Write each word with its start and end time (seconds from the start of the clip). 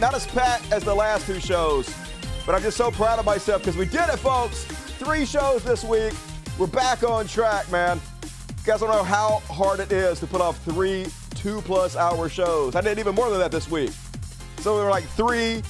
Not 0.00 0.14
as 0.14 0.26
packed 0.28 0.70
as 0.72 0.84
the 0.84 0.94
last 0.94 1.26
two 1.26 1.40
shows, 1.40 1.92
but 2.46 2.54
I'm 2.54 2.62
just 2.62 2.76
so 2.76 2.90
proud 2.90 3.18
of 3.18 3.24
myself 3.24 3.62
because 3.62 3.76
we 3.76 3.84
did 3.84 4.08
it, 4.08 4.18
folks. 4.18 4.64
Three 4.64 5.26
shows 5.26 5.64
this 5.64 5.82
week. 5.82 6.12
We're 6.56 6.68
back 6.68 7.02
on 7.02 7.26
track, 7.26 7.70
man. 7.70 8.00
You 8.22 8.64
guys 8.64 8.80
don't 8.80 8.90
know 8.90 9.02
how 9.02 9.42
hard 9.48 9.80
it 9.80 9.90
is 9.90 10.20
to 10.20 10.26
put 10.26 10.40
off 10.40 10.62
three 10.64 11.06
two 11.34 11.60
plus 11.62 11.96
hour 11.96 12.28
shows. 12.28 12.74
I 12.74 12.80
did 12.80 12.98
even 12.98 13.14
more 13.14 13.30
than 13.30 13.38
that 13.40 13.50
this 13.50 13.70
week. 13.70 13.90
So 14.58 14.76
we 14.76 14.82
were 14.82 14.90
like 14.90 15.04
three, 15.04 15.62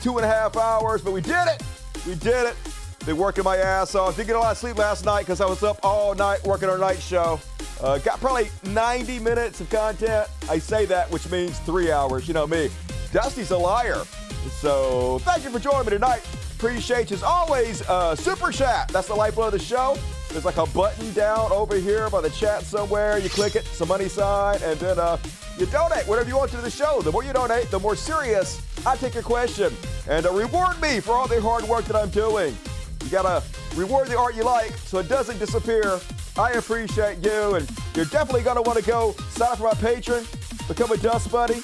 two 0.00 0.16
and 0.16 0.24
a 0.24 0.28
half 0.28 0.56
hours, 0.56 1.02
but 1.02 1.12
we 1.12 1.20
did 1.20 1.46
it. 1.48 1.62
We 2.06 2.14
did 2.14 2.48
it. 2.48 2.56
Been 3.04 3.16
working 3.16 3.42
my 3.42 3.56
ass 3.56 3.96
off. 3.96 4.16
Didn't 4.16 4.28
get 4.28 4.36
a 4.36 4.40
lot 4.40 4.52
of 4.52 4.58
sleep 4.58 4.78
last 4.78 5.04
night 5.04 5.20
because 5.20 5.40
I 5.40 5.46
was 5.46 5.62
up 5.62 5.78
all 5.82 6.14
night 6.14 6.44
working 6.44 6.68
our 6.68 6.78
night 6.78 7.00
show. 7.00 7.40
Uh, 7.80 7.98
got 7.98 8.20
probably 8.20 8.48
90 8.64 9.18
minutes 9.18 9.60
of 9.60 9.68
content. 9.70 10.28
I 10.48 10.58
say 10.58 10.86
that, 10.86 11.10
which 11.10 11.28
means 11.30 11.58
three 11.60 11.90
hours. 11.90 12.28
You 12.28 12.34
know 12.34 12.46
me. 12.46 12.70
Dusty's 13.12 13.50
a 13.50 13.58
liar. 13.58 14.02
So 14.50 15.18
thank 15.20 15.44
you 15.44 15.50
for 15.50 15.58
joining 15.58 15.86
me 15.86 15.90
tonight. 15.90 16.22
Appreciate 16.56 17.10
you 17.10 17.16
as 17.16 17.22
always. 17.22 17.82
Uh, 17.82 18.16
super 18.16 18.50
chat. 18.50 18.88
That's 18.88 19.08
the 19.08 19.14
lifeblood 19.14 19.52
of 19.52 19.60
the 19.60 19.64
show. 19.64 19.98
There's 20.30 20.44
like 20.44 20.56
a 20.56 20.66
button 20.66 21.12
down 21.12 21.52
over 21.52 21.76
here 21.76 22.08
by 22.08 22.20
the 22.20 22.30
chat 22.30 22.62
somewhere. 22.62 23.18
You 23.18 23.28
click 23.28 23.54
it, 23.54 23.66
some 23.66 23.88
money 23.88 24.08
sign, 24.08 24.60
and 24.62 24.78
then 24.80 24.98
uh, 24.98 25.18
you 25.58 25.66
donate 25.66 26.06
whatever 26.06 26.28
you 26.28 26.36
want 26.36 26.50
to 26.52 26.56
the 26.56 26.70
show. 26.70 27.02
The 27.02 27.12
more 27.12 27.22
you 27.22 27.32
donate, 27.32 27.70
the 27.70 27.78
more 27.78 27.96
serious 27.96 28.62
I 28.86 28.96
take 28.96 29.14
your 29.14 29.22
question 29.22 29.74
and 30.08 30.24
uh, 30.24 30.32
reward 30.32 30.80
me 30.80 31.00
for 31.00 31.12
all 31.12 31.28
the 31.28 31.40
hard 31.40 31.64
work 31.64 31.84
that 31.84 31.96
I'm 31.96 32.10
doing. 32.10 32.56
You 33.04 33.10
gotta 33.10 33.42
reward 33.76 34.08
the 34.08 34.16
art 34.16 34.34
you 34.34 34.44
like 34.44 34.72
so 34.78 34.98
it 34.98 35.08
doesn't 35.08 35.38
disappear. 35.38 36.00
I 36.38 36.52
appreciate 36.52 37.22
you, 37.22 37.56
and 37.56 37.70
you're 37.94 38.06
definitely 38.06 38.42
gonna 38.42 38.62
want 38.62 38.78
to 38.78 38.84
go 38.84 39.12
sign 39.30 39.50
up 39.50 39.58
for 39.58 39.64
my 39.64 39.72
Patreon, 39.72 40.68
become 40.68 40.90
a 40.92 40.96
Dust 40.96 41.30
Buddy. 41.30 41.60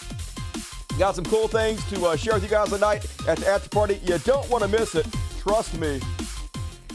Got 0.98 1.14
some 1.14 1.26
cool 1.26 1.46
things 1.46 1.84
to 1.90 2.06
uh, 2.06 2.16
share 2.16 2.34
with 2.34 2.42
you 2.42 2.48
guys 2.48 2.70
tonight 2.70 3.06
at 3.28 3.38
the 3.38 3.46
after 3.46 3.68
party. 3.68 4.00
You 4.02 4.18
don't 4.18 4.50
want 4.50 4.64
to 4.64 4.68
miss 4.68 4.96
it. 4.96 5.06
Trust 5.38 5.78
me. 5.78 6.00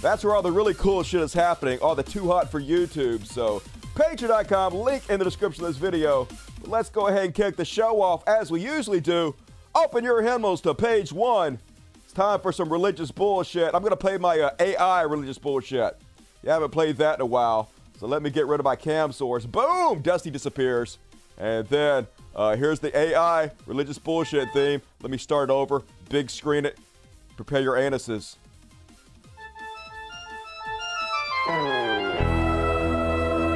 That's 0.01 0.25
where 0.25 0.35
all 0.35 0.41
the 0.41 0.51
really 0.51 0.73
cool 0.73 1.03
shit 1.03 1.21
is 1.21 1.33
happening. 1.33 1.79
All 1.79 1.95
the 1.95 2.03
too 2.03 2.27
hot 2.27 2.51
for 2.51 2.59
YouTube. 2.59 3.25
So, 3.25 3.61
patreon.com, 3.95 4.73
link 4.75 5.09
in 5.09 5.19
the 5.19 5.23
description 5.23 5.63
of 5.63 5.69
this 5.69 5.77
video. 5.77 6.27
Let's 6.65 6.89
go 6.89 7.07
ahead 7.07 7.23
and 7.23 7.33
kick 7.33 7.55
the 7.55 7.63
show 7.63 8.01
off 8.01 8.27
as 8.27 8.51
we 8.51 8.59
usually 8.59 8.99
do. 8.99 9.33
Open 9.73 10.03
your 10.03 10.21
hymnals 10.21 10.59
to 10.63 10.73
page 10.75 11.13
one. 11.13 11.57
It's 12.03 12.11
time 12.11 12.41
for 12.41 12.51
some 12.51 12.69
religious 12.69 13.09
bullshit. 13.09 13.73
I'm 13.73 13.81
going 13.81 13.91
to 13.91 13.95
play 13.95 14.17
my 14.17 14.37
uh, 14.37 14.49
AI 14.59 15.03
religious 15.03 15.37
bullshit. 15.37 15.97
You 16.43 16.49
haven't 16.49 16.71
played 16.71 16.97
that 16.97 17.19
in 17.19 17.21
a 17.21 17.25
while. 17.25 17.69
So 18.01 18.07
let 18.07 18.21
me 18.21 18.31
get 18.31 18.47
rid 18.47 18.59
of 18.59 18.65
my 18.65 18.75
cam 18.75 19.13
source. 19.13 19.45
Boom! 19.45 20.01
Dusty 20.01 20.29
disappears. 20.29 20.97
And 21.37 21.65
then 21.69 22.05
uh, 22.35 22.55
here's 22.55 22.79
the 22.79 22.95
AI 22.97 23.51
religious 23.65 23.97
bullshit 23.99 24.49
theme. 24.53 24.81
Let 25.01 25.11
me 25.11 25.17
start 25.17 25.49
over. 25.49 25.83
Big 26.09 26.29
screen 26.29 26.65
it. 26.65 26.77
Prepare 27.35 27.61
your 27.61 27.75
anuses. 27.75 28.35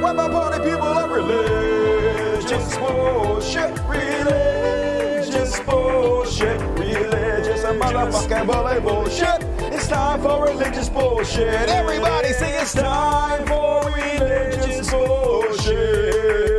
What 0.02 0.14
my 0.14 0.28
party 0.28 0.70
people 0.70 0.86
of 0.86 1.10
religious 1.10 2.76
bullshit, 2.76 3.78
religious 3.88 5.60
bullshit, 5.60 6.60
religious 6.78 7.64
and 7.64 7.80
motherfucking 7.80 8.46
bully 8.46 8.80
bullshit. 8.80 9.42
It's 9.72 9.88
time 9.88 10.22
for 10.22 10.44
religious 10.44 10.88
bullshit. 10.88 11.68
Everybody 11.68 12.28
sing 12.32 12.54
it's 12.54 12.74
time 12.74 13.46
for 13.46 13.84
religious 13.90 14.90
bullshit. 14.90 16.57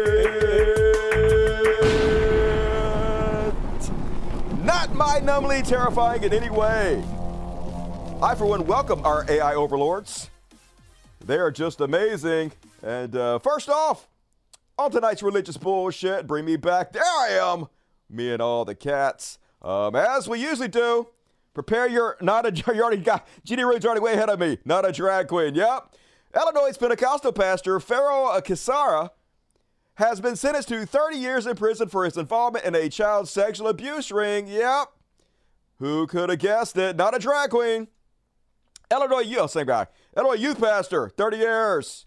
Mind-numbingly 4.99 5.65
terrifying 5.65 6.23
in 6.23 6.33
any 6.33 6.49
way. 6.49 7.01
I, 8.21 8.35
for 8.35 8.45
one, 8.45 8.67
welcome 8.67 9.05
our 9.05 9.25
AI 9.31 9.55
overlords. 9.55 10.29
They 11.25 11.37
are 11.37 11.51
just 11.51 11.79
amazing. 11.79 12.51
And 12.83 13.15
uh, 13.15 13.39
first 13.39 13.69
off, 13.69 14.09
on 14.77 14.91
tonight's 14.91 15.23
religious 15.23 15.55
bullshit, 15.55 16.27
bring 16.27 16.43
me 16.43 16.57
back. 16.57 16.91
There 16.91 17.01
I 17.01 17.29
am, 17.29 17.67
me 18.09 18.33
and 18.33 18.41
all 18.41 18.65
the 18.65 18.75
cats. 18.75 19.39
Um, 19.61 19.95
as 19.95 20.27
we 20.27 20.41
usually 20.41 20.67
do, 20.67 21.07
prepare 21.53 21.88
your 21.88 22.17
not 22.19 22.45
a 22.45 22.51
you 22.75 22.81
already 22.81 23.01
got 23.01 23.25
GD 23.47 23.65
Rude's 23.65 23.85
already 23.85 24.01
way 24.01 24.15
ahead 24.15 24.29
of 24.29 24.38
me. 24.38 24.57
Not 24.65 24.85
a 24.85 24.91
drag 24.91 25.29
queen. 25.29 25.55
Yep. 25.55 25.95
Illinois 26.35 26.77
Pentecostal 26.77 27.31
pastor 27.31 27.79
Pharaoh 27.79 28.38
Kisara 28.41 29.11
has 29.99 30.21
been 30.21 30.37
sentenced 30.37 30.69
to 30.69 30.85
30 30.85 31.17
years 31.17 31.45
in 31.45 31.57
prison 31.57 31.89
for 31.89 32.05
his 32.05 32.15
involvement 32.15 32.63
in 32.63 32.73
a 32.73 32.87
child 32.87 33.27
sexual 33.27 33.67
abuse 33.67 34.11
ring. 34.11 34.47
Yep. 34.47 34.93
Who 35.79 36.07
could 36.07 36.29
have 36.29 36.39
guessed 36.39 36.77
it? 36.77 36.95
Not 36.95 37.15
a 37.15 37.19
drag 37.19 37.49
queen. 37.49 37.89
Illinois 38.89 39.19
youth, 39.19 39.51
same 39.51 39.65
guy. 39.65 39.88
Illinois 40.15 40.35
youth 40.35 40.59
pastor, 40.59 41.09
30 41.09 41.38
years. 41.38 42.05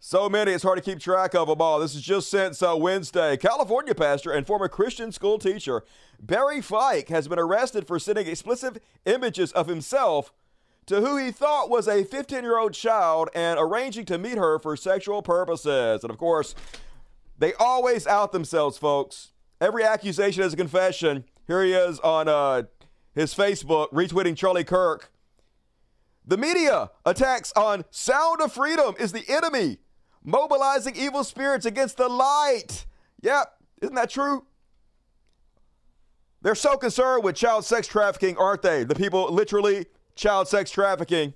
So 0.00 0.28
many, 0.28 0.50
it's 0.50 0.64
hard 0.64 0.78
to 0.78 0.82
keep 0.82 0.98
track 0.98 1.36
of 1.36 1.46
them 1.46 1.60
all. 1.60 1.78
This 1.78 1.94
is 1.94 2.02
just 2.02 2.28
since 2.28 2.62
uh, 2.62 2.74
Wednesday. 2.76 3.36
California 3.36 3.94
pastor 3.94 4.32
and 4.32 4.44
former 4.44 4.66
Christian 4.66 5.12
school 5.12 5.38
teacher 5.38 5.84
Barry 6.18 6.60
Fike 6.60 7.10
has 7.10 7.28
been 7.28 7.38
arrested 7.38 7.86
for 7.86 8.00
sending 8.00 8.26
explicit 8.26 8.82
images 9.06 9.52
of 9.52 9.68
himself 9.68 10.32
to 10.86 11.00
who 11.00 11.16
he 11.16 11.30
thought 11.30 11.70
was 11.70 11.86
a 11.86 12.04
15 12.04 12.42
year 12.42 12.58
old 12.58 12.74
child 12.74 13.28
and 13.34 13.58
arranging 13.58 14.04
to 14.06 14.18
meet 14.18 14.38
her 14.38 14.58
for 14.58 14.76
sexual 14.76 15.22
purposes. 15.22 16.02
And 16.02 16.10
of 16.10 16.18
course, 16.18 16.54
they 17.38 17.54
always 17.54 18.06
out 18.06 18.32
themselves, 18.32 18.78
folks. 18.78 19.32
Every 19.60 19.84
accusation 19.84 20.42
is 20.42 20.52
a 20.52 20.56
confession. 20.56 21.24
Here 21.46 21.62
he 21.62 21.72
is 21.72 21.98
on 22.00 22.28
uh, 22.28 22.62
his 23.14 23.34
Facebook 23.34 23.90
retweeting 23.92 24.36
Charlie 24.36 24.64
Kirk. 24.64 25.12
The 26.24 26.36
media 26.36 26.90
attacks 27.04 27.52
on 27.56 27.84
Sound 27.90 28.40
of 28.40 28.52
Freedom 28.52 28.94
is 28.98 29.12
the 29.12 29.24
enemy, 29.28 29.78
mobilizing 30.22 30.94
evil 30.96 31.24
spirits 31.24 31.66
against 31.66 31.96
the 31.96 32.08
light. 32.08 32.86
Yep, 33.22 33.52
isn't 33.82 33.94
that 33.94 34.10
true? 34.10 34.44
They're 36.42 36.54
so 36.54 36.76
concerned 36.76 37.24
with 37.24 37.36
child 37.36 37.64
sex 37.64 37.86
trafficking, 37.86 38.36
aren't 38.38 38.62
they? 38.62 38.84
The 38.84 38.94
people 38.94 39.32
literally 39.32 39.86
child 40.20 40.46
sex 40.46 40.70
trafficking. 40.70 41.32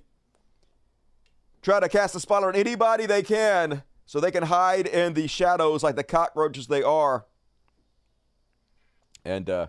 Try 1.63 1.79
to 1.79 1.89
cast 1.89 2.15
a 2.15 2.19
spotlight 2.19 2.53
on 2.53 2.59
anybody 2.59 3.07
they 3.07 3.23
can 3.23 3.81
so 4.05 4.19
they 4.19 4.29
can 4.29 4.43
hide 4.43 4.85
in 4.85 5.15
the 5.15 5.27
shadows 5.27 5.81
like 5.81 5.95
the 5.95 6.03
cockroaches 6.03 6.67
they 6.67 6.83
are. 6.83 7.25
And 9.25 9.49
uh, 9.49 9.67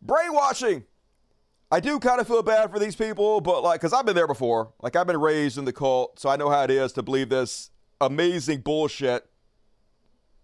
brainwashing. 0.00 0.84
I 1.70 1.78
do 1.78 2.00
kind 2.00 2.20
of 2.20 2.26
feel 2.26 2.42
bad 2.42 2.70
for 2.70 2.78
these 2.78 2.96
people, 2.96 3.42
but 3.42 3.62
like, 3.62 3.80
because 3.80 3.92
I've 3.92 4.06
been 4.06 4.16
there 4.16 4.26
before. 4.26 4.72
Like, 4.80 4.96
I've 4.96 5.06
been 5.06 5.20
raised 5.20 5.58
in 5.58 5.66
the 5.66 5.72
cult, 5.72 6.18
so 6.18 6.30
I 6.30 6.36
know 6.36 6.48
how 6.48 6.64
it 6.64 6.70
is 6.70 6.92
to 6.94 7.02
believe 7.02 7.28
this 7.28 7.70
amazing 8.00 8.62
bullshit 8.62 9.26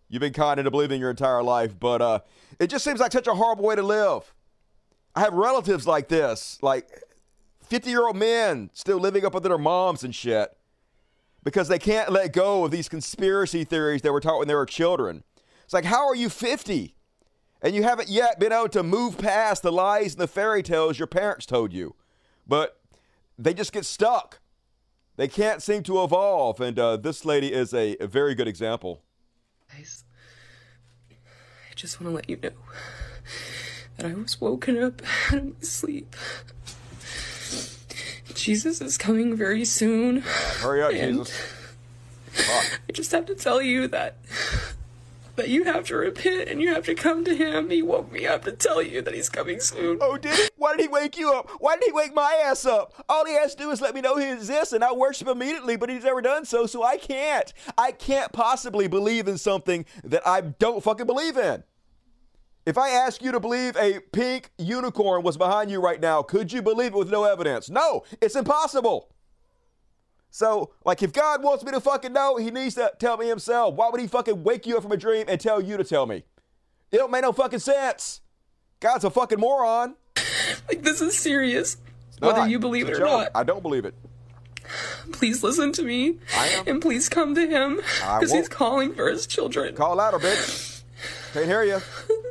you've 0.09 0.21
been 0.21 0.33
kind 0.33 0.61
of 0.61 0.71
believing 0.71 1.01
your 1.01 1.11
entire 1.11 1.43
life. 1.43 1.81
But 1.81 2.03
uh, 2.03 2.21
it 2.61 2.69
just 2.69 2.85
seems 2.85 3.01
like 3.01 3.11
such 3.11 3.27
a 3.27 3.35
horrible 3.35 3.65
way 3.65 3.75
to 3.75 3.83
live. 3.83 4.33
I 5.17 5.21
have 5.21 5.33
relatives 5.33 5.87
like 5.87 6.09
this, 6.09 6.59
like 6.63 6.89
50 7.63 7.91
year 7.91 8.07
old 8.07 8.17
men 8.17 8.71
still 8.73 8.99
living 8.99 9.25
up 9.25 9.35
under 9.35 9.49
their 9.49 9.59
moms 9.59 10.05
and 10.05 10.15
shit 10.15 10.57
because 11.43 11.69
they 11.69 11.79
can't 11.79 12.13
let 12.13 12.33
go 12.33 12.65
of 12.65 12.71
these 12.71 12.89
conspiracy 12.89 13.65
theories 13.65 14.03
they 14.03 14.11
were 14.11 14.21
taught 14.21 14.39
when 14.39 14.47
they 14.47 14.55
were 14.55 14.67
children. 14.67 15.25
It's 15.65 15.73
like, 15.73 15.85
how 15.85 16.07
are 16.07 16.15
you 16.15 16.29
50? 16.29 16.97
and 17.63 17.75
you 17.75 17.83
haven't 17.83 18.09
yet 18.09 18.39
been 18.39 18.53
able 18.53 18.69
to 18.69 18.83
move 18.83 19.19
past 19.19 19.63
the 19.63 19.73
lies 19.73 20.13
and 20.13 20.21
the 20.21 20.29
fairy 20.29 20.63
tales 20.63 20.99
your 20.99 21.07
parents 21.07 21.47
told 21.47 21.73
you. 21.73 21.95
But 22.47 22.81
they 23.39 23.55
just 23.55 23.73
get 23.73 23.85
stuck. 23.85 24.41
They 25.17 25.29
can't 25.29 25.63
seem 25.63 25.83
to 25.85 26.05
evolve, 26.05 26.61
and 26.61 26.79
uh, 26.79 26.99
this 26.99 27.25
lady 27.25 27.53
is 27.53 27.73
a, 27.73 27.97
a 27.99 28.07
very 28.07 28.35
good 28.35 28.47
example. 28.47 29.03
I 29.73 29.83
just 31.75 32.01
want 32.01 32.13
to 32.13 32.15
let 32.15 32.31
you 32.31 32.37
know 32.37 32.51
that 33.97 34.07
I 34.07 34.15
was 34.15 34.41
woken 34.41 34.83
up 34.83 35.03
out 35.33 35.39
of 35.39 35.45
my 35.45 35.53
sleep. 35.61 36.15
Jesus 38.35 38.81
is 38.81 38.99
coming 38.99 39.35
very 39.35 39.65
soon. 39.65 40.19
Hurry 40.61 40.83
up, 40.83 40.93
Jesus. 40.93 41.31
Fuck. 42.33 42.81
I 42.89 42.93
just 42.93 43.13
have 43.13 43.27
to 43.27 43.35
tell 43.35 43.63
you 43.63 43.89
that 43.89 44.17
that 45.37 45.49
you 45.51 45.65
have 45.65 45.85
to 45.85 45.97
repent 45.97 46.49
and 46.49 46.61
you 46.61 46.73
have 46.73 46.85
to 46.87 46.95
come 46.95 47.25
to 47.25 47.37
him. 47.37 47.71
He 47.71 47.83
woke 47.83 48.11
me 48.11 48.27
up 48.27 48.45
to 48.45 48.53
tell 48.53 48.83
you 48.83 49.03
that 49.03 49.15
he's 49.15 49.29
coming 49.29 49.61
soon. 49.61 49.99
Oh, 50.01 50.17
did 50.17 50.35
he? 50.35 50.49
Why 50.57 50.75
did 50.75 50.83
he 50.83 50.89
wake 50.89 51.17
you 51.17 51.33
up? 51.33 51.49
Why 51.61 51.77
did 51.77 51.85
he 51.85 51.93
wake 51.93 52.15
my 52.15 52.43
ass 52.45 52.65
up? 52.65 53.05
All 53.09 53.25
he 53.25 53.35
has 53.35 53.55
to 53.55 53.65
do 53.65 53.71
is 53.71 53.81
let 53.81 53.95
me 53.95 54.01
know 54.01 54.17
he 54.17 54.31
exists 54.33 54.73
and 54.73 54.83
I'll 54.83 54.97
worship 54.99 55.29
immediately, 55.29 55.77
but 55.77 55.89
he's 55.89 56.05
never 56.05 56.23
done 56.23 56.45
so, 56.45 56.67
so 56.67 56.83
I 56.83 56.97
can't. 56.97 57.53
I 57.77 57.93
can't 57.93 58.33
possibly 58.33 58.89
believe 58.89 59.29
in 59.29 59.39
something 59.39 59.85
that 60.05 60.27
I 60.27 60.41
don't 60.41 60.83
fucking 60.83 61.07
believe 61.07 61.37
in. 61.37 61.63
If 62.67 62.77
I 62.77 62.91
ask 62.91 63.23
you 63.23 63.31
to 63.31 63.39
believe 63.39 63.77
a 63.77 64.01
pink 64.13 64.51
unicorn 64.59 65.23
was 65.23 65.37
behind 65.37 65.71
you 65.71 65.81
right 65.81 66.01
now, 66.01 66.23
could 66.23 66.53
you 66.53 66.61
believe 66.63 66.95
it 66.95 66.99
with 66.99 67.13
no 67.13 67.23
evidence? 67.23 67.71
No, 67.71 68.03
it's 68.21 68.35
impossible. 68.35 69.09
So, 70.31 70.73
like, 70.85 71.01
if 71.01 71.13
God 71.13 71.45
wants 71.45 71.65
me 71.65 71.71
to 71.71 71.81
fucking 71.81 72.13
know, 72.13 72.37
he 72.37 72.51
needs 72.51 72.75
to 72.75 72.93
tell 72.99 73.17
me 73.17 73.29
himself. 73.29 73.77
Why 73.77 73.89
would 73.89 74.01
he 74.01 74.09
fucking 74.09 74.43
wake 74.43 74.67
you 74.67 74.77
up 74.77 74.83
from 74.83 74.91
a 74.91 74.97
dream 74.97 75.27
and 75.29 75.41
tell 75.41 75.63
you 75.63 75.77
to 75.77 75.85
tell 75.85 76.07
me? 76.07 76.25
It 76.91 76.99
don't 76.99 77.13
make 77.13 77.23
no 77.23 77.33
fucking 77.33 77.61
sense. 77.61 78.21
God's 78.81 79.05
a 79.05 79.11
fucking 79.11 79.41
moron. 79.41 79.95
Like, 80.69 80.83
this 80.83 81.01
is 81.01 81.19
serious. 81.19 81.77
Whether 82.21 82.49
you 82.49 82.59
believe 82.59 82.89
it 82.89 82.97
or 82.97 83.05
not. 83.05 83.31
I 83.35 83.43
don't 83.43 83.63
believe 83.63 83.85
it. 83.85 83.95
Please 85.13 85.43
listen 85.43 85.73
to 85.73 85.83
me. 85.83 86.19
I 86.37 86.49
am. 86.49 86.69
And 86.69 86.83
please 86.83 87.09
come 87.09 87.35
to 87.35 87.47
him. 87.49 87.77
Because 87.77 88.33
he's 88.33 88.49
calling 88.49 88.95
for 88.95 89.09
his 89.09 89.27
children. 89.27 89.75
Call 89.75 89.97
louder, 89.97 90.19
bitch. 90.19 90.83
Can't 91.33 91.47
hear 91.47 91.63
you. 91.65 91.81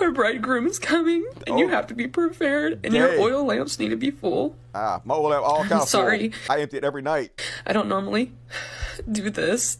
Our 0.00 0.10
bridegroom 0.12 0.66
is 0.66 0.78
coming, 0.78 1.24
and 1.46 1.58
you 1.58 1.66
Oh. 1.66 1.68
have 1.68 1.86
to 1.88 1.94
be 1.94 2.06
prepared, 2.08 2.74
and 2.84 2.92
Dang. 2.92 2.94
your 2.94 3.20
oil 3.20 3.44
lamps 3.44 3.78
need 3.78 3.90
to 3.90 3.96
be 3.96 4.10
full. 4.10 4.56
Ah, 4.74 5.00
my 5.04 5.14
oil 5.14 5.30
lamp 5.30 5.44
all 5.44 5.58
kind 5.64 5.82
of 5.82 5.88
sorry. 5.88 6.32
I 6.48 6.60
empty 6.60 6.78
it 6.78 6.84
every 6.84 7.02
night. 7.02 7.40
I 7.66 7.72
don't 7.72 7.88
normally 7.88 8.32
do 9.10 9.30
this, 9.30 9.78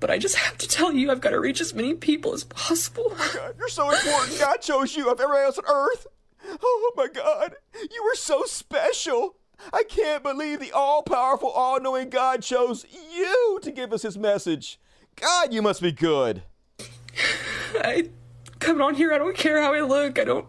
but 0.00 0.10
I 0.10 0.18
just 0.18 0.36
have 0.36 0.56
to 0.58 0.68
tell 0.68 0.92
you 0.92 1.10
I've 1.10 1.20
got 1.20 1.30
to 1.30 1.40
reach 1.40 1.60
as 1.60 1.72
many 1.74 1.94
people 1.94 2.32
as 2.34 2.44
possible. 2.44 3.10
God, 3.34 3.54
you're 3.58 3.68
so 3.68 3.90
important. 3.90 4.38
God 4.38 4.56
chose 4.62 4.96
you 4.96 5.10
of 5.10 5.20
everybody 5.20 5.44
else 5.44 5.58
on 5.58 5.64
earth. 5.68 6.06
Oh 6.62 6.92
my 6.96 7.08
God, 7.08 7.56
you 7.74 8.04
were 8.04 8.14
so 8.14 8.44
special. 8.44 9.36
I 9.72 9.84
can't 9.84 10.22
believe 10.22 10.60
the 10.60 10.72
all 10.72 11.02
powerful, 11.02 11.48
all 11.50 11.80
knowing 11.80 12.10
God 12.10 12.42
chose 12.42 12.84
you 13.14 13.58
to 13.62 13.70
give 13.72 13.92
us 13.92 14.02
his 14.02 14.18
message. 14.18 14.78
God, 15.16 15.52
you 15.54 15.62
must 15.62 15.80
be 15.80 15.92
good. 15.92 16.42
I 17.84 18.08
come 18.58 18.80
on 18.82 18.94
here. 18.94 19.12
I 19.12 19.18
don't 19.18 19.36
care 19.36 19.60
how 19.62 19.74
I 19.74 19.80
look. 19.80 20.18
I 20.18 20.24
don't. 20.24 20.46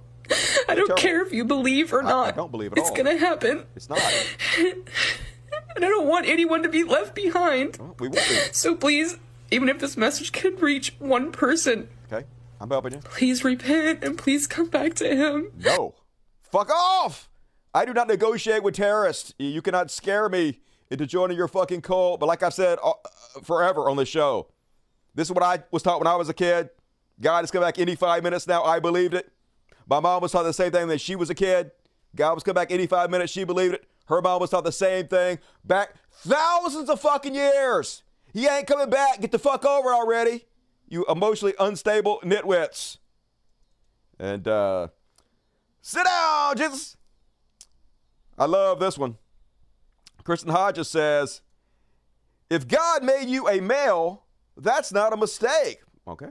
I 0.67 0.75
don't 0.75 0.87
Tell 0.87 0.95
me. 0.97 1.01
care 1.01 1.25
if 1.25 1.31
you 1.31 1.45
believe 1.45 1.93
or 1.93 2.01
not. 2.03 2.27
I 2.27 2.31
don't 2.31 2.51
believe 2.51 2.73
at 2.73 2.77
it's 2.79 2.89
all. 2.89 2.95
gonna 2.97 3.17
happen, 3.17 3.65
It's 3.77 3.87
not. 3.89 3.99
and 4.59 4.83
I 5.77 5.79
don't 5.89 6.07
want 6.07 6.27
anyone 6.27 6.63
to 6.63 6.69
be 6.69 6.83
left 6.83 7.15
behind. 7.15 7.77
We 7.99 8.09
won't 8.09 8.15
be. 8.15 8.19
So 8.51 8.75
please, 8.75 9.17
even 9.51 9.69
if 9.69 9.79
this 9.79 9.95
message 9.95 10.31
can 10.33 10.55
reach 10.57 10.93
one 10.99 11.31
person, 11.31 11.87
Okay, 12.11 12.25
I'm 12.59 12.69
helping 12.69 12.93
you. 12.93 12.99
please 12.99 13.43
repent 13.45 14.03
and 14.03 14.17
please 14.17 14.47
come 14.47 14.67
back 14.67 14.95
to 14.95 15.15
him. 15.15 15.51
No. 15.57 15.95
Fuck 16.43 16.71
off! 16.71 17.29
I 17.73 17.85
do 17.85 17.93
not 17.93 18.07
negotiate 18.09 18.63
with 18.63 18.75
terrorists. 18.75 19.33
You 19.37 19.61
cannot 19.61 19.91
scare 19.91 20.27
me 20.29 20.59
into 20.89 21.05
joining 21.05 21.37
your 21.37 21.47
fucking 21.47 21.81
cult. 21.81 22.19
But 22.19 22.25
like 22.25 22.43
I've 22.43 22.53
said 22.53 22.79
uh, 22.83 22.89
uh, 22.91 22.93
forever 23.43 23.89
on 23.89 23.95
the 23.97 24.05
show, 24.05 24.47
this 25.15 25.27
is 25.29 25.33
what 25.33 25.43
I 25.43 25.63
was 25.71 25.83
taught 25.83 25.99
when 25.99 26.07
I 26.07 26.15
was 26.15 26.27
a 26.29 26.33
kid. 26.33 26.69
God 27.19 27.43
is 27.43 27.51
coming 27.51 27.67
back 27.67 27.79
any 27.79 27.95
five 27.95 28.23
minutes 28.23 28.47
now. 28.47 28.63
I 28.63 28.79
believed 28.79 29.13
it. 29.13 29.31
My 29.87 29.99
mom 29.99 30.21
was 30.21 30.31
taught 30.31 30.43
the 30.43 30.53
same 30.53 30.71
thing 30.71 30.87
when 30.87 30.97
she 30.97 31.15
was 31.15 31.29
a 31.29 31.35
kid. 31.35 31.71
God 32.15 32.35
was 32.35 32.43
coming 32.43 32.55
back 32.55 32.71
any 32.71 32.87
five 32.87 33.09
minutes. 33.09 33.31
She 33.31 33.43
believed 33.43 33.75
it. 33.75 33.85
Her 34.07 34.21
mom 34.21 34.41
was 34.41 34.49
taught 34.49 34.63
the 34.63 34.71
same 34.71 35.07
thing 35.07 35.39
back 35.63 35.93
thousands 36.11 36.89
of 36.89 36.99
fucking 37.01 37.35
years. 37.35 38.03
He 38.33 38.47
ain't 38.47 38.67
coming 38.67 38.89
back. 38.89 39.21
Get 39.21 39.31
the 39.31 39.39
fuck 39.39 39.65
over 39.65 39.93
already. 39.93 40.45
You 40.87 41.05
emotionally 41.07 41.53
unstable 41.59 42.19
nitwits. 42.23 42.97
And 44.19 44.47
uh 44.47 44.87
Sit 45.81 46.05
down, 46.05 46.57
Jesus. 46.57 46.97
I 48.37 48.45
love 48.45 48.79
this 48.79 48.97
one. 48.97 49.17
Kristen 50.23 50.51
Hodges 50.51 50.89
says, 50.89 51.41
if 52.49 52.67
God 52.67 53.03
made 53.03 53.29
you 53.29 53.47
a 53.47 53.61
male, 53.61 54.25
that's 54.57 54.91
not 54.91 55.13
a 55.13 55.17
mistake. 55.17 55.79
Okay. 56.05 56.27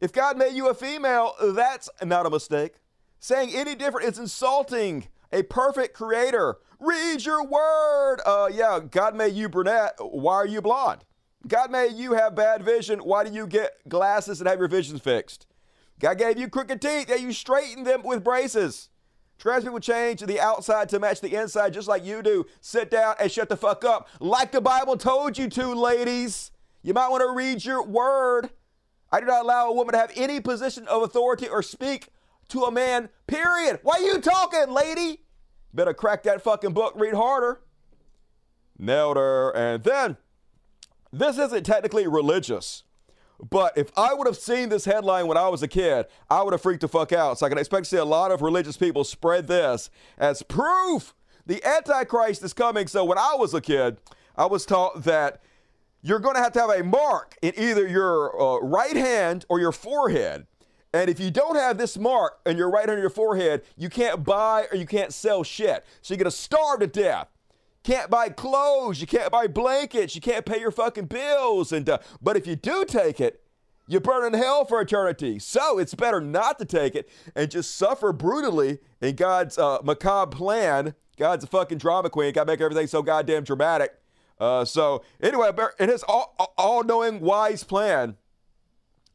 If 0.00 0.12
God 0.12 0.38
made 0.38 0.54
you 0.54 0.68
a 0.68 0.74
female, 0.74 1.34
that's 1.40 1.88
not 2.02 2.26
a 2.26 2.30
mistake. 2.30 2.74
Saying 3.18 3.50
any 3.54 3.74
different 3.74 4.08
is 4.08 4.18
insulting 4.18 5.08
a 5.30 5.42
perfect 5.42 5.94
creator. 5.94 6.56
Read 6.78 7.24
your 7.24 7.44
word. 7.44 8.20
Uh, 8.24 8.48
yeah, 8.50 8.80
God 8.80 9.14
made 9.14 9.34
you 9.34 9.48
brunette. 9.48 9.94
Why 10.00 10.34
are 10.36 10.46
you 10.46 10.62
blonde? 10.62 11.04
God 11.46 11.70
made 11.70 11.92
you 11.92 12.14
have 12.14 12.34
bad 12.34 12.62
vision. 12.62 13.00
Why 13.00 13.24
do 13.24 13.32
you 13.32 13.46
get 13.46 13.86
glasses 13.88 14.40
and 14.40 14.48
have 14.48 14.58
your 14.58 14.68
vision 14.68 14.98
fixed? 14.98 15.46
God 15.98 16.16
gave 16.16 16.38
you 16.38 16.48
crooked 16.48 16.80
teeth. 16.80 17.10
Yeah, 17.10 17.16
you 17.16 17.32
straighten 17.32 17.84
them 17.84 18.02
with 18.02 18.24
braces. 18.24 18.88
Trans 19.38 19.64
people 19.64 19.80
change 19.80 20.20
the 20.20 20.40
outside 20.40 20.88
to 20.90 20.98
match 20.98 21.20
the 21.20 21.34
inside 21.34 21.72
just 21.72 21.88
like 21.88 22.04
you 22.04 22.22
do. 22.22 22.46
Sit 22.60 22.90
down 22.90 23.16
and 23.18 23.30
shut 23.30 23.48
the 23.48 23.56
fuck 23.56 23.84
up. 23.84 24.08
Like 24.18 24.52
the 24.52 24.60
Bible 24.60 24.96
told 24.96 25.38
you 25.38 25.48
to, 25.48 25.74
ladies. 25.74 26.50
You 26.82 26.94
might 26.94 27.08
want 27.08 27.22
to 27.22 27.30
read 27.30 27.64
your 27.64 27.82
word. 27.82 28.50
I 29.12 29.20
do 29.20 29.26
not 29.26 29.42
allow 29.42 29.68
a 29.68 29.72
woman 29.72 29.92
to 29.92 29.98
have 29.98 30.12
any 30.16 30.40
position 30.40 30.86
of 30.86 31.02
authority 31.02 31.48
or 31.48 31.62
speak 31.62 32.08
to 32.48 32.64
a 32.64 32.70
man, 32.70 33.08
period. 33.26 33.80
Why 33.82 33.94
are 33.94 34.00
you 34.00 34.20
talking, 34.20 34.70
lady? 34.72 35.22
Better 35.72 35.94
crack 35.94 36.22
that 36.24 36.42
fucking 36.42 36.72
book, 36.72 36.94
read 36.96 37.14
harder. 37.14 37.60
Nailed 38.78 39.16
her. 39.16 39.50
And 39.50 39.84
then, 39.84 40.16
this 41.12 41.38
isn't 41.38 41.64
technically 41.64 42.06
religious. 42.06 42.84
But 43.48 43.76
if 43.76 43.90
I 43.96 44.14
would 44.14 44.26
have 44.26 44.36
seen 44.36 44.68
this 44.68 44.84
headline 44.84 45.26
when 45.26 45.36
I 45.36 45.48
was 45.48 45.62
a 45.62 45.68
kid, 45.68 46.06
I 46.28 46.42
would 46.42 46.52
have 46.52 46.60
freaked 46.60 46.82
the 46.82 46.88
fuck 46.88 47.12
out. 47.12 47.38
So 47.38 47.46
I 47.46 47.48
can 47.48 47.58
expect 47.58 47.84
to 47.84 47.90
see 47.90 47.96
a 47.96 48.04
lot 48.04 48.32
of 48.32 48.42
religious 48.42 48.76
people 48.76 49.04
spread 49.04 49.46
this 49.46 49.90
as 50.18 50.42
proof 50.42 51.14
the 51.46 51.64
Antichrist 51.64 52.42
is 52.42 52.52
coming. 52.52 52.86
So 52.86 53.04
when 53.04 53.18
I 53.18 53.34
was 53.38 53.54
a 53.54 53.60
kid, 53.60 53.96
I 54.36 54.46
was 54.46 54.66
taught 54.66 55.04
that 55.04 55.40
you're 56.02 56.18
going 56.18 56.34
to 56.34 56.42
have 56.42 56.52
to 56.52 56.60
have 56.60 56.70
a 56.70 56.82
mark 56.82 57.36
in 57.42 57.52
either 57.56 57.86
your 57.86 58.40
uh, 58.40 58.58
right 58.60 58.96
hand 58.96 59.44
or 59.48 59.60
your 59.60 59.72
forehead. 59.72 60.46
And 60.92 61.08
if 61.08 61.20
you 61.20 61.30
don't 61.30 61.56
have 61.56 61.78
this 61.78 61.96
mark 61.96 62.40
in 62.46 62.56
your 62.56 62.70
right 62.70 62.88
hand 62.88 62.98
or 62.98 63.00
your 63.00 63.10
forehead, 63.10 63.62
you 63.76 63.88
can't 63.88 64.24
buy 64.24 64.66
or 64.72 64.76
you 64.76 64.86
can't 64.86 65.12
sell 65.12 65.42
shit. 65.42 65.84
So 66.02 66.14
you're 66.14 66.18
going 66.18 66.30
to 66.30 66.36
starve 66.36 66.80
to 66.80 66.86
death. 66.86 67.28
Can't 67.82 68.10
buy 68.10 68.28
clothes, 68.28 69.00
you 69.00 69.06
can't 69.06 69.32
buy 69.32 69.46
blankets, 69.46 70.14
you 70.14 70.20
can't 70.20 70.44
pay 70.44 70.60
your 70.60 70.70
fucking 70.70 71.06
bills. 71.06 71.72
And 71.72 71.88
uh, 71.88 71.98
but 72.20 72.36
if 72.36 72.46
you 72.46 72.54
do 72.54 72.84
take 72.84 73.20
it, 73.20 73.42
you 73.86 74.00
burn 74.00 74.34
in 74.34 74.38
hell 74.38 74.66
for 74.66 74.80
eternity. 74.82 75.38
So 75.38 75.78
it's 75.78 75.94
better 75.94 76.20
not 76.20 76.58
to 76.58 76.66
take 76.66 76.94
it 76.94 77.08
and 77.34 77.50
just 77.50 77.74
suffer 77.74 78.12
brutally 78.12 78.80
in 79.00 79.16
God's 79.16 79.56
uh, 79.56 79.78
macabre 79.82 80.36
plan. 80.36 80.94
God's 81.16 81.44
a 81.44 81.46
fucking 81.46 81.78
drama 81.78 82.10
queen. 82.10 82.32
Got 82.32 82.44
to 82.44 82.52
make 82.52 82.60
everything 82.60 82.86
so 82.86 83.02
goddamn 83.02 83.44
dramatic. 83.44 83.99
Uh, 84.40 84.64
so 84.64 85.04
anyway, 85.22 85.50
in 85.78 85.90
his 85.90 86.02
all, 86.02 86.34
all-knowing 86.56 87.20
wise 87.20 87.62
plan, 87.62 88.16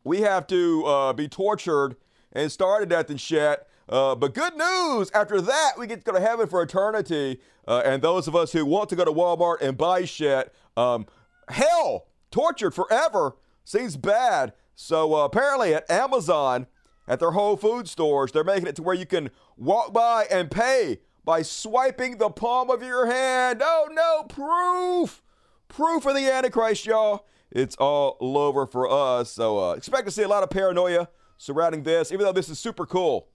we 0.03 0.21
have 0.21 0.45
to 0.45 0.85
uh, 0.85 1.13
be 1.13 1.27
tortured 1.27 1.95
and 2.31 2.51
starve 2.51 2.81
to 2.81 2.85
death 2.85 3.09
and 3.09 3.19
shit. 3.19 3.65
Uh, 3.89 4.13
but 4.15 4.33
good 4.33 4.55
news, 4.55 5.09
after 5.11 5.41
that, 5.41 5.71
we 5.77 5.87
get 5.87 6.05
to 6.05 6.11
go 6.11 6.17
to 6.17 6.23
heaven 6.23 6.47
for 6.47 6.61
eternity. 6.61 7.39
Uh, 7.67 7.81
and 7.83 8.01
those 8.01 8.27
of 8.27 8.35
us 8.35 8.51
who 8.51 8.65
want 8.65 8.89
to 8.89 8.95
go 8.95 9.03
to 9.03 9.11
Walmart 9.11 9.61
and 9.61 9.75
buy 9.77 10.05
shit, 10.05 10.53
um, 10.77 11.07
hell, 11.49 12.07
tortured 12.29 12.71
forever, 12.71 13.35
seems 13.63 13.97
bad. 13.97 14.53
So 14.75 15.15
uh, 15.15 15.25
apparently 15.25 15.73
at 15.73 15.89
Amazon, 15.89 16.67
at 17.07 17.19
their 17.19 17.31
Whole 17.31 17.57
Food 17.57 17.87
stores, 17.87 18.31
they're 18.31 18.43
making 18.43 18.67
it 18.67 18.75
to 18.75 18.83
where 18.83 18.95
you 18.95 19.05
can 19.05 19.29
walk 19.57 19.93
by 19.93 20.25
and 20.29 20.51
pay 20.51 20.99
by 21.25 21.41
swiping 21.41 22.17
the 22.19 22.29
palm 22.29 22.69
of 22.69 22.83
your 22.83 23.07
hand. 23.07 23.61
Oh 23.63 23.89
no, 23.91 24.23
proof! 24.29 25.21
Proof 25.67 26.05
of 26.05 26.15
the 26.15 26.31
Antichrist, 26.31 26.85
y'all. 26.85 27.25
It's 27.51 27.75
all 27.77 28.17
over 28.21 28.65
for 28.67 28.89
us. 28.89 29.31
So 29.31 29.59
uh, 29.59 29.73
expect 29.73 30.05
to 30.05 30.11
see 30.11 30.23
a 30.23 30.27
lot 30.27 30.43
of 30.43 30.49
paranoia 30.49 31.09
surrounding 31.37 31.83
this, 31.83 32.11
even 32.11 32.25
though 32.25 32.31
this 32.31 32.49
is 32.49 32.59
super 32.59 32.85
cool. 32.85 33.27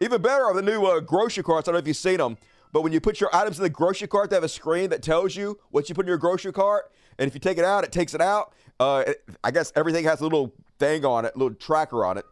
Even 0.00 0.22
better 0.22 0.44
are 0.44 0.54
the 0.54 0.62
new 0.62 0.84
uh, 0.84 1.00
grocery 1.00 1.42
carts. 1.42 1.68
I 1.68 1.72
don't 1.72 1.76
know 1.76 1.80
if 1.80 1.86
you've 1.86 1.96
seen 1.96 2.18
them, 2.18 2.36
but 2.72 2.82
when 2.82 2.92
you 2.92 3.00
put 3.00 3.20
your 3.20 3.34
items 3.34 3.58
in 3.58 3.62
the 3.62 3.70
grocery 3.70 4.08
cart, 4.08 4.30
they 4.30 4.36
have 4.36 4.44
a 4.44 4.48
screen 4.48 4.90
that 4.90 5.02
tells 5.02 5.34
you 5.36 5.58
what 5.70 5.88
you 5.88 5.94
put 5.94 6.04
in 6.04 6.08
your 6.08 6.18
grocery 6.18 6.52
cart. 6.52 6.90
And 7.18 7.28
if 7.28 7.34
you 7.34 7.40
take 7.40 7.58
it 7.58 7.64
out, 7.64 7.84
it 7.84 7.92
takes 7.92 8.14
it 8.14 8.20
out. 8.20 8.52
Uh, 8.78 9.04
it- 9.06 9.24
I 9.42 9.50
guess 9.50 9.72
everything 9.76 10.04
has 10.04 10.20
a 10.20 10.24
little 10.24 10.52
thing 10.78 11.04
on 11.04 11.24
it, 11.24 11.32
a 11.34 11.38
little 11.38 11.54
tracker 11.54 12.04
on 12.04 12.18
it. 12.18 12.24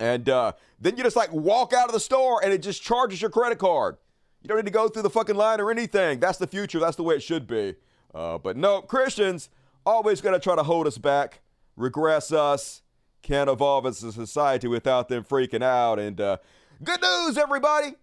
And 0.00 0.28
uh, 0.28 0.52
then 0.80 0.96
you 0.96 1.02
just 1.02 1.16
like 1.16 1.32
walk 1.32 1.72
out 1.72 1.86
of 1.86 1.92
the 1.92 2.00
store 2.00 2.40
and 2.42 2.52
it 2.52 2.62
just 2.62 2.82
charges 2.82 3.20
your 3.20 3.30
credit 3.30 3.58
card. 3.58 3.96
You 4.42 4.48
don't 4.48 4.58
need 4.58 4.66
to 4.66 4.72
go 4.72 4.88
through 4.88 5.02
the 5.02 5.10
fucking 5.10 5.34
line 5.34 5.60
or 5.60 5.70
anything. 5.70 6.20
That's 6.20 6.38
the 6.38 6.46
future. 6.46 6.78
That's 6.78 6.96
the 6.96 7.02
way 7.02 7.16
it 7.16 7.22
should 7.22 7.46
be. 7.46 7.74
Uh, 8.14 8.38
but 8.38 8.56
no, 8.56 8.80
Christians 8.80 9.48
always 9.84 10.20
going 10.20 10.34
to 10.34 10.40
try 10.40 10.54
to 10.54 10.62
hold 10.62 10.86
us 10.86 10.98
back, 10.98 11.40
regress 11.76 12.32
us, 12.32 12.82
can't 13.22 13.50
evolve 13.50 13.86
as 13.86 14.02
a 14.02 14.12
society 14.12 14.68
without 14.68 15.08
them 15.08 15.24
freaking 15.24 15.62
out. 15.62 15.98
And 15.98 16.20
uh, 16.20 16.36
good 16.82 17.00
news, 17.02 17.36
everybody. 17.36 17.94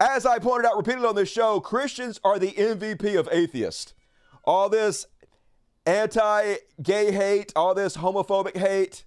As 0.00 0.24
I 0.24 0.38
pointed 0.38 0.68
out 0.68 0.76
repeatedly 0.76 1.08
on 1.08 1.16
this 1.16 1.28
show, 1.28 1.58
Christians 1.58 2.20
are 2.22 2.38
the 2.38 2.52
MVP 2.52 3.18
of 3.18 3.28
atheists. 3.32 3.94
All 4.44 4.68
this 4.68 5.06
anti 5.84 6.56
gay 6.80 7.10
hate, 7.10 7.52
all 7.56 7.74
this 7.74 7.96
homophobic 7.96 8.56
hate, 8.56 9.04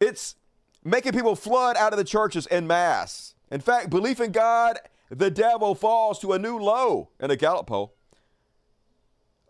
it's 0.00 0.36
making 0.82 1.12
people 1.12 1.36
flood 1.36 1.76
out 1.76 1.92
of 1.92 1.98
the 1.98 2.04
churches 2.04 2.48
en 2.50 2.66
masse. 2.66 3.34
In 3.50 3.60
fact, 3.60 3.90
belief 3.90 4.20
in 4.20 4.32
God, 4.32 4.78
the 5.10 5.30
devil 5.30 5.74
falls 5.74 6.18
to 6.20 6.32
a 6.32 6.38
new 6.38 6.58
low 6.58 7.10
in 7.20 7.30
a 7.30 7.36
Gallup 7.36 7.66
poll. 7.66 7.94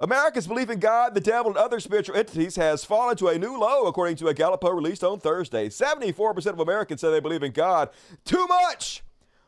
America's 0.02 0.46
belief 0.46 0.70
in 0.70 0.78
God, 0.78 1.14
the 1.14 1.20
devil, 1.20 1.50
and 1.50 1.58
other 1.58 1.78
spiritual 1.78 2.16
entities 2.16 2.56
has 2.56 2.86
fallen 2.86 3.16
to 3.18 3.28
a 3.28 3.38
new 3.38 3.58
low, 3.58 3.86
according 3.86 4.16
to 4.16 4.28
a 4.28 4.34
Gallup 4.34 4.62
poll 4.62 4.72
released 4.72 5.04
on 5.04 5.20
Thursday. 5.20 5.68
74% 5.68 6.46
of 6.46 6.60
Americans 6.60 7.02
say 7.02 7.10
they 7.10 7.20
believe 7.20 7.42
in 7.42 7.52
God 7.52 7.90
too 8.24 8.46
much, 8.46 9.04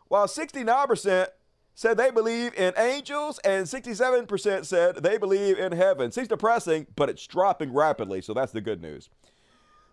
while 0.09 0.27
69% 0.27 1.29
said 1.75 1.97
they 1.97 2.11
believe 2.11 2.53
in 2.53 2.75
angels, 2.77 3.39
and 3.39 3.65
67% 3.65 4.67
said 4.67 4.97
they 4.97 5.17
believe 5.17 5.59
in 5.59 5.73
heaven. 5.73 6.13
Seems 6.13 6.29
depressing, 6.29 6.87
but 6.97 7.09
it's 7.09 7.27
dropping 7.27 7.73
rapidly, 7.73 8.21
so 8.21 8.35
that's 8.35 8.53
the 8.53 8.61
good 8.61 8.83
news. 8.83 9.09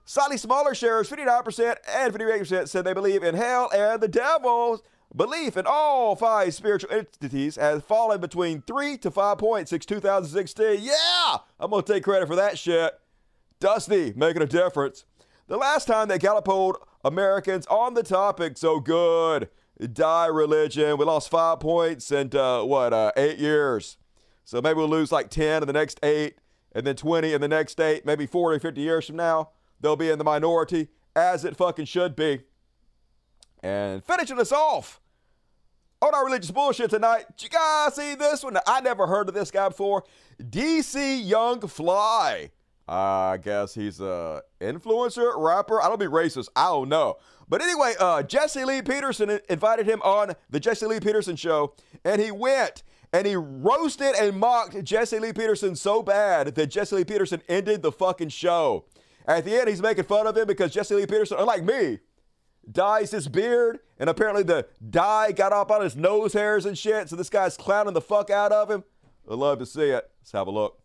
Slightly 0.09 0.37
smaller 0.37 0.73
shares, 0.73 1.07
59% 1.07 1.75
and 1.87 2.11
58%, 2.11 2.67
said 2.67 2.83
they 2.83 2.93
believe 2.93 3.21
in 3.21 3.35
hell 3.35 3.69
and 3.71 4.01
the 4.01 4.07
devil. 4.07 4.83
Belief 5.15 5.55
in 5.55 5.65
all 5.67 6.15
five 6.15 6.51
spiritual 6.55 6.91
entities 6.91 7.57
has 7.57 7.83
fallen 7.83 8.19
between 8.19 8.63
three 8.63 8.97
to 8.97 9.11
five 9.11 9.37
points 9.37 9.69
since 9.69 9.85
2016. 9.85 10.79
Yeah, 10.81 11.37
I'm 11.59 11.69
gonna 11.69 11.83
take 11.83 12.03
credit 12.03 12.27
for 12.27 12.35
that 12.37 12.57
shit. 12.57 12.91
Dusty 13.59 14.11
making 14.15 14.41
a 14.41 14.47
difference. 14.47 15.05
The 15.45 15.57
last 15.57 15.85
time 15.85 16.07
they 16.07 16.17
Gallup 16.17 16.45
polled 16.45 16.77
Americans 17.05 17.67
on 17.67 17.93
the 17.93 18.01
topic, 18.01 18.57
so 18.57 18.79
good. 18.79 19.49
Die 19.93 20.25
religion. 20.25 20.97
We 20.97 21.05
lost 21.05 21.29
five 21.29 21.59
points 21.59 22.11
in 22.11 22.35
uh, 22.35 22.63
what 22.63 22.93
uh, 22.93 23.11
eight 23.15 23.37
years. 23.37 23.97
So 24.43 24.59
maybe 24.59 24.77
we'll 24.77 24.89
lose 24.89 25.11
like 25.11 25.29
10 25.29 25.61
in 25.61 25.67
the 25.67 25.73
next 25.73 25.99
eight, 26.01 26.39
and 26.71 26.87
then 26.87 26.95
20 26.95 27.31
in 27.31 27.41
the 27.41 27.47
next 27.47 27.79
eight. 27.79 28.07
Maybe 28.07 28.25
40, 28.25 28.57
50 28.57 28.81
years 28.81 29.05
from 29.05 29.17
now, 29.17 29.51
they'll 29.81 29.95
be 29.95 30.09
in 30.09 30.17
the 30.17 30.23
minority, 30.23 30.89
as 31.15 31.45
it 31.45 31.55
fucking 31.55 31.85
should 31.85 32.15
be. 32.15 32.41
And 33.61 34.03
finishing 34.03 34.39
us 34.39 34.51
off 34.51 35.01
on 36.01 36.13
our 36.13 36.25
religious 36.25 36.51
bullshit 36.51 36.89
tonight, 36.89 37.25
you 37.39 37.49
guys 37.49 37.95
see 37.95 38.15
this 38.15 38.43
one? 38.43 38.57
I 38.65 38.81
never 38.81 39.07
heard 39.07 39.27
of 39.27 39.35
this 39.35 39.51
guy 39.51 39.67
before. 39.69 40.03
DC 40.41 41.27
Young 41.27 41.59
Fly. 41.67 42.51
I 42.87 43.37
guess 43.37 43.75
he's 43.75 43.99
a 43.99 44.41
influencer, 44.59 45.33
rapper. 45.37 45.79
I 45.81 45.89
don't 45.89 45.99
be 45.99 46.07
racist. 46.07 46.49
I 46.55 46.65
don't 46.65 46.89
know. 46.89 47.17
But 47.47 47.61
anyway, 47.61 47.93
uh, 47.99 48.23
Jesse 48.23 48.65
Lee 48.65 48.81
Peterson 48.81 49.39
invited 49.47 49.85
him 49.85 50.01
on 50.01 50.33
the 50.49 50.59
Jesse 50.59 50.87
Lee 50.87 50.99
Peterson 50.99 51.35
show, 51.35 51.73
and 52.03 52.21
he 52.21 52.31
went 52.31 52.83
and 53.11 53.25
he 53.27 53.35
roasted 53.35 54.15
and 54.15 54.39
mocked 54.39 54.83
Jesse 54.83 55.19
Lee 55.19 55.33
Peterson 55.33 55.75
so 55.75 56.01
bad 56.01 56.55
that 56.55 56.67
Jesse 56.67 56.95
Lee 56.95 57.03
Peterson 57.03 57.41
ended 57.47 57.81
the 57.81 57.91
fucking 57.91 58.29
show. 58.29 58.85
At 59.29 59.45
the 59.45 59.55
end, 59.55 59.69
he's 59.69 59.81
making 59.81 60.05
fun 60.05 60.25
of 60.25 60.35
him 60.35 60.47
because 60.47 60.73
Jesse 60.73 60.95
Lee 60.95 61.05
Peterson, 61.05 61.37
unlike 61.39 61.63
me, 61.63 61.99
dyes 62.69 63.11
his 63.11 63.27
beard, 63.27 63.79
and 63.99 64.09
apparently 64.09 64.41
the 64.41 64.65
dye 64.89 65.31
got 65.31 65.53
up 65.53 65.69
on 65.69 65.81
his 65.81 65.95
nose 65.95 66.33
hairs 66.33 66.65
and 66.65 66.75
shit. 66.75 67.09
So 67.09 67.15
this 67.15 67.29
guy's 67.29 67.55
clowning 67.55 67.93
the 67.93 68.01
fuck 68.01 68.31
out 68.31 68.51
of 68.51 68.71
him. 68.71 68.83
I'd 69.29 69.35
love 69.35 69.59
to 69.59 69.67
see 69.67 69.89
it. 69.89 70.09
Let's 70.19 70.31
have 70.31 70.47
a 70.47 70.51
look. 70.51 70.78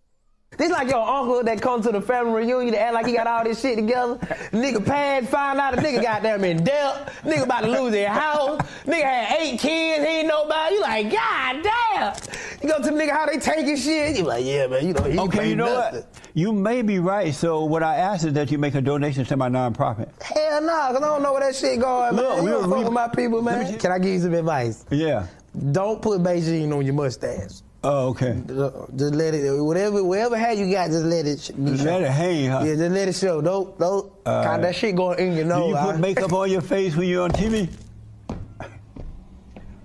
This 0.56 0.70
like 0.70 0.88
your 0.88 1.06
uncle 1.06 1.42
that 1.44 1.60
comes 1.60 1.84
to 1.86 1.92
the 1.92 2.00
family 2.00 2.44
reunion 2.44 2.74
to 2.74 2.80
act 2.80 2.94
like 2.94 3.06
he 3.06 3.12
got 3.14 3.26
all 3.26 3.44
this 3.44 3.60
shit 3.60 3.76
together. 3.76 4.16
Nigga 4.52 4.84
pad 4.84 5.28
find 5.28 5.58
out 5.58 5.74
a 5.74 5.76
nigga 5.78 6.02
got 6.02 6.22
them 6.22 6.44
in 6.44 6.62
debt. 6.62 7.12
Nigga 7.24 7.42
about 7.44 7.62
to 7.62 7.68
lose 7.70 7.92
their 7.92 8.10
house. 8.10 8.58
Nigga 8.86 9.02
had 9.02 9.38
eight 9.40 9.58
kids, 9.60 10.04
he 10.04 10.10
ain't 10.18 10.28
nobody. 10.28 10.74
You 10.76 10.80
like, 10.82 11.10
God 11.12 11.62
damn. 11.62 12.14
You 12.62 12.68
go 12.68 12.76
to 12.78 12.84
the 12.84 12.90
nigga 12.90 13.10
how 13.10 13.26
they 13.26 13.38
taking 13.38 13.76
shit. 13.76 14.16
You 14.16 14.24
like, 14.24 14.44
yeah, 14.44 14.66
man, 14.66 14.86
you 14.86 14.92
know, 14.94 15.02
he 15.02 15.18
Okay, 15.18 15.48
you 15.50 15.56
know 15.56 15.66
nothing. 15.66 16.00
what? 16.00 16.20
You 16.34 16.52
may 16.52 16.82
be 16.82 16.98
right. 16.98 17.34
So 17.34 17.64
what 17.64 17.82
I 17.82 17.96
ask 17.96 18.26
is 18.26 18.32
that 18.34 18.50
you 18.50 18.58
make 18.58 18.74
a 18.74 18.80
donation 18.80 19.24
to 19.26 19.36
my 19.36 19.48
nonprofit. 19.48 20.08
Hell 20.22 20.60
no, 20.62 20.68
cause 20.68 20.96
I 20.96 21.00
don't 21.00 21.22
know 21.22 21.32
where 21.32 21.42
that 21.42 21.54
shit 21.54 21.80
going, 21.80 22.14
Look, 22.14 22.36
man. 22.38 22.44
You 22.44 22.50
don't 22.50 22.70
fuck 22.70 22.84
with 22.84 22.92
my 22.92 23.08
people, 23.08 23.42
man. 23.42 23.78
Can 23.78 23.92
I 23.92 23.98
give 23.98 24.12
you 24.14 24.20
some 24.20 24.34
advice? 24.34 24.84
Yeah. 24.90 25.26
Don't 25.72 26.00
put 26.02 26.20
Beijing 26.22 26.74
on 26.76 26.84
your 26.84 26.94
mustache. 26.94 27.60
Oh, 27.86 28.08
okay. 28.08 28.40
Just 28.96 29.14
let 29.14 29.34
it, 29.34 29.60
whatever, 29.62 30.02
whatever 30.02 30.38
hair 30.38 30.54
you 30.54 30.72
got, 30.72 30.88
just 30.90 31.04
let 31.04 31.26
it 31.26 31.50
be 31.62 31.72
Just 31.72 31.84
let 31.84 32.00
it 32.00 32.10
hang, 32.10 32.48
huh? 32.48 32.62
Yeah, 32.64 32.76
just 32.76 32.90
let 32.92 33.08
it 33.08 33.14
show. 33.14 33.42
Don't, 33.42 33.78
don't, 33.78 34.10
Uh, 34.24 34.42
kind 34.42 34.64
that 34.64 34.74
shit 34.74 34.96
going 34.96 35.18
in 35.18 35.34
your 35.36 35.44
Do 35.44 35.66
you 35.68 35.74
put 35.76 35.92
huh? 35.92 35.98
makeup 35.98 36.32
on 36.32 36.50
your 36.50 36.62
face 36.62 36.96
when 36.96 37.08
you're 37.08 37.24
on 37.24 37.30
TV? 37.32 37.68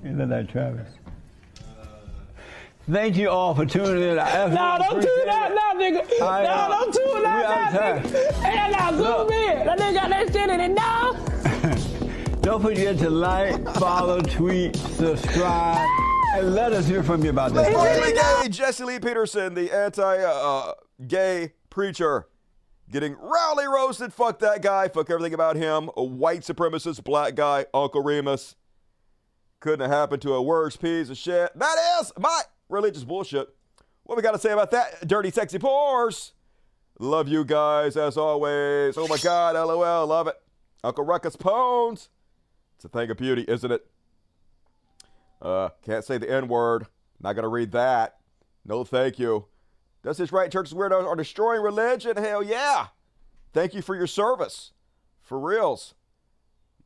You 0.01 0.11
know 0.11 0.25
that, 0.27 0.47
Travis. 0.47 0.87
Thank 2.89 3.17
you 3.17 3.29
all 3.29 3.53
for 3.53 3.65
tuning 3.65 4.01
in. 4.01 4.17
I 4.17 4.47
No, 4.47 4.77
don't 4.79 4.91
appreciate 4.91 5.15
tune 5.17 5.29
out 5.29 5.51
it. 5.51 5.55
now, 5.55 5.73
nigga. 5.73 6.21
I, 6.21 6.43
no, 6.43 6.49
uh, 6.49 6.67
don't 6.69 6.93
tune 6.93 7.19
we 7.19 7.25
out 7.25 7.45
out 7.45 7.73
now, 7.73 7.79
time. 7.79 8.03
nigga. 8.03 8.31
Hell 8.31 8.71
no, 8.71 8.97
zoom 8.97 9.27
Look. 9.27 9.31
in. 9.33 9.65
That 9.67 9.77
nigga 9.77 9.93
got 9.93 10.09
that 10.09 10.31
shit 10.33 10.49
in 10.49 10.59
it 10.61 10.69
now. 10.69 12.39
Don't 12.41 12.61
forget 12.61 12.97
to 12.99 13.09
like, 13.09 13.75
follow, 13.75 14.21
tweet, 14.21 14.75
subscribe, 14.77 15.85
and 16.33 16.53
let 16.53 16.73
us 16.73 16.87
hear 16.87 17.03
from 17.03 17.23
you 17.23 17.29
about 17.31 17.53
this. 17.53 17.73
Finally 17.73 18.13
gay 18.13 18.49
Jesse 18.49 18.83
Lee 18.83 18.99
Peterson, 18.99 19.53
the 19.53 19.71
anti-gay 19.71 20.23
uh, 20.23 21.43
uh, 21.43 21.47
preacher, 21.69 22.27
getting 22.91 23.15
roundly 23.15 23.65
roasted. 23.65 24.13
Fuck 24.13 24.39
that 24.39 24.61
guy. 24.61 24.87
Fuck 24.87 25.09
everything 25.09 25.33
about 25.33 25.55
him. 25.55 25.89
A 25.97 26.03
white 26.03 26.41
supremacist, 26.41 27.03
black 27.03 27.35
guy, 27.35 27.65
Uncle 27.73 28.03
Remus. 28.03 28.55
Couldn't 29.59 29.81
have 29.81 29.91
happened 29.91 30.21
to 30.21 30.33
a 30.33 30.41
worse 30.41 30.77
piece 30.77 31.09
of 31.09 31.17
shit. 31.17 31.51
That 31.57 31.99
is 31.99 32.13
my 32.17 32.41
religious 32.69 33.03
bullshit. 33.03 33.49
What 34.03 34.15
we 34.15 34.21
got 34.21 34.31
to 34.31 34.39
say 34.39 34.51
about 34.51 34.71
that? 34.71 35.07
Dirty, 35.07 35.31
sexy 35.31 35.59
pores. 35.59 36.33
Love 36.99 37.27
you 37.27 37.43
guys 37.43 37.97
as 37.97 38.17
always. 38.17 38.97
Oh 38.97 39.07
my 39.07 39.17
God, 39.17 39.55
LOL, 39.55 40.07
love 40.07 40.27
it. 40.27 40.35
Uncle 40.83 41.03
Ruckus 41.03 41.35
Pones. 41.35 42.09
It's 42.75 42.85
a 42.85 42.89
thing 42.89 43.09
of 43.09 43.17
beauty, 43.17 43.43
isn't 43.47 43.71
it? 43.71 43.85
Uh, 45.41 45.69
can't 45.83 46.03
say 46.03 46.17
the 46.17 46.29
N 46.29 46.47
word. 46.47 46.87
Not 47.21 47.33
gonna 47.33 47.47
read 47.47 47.71
that. 47.71 48.17
No, 48.65 48.83
thank 48.83 49.19
you. 49.19 49.45
Does 50.03 50.17
this 50.17 50.31
right? 50.31 50.51
Churches 50.51 50.73
weirdos 50.73 51.05
are 51.05 51.15
destroying 51.15 51.61
religion? 51.61 52.17
Hell 52.17 52.43
yeah. 52.43 52.87
Thank 53.53 53.73
you 53.73 53.81
for 53.81 53.95
your 53.95 54.07
service. 54.07 54.71
For 55.21 55.39
reals. 55.39 55.93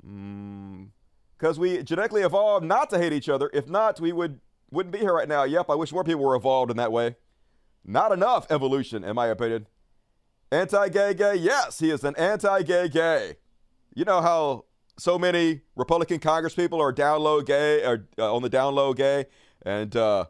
Because 0.02 1.58
we 1.58 1.84
genetically 1.84 2.24
evolved 2.24 2.66
not 2.66 2.90
to 2.90 2.98
hate 2.98 3.14
each 3.14 3.30
other. 3.30 3.50
If 3.54 3.70
not, 3.70 4.00
we 4.00 4.12
would 4.12 4.40
wouldn't 4.72 4.94
be 4.94 5.00
here 5.00 5.14
right 5.14 5.30
now. 5.30 5.44
Yep, 5.44 5.70
I 5.70 5.76
wish 5.76 5.94
more 5.94 6.04
people 6.04 6.24
were 6.24 6.36
evolved 6.36 6.72
in 6.72 6.78
that 6.78 6.92
way. 6.92 7.16
Not 7.86 8.12
enough 8.12 8.48
evolution, 8.50 9.04
in 9.04 9.16
my 9.16 9.28
opinion. 9.28 9.68
Anti-gay 10.52 11.14
gay? 11.14 11.36
Yes, 11.36 11.80
he 11.80 11.90
is 11.90 12.04
an 12.04 12.16
anti-gay 12.16 12.90
gay. 12.90 13.36
You 13.94 14.06
know 14.06 14.22
how 14.22 14.66
so 14.98 15.18
many 15.18 15.62
Republican 15.76 16.20
Congress 16.20 16.54
people 16.54 16.82
are 16.82 16.92
down 16.92 17.22
low 17.22 17.42
gay, 17.42 17.84
or 17.84 18.08
uh, 18.18 18.34
on 18.34 18.42
the 18.42 18.50
down 18.50 18.76
low 18.76 18.94
gay, 18.94 19.26
and 19.66 19.96
uh, 19.96 20.26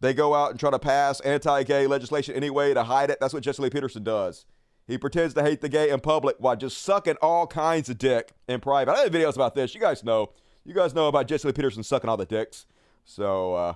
they 0.00 0.14
go 0.14 0.34
out 0.34 0.50
and 0.50 0.60
try 0.60 0.70
to 0.70 0.78
pass 0.78 1.20
anti-gay 1.20 1.86
legislation 1.86 2.34
anyway 2.34 2.74
to 2.74 2.84
hide 2.84 3.10
it. 3.10 3.18
That's 3.20 3.34
what 3.34 3.42
Jesse 3.42 3.62
Lee 3.62 3.70
Peterson 3.70 4.04
does. 4.04 4.46
He 4.86 4.96
pretends 4.96 5.34
to 5.34 5.42
hate 5.42 5.60
the 5.60 5.68
gay 5.68 5.90
in 5.90 6.00
public 6.00 6.36
while 6.38 6.56
just 6.56 6.78
sucking 6.78 7.16
all 7.20 7.46
kinds 7.46 7.90
of 7.90 7.98
dick 7.98 8.32
in 8.48 8.60
private. 8.60 8.92
I 8.92 9.02
have 9.02 9.12
videos 9.12 9.34
about 9.34 9.54
this. 9.54 9.74
You 9.74 9.80
guys 9.80 10.02
know. 10.02 10.32
You 10.64 10.74
guys 10.74 10.94
know 10.94 11.08
about 11.08 11.28
Jesse 11.28 11.48
Lee 11.48 11.52
Peterson 11.52 11.82
sucking 11.82 12.10
all 12.10 12.16
the 12.16 12.26
dicks. 12.26 12.66
So 13.04 13.54
uh, 13.54 13.74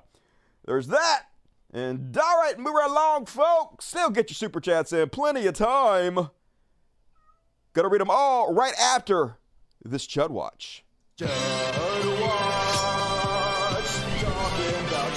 there's 0.67 0.89
that. 0.89 1.25
And 1.73 2.17
all 2.17 2.39
right, 2.39 2.59
move 2.59 2.75
right 2.75 2.91
along, 2.91 3.27
folks. 3.27 3.87
Still 3.87 4.11
get 4.11 4.29
your 4.29 4.35
super 4.35 4.61
chats 4.61 4.93
in. 4.93 5.09
Plenty 5.09 5.47
of 5.47 5.55
time. 5.55 6.29
Gonna 7.73 7.89
read 7.89 8.03
them 8.03 8.11
all 8.11 8.53
right 8.53 8.75
after 8.79 9.39
this 9.85 10.07
Chud 10.07 10.31
Watch. 10.31 10.85
Chud 11.19 11.29
Watch. 12.21 12.83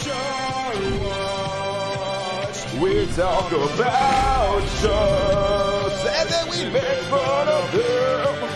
Chud 0.04 1.06
Watch. 1.06 2.74
We 2.82 3.06
talk 3.14 3.52
about 3.52 4.62
chuds 4.82 6.06
and 6.06 6.30
then 6.30 6.50
we 6.50 6.74
make 6.74 7.02
fun 7.04 7.48
of 7.48 7.72
them. 7.72 8.50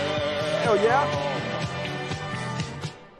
Hell 0.63 0.75
yeah. 0.77 1.25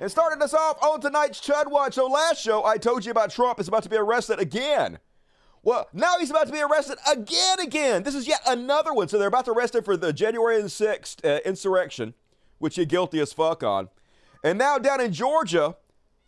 And 0.02 0.10
starting 0.10 0.42
us 0.42 0.54
off 0.54 0.82
on 0.82 1.02
tonight's 1.02 1.40
Chud 1.42 1.70
Watch. 1.70 1.96
So 1.96 2.08
last 2.08 2.42
show, 2.42 2.64
I 2.64 2.78
told 2.78 3.06
you 3.06 3.12
about 3.12 3.32
Trump 3.32 3.60
is 3.60 3.68
about 3.68 3.84
to 3.84 3.90
be 3.90 3.98
arrested 3.98 4.40
again. 4.40 5.00
Well, 5.62 5.90
now 5.92 6.18
he's 6.20 6.30
about 6.30 6.48
to 6.48 6.54
be 6.54 6.62
arrested 6.62 6.98
again, 7.12 7.60
again. 7.60 8.04
This 8.04 8.16
is 8.16 8.28
yet 8.28 8.40
another 8.48 8.94
one. 8.94 9.10
So 9.10 9.18
they're 9.18 9.28
about 9.28 9.46
to 9.46 9.52
arrest 9.52 9.76
him 9.76 9.84
for 9.84 9.98
the 9.98 10.14
January 10.14 10.62
6th 10.62 11.26
uh, 11.26 11.40
insurrection, 11.46 12.14
which 12.60 12.76
he's 12.76 12.86
guilty 12.86 13.20
as 13.20 13.34
fuck 13.34 13.64
on. 13.64 13.90
And 14.44 14.58
now 14.58 14.78
down 14.78 15.02
in 15.02 15.12
Georgia, 15.12 15.76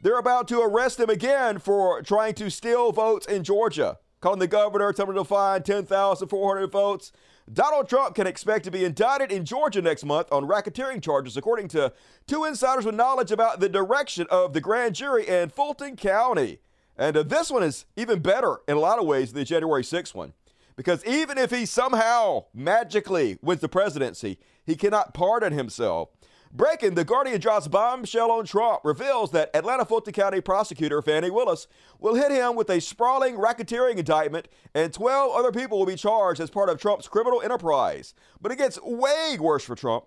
they're 0.01 0.17
about 0.17 0.47
to 0.49 0.61
arrest 0.61 0.99
him 0.99 1.09
again 1.09 1.59
for 1.59 2.01
trying 2.01 2.33
to 2.35 2.49
steal 2.49 2.91
votes 2.91 3.27
in 3.27 3.43
Georgia. 3.43 3.99
Calling 4.19 4.39
the 4.39 4.47
governor, 4.47 4.93
telling 4.93 5.11
him 5.11 5.23
to 5.23 5.23
find 5.23 5.65
10,400 5.65 6.71
votes. 6.71 7.11
Donald 7.51 7.89
Trump 7.89 8.15
can 8.15 8.27
expect 8.27 8.63
to 8.65 8.71
be 8.71 8.85
indicted 8.85 9.31
in 9.31 9.45
Georgia 9.45 9.81
next 9.81 10.05
month 10.05 10.31
on 10.31 10.47
racketeering 10.47 11.01
charges, 11.01 11.35
according 11.35 11.67
to 11.69 11.91
two 12.27 12.45
insiders 12.45 12.85
with 12.85 12.95
knowledge 12.95 13.31
about 13.31 13.59
the 13.59 13.67
direction 13.67 14.27
of 14.29 14.53
the 14.53 14.61
grand 14.61 14.95
jury 14.95 15.27
in 15.27 15.49
Fulton 15.49 15.95
County. 15.95 16.59
And 16.97 17.17
uh, 17.17 17.23
this 17.23 17.49
one 17.49 17.63
is 17.63 17.85
even 17.95 18.19
better 18.19 18.59
in 18.67 18.77
a 18.77 18.79
lot 18.79 18.99
of 18.99 19.05
ways 19.05 19.33
than 19.33 19.39
the 19.39 19.45
January 19.45 19.83
6th 19.83 20.13
one. 20.13 20.33
Because 20.75 21.03
even 21.05 21.37
if 21.37 21.51
he 21.51 21.65
somehow 21.65 22.45
magically 22.53 23.37
wins 23.41 23.61
the 23.61 23.69
presidency, 23.69 24.37
he 24.65 24.75
cannot 24.75 25.13
pardon 25.13 25.51
himself. 25.53 26.09
Breaking, 26.53 26.95
The 26.95 27.05
Guardian 27.05 27.39
drops 27.39 27.69
bombshell 27.69 28.29
on 28.29 28.45
Trump, 28.45 28.81
reveals 28.83 29.31
that 29.31 29.55
Atlanta 29.55 29.85
Fulton 29.85 30.11
County 30.11 30.41
prosecutor 30.41 31.01
Fani 31.01 31.29
Willis 31.29 31.65
will 31.97 32.15
hit 32.15 32.29
him 32.29 32.57
with 32.57 32.69
a 32.69 32.81
sprawling 32.81 33.35
racketeering 33.35 33.95
indictment, 33.95 34.49
and 34.75 34.91
12 34.91 35.33
other 35.33 35.53
people 35.53 35.79
will 35.79 35.85
be 35.85 35.95
charged 35.95 36.41
as 36.41 36.49
part 36.49 36.67
of 36.67 36.77
Trump's 36.77 37.07
criminal 37.07 37.41
enterprise. 37.41 38.13
But 38.41 38.51
it 38.51 38.57
gets 38.57 38.77
way 38.81 39.37
worse 39.39 39.63
for 39.63 39.75
Trump. 39.75 40.03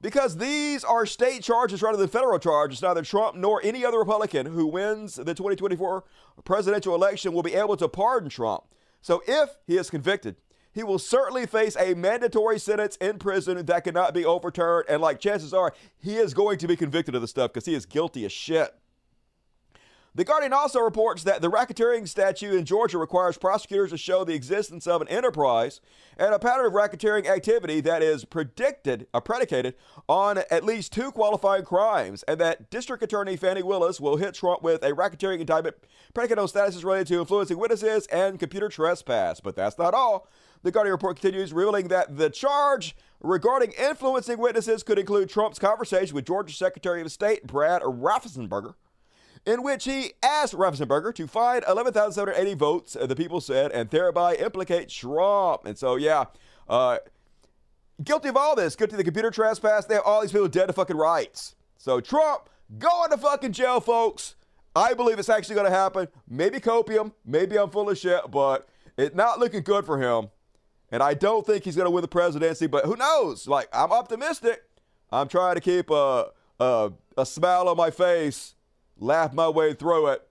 Because 0.00 0.36
these 0.36 0.84
are 0.84 1.06
state 1.06 1.42
charges 1.42 1.82
rather 1.82 1.98
than 1.98 2.08
federal 2.08 2.38
charges, 2.38 2.80
neither 2.80 3.02
Trump 3.02 3.34
nor 3.34 3.60
any 3.64 3.84
other 3.84 3.98
Republican 3.98 4.46
who 4.46 4.66
wins 4.66 5.16
the 5.16 5.34
2024 5.34 6.04
presidential 6.44 6.94
election 6.94 7.32
will 7.32 7.42
be 7.42 7.54
able 7.54 7.76
to 7.78 7.88
pardon 7.88 8.28
Trump. 8.28 8.62
So 9.00 9.22
if 9.26 9.56
he 9.66 9.76
is 9.76 9.90
convicted, 9.90 10.36
he 10.74 10.82
will 10.82 10.98
certainly 10.98 11.46
face 11.46 11.76
a 11.76 11.94
mandatory 11.94 12.58
sentence 12.58 12.96
in 12.96 13.18
prison 13.18 13.64
that 13.64 13.84
cannot 13.84 14.12
be 14.12 14.24
overturned. 14.24 14.86
And 14.88 15.00
like 15.00 15.20
chances 15.20 15.54
are, 15.54 15.72
he 15.96 16.16
is 16.16 16.34
going 16.34 16.58
to 16.58 16.66
be 16.66 16.76
convicted 16.76 17.14
of 17.14 17.22
the 17.22 17.28
stuff 17.28 17.52
because 17.52 17.66
he 17.66 17.74
is 17.74 17.86
guilty 17.86 18.24
as 18.24 18.32
shit. 18.32 18.74
The 20.16 20.24
Guardian 20.24 20.52
also 20.52 20.78
reports 20.78 21.24
that 21.24 21.42
the 21.42 21.50
racketeering 21.50 22.06
statute 22.06 22.54
in 22.54 22.64
Georgia 22.64 22.98
requires 22.98 23.36
prosecutors 23.36 23.90
to 23.90 23.96
show 23.96 24.22
the 24.22 24.34
existence 24.34 24.86
of 24.86 25.02
an 25.02 25.08
enterprise 25.08 25.80
and 26.16 26.32
a 26.32 26.38
pattern 26.38 26.66
of 26.66 26.72
racketeering 26.72 27.26
activity 27.26 27.80
that 27.80 28.00
is 28.00 28.24
predicted, 28.24 29.08
uh, 29.12 29.18
predicated 29.18 29.74
on 30.08 30.38
at 30.52 30.62
least 30.62 30.92
two 30.92 31.10
qualifying 31.10 31.64
crimes, 31.64 32.22
and 32.28 32.38
that 32.40 32.70
District 32.70 33.02
Attorney 33.02 33.36
Fani 33.36 33.64
Willis 33.64 34.00
will 34.00 34.16
hit 34.16 34.34
Trump 34.34 34.62
with 34.62 34.84
a 34.84 34.92
racketeering 34.92 35.40
indictment 35.40 35.74
predicated 36.14 36.38
on 36.38 36.46
statuses 36.46 36.84
related 36.84 37.08
to 37.08 37.18
influencing 37.18 37.58
witnesses 37.58 38.06
and 38.06 38.38
computer 38.38 38.68
trespass. 38.68 39.40
But 39.40 39.56
that's 39.56 39.78
not 39.78 39.94
all. 39.94 40.28
The 40.64 40.72
Guardian 40.72 40.92
report 40.92 41.20
continues, 41.20 41.52
revealing 41.52 41.88
that 41.88 42.16
the 42.16 42.30
charge 42.30 42.96
regarding 43.20 43.72
influencing 43.72 44.38
witnesses 44.38 44.82
could 44.82 44.98
include 44.98 45.28
Trump's 45.28 45.58
conversation 45.58 46.14
with 46.14 46.24
Georgia 46.24 46.54
Secretary 46.54 47.02
of 47.02 47.12
State 47.12 47.46
Brad 47.46 47.82
Raffensperger 47.82 48.74
in 49.46 49.62
which 49.62 49.84
he 49.84 50.14
asked 50.22 50.54
Raffensperger 50.54 51.14
to 51.14 51.26
find 51.26 51.64
11,780 51.68 52.54
votes, 52.54 52.96
uh, 52.96 53.06
the 53.06 53.14
people 53.14 53.42
said, 53.42 53.72
and 53.72 53.90
thereby 53.90 54.36
implicate 54.36 54.88
Trump. 54.88 55.66
And 55.66 55.76
so, 55.76 55.96
yeah, 55.96 56.24
uh, 56.66 56.96
guilty 58.02 58.30
of 58.30 58.36
all 58.38 58.56
this, 58.56 58.74
guilty 58.74 58.94
of 58.94 58.98
the 58.98 59.04
computer 59.04 59.30
trespass. 59.30 59.84
They 59.84 59.96
have 59.96 60.04
all 60.06 60.22
these 60.22 60.32
people 60.32 60.48
dead 60.48 60.66
to 60.68 60.72
fucking 60.72 60.96
rights. 60.96 61.56
So, 61.76 62.00
Trump, 62.00 62.48
going 62.78 63.10
to 63.10 63.18
fucking 63.18 63.52
jail, 63.52 63.80
folks. 63.80 64.34
I 64.74 64.94
believe 64.94 65.18
it's 65.18 65.28
actually 65.28 65.56
going 65.56 65.70
to 65.70 65.76
happen. 65.76 66.08
Maybe 66.26 66.58
copium, 66.58 67.12
maybe 67.24 67.58
I'm 67.58 67.68
full 67.68 67.90
of 67.90 67.98
shit, 67.98 68.30
but 68.30 68.66
it's 68.96 69.14
not 69.14 69.38
looking 69.38 69.62
good 69.62 69.84
for 69.84 70.00
him. 70.00 70.30
And 70.90 71.02
I 71.02 71.14
don't 71.14 71.46
think 71.46 71.64
he's 71.64 71.76
going 71.76 71.86
to 71.86 71.90
win 71.90 72.02
the 72.02 72.08
presidency, 72.08 72.66
but 72.66 72.84
who 72.84 72.96
knows? 72.96 73.48
Like, 73.48 73.68
I'm 73.72 73.90
optimistic. 73.90 74.62
I'm 75.10 75.28
trying 75.28 75.56
to 75.56 75.60
keep 75.60 75.90
a, 75.90 76.26
a, 76.60 76.92
a 77.16 77.26
smile 77.26 77.68
on 77.68 77.76
my 77.76 77.90
face 77.90 78.54
laugh 78.98 79.32
my 79.32 79.48
way 79.48 79.74
through 79.74 80.08
it, 80.08 80.26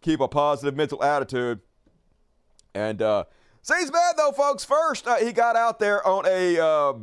keep 0.00 0.20
a 0.20 0.28
positive 0.28 0.76
mental 0.76 1.02
attitude. 1.02 1.60
And 2.74 3.02
uh, 3.02 3.24
he's 3.66 3.90
bad 3.90 4.14
though, 4.16 4.32
folks. 4.32 4.64
First, 4.64 5.06
uh, 5.06 5.16
he 5.16 5.32
got 5.32 5.56
out 5.56 5.78
there 5.78 6.06
on 6.06 6.24
a 6.26 6.58
uh, 6.58 6.94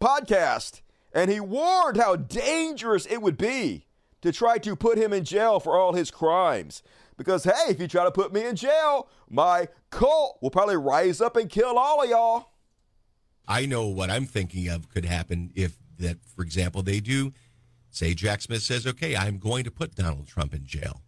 podcast 0.00 0.80
and 1.12 1.30
he 1.30 1.40
warned 1.40 1.96
how 1.96 2.16
dangerous 2.16 3.06
it 3.06 3.22
would 3.22 3.38
be 3.38 3.86
to 4.20 4.32
try 4.32 4.58
to 4.58 4.74
put 4.74 4.98
him 4.98 5.12
in 5.12 5.24
jail 5.24 5.60
for 5.60 5.78
all 5.78 5.92
his 5.92 6.10
crimes. 6.10 6.82
Because, 7.18 7.44
hey, 7.44 7.52
if 7.68 7.78
you 7.78 7.86
try 7.86 8.04
to 8.04 8.10
put 8.10 8.32
me 8.32 8.46
in 8.46 8.56
jail, 8.56 9.08
my 9.28 9.68
cult 9.90 10.38
will 10.40 10.50
probably 10.50 10.76
rise 10.76 11.20
up 11.20 11.36
and 11.36 11.50
kill 11.50 11.76
all 11.76 12.02
of 12.02 12.08
y'all. 12.08 12.46
I 13.46 13.66
know 13.66 13.86
what 13.86 14.08
I'm 14.08 14.24
thinking 14.24 14.68
of 14.68 14.88
could 14.88 15.04
happen 15.04 15.50
if 15.54 15.76
that, 15.98 16.18
for 16.24 16.42
example, 16.42 16.82
they 16.82 17.00
do 17.00 17.34
say 17.90 18.14
Jack 18.14 18.40
Smith 18.40 18.62
says, 18.62 18.86
okay, 18.86 19.16
I'm 19.16 19.38
going 19.38 19.64
to 19.64 19.70
put 19.70 19.94
Donald 19.94 20.26
Trump 20.26 20.54
in 20.54 20.64
jail. 20.64 21.02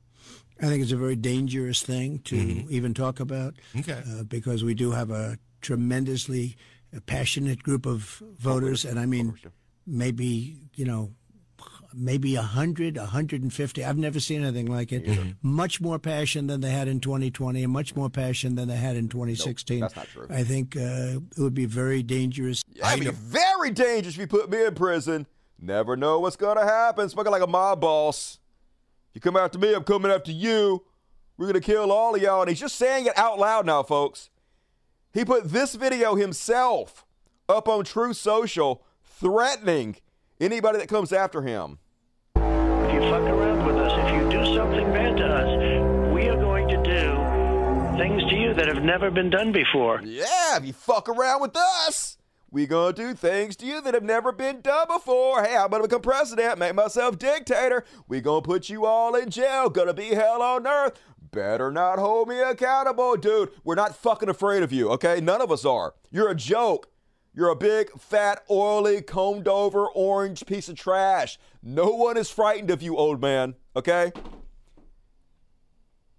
I 0.61 0.67
think 0.67 0.83
it's 0.83 0.93
a 0.93 0.97
very 0.97 1.17
dangerous 1.17 1.81
thing 1.81 2.19
to 2.25 2.37
mm-hmm. 2.37 2.69
even 2.71 2.93
talk 2.93 3.21
about. 3.21 3.55
Okay. 3.79 4.03
Uh, 4.07 4.25
because 4.25 4.63
we 4.63 4.75
do 4.75 4.91
have 4.91 5.11
a 5.11 5.39
tremendously 5.63 6.57
passionate 7.07 7.63
group 7.63 7.87
of 7.87 8.23
voters, 8.39 8.85
and 8.85 8.99
I 8.99 9.07
mean, 9.07 9.39
maybe 9.87 10.59
you 10.75 10.85
know, 10.85 11.13
maybe 11.95 12.37
100, 12.37 12.97
150. 12.97 13.85
I've 13.85 13.99
never 13.99 14.21
seen 14.21 14.43
anything 14.43 14.67
like 14.67 14.93
it. 14.93 15.05
Mm-hmm. 15.05 15.31
Much 15.43 15.81
more 15.81 15.99
passion 15.99 16.47
than 16.47 16.61
they 16.61 16.71
had 16.71 16.89
in 16.89 17.01
2020, 17.01 17.63
and 17.65 17.73
much 17.73 17.95
more 17.97 18.11
passion 18.11 18.55
than 18.55 18.69
they 18.69 18.77
had 18.77 18.97
in 18.97 19.09
2016. 19.09 19.81
Nope, 19.81 19.93
that's 19.93 19.97
not 19.97 20.09
true. 20.09 20.27
I 20.35 20.45
think 20.45 20.77
uh, 20.77 21.21
it 21.37 21.39
would 21.39 21.55
be 21.55 21.67
very 21.67 22.03
dangerous. 22.03 22.63
Yeah, 22.73 22.89
I 22.89 22.97
mean, 22.97 23.11
very 23.13 23.71
dangerous 23.71 24.15
if 24.15 24.21
you 24.21 24.27
put 24.27 24.51
me 24.51 24.65
in 24.65 24.75
prison. 24.75 25.27
Never 25.61 25.97
know 25.97 26.21
what's 26.21 26.37
gonna 26.37 26.65
happen. 26.65 27.09
Spoken 27.09 27.33
like 27.33 27.43
a 27.43 27.47
mob 27.47 27.81
boss. 27.81 28.39
You 29.13 29.21
come 29.21 29.37
after 29.37 29.59
me, 29.59 29.75
I'm 29.75 29.85
coming 29.85 30.11
after 30.11 30.33
you. 30.33 30.85
We're 31.37 31.47
gonna 31.47 31.61
kill 31.61 31.93
all 31.93 32.15
of 32.15 32.23
y'all. 32.23 32.43
And 32.43 32.49
he's 32.49 32.61
just 32.61 32.77
saying 32.77 33.07
it 33.07 33.19
out 33.19 33.39
loud 33.39 33.67
now, 33.67 33.83
folks. 33.83 34.31
He 35.13 35.25
put 35.25 35.51
this 35.51 35.75
video 35.75 36.15
himself 36.15 37.05
up 37.49 37.69
on 37.69 37.85
Truth 37.85 38.17
Social, 38.17 38.85
threatening 39.03 39.97
anybody 40.41 40.79
that 40.79 40.89
comes 40.89 41.13
after 41.13 41.43
him. 41.43 41.79
If 42.37 42.95
you 42.95 43.01
fuck 43.11 43.23
around 43.23 43.67
with 43.67 43.77
us, 43.77 43.93
if 43.97 44.15
you 44.15 44.31
do 44.31 44.57
something 44.57 44.93
bad 44.93 45.17
to 45.19 45.25
us, 45.25 46.13
we 46.15 46.29
are 46.29 46.37
going 46.37 46.69
to 46.69 46.77
do 46.77 47.99
things 47.99 48.23
to 48.31 48.37
you 48.37 48.55
that 48.55 48.67
have 48.67 48.83
never 48.83 49.11
been 49.11 49.31
done 49.31 49.53
before. 49.53 50.01
Yeah, 50.03 50.57
if 50.57 50.65
you 50.65 50.73
fuck 50.73 51.09
around 51.09 51.43
with 51.43 51.57
us. 51.57 52.17
We 52.53 52.67
gonna 52.67 52.93
do 52.93 53.15
things 53.15 53.55
to 53.57 53.67
you 53.67 53.81
that 53.83 53.95
have 53.95 54.03
never 54.03 54.33
been 54.33 54.61
done 54.61 54.89
before. 54.89 55.45
Hey, 55.45 55.57
I'm 55.57 55.71
gonna 55.71 55.85
become 55.85 56.03
president, 56.03 56.59
make 56.59 56.75
myself 56.75 57.17
dictator. 57.17 57.85
We 58.09 58.21
gonna 58.21 58.43
put 58.43 58.69
you 58.69 58.87
all 58.87 59.15
in 59.15 59.31
jail. 59.31 59.71
Gonna 59.71 59.95
be 59.95 60.15
hell 60.15 60.43
on 60.43 60.67
earth. 60.67 60.99
Better 61.31 61.71
not 61.71 62.01
hold 62.01 62.29
me 62.29 62.41
accountable, 62.41 63.17
dude. 63.17 63.51
We're 63.63 63.77
not 63.77 63.95
fucking 63.95 64.29
afraid 64.29 64.65
of 64.65 64.73
you, 64.73 64.89
okay? 64.91 65.21
None 65.21 65.41
of 65.41 65.53
us 65.53 65.65
are. 65.65 65.95
You're 66.11 66.31
a 66.31 66.35
joke. 66.35 66.89
You're 67.35 67.51
a 67.51 67.57
big, 67.57 67.91
fat, 67.99 68.43
oily, 68.51 69.03
combed 69.03 69.47
over 69.47 69.87
orange 69.87 70.47
piece 70.47 70.69
of 70.69 70.75
trash. 70.75 71.39
No 71.63 71.91
one 71.91 72.17
is 72.17 72.29
frightened 72.29 72.71
of 72.71 72.83
you, 72.83 72.97
old 72.97 73.21
man, 73.21 73.55
okay? 73.77 74.13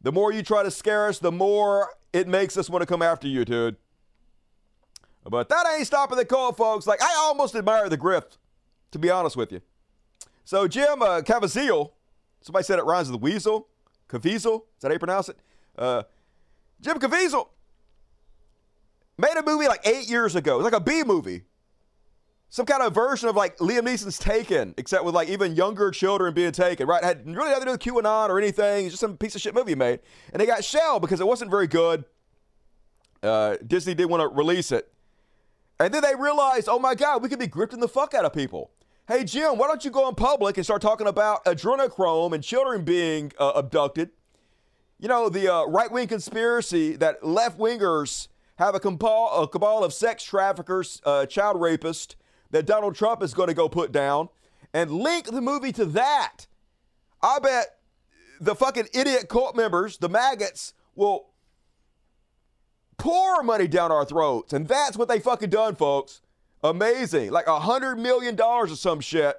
The 0.02 0.12
more 0.12 0.32
you 0.32 0.42
try 0.42 0.64
to 0.64 0.72
scare 0.72 1.08
us, 1.08 1.20
the 1.20 1.32
more 1.32 1.90
it 2.14 2.28
makes 2.28 2.58
us 2.58 2.70
want 2.70 2.82
to 2.82 2.86
come 2.86 3.02
after 3.02 3.28
you, 3.28 3.44
dude. 3.44 3.76
But 5.24 5.50
that 5.50 5.66
ain't 5.76 5.86
stopping 5.86 6.18
the 6.18 6.26
call, 6.26 6.54
folks. 6.54 6.88
Like, 6.88 7.02
I 7.04 7.14
almost 7.20 7.56
admire 7.56 7.90
the 7.90 7.98
grift, 7.98 8.38
to 8.92 8.98
be 8.98 9.10
honest 9.10 9.36
with 9.36 9.52
you. 9.52 9.62
So, 10.46 10.68
Jim 10.68 11.02
uh, 11.02 11.22
Caviezel, 11.22 11.92
somebody 12.42 12.64
said 12.64 12.80
it 12.80 12.86
rhymes 12.86 13.12
with 13.12 13.22
weasel. 13.22 13.68
Caviezel, 14.10 14.62
is 14.62 14.82
that 14.82 14.88
how 14.88 14.94
you 14.94 15.00
pronounce 15.00 15.30
it? 15.30 15.38
Uh, 15.78 16.04
Jim 16.82 16.98
Caviezel 16.98 17.50
made 19.22 19.38
a 19.38 19.44
movie 19.44 19.68
like 19.68 19.86
eight 19.88 20.10
years 20.10 20.36
ago. 20.36 20.56
It 20.56 20.64
was 20.64 20.66
like 20.66 20.82
a 20.82 20.84
B 20.84 21.04
movie. 21.04 21.44
Some 22.50 22.66
kind 22.66 22.84
of 22.84 22.94
version 22.94 23.30
of 23.30 23.36
like 23.38 23.58
Liam 23.60 23.84
Neeson's 23.84 24.18
Taken, 24.20 24.74
except 24.78 25.06
with 25.06 25.16
like 25.16 25.30
even 25.30 25.56
younger 25.56 25.90
children 25.92 26.34
being 26.34 26.52
taken, 26.52 26.86
right? 26.86 27.02
It 27.02 27.06
had 27.06 27.26
really 27.26 27.50
nothing 27.50 27.68
to 27.68 27.78
do 27.78 27.94
with 27.94 28.04
QAnon 28.04 28.30
or 28.30 28.38
anything. 28.38 28.86
It's 28.86 28.94
just 28.94 29.00
some 29.00 29.16
piece 29.16 29.36
of 29.36 29.42
shit 29.42 29.56
movie 29.56 29.76
made. 29.76 30.02
And 30.34 30.42
they 30.42 30.46
got 30.46 30.66
shelled 30.66 31.02
because 31.02 31.22
it 31.22 31.28
wasn't 31.28 31.50
very 31.50 31.68
good. 31.68 32.04
Uh, 33.24 33.56
Disney 33.66 33.94
didn't 33.94 34.10
want 34.10 34.22
to 34.22 34.36
release 34.36 34.74
it. 34.74 34.92
And 35.80 35.94
then 35.94 36.02
they 36.02 36.14
realized, 36.16 36.68
oh 36.68 36.78
my 36.78 36.94
God, 36.94 37.24
we 37.24 37.30
could 37.30 37.40
be 37.40 37.48
grifting 37.48 37.80
the 37.80 37.88
fuck 37.88 38.14
out 38.14 38.26
of 38.26 38.34
people. 38.34 38.72
Hey, 39.08 39.24
Jim, 39.24 39.58
why 39.58 39.68
don't 39.68 39.84
you 39.86 39.92
go 39.92 40.10
in 40.10 40.16
public 40.16 40.58
and 40.58 40.66
start 40.66 40.82
talking 40.82 41.08
about 41.08 41.44
adrenochrome 41.46 42.34
and 42.34 42.44
children 42.44 42.84
being 42.84 43.32
uh, 43.40 43.54
abducted? 43.56 44.10
You 45.00 45.08
know, 45.08 45.30
the 45.30 45.52
uh, 45.52 45.66
right 45.66 45.92
wing 45.92 46.08
conspiracy 46.08 46.96
that 46.98 47.26
left 47.26 47.58
wingers 47.58 48.28
have 48.62 48.76
a 48.76 48.80
cabal, 48.80 49.44
a 49.44 49.48
cabal 49.48 49.84
of 49.84 49.94
sex 49.94 50.24
traffickers, 50.24 51.02
uh, 51.04 51.26
child 51.26 51.58
rapists 51.58 52.16
that 52.52 52.66
Donald 52.66 52.96
Trump 52.96 53.24
is 53.24 53.34
going 53.34 53.48
to 53.48 53.54
go 53.54 53.68
put 53.68 53.92
down 53.92 54.30
and 54.74 54.92
link 54.92 55.26
the 55.26 55.42
movie 55.42 55.72
to 55.72 55.86
that. 55.86 56.46
I 57.22 57.40
bet 57.40 57.80
the 58.40 58.56
fucking 58.56 58.88
idiot 58.94 59.30
cult 59.30 59.56
members, 59.56 59.98
the 59.98 60.10
maggots, 60.10 60.74
will 60.96 61.30
pour 62.98 63.42
money 63.42 63.68
down 63.68 63.92
our 63.92 64.06
throats. 64.06 64.54
And 64.54 64.68
that's 64.68 64.96
what 64.96 65.08
they 65.08 65.20
fucking 65.20 65.50
done, 65.50 65.76
folks. 65.76 66.22
Amazing. 66.64 67.32
Like 67.32 67.48
a 67.48 67.60
hundred 67.60 67.98
million 67.98 68.36
dollars 68.36 68.72
or 68.72 68.76
some 68.76 69.00
shit. 69.00 69.36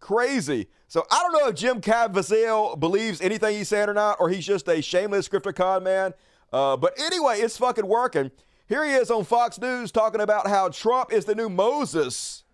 Crazy. 0.00 0.66
So 0.88 1.06
I 1.10 1.20
don't 1.20 1.32
know 1.32 1.48
if 1.48 1.54
Jim 1.54 1.80
Caviezel 1.80 2.78
believes 2.78 3.20
anything 3.20 3.56
he's 3.56 3.68
saying 3.68 3.88
or 3.88 3.94
not, 3.94 4.18
or 4.18 4.28
he's 4.28 4.44
just 4.44 4.68
a 4.68 4.82
shameless 4.82 5.26
scripter 5.26 5.52
con 5.52 5.84
man. 5.84 6.12
Uh, 6.52 6.76
but 6.76 6.98
anyway, 6.98 7.40
it's 7.40 7.56
fucking 7.56 7.86
working. 7.86 8.30
Here 8.68 8.84
he 8.84 8.92
is 8.92 9.10
on 9.10 9.24
Fox 9.24 9.60
News 9.60 9.90
talking 9.90 10.20
about 10.20 10.46
how 10.46 10.68
Trump 10.68 11.12
is 11.12 11.24
the 11.24 11.34
new 11.34 11.48
Moses. 11.48 12.44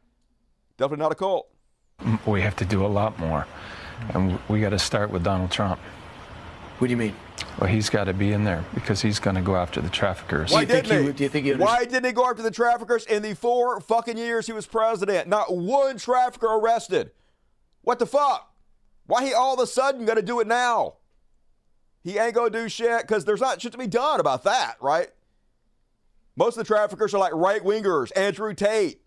Definitely 0.76 1.02
not 1.02 1.12
a 1.12 1.16
cult. 1.16 1.48
We 2.26 2.40
have 2.42 2.56
to 2.56 2.64
do 2.64 2.84
a 2.84 2.86
lot 2.86 3.18
more. 3.18 3.46
And 4.14 4.38
we 4.48 4.60
got 4.60 4.70
to 4.70 4.78
start 4.78 5.10
with 5.10 5.24
Donald 5.24 5.50
Trump. 5.50 5.80
What 6.78 6.86
do 6.86 6.92
you 6.92 6.96
mean? 6.96 7.14
Well, 7.58 7.68
he's 7.68 7.90
got 7.90 8.04
to 8.04 8.14
be 8.14 8.32
in 8.32 8.44
there 8.44 8.64
because 8.72 9.02
he's 9.02 9.18
going 9.18 9.34
to 9.34 9.42
go 9.42 9.56
after 9.56 9.80
the 9.80 9.88
traffickers. 9.88 10.52
Why 10.52 10.64
didn't 10.64 10.90
he 10.90 11.06
he? 11.06 11.12
do 11.12 11.22
you 11.24 11.28
think 11.28 11.46
he 11.46 11.54
Why 11.54 11.84
didn't 11.84 12.04
he 12.04 12.12
go 12.12 12.28
after 12.28 12.42
the 12.42 12.52
traffickers 12.52 13.04
in 13.06 13.22
the 13.22 13.34
four 13.34 13.80
fucking 13.80 14.16
years 14.16 14.46
he 14.46 14.52
was 14.52 14.66
president? 14.66 15.28
Not 15.28 15.54
one 15.54 15.98
trafficker 15.98 16.46
arrested. 16.46 17.10
What 17.82 17.98
the 17.98 18.06
fuck? 18.06 18.54
Why 19.06 19.24
he 19.24 19.34
all 19.34 19.54
of 19.54 19.60
a 19.60 19.66
sudden 19.66 20.04
gonna 20.04 20.22
do 20.22 20.38
it 20.38 20.46
now? 20.46 20.97
He 22.02 22.18
ain't 22.18 22.34
gonna 22.34 22.50
do 22.50 22.68
shit 22.68 23.02
because 23.02 23.24
there's 23.24 23.40
not 23.40 23.60
shit 23.60 23.72
to 23.72 23.78
be 23.78 23.86
done 23.86 24.20
about 24.20 24.44
that, 24.44 24.76
right? 24.80 25.08
Most 26.36 26.56
of 26.56 26.66
the 26.66 26.72
traffickers 26.72 27.12
are 27.14 27.18
like 27.18 27.34
right 27.34 27.62
wingers. 27.62 28.12
Andrew 28.16 28.54
Tate. 28.54 29.00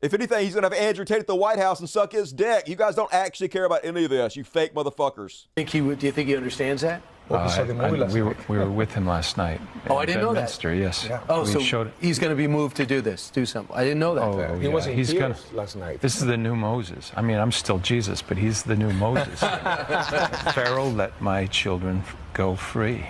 If 0.00 0.14
anything, 0.14 0.44
he's 0.44 0.54
gonna 0.54 0.66
have 0.66 0.72
Andrew 0.72 1.04
Tate 1.04 1.20
at 1.20 1.26
the 1.26 1.34
White 1.34 1.58
House 1.58 1.80
and 1.80 1.88
suck 1.88 2.12
his 2.12 2.32
dick. 2.32 2.68
You 2.68 2.76
guys 2.76 2.94
don't 2.94 3.12
actually 3.12 3.48
care 3.48 3.64
about 3.64 3.80
any 3.84 4.04
of 4.04 4.10
this, 4.10 4.36
you 4.36 4.44
fake 4.44 4.74
motherfuckers. 4.74 5.46
Think 5.56 5.70
he 5.70 5.80
do 5.80 6.06
you 6.06 6.12
think 6.12 6.28
he 6.28 6.36
understands 6.36 6.82
that? 6.82 7.02
Uh, 7.30 7.36
I- 7.36 7.86
I- 7.86 7.90
we, 8.12 8.20
were, 8.22 8.36
we 8.48 8.58
were 8.58 8.70
with 8.70 8.92
him 8.92 9.06
last 9.06 9.38
night. 9.38 9.60
Oh, 9.88 9.96
I 9.96 10.04
didn't 10.04 10.20
know 10.22 10.34
that. 10.34 10.40
Bedminster, 10.40 10.74
Yes. 10.74 11.08
Oh, 11.28 11.44
we 11.44 11.50
so 11.52 11.60
showed. 11.60 11.92
he's 12.00 12.18
going 12.18 12.30
to 12.30 12.36
be 12.36 12.46
moved 12.46 12.76
to 12.76 12.86
do 12.86 13.00
this, 13.00 13.30
do 13.30 13.46
something. 13.46 13.74
I 13.74 13.82
didn't 13.82 13.98
know 14.00 14.14
that. 14.14 14.22
Oh, 14.22 14.58
yeah. 14.60 14.92
he's 14.92 15.12
gonna. 15.12 15.36
last 15.52 15.76
night. 15.76 16.00
This 16.00 16.16
is 16.16 16.26
the 16.26 16.36
new 16.36 16.54
Moses. 16.54 17.12
I 17.16 17.22
mean, 17.22 17.38
I'm 17.38 17.52
still 17.52 17.78
Jesus, 17.78 18.20
but 18.20 18.36
he's 18.36 18.62
the 18.64 18.76
new 18.76 18.92
Moses. 18.92 19.40
Pharaoh, 20.54 20.88
let 20.88 21.18
my 21.20 21.46
children 21.46 22.02
go 22.34 22.56
free. 22.56 23.06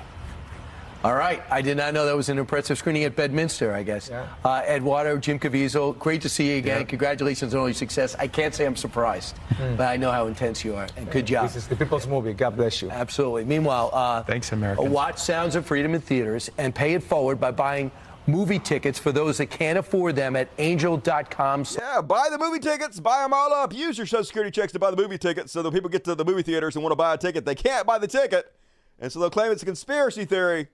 All 1.04 1.14
right. 1.14 1.42
I 1.50 1.60
did 1.60 1.76
not 1.76 1.92
know 1.92 2.06
that 2.06 2.16
was 2.16 2.30
an 2.30 2.38
impressive 2.38 2.78
screening 2.78 3.04
at 3.04 3.14
Bedminster, 3.14 3.74
I 3.74 3.82
guess. 3.82 4.10
Uh, 4.10 4.62
Eduardo, 4.66 5.18
Jim 5.18 5.38
Caviezel, 5.38 5.98
great 5.98 6.22
to 6.22 6.30
see 6.30 6.52
you 6.52 6.56
again. 6.56 6.86
Congratulations 6.86 7.54
on 7.54 7.60
all 7.60 7.68
your 7.68 7.74
success. 7.74 8.16
I 8.18 8.26
can't 8.26 8.54
say 8.54 8.64
I'm 8.64 8.74
surprised, 8.74 9.36
but 9.76 9.82
I 9.82 9.98
know 9.98 10.10
how 10.10 10.26
intense 10.28 10.64
you 10.64 10.74
are. 10.76 10.88
And 10.96 11.10
good 11.10 11.26
job. 11.26 11.44
This 11.48 11.56
is 11.56 11.68
the 11.68 11.76
people's 11.76 12.06
movie. 12.06 12.32
God 12.32 12.56
bless 12.56 12.80
you. 12.80 12.90
Absolutely. 12.90 13.44
Meanwhile, 13.44 13.90
uh, 13.92 14.22
Thanks, 14.22 14.50
Americans. 14.52 14.88
watch 14.88 15.18
Sounds 15.18 15.56
of 15.56 15.66
Freedom 15.66 15.94
in 15.94 16.00
theaters 16.00 16.50
and 16.56 16.74
pay 16.74 16.94
it 16.94 17.02
forward 17.02 17.38
by 17.38 17.50
buying 17.50 17.90
movie 18.26 18.58
tickets 18.58 18.98
for 18.98 19.12
those 19.12 19.36
that 19.36 19.50
can't 19.50 19.78
afford 19.78 20.16
them 20.16 20.36
at 20.36 20.48
angel.com. 20.56 21.66
Yeah, 21.78 22.00
buy 22.00 22.28
the 22.30 22.38
movie 22.38 22.60
tickets, 22.60 22.98
buy 22.98 23.22
them 23.22 23.34
all 23.34 23.52
up. 23.52 23.74
Use 23.74 23.98
your 23.98 24.06
social 24.06 24.24
security 24.24 24.50
checks 24.50 24.72
to 24.72 24.78
buy 24.78 24.90
the 24.90 24.96
movie 24.96 25.18
tickets 25.18 25.52
so 25.52 25.62
that 25.62 25.70
people 25.74 25.90
get 25.90 26.04
to 26.04 26.14
the 26.14 26.24
movie 26.24 26.42
theaters 26.42 26.76
and 26.76 26.82
want 26.82 26.92
to 26.92 26.96
buy 26.96 27.12
a 27.12 27.18
ticket. 27.18 27.44
They 27.44 27.54
can't 27.54 27.86
buy 27.86 27.98
the 27.98 28.06
ticket, 28.08 28.50
and 28.98 29.12
so 29.12 29.20
they'll 29.20 29.28
claim 29.28 29.52
it's 29.52 29.62
a 29.62 29.66
conspiracy 29.66 30.24
theory. 30.24 30.68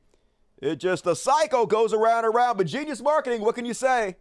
It 0.61 0.77
just 0.77 1.07
a 1.07 1.17
cycle 1.17 1.67
goes 1.67 1.93
around 1.93 2.25
and 2.25 2.35
around. 2.35 2.59
But 2.59 2.67
genius 2.67 3.01
marketing, 3.01 3.41
what 3.43 3.55
can 3.55 3.65
you 3.65 3.75
say? 3.75 4.17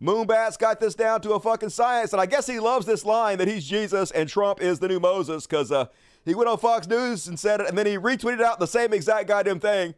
Moonbat's 0.00 0.56
got 0.56 0.78
this 0.78 0.94
down 0.94 1.20
to 1.22 1.32
a 1.32 1.40
fucking 1.40 1.70
science, 1.70 2.12
and 2.12 2.22
I 2.22 2.26
guess 2.26 2.46
he 2.46 2.60
loves 2.60 2.86
this 2.86 3.04
line 3.04 3.38
that 3.38 3.48
he's 3.48 3.66
Jesus 3.66 4.12
and 4.12 4.28
Trump 4.28 4.60
is 4.60 4.78
the 4.78 4.86
new 4.86 5.00
Moses 5.00 5.44
because 5.44 5.72
uh, 5.72 5.86
he 6.24 6.36
went 6.36 6.48
on 6.48 6.58
Fox 6.58 6.86
News 6.86 7.26
and 7.26 7.38
said 7.38 7.60
it, 7.60 7.68
and 7.68 7.76
then 7.76 7.86
he 7.86 7.98
retweeted 7.98 8.40
out 8.40 8.60
the 8.60 8.66
same 8.66 8.92
exact 8.92 9.26
goddamn 9.26 9.58
thing. 9.58 9.94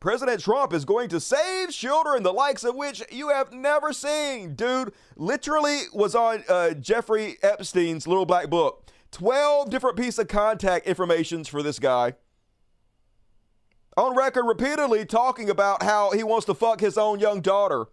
President 0.00 0.40
Trump 0.40 0.72
is 0.74 0.84
going 0.84 1.08
to 1.08 1.18
save 1.18 1.70
children, 1.70 2.22
the 2.22 2.32
likes 2.32 2.62
of 2.62 2.76
which 2.76 3.02
you 3.10 3.30
have 3.30 3.52
never 3.52 3.92
seen. 3.92 4.54
Dude 4.54 4.92
literally 5.16 5.80
was 5.94 6.14
on 6.14 6.44
uh, 6.48 6.74
Jeffrey 6.74 7.36
Epstein's 7.42 8.06
little 8.06 8.26
black 8.26 8.50
book. 8.50 8.86
12 9.12 9.70
different 9.70 9.96
piece 9.96 10.18
of 10.18 10.28
contact 10.28 10.86
informations 10.86 11.48
for 11.48 11.62
this 11.62 11.78
guy. 11.78 12.12
On 13.98 14.14
record 14.14 14.44
repeatedly 14.44 15.04
talking 15.04 15.50
about 15.50 15.82
how 15.82 16.12
he 16.12 16.22
wants 16.22 16.46
to 16.46 16.54
fuck 16.54 16.78
his 16.78 16.96
own 16.96 17.18
young 17.18 17.40
daughter. 17.40 17.86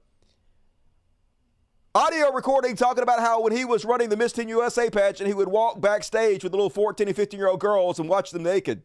Audio 1.95 2.31
recording 2.31 2.75
talking 2.75 3.01
about 3.01 3.21
how 3.21 3.41
when 3.41 3.51
he 3.51 3.65
was 3.65 3.83
running 3.83 4.09
the 4.09 4.15
Miss 4.15 4.31
Teen 4.31 4.47
USA 4.47 4.91
pageant, 4.91 5.27
he 5.27 5.33
would 5.33 5.47
walk 5.47 5.81
backstage 5.81 6.43
with 6.43 6.51
the 6.51 6.57
little 6.59 6.69
14 6.69 7.07
and 7.07 7.15
15 7.15 7.39
year 7.39 7.49
old 7.49 7.59
girls 7.59 7.97
and 7.97 8.07
watch 8.07 8.29
them 8.29 8.43
naked. 8.43 8.83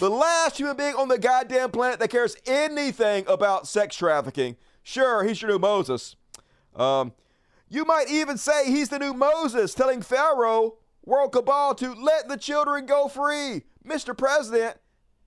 The 0.00 0.10
last 0.10 0.58
human 0.58 0.76
being 0.76 0.96
on 0.96 1.06
the 1.06 1.20
goddamn 1.20 1.70
planet 1.70 2.00
that 2.00 2.10
cares 2.10 2.34
anything 2.46 3.24
about 3.28 3.68
sex 3.68 3.94
trafficking. 3.94 4.56
Sure, 4.82 5.22
he's 5.22 5.40
your 5.40 5.52
new 5.52 5.60
Moses. 5.60 6.16
Um, 6.74 7.12
you 7.68 7.84
might 7.84 8.10
even 8.10 8.38
say 8.38 8.72
he's 8.72 8.88
the 8.88 8.98
new 8.98 9.14
Moses 9.14 9.72
telling 9.72 10.02
Pharaoh, 10.02 10.78
World 11.04 11.30
Cabal, 11.30 11.76
to 11.76 11.92
let 11.92 12.28
the 12.28 12.36
children 12.36 12.86
go 12.86 13.06
free. 13.06 13.62
Mr. 13.86 14.18
President, 14.18 14.78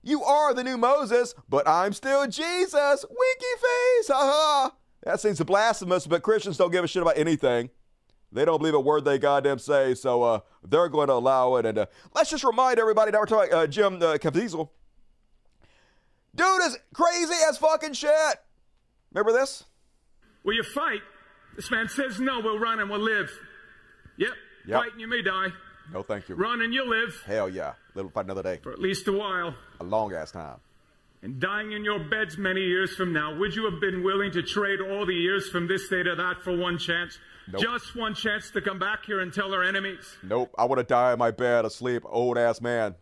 you 0.02 0.22
are 0.22 0.54
the 0.54 0.64
new 0.64 0.78
Moses, 0.78 1.34
but 1.48 1.66
I'm 1.68 1.92
still 1.92 2.26
Jesus. 2.26 3.04
Winky 3.08 3.54
face. 3.56 4.08
Ha 4.08 4.14
ha. 4.14 4.72
That 5.02 5.20
seems 5.20 5.40
blasphemous, 5.40 6.06
but 6.06 6.22
Christians 6.22 6.56
don't 6.56 6.70
give 6.70 6.84
a 6.84 6.88
shit 6.88 7.02
about 7.02 7.16
anything. 7.16 7.70
They 8.32 8.44
don't 8.44 8.58
believe 8.58 8.74
a 8.74 8.80
word 8.80 9.04
they 9.04 9.18
goddamn 9.18 9.58
say, 9.58 9.94
so 9.94 10.22
uh, 10.22 10.40
they're 10.62 10.88
going 10.88 11.08
to 11.08 11.14
allow 11.14 11.56
it. 11.56 11.66
And 11.66 11.78
uh, 11.78 11.86
let's 12.14 12.30
just 12.30 12.44
remind 12.44 12.78
everybody 12.78 13.10
that 13.10 13.18
we're 13.18 13.26
talking 13.26 13.52
uh, 13.52 13.66
Jim 13.66 13.96
uh, 13.96 14.18
Caviezel. 14.18 14.68
Dude 16.34 16.62
is 16.62 16.78
crazy 16.94 17.34
as 17.48 17.58
fucking 17.58 17.94
shit. 17.94 18.36
Remember 19.12 19.32
this? 19.32 19.64
Will 20.44 20.54
you 20.54 20.62
fight? 20.62 21.00
This 21.56 21.70
man 21.70 21.88
says 21.88 22.20
no, 22.20 22.40
we'll 22.40 22.58
run 22.58 22.78
and 22.78 22.88
we'll 22.88 23.00
live. 23.00 23.30
Yep. 24.16 24.30
Yep. 24.66 24.80
Fight 24.80 24.92
and 24.92 25.00
you 25.00 25.08
may 25.08 25.22
die. 25.22 25.48
No, 25.92 26.02
thank 26.02 26.28
you. 26.28 26.36
Run 26.36 26.62
and 26.62 26.72
you'll 26.72 26.88
live 26.88 27.20
Hell 27.26 27.48
yeah. 27.48 27.72
Little 27.94 28.10
fight 28.10 28.24
another 28.26 28.42
day. 28.42 28.60
for 28.62 28.72
at 28.72 28.78
least 28.78 29.08
a 29.08 29.12
while. 29.12 29.54
A 29.80 29.84
long 29.84 30.12
ass 30.14 30.30
time. 30.30 30.56
And 31.22 31.38
dying 31.38 31.72
in 31.72 31.84
your 31.84 31.98
beds 31.98 32.38
many 32.38 32.62
years 32.62 32.94
from 32.94 33.12
now, 33.12 33.36
would 33.36 33.54
you 33.54 33.70
have 33.70 33.78
been 33.80 34.02
willing 34.02 34.30
to 34.32 34.42
trade 34.42 34.80
all 34.80 35.04
the 35.04 35.14
years 35.14 35.50
from 35.50 35.68
this 35.68 35.86
day 35.88 36.02
to 36.02 36.14
that 36.14 36.42
for 36.42 36.56
one 36.56 36.78
chance? 36.78 37.18
Nope. 37.52 37.62
Just 37.62 37.94
one 37.96 38.14
chance 38.14 38.50
to 38.52 38.60
come 38.62 38.78
back 38.78 39.04
here 39.04 39.20
and 39.20 39.32
tell 39.32 39.52
our 39.52 39.62
enemies 39.64 40.16
Nope. 40.22 40.54
I 40.56 40.64
want 40.66 40.78
to 40.78 40.84
die 40.84 41.12
in 41.12 41.18
my 41.18 41.30
bed 41.30 41.64
asleep, 41.64 42.02
old 42.06 42.38
ass 42.38 42.60
man. 42.60 42.94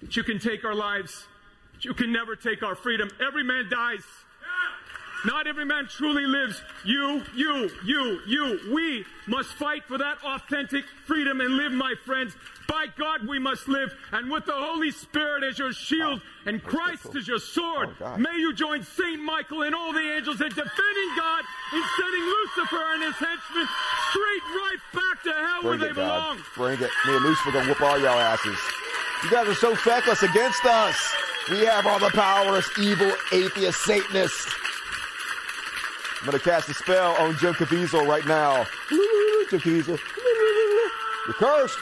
that 0.00 0.16
you 0.16 0.24
can 0.24 0.38
take 0.40 0.64
our 0.64 0.74
lives, 0.74 1.26
but 1.72 1.84
you 1.84 1.92
can 1.94 2.12
never 2.12 2.34
take 2.34 2.62
our 2.62 2.74
freedom. 2.74 3.08
Every 3.24 3.44
man 3.44 3.68
dies. 3.70 4.02
Not 5.24 5.46
every 5.46 5.64
man 5.64 5.86
truly 5.86 6.26
lives. 6.26 6.60
You, 6.84 7.22
you, 7.34 7.70
you, 7.84 8.20
you. 8.26 8.60
We 8.74 9.04
must 9.26 9.50
fight 9.50 9.84
for 9.84 9.98
that 9.98 10.18
authentic 10.24 10.84
freedom 11.06 11.40
and 11.40 11.56
live, 11.56 11.72
my 11.72 11.94
friends. 12.04 12.34
By 12.68 12.86
God, 12.98 13.26
we 13.28 13.38
must 13.38 13.68
live. 13.68 13.92
And 14.12 14.30
with 14.30 14.46
the 14.46 14.52
Holy 14.54 14.90
Spirit 14.90 15.44
as 15.44 15.58
your 15.58 15.72
shield 15.72 16.20
and 16.46 16.62
Christ 16.62 17.14
as 17.14 17.28
your 17.28 17.38
sword, 17.38 17.90
oh, 17.90 17.96
God. 17.98 18.20
may 18.20 18.36
you 18.36 18.52
join 18.52 18.82
Saint 18.82 19.22
Michael 19.22 19.62
and 19.62 19.74
all 19.74 19.92
the 19.92 20.00
angels 20.00 20.40
in 20.40 20.48
defending 20.48 21.10
God 21.16 21.44
and 21.72 21.84
sending 21.98 22.22
Lucifer 22.22 22.82
and 22.94 23.02
his 23.04 23.14
henchmen 23.14 23.68
straight 24.10 24.42
right 24.56 24.78
back 24.94 25.22
to 25.24 25.32
hell 25.32 25.62
where 25.62 25.78
Bring 25.78 25.80
they 25.80 25.86
it, 25.88 25.94
God. 25.96 26.36
belong. 26.36 26.38
Bring 26.56 26.80
it. 26.80 26.90
Me 27.06 27.16
and 27.16 27.24
Lucifer 27.24 27.52
gonna 27.52 27.68
whoop 27.68 27.80
all 27.80 27.98
y'all 27.98 28.18
asses. 28.18 28.58
You 29.24 29.30
guys 29.30 29.46
are 29.46 29.54
so 29.54 29.76
feckless 29.76 30.22
against 30.22 30.64
us. 30.64 31.14
We 31.50 31.60
have 31.60 31.86
all 31.86 31.98
the 31.98 32.10
power 32.10 32.56
as 32.56 32.68
evil, 32.78 33.12
atheist, 33.32 33.84
Satanists. 33.84 34.52
I'm 36.22 36.26
gonna 36.26 36.38
cast 36.38 36.68
a 36.68 36.74
spell 36.74 37.16
on 37.16 37.36
Jim 37.38 37.52
Caviezel 37.54 38.06
right 38.06 38.24
now. 38.26 38.64
Jim 39.50 39.58
Caviezel. 39.60 39.98
You're 41.26 41.34
cursed. 41.34 41.78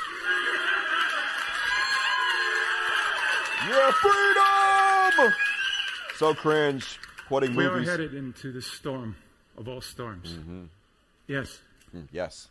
Your 3.68 3.92
freedom! 3.92 5.32
So 6.16 6.34
cringe. 6.34 6.98
Quoting 7.28 7.54
We 7.54 7.66
are 7.66 7.80
headed 7.82 8.14
into 8.14 8.50
the 8.52 8.62
storm 8.62 9.14
of 9.58 9.68
all 9.68 9.80
storms. 9.80 10.38
Yes, 11.26 11.60
Mm, 11.94 12.06
Yes, 12.12 12.48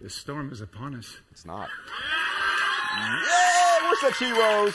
the 0.00 0.08
storm 0.10 0.50
is 0.50 0.60
upon 0.62 0.94
us. 0.96 1.18
it's 1.30 1.44
not. 1.44 1.68
Yeah, 2.96 3.82
where's 3.82 4.00
that 4.00 4.14
she 4.18 4.32
rose? 4.32 4.74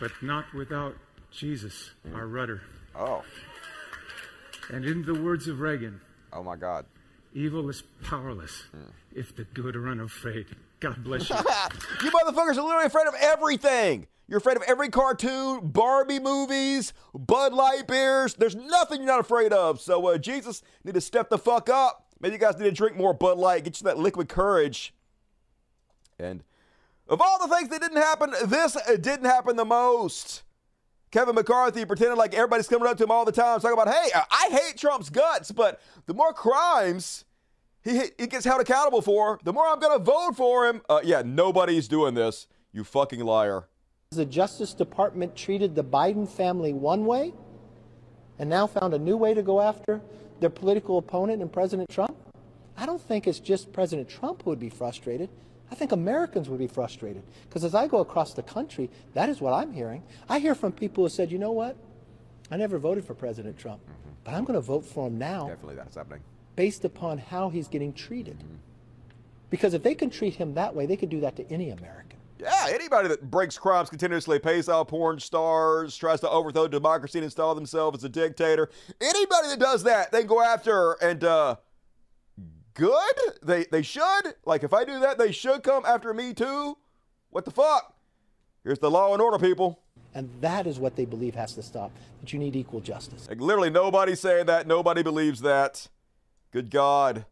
but 0.00 0.12
not 0.22 0.52
without 0.54 0.94
Jesus, 1.32 1.90
our 2.14 2.26
rudder. 2.26 2.62
Oh, 2.94 3.22
And 4.70 4.84
in 4.84 5.04
the 5.04 5.14
words 5.14 5.48
of 5.48 5.60
Reagan, 5.60 6.00
oh 6.32 6.42
my 6.42 6.56
God. 6.56 6.84
evil 7.34 7.68
is 7.70 7.82
powerless 8.02 8.64
if 9.14 9.34
the 9.34 9.44
good 9.44 9.76
are 9.76 9.88
unafraid. 9.88 10.46
God 10.80 11.02
bless 11.02 11.28
you. 11.30 11.36
you 12.04 12.10
motherfuckers 12.10 12.56
are 12.56 12.62
literally 12.62 12.86
afraid 12.86 13.06
of 13.06 13.14
everything. 13.20 14.06
You're 14.28 14.38
afraid 14.38 14.58
of 14.58 14.62
every 14.64 14.90
cartoon, 14.90 15.68
Barbie 15.68 16.18
movies, 16.18 16.92
Bud 17.14 17.54
Light 17.54 17.86
beers. 17.88 18.34
There's 18.34 18.54
nothing 18.54 18.98
you're 18.98 19.06
not 19.06 19.20
afraid 19.20 19.54
of. 19.54 19.80
So 19.80 20.06
uh, 20.06 20.18
Jesus 20.18 20.62
need 20.84 20.94
to 20.94 21.00
step 21.00 21.30
the 21.30 21.38
fuck 21.38 21.70
up. 21.70 22.06
Maybe 22.20 22.34
you 22.34 22.38
guys 22.38 22.58
need 22.58 22.64
to 22.64 22.72
drink 22.72 22.96
more 22.96 23.14
Bud 23.14 23.38
Light. 23.38 23.64
Get 23.64 23.80
you 23.80 23.84
that 23.86 23.98
liquid 23.98 24.28
courage. 24.28 24.92
And 26.18 26.42
of 27.08 27.22
all 27.22 27.38
the 27.38 27.54
things 27.54 27.70
that 27.70 27.80
didn't 27.80 27.96
happen, 27.96 28.34
this 28.44 28.76
uh, 28.76 28.96
didn't 28.96 29.24
happen 29.24 29.56
the 29.56 29.64
most. 29.64 30.42
Kevin 31.10 31.34
McCarthy 31.34 31.84
pretending 31.84 32.16
like 32.16 32.34
everybody's 32.34 32.68
coming 32.68 32.88
up 32.88 32.96
to 32.98 33.04
him 33.04 33.10
all 33.10 33.24
the 33.24 33.32
time, 33.32 33.60
talking 33.60 33.78
about, 33.78 33.92
hey, 33.92 34.10
I 34.14 34.48
hate 34.50 34.76
Trump's 34.76 35.10
guts, 35.10 35.50
but 35.50 35.80
the 36.06 36.14
more 36.14 36.32
crimes 36.32 37.24
he, 37.82 38.02
he 38.18 38.26
gets 38.26 38.44
held 38.44 38.60
accountable 38.60 39.00
for, 39.00 39.38
the 39.44 39.52
more 39.52 39.66
I'm 39.66 39.78
going 39.78 39.98
to 39.98 40.04
vote 40.04 40.36
for 40.36 40.66
him. 40.66 40.82
Uh, 40.88 41.00
yeah, 41.02 41.22
nobody's 41.24 41.88
doing 41.88 42.14
this. 42.14 42.46
You 42.72 42.84
fucking 42.84 43.20
liar. 43.20 43.64
The 44.10 44.26
Justice 44.26 44.74
Department 44.74 45.34
treated 45.34 45.74
the 45.74 45.84
Biden 45.84 46.28
family 46.28 46.72
one 46.72 47.06
way 47.06 47.32
and 48.38 48.48
now 48.48 48.66
found 48.66 48.94
a 48.94 48.98
new 48.98 49.16
way 49.16 49.34
to 49.34 49.42
go 49.42 49.60
after 49.60 50.00
their 50.40 50.50
political 50.50 50.98
opponent 50.98 51.42
and 51.42 51.52
President 51.52 51.88
Trump? 51.90 52.16
I 52.76 52.86
don't 52.86 53.00
think 53.00 53.26
it's 53.26 53.40
just 53.40 53.72
President 53.72 54.08
Trump 54.08 54.42
who 54.42 54.50
would 54.50 54.60
be 54.60 54.68
frustrated. 54.68 55.28
I 55.70 55.74
think 55.74 55.92
Americans 55.92 56.48
would 56.48 56.58
be 56.58 56.66
frustrated. 56.66 57.22
Because 57.48 57.64
as 57.64 57.74
I 57.74 57.86
go 57.86 57.98
across 57.98 58.32
the 58.34 58.42
country, 58.42 58.90
that 59.14 59.28
is 59.28 59.40
what 59.40 59.52
I'm 59.52 59.72
hearing. 59.72 60.02
I 60.28 60.38
hear 60.38 60.54
from 60.54 60.72
people 60.72 61.04
who 61.04 61.08
said, 61.10 61.30
you 61.30 61.38
know 61.38 61.52
what? 61.52 61.76
I 62.50 62.56
never 62.56 62.78
voted 62.78 63.04
for 63.04 63.14
President 63.14 63.58
Trump, 63.58 63.80
but 64.24 64.32
I'm 64.34 64.44
going 64.44 64.54
to 64.54 64.62
vote 64.62 64.84
for 64.84 65.08
him 65.08 65.18
now 65.18 65.48
Definitely 65.48 65.74
that's 65.76 65.96
happening. 65.96 66.20
based 66.56 66.84
upon 66.86 67.18
how 67.18 67.50
he's 67.50 67.68
getting 67.68 67.92
treated. 67.92 68.42
Because 69.50 69.74
if 69.74 69.82
they 69.82 69.94
can 69.94 70.08
treat 70.10 70.34
him 70.34 70.54
that 70.54 70.74
way, 70.74 70.86
they 70.86 70.96
could 70.96 71.10
do 71.10 71.20
that 71.20 71.36
to 71.36 71.52
any 71.52 71.70
American. 71.70 72.18
Yeah, 72.38 72.66
anybody 72.68 73.08
that 73.08 73.30
breaks 73.30 73.58
crimes 73.58 73.90
continuously, 73.90 74.38
pays 74.38 74.68
out 74.68 74.88
porn 74.88 75.18
stars, 75.18 75.96
tries 75.96 76.20
to 76.20 76.30
overthrow 76.30 76.68
democracy 76.68 77.18
and 77.18 77.24
install 77.24 77.54
themselves 77.54 77.98
as 77.98 78.04
a 78.04 78.08
dictator. 78.08 78.70
Anybody 79.00 79.48
that 79.48 79.58
does 79.58 79.82
that, 79.82 80.12
they 80.12 80.22
go 80.22 80.40
after 80.40 80.92
and 81.02 81.24
uh 81.24 81.56
good? 82.78 83.14
They 83.42 83.66
they 83.70 83.82
should. 83.82 84.34
Like 84.46 84.62
if 84.62 84.72
I 84.72 84.84
do 84.84 85.00
that, 85.00 85.18
they 85.18 85.32
should 85.32 85.62
come 85.62 85.84
after 85.84 86.14
me 86.14 86.32
too. 86.32 86.78
What 87.30 87.44
the 87.44 87.50
fuck? 87.50 87.94
Here's 88.64 88.78
the 88.78 88.90
law 88.90 89.12
and 89.12 89.20
order, 89.20 89.38
people. 89.38 89.80
And 90.14 90.30
that 90.40 90.66
is 90.66 90.78
what 90.78 90.96
they 90.96 91.04
believe 91.04 91.34
has 91.34 91.54
to 91.54 91.62
stop. 91.62 91.90
That 92.20 92.32
you 92.32 92.38
need 92.38 92.56
equal 92.56 92.80
justice. 92.80 93.28
Like 93.28 93.40
literally 93.40 93.70
nobody's 93.70 94.20
saying 94.20 94.46
that. 94.46 94.66
Nobody 94.66 95.02
believes 95.02 95.40
that. 95.42 95.88
Good 96.50 96.70
God. 96.70 97.26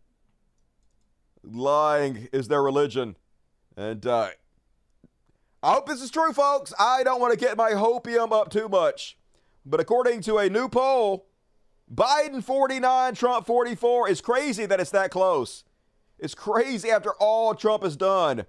Lying 1.43 2.29
is 2.33 2.49
their 2.49 2.63
religion. 2.63 3.17
And 3.77 4.05
uh 4.07 4.31
I 5.63 5.73
hope 5.73 5.87
this 5.87 6.03
is 6.03 6.11
true, 6.11 6.33
folks. 6.33 6.73
I 6.79 7.03
don't 7.03 7.21
want 7.21 7.33
to 7.33 7.39
get 7.39 7.57
my 7.57 7.73
hopium 7.73 8.31
up 8.31 8.51
too 8.51 8.69
much. 8.69 9.17
But 9.65 9.81
according 9.81 10.21
to 10.23 10.39
a 10.39 10.49
new 10.49 10.69
poll, 10.69 11.27
Biden 11.93 12.43
49, 12.43 13.15
Trump 13.15 13.47
44 13.47 14.09
It's 14.09 14.21
crazy 14.21 14.67
that 14.67 14.81
it's 14.81 14.91
that 14.91 15.11
close. 15.11 15.65
It's 16.19 16.35
crazy 16.35 16.91
after 16.91 17.13
all 17.15 17.55
Trump 17.55 17.83
has 17.83 17.97
done 17.97 18.47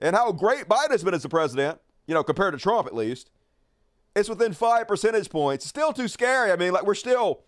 and 0.00 0.16
how 0.16 0.32
great 0.32 0.68
Biden 0.68 0.90
has 0.90 1.04
been 1.04 1.14
as 1.14 1.24
a 1.24 1.28
president, 1.28 1.80
you 2.06 2.14
know, 2.14 2.22
compared 2.22 2.52
to 2.52 2.58
Trump 2.58 2.86
at 2.86 2.94
least. 2.94 3.30
It's 4.14 4.28
within 4.28 4.52
five 4.52 4.86
percentage 4.86 5.30
points. 5.30 5.66
Still 5.66 5.92
too 5.92 6.08
scary. 6.08 6.52
I 6.52 6.56
mean, 6.56 6.72
like, 6.72 6.84
we're 6.84 6.94
still 6.94 7.44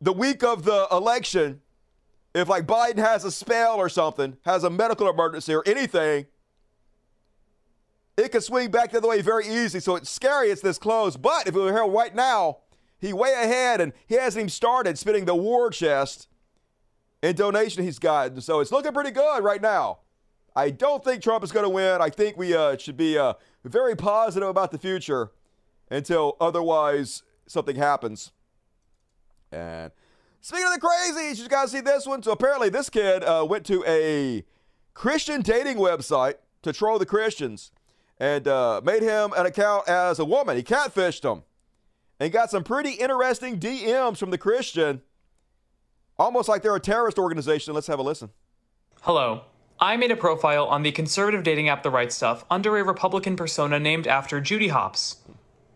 the 0.00 0.12
week 0.12 0.42
of 0.42 0.64
the 0.64 0.86
election. 0.90 1.60
If, 2.34 2.48
like, 2.48 2.66
Biden 2.66 2.98
has 2.98 3.24
a 3.24 3.32
spell 3.32 3.76
or 3.76 3.88
something, 3.88 4.36
has 4.44 4.64
a 4.64 4.70
medical 4.70 5.08
emergency 5.08 5.52
or 5.54 5.62
anything, 5.66 6.26
it 8.16 8.32
could 8.32 8.42
swing 8.42 8.70
back 8.70 8.92
the 8.92 8.98
other 8.98 9.08
way 9.08 9.20
very 9.20 9.48
easy. 9.48 9.80
So 9.80 9.96
it's 9.96 10.10
scary 10.10 10.50
it's 10.50 10.62
this 10.62 10.78
close. 10.78 11.16
But 11.16 11.48
if 11.48 11.54
we 11.54 11.62
were 11.62 11.72
here 11.72 11.86
right 11.86 12.14
now, 12.14 12.58
he 13.00 13.12
way 13.12 13.32
ahead 13.32 13.80
and 13.80 13.92
he 14.06 14.14
hasn't 14.16 14.40
even 14.40 14.50
started 14.50 14.98
spending 14.98 15.24
the 15.24 15.34
war 15.34 15.70
chest 15.70 16.28
in 17.22 17.34
donation 17.34 17.82
he's 17.82 17.98
gotten. 17.98 18.40
So 18.40 18.60
it's 18.60 18.70
looking 18.70 18.92
pretty 18.92 19.10
good 19.10 19.42
right 19.42 19.60
now. 19.60 20.00
I 20.54 20.70
don't 20.70 21.02
think 21.02 21.22
Trump 21.22 21.44
is 21.44 21.52
going 21.52 21.64
to 21.64 21.70
win. 21.70 22.00
I 22.00 22.10
think 22.10 22.36
we 22.36 22.54
uh, 22.54 22.76
should 22.76 22.96
be 22.96 23.16
uh, 23.16 23.34
very 23.64 23.96
positive 23.96 24.48
about 24.48 24.72
the 24.72 24.78
future 24.78 25.30
until 25.90 26.36
otherwise 26.40 27.22
something 27.46 27.76
happens. 27.76 28.32
And 29.52 29.92
speaking 30.40 30.66
of 30.66 30.74
the 30.74 30.80
crazies, 30.80 31.38
you 31.38 31.48
guys 31.48 31.70
see 31.72 31.80
this 31.80 32.06
one? 32.06 32.22
So 32.22 32.32
apparently 32.32 32.68
this 32.68 32.90
kid 32.90 33.24
uh, 33.24 33.46
went 33.48 33.64
to 33.66 33.84
a 33.86 34.44
Christian 34.94 35.42
dating 35.42 35.76
website 35.76 36.34
to 36.62 36.72
troll 36.72 36.98
the 36.98 37.06
Christians 37.06 37.72
and 38.18 38.46
uh, 38.46 38.80
made 38.84 39.02
him 39.02 39.32
an 39.36 39.46
account 39.46 39.88
as 39.88 40.18
a 40.18 40.24
woman. 40.24 40.56
He 40.56 40.62
catfished 40.62 41.24
him 41.24 41.42
and 42.20 42.30
got 42.30 42.50
some 42.50 42.62
pretty 42.62 42.92
interesting 42.92 43.58
DMs 43.58 44.18
from 44.18 44.30
the 44.30 44.38
Christian, 44.38 45.00
almost 46.18 46.48
like 46.48 46.62
they're 46.62 46.76
a 46.76 46.80
terrorist 46.80 47.18
organization. 47.18 47.74
Let's 47.74 47.86
have 47.86 47.98
a 47.98 48.02
listen. 48.02 48.30
Hello. 49.00 49.42
I 49.80 49.96
made 49.96 50.10
a 50.10 50.16
profile 50.16 50.66
on 50.66 50.82
the 50.82 50.92
conservative 50.92 51.42
dating 51.42 51.70
app 51.70 51.82
The 51.82 51.90
Right 51.90 52.12
Stuff 52.12 52.44
under 52.50 52.76
a 52.76 52.84
Republican 52.84 53.34
persona 53.34 53.80
named 53.80 54.06
after 54.06 54.38
Judy 54.38 54.68
Hopps, 54.68 55.16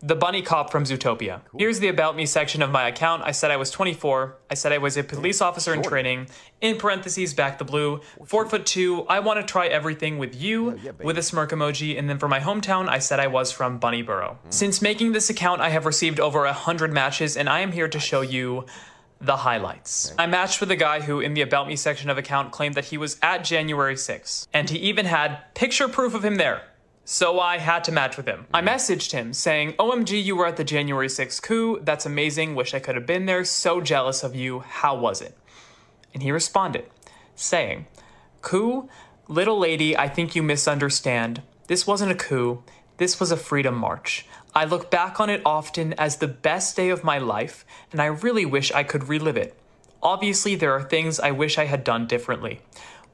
the 0.04 0.14
bunny 0.14 0.42
cop 0.42 0.70
from 0.70 0.84
Zootopia. 0.84 1.40
Here's 1.56 1.80
the 1.80 1.88
About 1.88 2.14
Me 2.14 2.26
section 2.26 2.60
of 2.60 2.70
my 2.70 2.86
account. 2.88 3.22
I 3.24 3.30
said 3.30 3.50
I 3.50 3.56
was 3.56 3.70
24. 3.70 4.36
I 4.50 4.54
said 4.54 4.70
I 4.70 4.76
was 4.76 4.98
a 4.98 5.02
police 5.02 5.40
officer 5.40 5.72
in 5.72 5.82
training. 5.82 6.28
In 6.60 6.76
parentheses, 6.76 7.32
back 7.32 7.56
the 7.56 7.64
blue. 7.64 8.02
Four 8.26 8.46
foot 8.46 8.66
two. 8.66 9.04
I 9.04 9.20
want 9.20 9.40
to 9.40 9.50
try 9.50 9.66
everything 9.66 10.18
with 10.18 10.38
you, 10.38 10.78
with 11.02 11.16
a 11.16 11.22
smirk 11.22 11.52
emoji. 11.52 11.98
And 11.98 12.08
then 12.08 12.18
for 12.18 12.28
my 12.28 12.38
hometown, 12.38 12.86
I 12.86 12.98
said 12.98 13.18
I 13.18 13.28
was 13.28 13.50
from 13.50 13.80
Bunnyboro. 13.80 14.36
Since 14.50 14.82
making 14.82 15.12
this 15.12 15.30
account, 15.30 15.62
I 15.62 15.70
have 15.70 15.86
received 15.86 16.20
over 16.20 16.44
a 16.44 16.52
hundred 16.52 16.92
matches, 16.92 17.34
and 17.34 17.48
I 17.48 17.60
am 17.60 17.72
here 17.72 17.88
to 17.88 17.98
show 17.98 18.20
you 18.20 18.66
the 19.22 19.38
highlights. 19.38 20.12
I 20.18 20.26
matched 20.26 20.60
with 20.60 20.70
a 20.70 20.76
guy 20.76 21.00
who, 21.00 21.20
in 21.20 21.32
the 21.32 21.40
About 21.40 21.66
Me 21.66 21.76
section 21.76 22.10
of 22.10 22.18
account, 22.18 22.52
claimed 22.52 22.74
that 22.74 22.86
he 22.86 22.98
was 22.98 23.16
at 23.22 23.42
January 23.42 23.94
6th, 23.94 24.48
and 24.52 24.68
he 24.68 24.76
even 24.78 25.06
had 25.06 25.54
picture 25.54 25.88
proof 25.88 26.12
of 26.12 26.22
him 26.22 26.34
there. 26.34 26.62
So 27.04 27.38
I 27.38 27.58
had 27.58 27.84
to 27.84 27.92
match 27.92 28.16
with 28.16 28.26
him. 28.26 28.46
I 28.52 28.60
mm-hmm. 28.60 28.68
messaged 28.68 29.12
him 29.12 29.32
saying, 29.32 29.74
OMG, 29.74 30.22
you 30.22 30.36
were 30.36 30.46
at 30.46 30.56
the 30.56 30.64
January 30.64 31.08
6th 31.08 31.42
coup. 31.42 31.80
That's 31.82 32.06
amazing. 32.06 32.54
Wish 32.54 32.72
I 32.72 32.78
could 32.78 32.94
have 32.94 33.06
been 33.06 33.26
there. 33.26 33.44
So 33.44 33.80
jealous 33.80 34.22
of 34.22 34.34
you. 34.34 34.60
How 34.60 34.96
was 34.96 35.20
it? 35.20 35.36
And 36.14 36.22
he 36.22 36.32
responded, 36.32 36.86
saying, 37.34 37.86
Coup, 38.40 38.88
little 39.28 39.58
lady, 39.58 39.96
I 39.96 40.08
think 40.08 40.34
you 40.34 40.42
misunderstand. 40.42 41.42
This 41.66 41.86
wasn't 41.86 42.12
a 42.12 42.14
coup. 42.14 42.62
This 42.96 43.18
was 43.18 43.30
a 43.32 43.36
freedom 43.36 43.74
march. 43.74 44.26
I 44.54 44.64
look 44.64 44.90
back 44.90 45.18
on 45.18 45.28
it 45.28 45.42
often 45.44 45.94
as 45.94 46.16
the 46.16 46.28
best 46.28 46.76
day 46.76 46.90
of 46.90 47.02
my 47.02 47.18
life, 47.18 47.66
and 47.90 48.00
I 48.00 48.06
really 48.06 48.46
wish 48.46 48.70
I 48.72 48.84
could 48.84 49.08
relive 49.08 49.36
it. 49.36 49.58
Obviously, 50.02 50.54
there 50.54 50.72
are 50.72 50.82
things 50.82 51.18
I 51.18 51.32
wish 51.32 51.58
I 51.58 51.64
had 51.64 51.82
done 51.82 52.06
differently. 52.06 52.60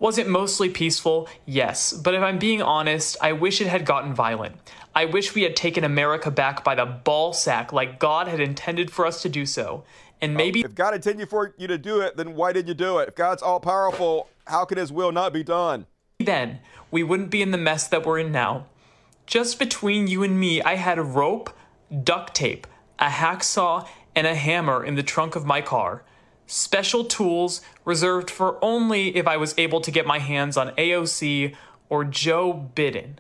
Was 0.01 0.17
it 0.17 0.27
mostly 0.27 0.71
peaceful? 0.71 1.29
Yes, 1.45 1.93
but 1.93 2.15
if 2.15 2.23
I'm 2.23 2.39
being 2.39 2.63
honest, 2.63 3.19
I 3.21 3.33
wish 3.33 3.61
it 3.61 3.67
had 3.67 3.85
gotten 3.85 4.15
violent. 4.15 4.57
I 4.95 5.05
wish 5.05 5.35
we 5.35 5.43
had 5.43 5.55
taken 5.55 5.85
America 5.85 6.31
back 6.31 6.65
by 6.65 6.75
the 6.75 6.87
ball 6.87 7.35
sack 7.35 7.71
like 7.71 8.01
God 8.01 8.27
had 8.27 8.41
intended 8.41 8.91
for 8.91 9.05
us 9.07 9.21
to 9.23 9.29
do 9.29 9.45
so. 9.45 9.85
And 10.23 10.35
maybe 10.35 10.63
If 10.63 10.75
God 10.75 10.95
intended 10.95 11.29
for 11.29 11.55
you 11.59 11.67
to 11.67 11.77
do 11.77 12.01
it, 12.01 12.17
then 12.17 12.35
why 12.35 12.53
did 12.53 12.67
you 12.67 12.73
do 12.73 12.99
it? 12.99 13.09
If 13.11 13.15
God's 13.15 13.43
all 13.43 13.61
powerful, 13.61 14.29
how 14.47 14.65
can 14.65 14.79
his 14.79 14.91
will 14.91 15.13
not 15.13 15.33
be 15.35 15.45
done? 15.45 15.87
then 16.19 16.61
we 16.91 17.03
wouldn't 17.03 17.31
be 17.31 17.43
in 17.43 17.51
the 17.51 17.59
mess 17.59 17.87
that 17.89 18.05
we're 18.05 18.19
in 18.19 18.33
now. 18.33 18.67
Just 19.27 19.59
between 19.59 20.07
you 20.07 20.23
and 20.23 20.41
me, 20.41 20.63
I 20.63 20.75
had 20.77 20.99
a 20.99 21.03
rope, 21.03 21.51
duct 22.05 22.35
tape, 22.35 22.67
a 22.99 23.09
hacksaw, 23.09 23.87
and 24.17 24.27
a 24.27 24.35
hammer 24.35 24.85
in 24.85 24.97
the 24.97 25.03
trunk 25.03 25.37
of 25.37 25.47
my 25.47 25.61
car. 25.61 26.05
Special 26.51 27.05
tools 27.05 27.61
reserved 27.85 28.29
for 28.29 28.59
only 28.61 29.17
if 29.17 29.29
I 29.29 29.37
was 29.37 29.55
able 29.57 29.81
to 29.83 29.91
get 29.93 30.05
my 30.05 30.19
hands 30.19 30.57
on 30.57 30.71
AOC 30.71 31.55
or 31.89 32.03
Joe 32.03 32.69
Biden. 32.75 33.19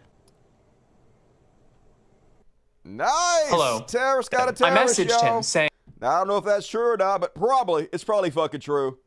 Nice. 2.85 3.09
Hello. 3.49 3.85
Terrorist 3.87 4.33
got 4.33 4.49
a 4.49 4.53
terrorist 4.53 4.99
I 4.99 5.05
messaged 5.05 5.23
him 5.23 5.45
saying, 5.45 5.71
I 6.03 6.19
don't 6.19 6.27
know 6.27 6.39
if 6.39 6.45
that's 6.45 6.67
true 6.67 6.91
or 6.91 6.97
not, 6.97 7.21
but 7.21 7.33
probably. 7.37 7.89
It's 7.93 8.03
probably 8.03 8.31
fucking 8.31 8.59
true. 8.59 8.99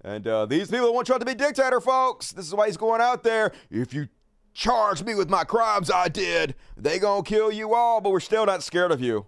And 0.00 0.26
uh, 0.26 0.46
these 0.46 0.70
people 0.70 0.94
want 0.94 1.06
Trump 1.06 1.20
to 1.20 1.26
be 1.26 1.34
dictator, 1.34 1.82
folks, 1.82 2.32
this 2.32 2.46
is 2.46 2.54
why 2.54 2.66
he's 2.66 2.78
going 2.78 3.02
out 3.02 3.22
there. 3.22 3.52
If 3.70 3.92
you 3.92 4.08
charge 4.54 5.02
me 5.04 5.14
with 5.14 5.28
my 5.28 5.44
crimes 5.44 5.90
I 5.90 6.08
did, 6.08 6.54
they 6.78 6.98
gonna 6.98 7.22
kill 7.24 7.52
you 7.52 7.74
all, 7.74 8.00
but 8.00 8.08
we're 8.08 8.20
still 8.20 8.46
not 8.46 8.62
scared 8.62 8.90
of 8.90 9.02
you. 9.02 9.26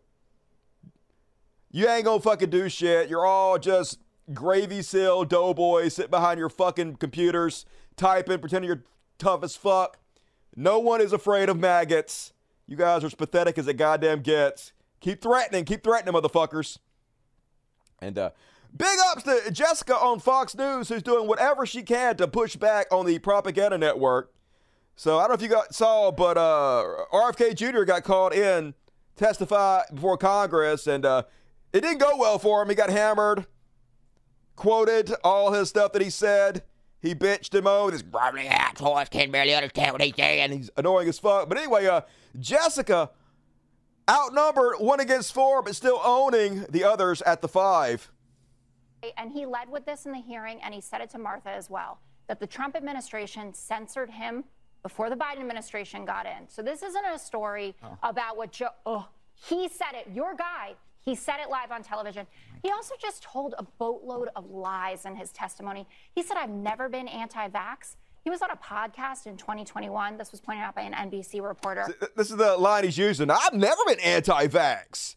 You 1.71 1.87
ain't 1.87 2.07
gonna 2.07 2.19
fucking 2.19 2.49
do 2.49 2.71
shit. 2.71 3.11
You're 3.11 3.27
all 3.27 3.59
just 3.59 3.99
gravy 4.35 4.83
seal 4.83 5.25
doughboys 5.25 5.95
sit 5.95 6.11
behind 6.11 6.39
your 6.39 6.49
fucking 6.49 6.97
computers, 6.97 7.65
typing, 7.97 8.39
pretending 8.39 8.69
you're 8.69 8.85
tough 9.19 9.43
as 9.43 9.57
fuck. 9.57 9.99
No 10.57 10.79
one 10.79 11.01
is 11.01 11.13
afraid 11.13 11.49
of 11.49 11.59
maggots. 11.59 12.33
You 12.67 12.77
guys 12.77 13.03
are 13.03 13.09
as 13.09 13.15
pathetic 13.15 13.59
as 13.59 13.67
it 13.67 13.75
goddamn 13.75 14.21
gets. 14.21 14.73
Keep 15.01 15.23
threatening, 15.23 15.65
keep 15.65 15.83
threatening, 15.83 16.15
motherfuckers. 16.15 16.79
And 18.01 18.19
uh, 18.19 18.31
big 18.77 18.99
ups 19.11 19.23
to 19.25 19.51
Jessica 19.51 19.97
on 19.97 20.21
Fox 20.21 20.55
News, 20.55 20.89
who's 20.89 21.03
doing 21.03 21.27
whatever 21.27 21.67
she 21.67 21.83
can 21.83 22.17
to 22.17 22.29
push 22.29 22.57
back 22.57 22.87
on 22.93 23.07
the 23.07 23.19
propaganda 23.19 23.79
network. 23.79 24.33
So 24.95 25.19
I 25.19 25.23
don't 25.23 25.31
know 25.31 25.35
if 25.35 25.43
you 25.43 25.49
got 25.49 25.75
saw, 25.75 26.11
but 26.11 26.37
uh, 26.37 26.85
RFK 27.13 27.55
Jr. 27.55 27.85
got 27.85 28.05
called 28.05 28.33
in 28.33 28.75
testify 29.17 29.83
before 29.93 30.17
Congress, 30.17 30.87
and 30.87 31.05
uh, 31.05 31.23
it 31.73 31.81
didn't 31.81 31.99
go 31.99 32.17
well 32.17 32.39
for 32.39 32.63
him. 32.63 32.69
He 32.69 32.75
got 32.75 32.91
hammered, 32.91 33.47
quoted 34.63 35.13
all 35.25 35.53
his 35.53 35.71
stuff 35.71 35.93
that 35.93 36.01
he 36.01 36.09
said. 36.09 36.63
He 37.01 37.17
bitched 37.17 37.53
him 37.53 37.67
over. 37.67 37.91
This 37.91 38.01
probably 38.01 38.47
asshole 38.47 39.05
can't 39.11 39.33
barely 39.33 39.53
understand 39.57 39.91
what 39.91 40.01
he's 40.01 40.15
saying. 40.15 40.53
He's 40.53 40.71
annoying 40.77 41.09
as 41.09 41.19
fuck. 41.19 41.49
But 41.49 41.59
anyway, 41.59 41.87
uh, 41.87 42.03
Jessica 42.39 43.11
outnumbered 44.09 44.77
one 44.79 45.01
against 45.01 45.35
four, 45.35 45.63
but 45.63 45.75
still 45.75 46.01
owning 46.05 46.65
the 46.71 46.85
others 46.85 47.23
at 47.23 47.43
the 47.43 47.49
five. 47.49 48.13
And 49.17 49.33
he 49.33 49.47
led 49.47 49.69
with 49.69 49.85
this 49.85 50.07
in 50.07 50.13
the 50.13 50.21
hearing, 50.21 50.61
and 50.63 50.73
he 50.73 50.81
said 50.81 51.01
it 51.01 51.11
to 51.11 51.19
Martha 51.19 51.51
as 51.51 51.69
well 51.69 51.99
that 52.29 52.39
the 52.39 52.47
Trump 52.47 52.77
administration 52.77 53.53
censored 53.53 54.11
him 54.11 54.45
before 54.85 55.11
the 55.11 55.17
Biden 55.17 55.41
administration 55.41 56.05
got 56.05 56.25
in. 56.25 56.49
So 56.49 56.63
this 56.63 56.85
isn't 56.85 57.05
a 57.05 57.19
story 57.19 57.75
about 58.05 58.37
what 58.37 58.53
Joe. 58.53 58.69
Oh, 58.87 59.09
he 59.35 59.67
said 59.67 59.95
it. 59.95 60.07
Your 60.15 60.37
guy. 60.37 60.75
He 61.01 61.17
said 61.17 61.39
it 61.43 61.51
live 61.51 61.73
on 61.73 61.83
television. 61.83 62.29
He 62.63 62.71
also 62.71 62.95
just 63.01 63.23
told 63.23 63.55
a 63.59 63.65
boatload 63.65 64.29
of 64.37 64.49
lies 64.49 65.05
in 65.05 65.17
his 65.17 65.33
testimony. 65.33 65.89
He 66.15 66.23
said, 66.23 66.37
I've 66.37 66.51
never 66.51 66.89
been 66.89 67.09
anti 67.09 67.49
vax. 67.49 67.97
He 68.23 68.31
was 68.31 68.41
on 68.41 68.51
a 68.53 68.57
podcast 68.57 69.27
in 69.27 69.37
2021. 69.37 70.17
This 70.17 70.31
was 70.31 70.41
pointed 70.41 70.63
out 70.63 70.77
by 70.77 70.83
an 70.83 70.93
NBC 70.93 71.43
reporter. 71.43 71.87
This 72.17 72.31
is 72.31 72.37
the 72.37 72.57
line 72.57 72.85
he's 72.85 72.97
using. 72.97 73.31
I've 73.31 73.53
never 73.53 73.81
been 73.87 73.99
anti 73.99 74.47
vax. 74.47 75.17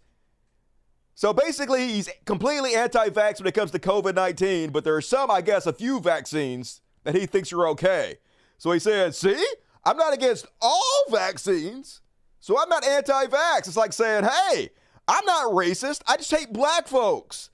So 1.14 1.32
basically, 1.32 1.88
he's 1.88 2.10
completely 2.26 2.76
anti 2.76 3.10
vax 3.10 3.40
when 3.40 3.48
it 3.48 3.54
comes 3.54 3.72
to 3.72 3.80
COVID 3.80 4.16
19, 4.16 4.72
but 4.72 4.84
there 4.84 4.96
are 4.96 5.02
some, 5.02 5.30
I 5.30 5.42
guess, 5.42 5.68
a 5.68 5.74
few 5.74 6.00
vaccines 6.00 6.82
that 7.04 7.14
he 7.14 7.28
thinks 7.28 7.54
are 7.54 7.68
okay. 7.70 8.16
So 8.58 8.72
he 8.72 8.80
said, 8.80 9.14
See, 9.14 9.46
I'm 9.84 9.98
not 9.98 10.14
against 10.14 10.48
all 10.60 11.04
vaccines, 11.12 12.02
so 12.40 12.60
I'm 12.60 12.70
not 12.70 12.84
anti 12.84 13.28
vax. 13.28 13.68
It's 13.68 13.78
like 13.78 13.94
saying, 13.94 14.26
Hey, 14.26 14.72
I'm 15.08 15.26
not 15.26 15.52
racist. 15.52 16.02
I 16.08 16.18
just 16.18 16.32
hate 16.32 16.52
black 16.52 16.88
folks. 16.88 17.50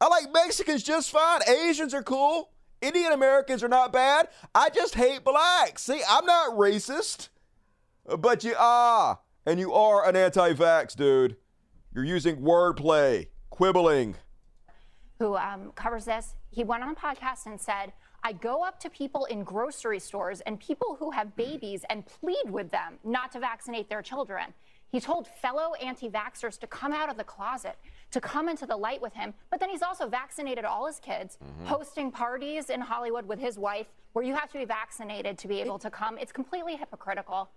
I 0.00 0.08
like 0.08 0.32
Mexicans 0.32 0.82
just 0.82 1.10
fine. 1.10 1.40
Asians 1.48 1.94
are 1.94 2.02
cool. 2.02 2.50
Indian 2.80 3.12
Americans 3.12 3.62
are 3.62 3.68
not 3.68 3.92
bad. 3.92 4.28
I 4.54 4.70
just 4.70 4.94
hate 4.94 5.24
blacks. 5.24 5.82
See, 5.82 6.00
I'm 6.08 6.24
not 6.24 6.56
racist. 6.56 7.28
But 8.18 8.42
you 8.42 8.54
are. 8.58 9.20
And 9.46 9.60
you 9.60 9.72
are 9.72 10.08
an 10.08 10.16
anti 10.16 10.54
vax, 10.54 10.96
dude. 10.96 11.36
You're 11.94 12.04
using 12.04 12.36
wordplay, 12.36 13.28
quibbling. 13.50 14.16
Who 15.18 15.36
um, 15.36 15.72
covers 15.74 16.06
this? 16.06 16.34
He 16.50 16.64
went 16.64 16.82
on 16.82 16.90
a 16.90 16.94
podcast 16.94 17.46
and 17.46 17.60
said, 17.60 17.92
I 18.22 18.32
go 18.32 18.62
up 18.62 18.78
to 18.80 18.90
people 18.90 19.26
in 19.26 19.44
grocery 19.44 19.98
stores 19.98 20.40
and 20.42 20.58
people 20.60 20.96
who 20.98 21.10
have 21.10 21.36
babies 21.36 21.84
and 21.90 22.04
plead 22.06 22.50
with 22.50 22.70
them 22.70 22.98
not 23.04 23.32
to 23.32 23.40
vaccinate 23.40 23.88
their 23.88 24.02
children. 24.02 24.54
He 24.90 24.98
told 25.00 25.28
fellow 25.28 25.74
anti 25.74 26.08
vaxxers 26.08 26.58
to 26.58 26.66
come 26.66 26.92
out 26.92 27.08
of 27.08 27.16
the 27.16 27.24
closet, 27.24 27.76
to 28.10 28.20
come 28.20 28.48
into 28.48 28.66
the 28.66 28.76
light 28.76 29.00
with 29.00 29.14
him. 29.14 29.34
But 29.50 29.60
then 29.60 29.70
he's 29.70 29.82
also 29.82 30.08
vaccinated 30.08 30.64
all 30.64 30.86
his 30.86 30.98
kids, 30.98 31.38
Mhm. 31.42 31.66
hosting 31.66 32.10
parties 32.10 32.70
in 32.70 32.80
Hollywood 32.80 33.26
with 33.26 33.38
his 33.38 33.58
wife 33.58 33.92
where 34.12 34.24
you 34.24 34.34
have 34.34 34.50
to 34.50 34.58
be 34.58 34.64
vaccinated 34.64 35.38
to 35.38 35.48
be 35.48 35.60
able 35.60 35.78
to 35.78 35.90
come. 35.90 36.18
It's 36.18 36.32
completely 36.32 36.74
hypocritical. 36.76 37.48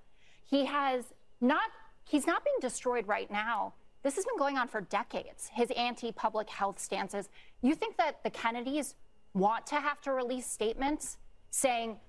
He 0.43 0.65
has 0.65 1.13
not, 1.41 1.71
he's 2.05 2.27
not 2.27 2.43
being 2.43 2.57
destroyed 2.61 3.07
right 3.07 3.31
now. 3.31 3.73
This 4.03 4.15
has 4.15 4.25
been 4.25 4.37
going 4.37 4.57
on 4.59 4.67
for 4.67 4.81
decades, 4.81 5.47
his 5.47 5.71
anti 5.71 6.11
public 6.11 6.49
health 6.49 6.77
stances. 6.77 7.29
You 7.61 7.73
think 7.73 7.97
that 7.97 8.21
the 8.23 8.29
Kennedys 8.29 8.95
want 9.33 9.65
to 9.67 9.79
have 9.79 9.99
to 10.01 10.11
release 10.13 10.45
statements 10.45 11.17
saying, 11.49 11.99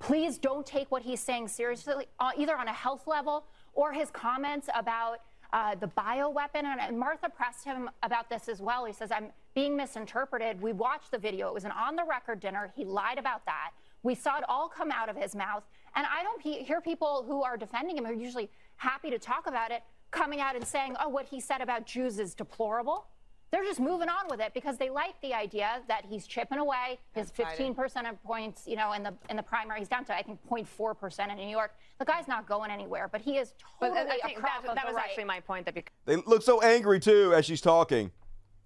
please 0.00 0.36
don't 0.36 0.66
take 0.66 0.90
what 0.90 1.02
he's 1.02 1.20
saying 1.20 1.48
seriously, 1.48 2.06
uh, 2.18 2.32
either 2.36 2.54
on 2.58 2.68
a 2.68 2.72
health 2.72 3.06
level 3.06 3.46
or 3.74 3.92
his 3.92 4.10
comments 4.10 4.68
about 4.74 5.18
uh, 5.52 5.74
the 5.76 5.86
bioweapon. 5.86 6.64
And, 6.64 6.80
and 6.80 6.98
Martha 6.98 7.28
pressed 7.28 7.64
him 7.64 7.88
about 8.02 8.28
this 8.28 8.48
as 8.48 8.60
well. 8.60 8.84
He 8.84 8.92
says, 8.92 9.10
I'm 9.12 9.28
being 9.54 9.76
misinterpreted. 9.76 10.60
We 10.60 10.72
watched 10.72 11.10
the 11.10 11.18
video. 11.18 11.48
It 11.48 11.54
was 11.54 11.64
an 11.64 11.70
on 11.70 11.96
the 11.96 12.04
record 12.04 12.40
dinner. 12.40 12.72
He 12.74 12.84
lied 12.84 13.18
about 13.18 13.44
that. 13.46 13.70
We 14.02 14.14
saw 14.14 14.38
it 14.38 14.44
all 14.48 14.68
come 14.68 14.90
out 14.90 15.08
of 15.08 15.16
his 15.16 15.34
mouth. 15.34 15.62
And 15.94 16.06
I 16.06 16.22
don't 16.22 16.42
he- 16.42 16.62
hear 16.64 16.80
people 16.80 17.24
who 17.26 17.42
are 17.42 17.56
defending 17.56 17.96
him, 17.96 18.04
who 18.04 18.10
are 18.10 18.14
usually 18.14 18.50
happy 18.76 19.10
to 19.10 19.18
talk 19.18 19.46
about 19.46 19.70
it, 19.70 19.82
coming 20.10 20.40
out 20.40 20.56
and 20.56 20.66
saying, 20.66 20.96
oh, 21.00 21.08
what 21.08 21.26
he 21.26 21.40
said 21.40 21.60
about 21.60 21.86
Jews 21.86 22.18
is 22.18 22.34
deplorable. 22.34 23.06
They're 23.54 23.62
just 23.62 23.78
moving 23.78 24.08
on 24.08 24.26
with 24.28 24.40
it 24.40 24.52
because 24.52 24.78
they 24.78 24.90
like 24.90 25.14
the 25.22 25.32
idea 25.32 25.80
that 25.86 26.04
he's 26.04 26.26
chipping 26.26 26.58
away 26.58 26.98
his 27.12 27.30
15 27.30 27.72
percent 27.72 28.08
of 28.08 28.20
points, 28.24 28.64
you 28.66 28.74
know, 28.74 28.94
in 28.94 29.04
the 29.04 29.14
in 29.30 29.36
the 29.36 29.44
primary. 29.44 29.78
He's 29.78 29.86
down 29.86 30.04
to 30.06 30.12
I 30.12 30.22
think 30.22 30.40
0.4 30.50 30.98
percent 30.98 31.30
in 31.30 31.38
New 31.38 31.46
York. 31.46 31.72
The 32.00 32.04
guy's 32.04 32.26
not 32.26 32.48
going 32.48 32.72
anywhere, 32.72 33.06
but 33.06 33.20
he 33.20 33.36
is 33.38 33.54
But 33.78 33.90
totally 33.90 34.10
I 34.10 34.26
think 34.26 34.38
a 34.38 34.40
prop 34.40 34.62
that, 34.62 34.70
of 34.70 34.74
that 34.74 34.86
the 34.86 34.88
was 34.88 34.96
right. 34.96 35.04
actually 35.04 35.26
my 35.26 35.38
point. 35.38 35.66
That 35.66 35.76
because 35.76 35.94
They 36.04 36.16
look 36.16 36.42
so 36.42 36.62
angry 36.62 36.98
too 36.98 37.32
as 37.32 37.44
she's 37.46 37.60
talking, 37.60 38.10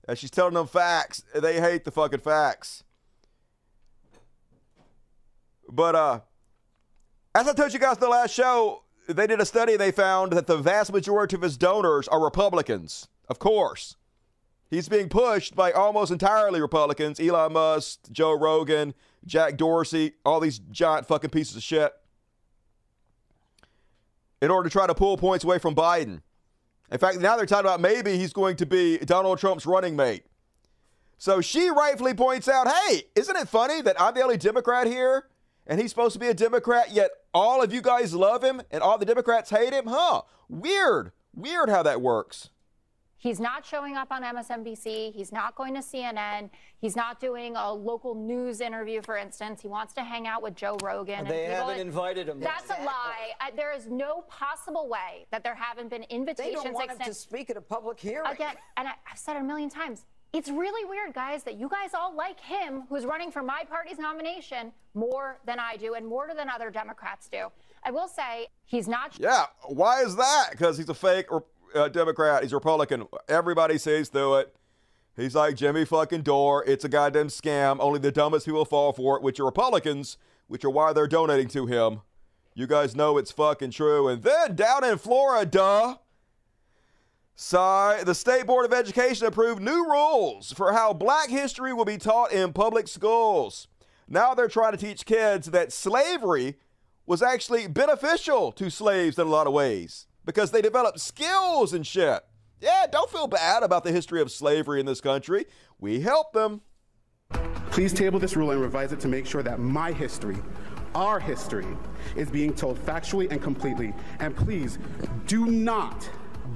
as 0.09 0.19
she's 0.19 0.31
telling 0.31 0.55
them 0.55 0.67
facts. 0.67 1.23
They 1.35 1.61
hate 1.61 1.85
the 1.85 1.91
fucking 1.91 2.21
facts. 2.21 2.83
But 5.69 5.97
uh, 5.97 6.21
as 7.35 7.47
I 7.47 7.53
told 7.53 7.75
you 7.75 7.79
guys 7.79 7.97
in 7.97 8.01
the 8.01 8.09
last 8.09 8.33
show, 8.33 8.85
they 9.07 9.27
did 9.27 9.39
a 9.39 9.45
study. 9.45 9.77
They 9.77 9.91
found 9.91 10.33
that 10.33 10.47
the 10.47 10.57
vast 10.57 10.95
majority 10.95 11.37
of 11.37 11.43
his 11.43 11.59
donors 11.59 12.09
are 12.09 12.25
Republicans. 12.25 13.07
Of 13.29 13.39
course, 13.39 13.95
he's 14.71 14.89
being 14.89 15.09
pushed 15.09 15.55
by 15.55 15.73
almost 15.73 16.11
entirely 16.11 16.61
Republicans: 16.61 17.21
Elon 17.21 17.53
Musk, 17.53 18.01
Joe 18.11 18.33
Rogan, 18.33 18.95
Jack 19.25 19.57
Dorsey, 19.57 20.13
all 20.25 20.41
these 20.41 20.59
giant 20.59 21.07
fucking 21.07 21.31
pieces 21.31 21.57
of 21.57 21.63
shit. 21.63 21.93
In 24.41 24.51
order 24.51 24.69
to 24.69 24.73
try 24.73 24.87
to 24.87 24.95
pull 24.95 25.17
points 25.17 25.45
away 25.45 25.59
from 25.59 25.75
Biden. 25.75 26.23
In 26.91 26.99
fact, 26.99 27.19
now 27.19 27.37
they're 27.37 27.45
talking 27.45 27.67
about 27.67 27.81
maybe 27.81 28.17
he's 28.17 28.33
going 28.33 28.57
to 28.57 28.67
be 28.67 28.99
Donald 28.99 29.39
Trump's 29.39 29.67
running 29.67 29.97
mate. 29.97 30.25
So 31.19 31.41
she 31.41 31.69
rightfully 31.69 32.15
points 32.15 32.49
out, 32.49 32.69
hey, 32.69 33.03
isn't 33.17 33.37
it 33.37 33.49
funny 33.49 33.83
that 33.83 34.01
I'm 34.01 34.15
the 34.15 34.23
only 34.23 34.37
Democrat 34.37 34.87
here 34.87 35.29
and 35.67 35.81
he's 35.81 35.91
supposed 35.91 36.15
to 36.15 36.19
be 36.19 36.29
a 36.29 36.35
Democrat, 36.35 36.93
yet 36.93 37.11
all 37.35 37.63
of 37.63 37.73
you 37.73 37.83
guys 37.83 38.15
love 38.15 38.43
him 38.43 38.63
and 38.71 38.83
all 38.83 38.97
the 38.97 39.05
Democrats 39.05 39.51
hate 39.51 39.73
him? 39.73 39.87
Huh. 39.87 40.23
Weird. 40.49 41.13
Weird 41.35 41.69
how 41.69 41.83
that 41.83 42.01
works. 42.01 42.51
He's 43.21 43.41
not 43.41 43.67
showing 43.67 43.97
up 43.97 44.13
on 44.13 44.23
MSNBC. 44.23 45.13
He's 45.13 45.33
not 45.33 45.57
going 45.57 45.75
to 45.75 45.81
CNN. 45.81 46.51
He's 46.81 46.95
not 46.95 47.19
doing 47.19 47.57
a 47.57 47.73
local 47.73 48.15
news 48.15 48.61
interview, 48.61 49.03
for 49.03 49.17
instance. 49.17 49.61
He 49.61 49.67
wants 49.67 49.93
to 49.95 50.05
hang 50.05 50.29
out 50.29 50.41
with 50.41 50.55
Joe 50.55 50.77
Rogan. 50.83 51.25
They 51.27 51.47
and 51.47 51.55
people- 51.55 51.67
haven't 51.67 51.81
invited 51.81 52.29
him. 52.29 52.39
That's 52.39 52.71
a 52.71 52.85
lie. 52.85 53.33
Uh, 53.41 53.47
there 53.57 53.75
is 53.75 53.89
no 53.89 54.23
possible 54.29 54.89
way 54.89 55.27
that 55.33 55.43
there 55.43 55.57
haven't 55.57 55.91
been 55.91 56.05
invitations. 56.05 56.63
They 56.63 56.63
don't 56.69 56.75
want 56.75 56.93
him 56.93 56.99
to 56.99 57.13
speak 57.15 57.51
at 57.51 57.57
a 57.57 57.61
public 57.61 57.99
hearing. 57.99 58.31
Again, 58.31 58.55
and 58.77 58.87
I, 58.87 58.93
I've 59.11 59.19
said 59.19 59.37
it 59.37 59.41
a 59.41 59.45
million 59.45 59.69
times. 59.69 60.05
It's 60.33 60.51
really 60.51 60.85
weird, 60.89 61.13
guys, 61.13 61.43
that 61.45 61.59
you 61.59 61.69
guys 61.69 61.95
all 61.95 62.15
like 62.15 62.39
him, 62.39 62.85
who's 62.89 63.05
running 63.05 63.33
for 63.33 63.43
my 63.43 63.65
party's 63.69 63.99
nomination, 63.99 64.73
more 64.95 65.41
than 65.45 65.59
I 65.59 65.77
do, 65.77 65.95
and 65.95 66.07
more 66.07 66.29
than 66.37 66.49
other 66.49 66.71
Democrats 66.71 67.29
do. 67.29 67.49
I 67.83 67.91
will 67.91 68.09
say 68.09 68.49
he's 68.65 68.87
not. 68.87 69.19
Yeah. 69.19 69.47
Why 69.67 70.03
is 70.03 70.15
that? 70.17 70.49
Because 70.51 70.77
he's 70.77 70.89
a 70.89 70.95
fake 70.95 71.33
uh, 71.75 71.89
Democrat. 71.89 72.43
He's 72.43 72.53
a 72.53 72.57
Republican. 72.57 73.07
Everybody 73.29 73.79
sees 73.79 74.09
through 74.09 74.37
it. 74.37 74.55
He's 75.17 75.35
like 75.35 75.57
Jimmy 75.57 75.85
fucking 75.85 76.23
Dore. 76.23 76.65
It's 76.65 76.85
a 76.85 76.89
goddamn 76.89 77.29
scam. 77.29 77.79
Only 77.81 77.99
the 77.99 78.13
dumbest 78.13 78.47
people 78.47 78.65
fall 78.65 78.93
for 78.93 79.17
it, 79.17 79.23
which 79.23 79.41
are 79.41 79.45
Republicans, 79.45 80.17
which 80.47 80.65
are 80.65 80.71
why 80.71 80.93
they're 80.93 81.09
donating 81.09 81.49
to 81.49 81.67
him. 81.67 82.03
You 82.55 82.67
guys 82.67 82.95
know 82.95 83.19
it's 83.19 83.33
fucking 83.33 83.73
true. 83.73 84.09
And 84.09 84.23
then 84.23 84.55
down 84.57 84.85
in 84.85 84.99
Florida, 84.99 85.99
Sorry, 87.41 88.03
the 88.03 88.17
State 88.17 88.47
Board 88.47 88.65
of 88.65 88.73
Education 88.73 89.25
approved 89.29 89.63
new 89.63 89.89
rules 89.89 90.51
for 90.51 90.73
how 90.73 90.93
black 90.93 91.29
history 91.29 91.73
will 91.73 91.85
be 91.85 91.97
taught 91.97 92.33
in 92.33 92.53
public 92.53 92.89
schools. 92.89 93.69
Now 94.09 94.35
they're 94.35 94.49
trying 94.49 94.73
to 94.73 94.77
teach 94.77 95.07
kids 95.07 95.53
that 95.53 95.73
slavery 95.73 96.57
was 97.07 97.23
actually 97.23 97.69
beneficial 97.69 98.51
to 98.51 98.71
slaves 98.71 99.21
in 99.21 99.29
a 99.29 99.31
lot 99.31 99.47
of 99.47 99.53
ways 99.53 100.08
because 100.29 100.51
they 100.51 100.61
developed 100.61 101.01
skills 101.01 101.73
and 101.73 101.87
shit. 101.87 102.21
Yeah, 102.61 102.85
don't 102.93 103.11
feel 103.11 103.27
bad 103.27 103.63
about 103.63 103.83
the 103.83 103.91
history 103.91 104.21
of 104.21 104.31
slavery 104.31 104.79
in 104.79 104.85
this 104.85 105.01
country. 105.01 105.47
We 105.79 106.01
helped 106.01 106.35
them. 106.35 106.61
Please 107.71 107.95
table 107.95 108.19
this 108.19 108.37
rule 108.37 108.51
and 108.51 108.61
revise 108.61 108.93
it 108.93 109.01
to 109.01 109.09
make 109.09 109.25
sure 109.25 109.43
that 109.43 109.59
my 109.59 109.91
history, 109.91 110.37
our 110.95 111.19
history, 111.19 111.67
is 112.15 112.29
being 112.29 112.53
told 112.53 112.79
factually 112.85 113.31
and 113.31 113.41
completely. 113.41 113.95
And 114.21 114.37
please 114.37 114.79
do 115.27 115.47
not, 115.47 116.07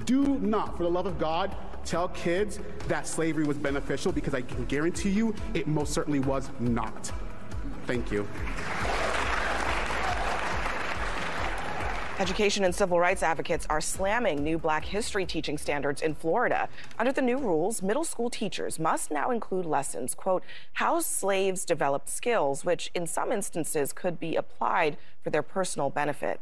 do 0.05 0.37
not, 0.37 0.77
for 0.77 0.83
the 0.83 0.91
love 0.91 1.07
of 1.07 1.17
God, 1.17 1.55
tell 1.83 2.09
kids 2.09 2.59
that 2.87 3.07
slavery 3.07 3.43
was 3.43 3.57
beneficial 3.57 4.11
because 4.11 4.35
I 4.35 4.41
can 4.41 4.65
guarantee 4.65 5.09
you 5.09 5.33
it 5.55 5.65
most 5.65 5.93
certainly 5.93 6.19
was 6.19 6.51
not. 6.59 7.11
Thank 7.87 8.11
you. 8.11 8.27
Education 12.23 12.63
and 12.63 12.73
civil 12.73 13.01
rights 13.01 13.21
advocates 13.21 13.67
are 13.69 13.81
slamming 13.81 14.45
new 14.45 14.57
black 14.57 14.85
history 14.85 15.25
teaching 15.25 15.57
standards 15.57 16.01
in 16.01 16.15
Florida. 16.15 16.69
Under 16.97 17.11
the 17.11 17.21
new 17.21 17.37
rules, 17.37 17.81
middle 17.81 18.05
school 18.05 18.29
teachers 18.29 18.79
must 18.79 19.11
now 19.11 19.29
include 19.29 19.65
lessons, 19.65 20.15
quote, 20.15 20.41
how 20.71 21.01
slaves 21.01 21.65
developed 21.65 22.07
skills, 22.07 22.63
which 22.63 22.89
in 22.95 23.07
some 23.07 23.33
instances 23.33 23.91
could 23.91 24.21
be 24.21 24.37
applied 24.37 24.95
for 25.21 25.31
their 25.31 25.41
personal 25.41 25.89
benefit. 25.89 26.39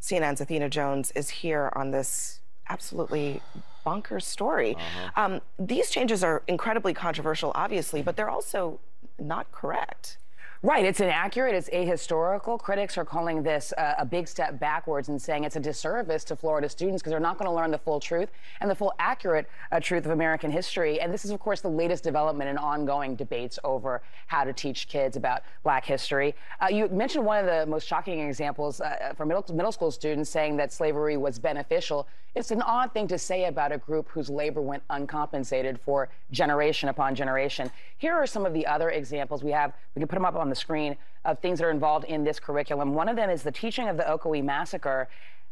CNN's 0.00 0.40
Athena 0.40 0.68
Jones 0.68 1.10
is 1.16 1.30
here 1.30 1.72
on 1.74 1.90
this 1.90 2.38
absolutely 2.68 3.42
bonkers 3.84 4.22
story. 4.22 4.76
Um, 5.16 5.40
these 5.58 5.90
changes 5.90 6.22
are 6.22 6.44
incredibly 6.46 6.94
controversial, 6.94 7.50
obviously, 7.56 8.02
but 8.02 8.14
they're 8.14 8.30
also 8.30 8.78
not 9.18 9.50
correct. 9.50 10.16
Right, 10.64 10.86
it's 10.86 11.00
inaccurate, 11.00 11.54
it's 11.54 11.68
ahistorical. 11.68 12.58
Critics 12.58 12.96
are 12.96 13.04
calling 13.04 13.42
this 13.42 13.74
uh, 13.76 13.96
a 13.98 14.06
big 14.06 14.26
step 14.26 14.58
backwards 14.58 15.10
and 15.10 15.20
saying 15.20 15.44
it's 15.44 15.56
a 15.56 15.60
disservice 15.60 16.24
to 16.24 16.36
Florida 16.36 16.70
students 16.70 17.02
because 17.02 17.10
they're 17.10 17.20
not 17.20 17.36
going 17.36 17.50
to 17.50 17.54
learn 17.54 17.70
the 17.70 17.76
full 17.76 18.00
truth 18.00 18.30
and 18.62 18.70
the 18.70 18.74
full 18.74 18.94
accurate 18.98 19.46
uh, 19.72 19.78
truth 19.78 20.06
of 20.06 20.12
American 20.12 20.50
history. 20.50 20.98
And 21.02 21.12
this 21.12 21.26
is, 21.26 21.32
of 21.32 21.38
course, 21.38 21.60
the 21.60 21.68
latest 21.68 22.02
development 22.02 22.48
in 22.48 22.56
ongoing 22.56 23.14
debates 23.14 23.58
over 23.62 24.00
how 24.26 24.44
to 24.44 24.54
teach 24.54 24.88
kids 24.88 25.18
about 25.18 25.42
black 25.64 25.84
history. 25.84 26.34
Uh, 26.62 26.68
you 26.68 26.88
mentioned 26.88 27.26
one 27.26 27.40
of 27.40 27.44
the 27.44 27.66
most 27.70 27.86
shocking 27.86 28.26
examples 28.26 28.80
uh, 28.80 29.12
for 29.14 29.26
middle, 29.26 29.44
middle 29.54 29.70
school 29.70 29.90
students 29.90 30.30
saying 30.30 30.56
that 30.56 30.72
slavery 30.72 31.18
was 31.18 31.38
beneficial. 31.38 32.08
It's 32.34 32.50
an 32.50 32.62
odd 32.62 32.92
thing 32.92 33.06
to 33.08 33.18
say 33.18 33.44
about 33.44 33.70
a 33.70 33.78
group 33.78 34.08
whose 34.08 34.28
labor 34.28 34.60
went 34.60 34.82
uncompensated 34.90 35.78
for 35.78 36.08
generation 36.32 36.88
upon 36.88 37.14
generation. 37.14 37.70
Here 37.98 38.14
are 38.14 38.26
some 38.26 38.44
of 38.44 38.52
the 38.52 38.66
other 38.66 38.90
examples 38.90 39.44
we 39.44 39.52
have. 39.52 39.72
We 39.94 40.00
can 40.00 40.08
put 40.08 40.16
them 40.16 40.24
up 40.24 40.34
on 40.34 40.48
the 40.48 40.53
the 40.54 40.60
screen 40.60 40.96
of 41.24 41.38
things 41.40 41.58
that 41.58 41.66
are 41.66 41.70
involved 41.70 42.04
in 42.04 42.22
this 42.22 42.38
curriculum. 42.38 42.94
One 42.94 43.08
of 43.08 43.16
them 43.16 43.28
is 43.28 43.42
the 43.42 43.52
teaching 43.52 43.88
of 43.88 43.96
the 43.96 44.04
Ocoee 44.04 44.44
Massacre. 44.44 45.08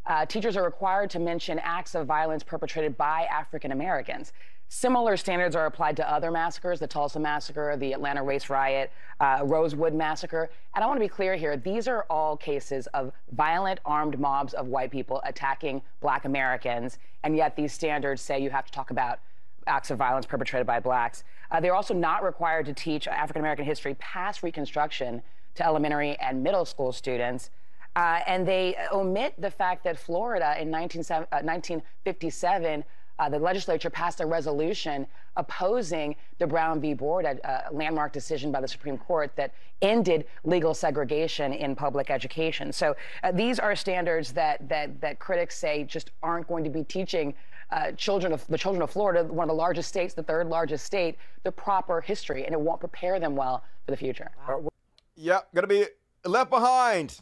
Uh, 0.07 0.27
teachers 0.27 0.57
are 0.57 0.65
required 0.65 1.11
to 1.11 1.19
mention 1.19 1.59
acts 1.59 1.95
of 1.95 2.07
violence 2.07 2.43
perpetrated 2.43 2.97
by 2.97 3.25
African 3.25 3.73
Americans. 3.73 4.33
Similar 4.69 5.17
standards 5.17 5.55
are 5.55 5.67
applied 5.67 5.97
to 5.99 6.11
other 6.11 6.31
massacres 6.31 6.81
the 6.81 6.87
Tulsa 6.87 7.21
Massacre, 7.21 7.77
the 7.77 7.93
Atlanta 7.93 8.23
Race 8.23 8.49
Riot, 8.49 8.91
uh, 9.21 9.41
Rosewood 9.45 9.93
Massacre. 9.93 10.51
And 10.75 10.83
I 10.83 10.87
want 10.87 10.97
to 10.97 11.05
be 11.05 11.09
clear 11.09 11.37
here 11.37 11.57
these 11.57 11.89
are 11.89 12.07
all 12.09 12.37
cases 12.37 12.87
of 12.95 13.13
violent 13.33 13.81
armed 13.85 14.19
mobs 14.19 14.55
of 14.55 14.69
white 14.69 14.91
people 14.91 15.21
attacking 15.25 15.83
black 16.01 16.25
Americans. 16.25 16.99
And 17.23 17.37
yet 17.37 17.55
these 17.55 17.73
standards 17.73 18.23
say 18.23 18.41
you 18.41 18.51
have 18.51 18.65
to 18.65 18.73
talk 18.73 18.91
about 18.91 19.19
acts 19.67 19.91
of 19.91 19.99
violence 19.99 20.27
perpetrated 20.27 20.67
by 20.67 20.81
blacks. 20.81 21.25
Uh, 21.53 21.61
they're 21.61 21.75
also 21.75 21.95
not 21.95 22.25
required 22.25 22.67
to 22.67 22.73
teach 22.73 23.07
African 23.07 23.41
American 23.41 23.65
history 23.65 23.95
past 23.95 24.43
Reconstruction 24.43 25.23
to 25.55 25.65
elementary 25.65 26.17
and 26.19 26.43
middle 26.43 26.65
school 26.65 26.93
students. 26.93 27.51
Uh, 27.95 28.21
and 28.27 28.49
they 28.49 28.75
omit 28.91 29.35
the 29.39 29.51
fact 29.51 29.85
that 29.85 29.99
Florida 29.99 30.57
in 30.59 30.71
19, 30.71 31.03
uh, 31.11 31.25
1957 31.43 32.83
uh, 33.19 33.29
the 33.29 33.39
legislature 33.39 33.91
passed 33.91 34.21
a 34.21 34.27
resolution 34.27 35.07
opposing 35.37 36.17
the 36.39 36.47
Brown 36.47 36.81
v. 36.81 36.95
Board, 36.95 37.25
a, 37.25 37.39
a, 37.45 37.73
landmark 37.73 38.13
decision 38.13 38.51
by 38.51 38.61
the 38.61 38.67
Supreme 38.67 38.99
Court 38.99 39.31
that 39.37 39.53
ended 39.81 40.27
legal 40.45 40.75
segregation 40.75 41.53
in 41.53 41.77
public 41.77 42.11
education. 42.11 42.73
So 42.73 42.97
uh, 43.23 43.31
these 43.31 43.59
are 43.59 43.77
standards 43.77 44.33
that, 44.33 44.69
that, 44.69 45.01
that 45.03 45.19
critics 45.19 45.57
say 45.57 45.85
just 45.85 46.11
aren't 46.23 46.49
going 46.49 46.65
to 46.65 46.71
be 46.71 46.85
teaching 46.85 47.35
uh, 47.73 47.93
children 47.93 48.33
of 48.33 48.47
the 48.49 48.59
children 48.59 48.83
of 48.83 48.91
Florida, 48.91 49.25
one 49.25 49.45
of 49.45 49.49
the 49.49 49.55
largest 49.55 49.89
states, 49.89 50.15
the 50.15 50.23
third 50.23 50.47
largest 50.47 50.85
state, 50.85 51.17
the 51.43 51.53
proper 51.53 52.01
history, 52.01 52.45
and 52.45 52.53
it 52.53 52.61
won't 52.61 52.81
prepare 52.81 53.19
them 53.19 53.35
well 53.35 53.65
for 53.85 53.91
the 53.91 53.97
future. 53.97 54.31
Wow. 54.49 54.69
Yep, 55.17 55.49
gonna 55.55 55.67
be 55.67 55.87
left 56.25 56.51
behind. 56.51 57.19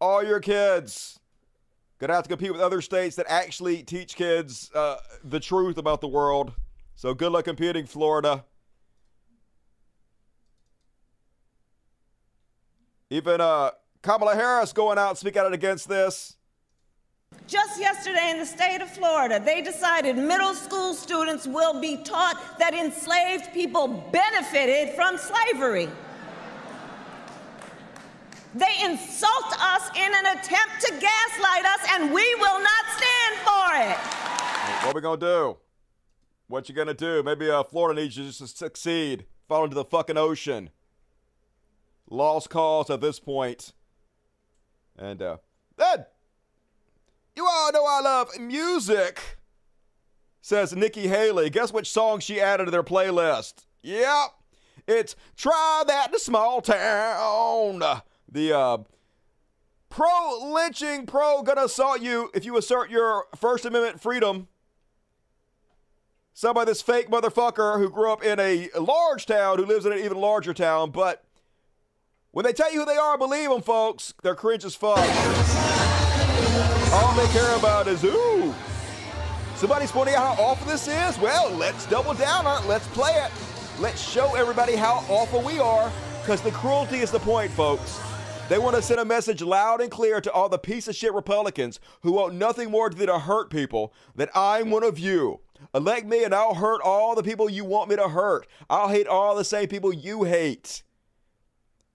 All 0.00 0.24
your 0.24 0.40
kids 0.40 1.20
Gonna 2.02 2.14
have 2.14 2.24
to 2.24 2.28
compete 2.28 2.50
with 2.50 2.60
other 2.60 2.80
states 2.80 3.14
that 3.14 3.26
actually 3.28 3.84
teach 3.84 4.16
kids 4.16 4.72
uh, 4.74 4.96
the 5.22 5.38
truth 5.38 5.78
about 5.78 6.00
the 6.00 6.08
world. 6.08 6.52
So 6.96 7.14
good 7.14 7.30
luck 7.30 7.44
competing, 7.44 7.86
Florida. 7.86 8.44
Even 13.08 13.40
uh, 13.40 13.70
Kamala 14.02 14.34
Harris 14.34 14.72
going 14.72 14.98
out 14.98 15.10
and 15.10 15.18
speak 15.18 15.36
out 15.36 15.52
against 15.52 15.88
this. 15.88 16.36
Just 17.46 17.80
yesterday 17.80 18.30
in 18.30 18.38
the 18.38 18.46
state 18.46 18.80
of 18.80 18.88
Florida, 18.88 19.40
they 19.40 19.62
decided 19.62 20.16
middle 20.16 20.54
school 20.54 20.94
students 20.94 21.46
will 21.46 21.80
be 21.80 21.96
taught 21.98 22.58
that 22.58 22.72
enslaved 22.72 23.52
people 23.52 23.88
benefited 24.12 24.94
from 24.94 25.18
slavery. 25.18 25.88
They 28.54 28.74
insult 28.84 29.60
us 29.60 29.90
in 29.96 30.12
an 30.14 30.38
attempt 30.38 30.80
to 30.80 30.90
gaslight 31.00 31.64
us, 31.64 31.86
and 31.90 32.12
we 32.12 32.34
will 32.36 32.62
not 32.62 32.84
stand 32.96 33.36
for 33.44 33.90
it. 33.90 33.96
What 34.84 34.92
are 34.92 34.94
we 34.94 35.00
gonna 35.00 35.16
do? 35.16 35.56
What 36.48 36.68
you 36.68 36.74
gonna 36.74 36.94
do? 36.94 37.22
Maybe 37.22 37.50
uh, 37.50 37.62
Florida 37.62 38.00
needs 38.00 38.16
you 38.16 38.30
to 38.30 38.46
succeed. 38.46 39.24
Fall 39.48 39.64
into 39.64 39.74
the 39.74 39.84
fucking 39.84 40.18
ocean. 40.18 40.70
Lost 42.08 42.50
cause 42.50 42.90
at 42.90 43.00
this 43.00 43.18
point. 43.18 43.72
And 44.98 45.22
uh, 45.22 45.38
then 45.76 46.04
you 47.36 47.46
all 47.46 47.72
know 47.72 47.84
I 47.86 48.00
love 48.00 48.38
music. 48.38 49.38
Says 50.40 50.74
Nikki 50.74 51.08
Haley. 51.08 51.50
Guess 51.50 51.72
which 51.72 51.90
song 51.90 52.20
she 52.20 52.40
added 52.40 52.64
to 52.64 52.70
their 52.70 52.82
playlist? 52.82 53.64
Yep, 53.82 54.30
it's 54.86 55.14
"Try 55.36 55.84
That 55.86 56.08
in 56.08 56.14
a 56.16 56.18
Small 56.18 56.60
Town." 56.60 58.00
the 58.28 58.52
uh, 58.52 58.78
pro 59.88 60.52
lynching, 60.52 61.06
pro 61.06 61.42
gonna 61.42 61.64
assault 61.64 62.00
you 62.00 62.30
if 62.34 62.44
you 62.44 62.56
assert 62.56 62.90
your 62.90 63.26
First 63.36 63.64
Amendment 63.64 64.00
freedom. 64.00 64.48
Some 66.34 66.54
by 66.54 66.64
this 66.64 66.80
fake 66.80 67.10
motherfucker 67.10 67.78
who 67.78 67.90
grew 67.90 68.10
up 68.10 68.24
in 68.24 68.40
a 68.40 68.70
large 68.78 69.26
town 69.26 69.58
who 69.58 69.66
lives 69.66 69.84
in 69.84 69.92
an 69.92 69.98
even 69.98 70.16
larger 70.18 70.54
town, 70.54 70.90
but 70.90 71.24
when 72.30 72.46
they 72.46 72.54
tell 72.54 72.72
you 72.72 72.80
who 72.80 72.86
they 72.86 72.96
are, 72.96 73.18
believe 73.18 73.50
them, 73.50 73.60
folks. 73.60 74.14
They're 74.22 74.34
cringe 74.34 74.64
as 74.64 74.74
fuck. 74.74 74.98
All 76.94 77.14
they 77.14 77.26
care 77.28 77.56
about 77.56 77.88
is, 77.88 78.04
ooh, 78.04 78.54
somebody's 79.54 79.90
pointing 79.90 80.14
out 80.14 80.36
how 80.36 80.44
awful 80.44 80.66
this 80.66 80.88
is? 80.88 81.18
Well, 81.18 81.50
let's 81.52 81.86
double 81.86 82.12
down 82.12 82.46
on 82.46 82.62
it. 82.62 82.68
Let's 82.68 82.86
play 82.88 83.12
it. 83.14 83.30
Let's 83.80 84.06
show 84.06 84.34
everybody 84.34 84.76
how 84.76 85.02
awful 85.08 85.40
we 85.40 85.58
are, 85.58 85.90
because 86.20 86.42
the 86.42 86.50
cruelty 86.50 86.98
is 86.98 87.10
the 87.10 87.18
point, 87.18 87.50
folks. 87.52 87.98
They 88.50 88.58
want 88.58 88.76
to 88.76 88.82
send 88.82 89.00
a 89.00 89.06
message 89.06 89.40
loud 89.40 89.80
and 89.80 89.90
clear 89.90 90.20
to 90.20 90.30
all 90.32 90.50
the 90.50 90.58
piece 90.58 90.86
of 90.86 90.94
shit 90.94 91.14
Republicans 91.14 91.80
who 92.02 92.12
want 92.12 92.34
nothing 92.34 92.70
more 92.70 92.90
than 92.90 93.06
to 93.06 93.18
hurt 93.18 93.48
people 93.48 93.94
that 94.14 94.28
I'm 94.34 94.70
one 94.70 94.84
of 94.84 94.98
you. 94.98 95.40
Elect 95.74 96.06
me 96.06 96.24
and 96.24 96.34
I'll 96.34 96.56
hurt 96.56 96.82
all 96.82 97.14
the 97.14 97.22
people 97.22 97.48
you 97.48 97.64
want 97.64 97.88
me 97.88 97.96
to 97.96 98.08
hurt. 98.08 98.46
I'll 98.68 98.88
hate 98.88 99.06
all 99.06 99.34
the 99.34 99.44
same 99.44 99.68
people 99.68 99.94
you 99.94 100.24
hate. 100.24 100.82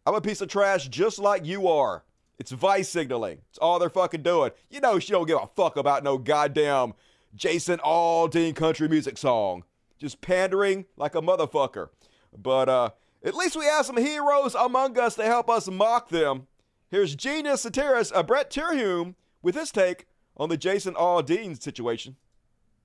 I'm 0.07 0.15
a 0.15 0.21
piece 0.21 0.41
of 0.41 0.47
trash 0.47 0.87
just 0.87 1.19
like 1.19 1.45
you 1.45 1.67
are. 1.67 2.03
It's 2.39 2.51
vice 2.51 2.89
signaling. 2.89 3.39
It's 3.49 3.57
all 3.57 3.79
they're 3.79 3.89
fucking 3.89 4.21
doing. 4.21 4.51
You 4.69 4.79
know 4.79 4.99
she 4.99 5.11
don't 5.11 5.27
give 5.27 5.39
a 5.41 5.49
fuck 5.55 5.75
about 5.75 6.03
no 6.03 6.17
goddamn 6.17 6.93
Jason 7.35 7.79
Aldean 7.79 8.55
country 8.55 8.87
music 8.87 9.17
song. 9.17 9.63
Just 9.97 10.21
pandering 10.21 10.85
like 10.95 11.15
a 11.15 11.21
motherfucker. 11.21 11.89
But 12.37 12.69
uh 12.69 12.89
at 13.23 13.35
least 13.35 13.55
we 13.55 13.65
have 13.65 13.85
some 13.85 13.97
heroes 13.97 14.55
among 14.55 14.97
us 14.99 15.15
to 15.15 15.25
help 15.25 15.49
us 15.49 15.67
mock 15.67 16.09
them. 16.09 16.47
Here's 16.89 17.15
genius 17.15 17.63
satirist 17.63 18.15
uh, 18.15 18.23
Brett 18.23 18.49
Terhune 18.51 19.15
with 19.41 19.55
his 19.55 19.71
take 19.71 20.05
on 20.37 20.49
the 20.49 20.57
Jason 20.57 20.93
Aldean 20.93 21.61
situation. 21.61 22.15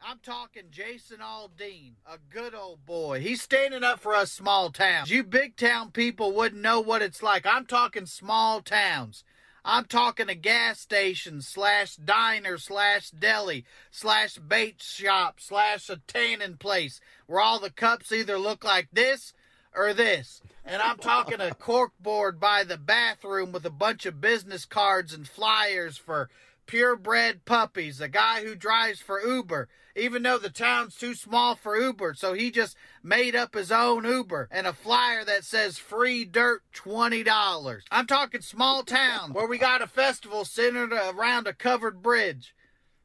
I'm 0.04 0.18
talking 0.20 0.64
Jason 0.70 1.18
Aldean, 1.18 1.92
a 2.04 2.18
good 2.28 2.54
old 2.56 2.84
boy. 2.84 3.20
He's 3.20 3.40
standing 3.40 3.84
up 3.84 4.00
for 4.00 4.14
us 4.14 4.32
small 4.32 4.70
towns. 4.70 5.10
You 5.10 5.22
big 5.22 5.54
town 5.56 5.92
people 5.92 6.32
wouldn't 6.32 6.60
know 6.60 6.80
what 6.80 7.02
it's 7.02 7.22
like. 7.22 7.46
I'm 7.46 7.66
talking 7.66 8.06
small 8.06 8.62
towns. 8.62 9.22
I'm 9.64 9.84
talking 9.84 10.28
a 10.28 10.34
gas 10.34 10.80
station 10.80 11.40
slash 11.40 11.96
diner 11.96 12.58
slash 12.58 13.10
deli 13.10 13.64
slash 13.90 14.36
bait 14.36 14.82
shop 14.82 15.36
slash 15.38 15.88
a 15.88 15.98
tanning 16.08 16.56
place 16.56 17.00
where 17.26 17.40
all 17.40 17.60
the 17.60 17.70
cups 17.70 18.10
either 18.10 18.38
look 18.38 18.64
like 18.64 18.88
this 18.92 19.32
or 19.74 19.94
this. 19.94 20.42
And 20.64 20.82
I'm 20.82 20.98
talking 20.98 21.40
a 21.40 21.54
corkboard 21.60 22.40
by 22.40 22.64
the 22.64 22.76
bathroom 22.76 23.52
with 23.52 23.64
a 23.64 23.70
bunch 23.70 24.04
of 24.04 24.20
business 24.20 24.64
cards 24.64 25.14
and 25.14 25.28
flyers 25.28 25.96
for 25.96 26.28
purebred 26.66 27.44
puppies. 27.44 28.00
A 28.00 28.08
guy 28.08 28.44
who 28.44 28.54
drives 28.54 29.00
for 29.00 29.20
Uber, 29.20 29.68
even 29.96 30.22
though 30.22 30.38
the 30.38 30.50
town's 30.50 30.96
too 30.96 31.14
small 31.14 31.54
for 31.54 31.76
Uber, 31.76 32.14
so 32.14 32.32
he 32.32 32.50
just 32.50 32.76
made 33.02 33.36
up 33.36 33.54
his 33.54 33.70
own 33.70 34.04
Uber 34.04 34.48
and 34.50 34.66
a 34.66 34.72
flyer 34.72 35.24
that 35.24 35.44
says 35.44 35.78
free 35.78 36.24
dirt 36.24 36.62
$20. 36.74 37.80
I'm 37.90 38.06
talking 38.06 38.40
small 38.40 38.82
town 38.82 39.32
where 39.32 39.46
we 39.46 39.58
got 39.58 39.82
a 39.82 39.86
festival 39.86 40.44
centered 40.44 40.92
around 40.92 41.46
a 41.46 41.52
covered 41.52 42.02
bridge. 42.02 42.54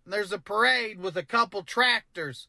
And 0.06 0.14
there's 0.14 0.32
a 0.32 0.40
parade 0.40 1.00
with 1.00 1.18
a 1.18 1.24
couple 1.24 1.64
tractors 1.64 2.48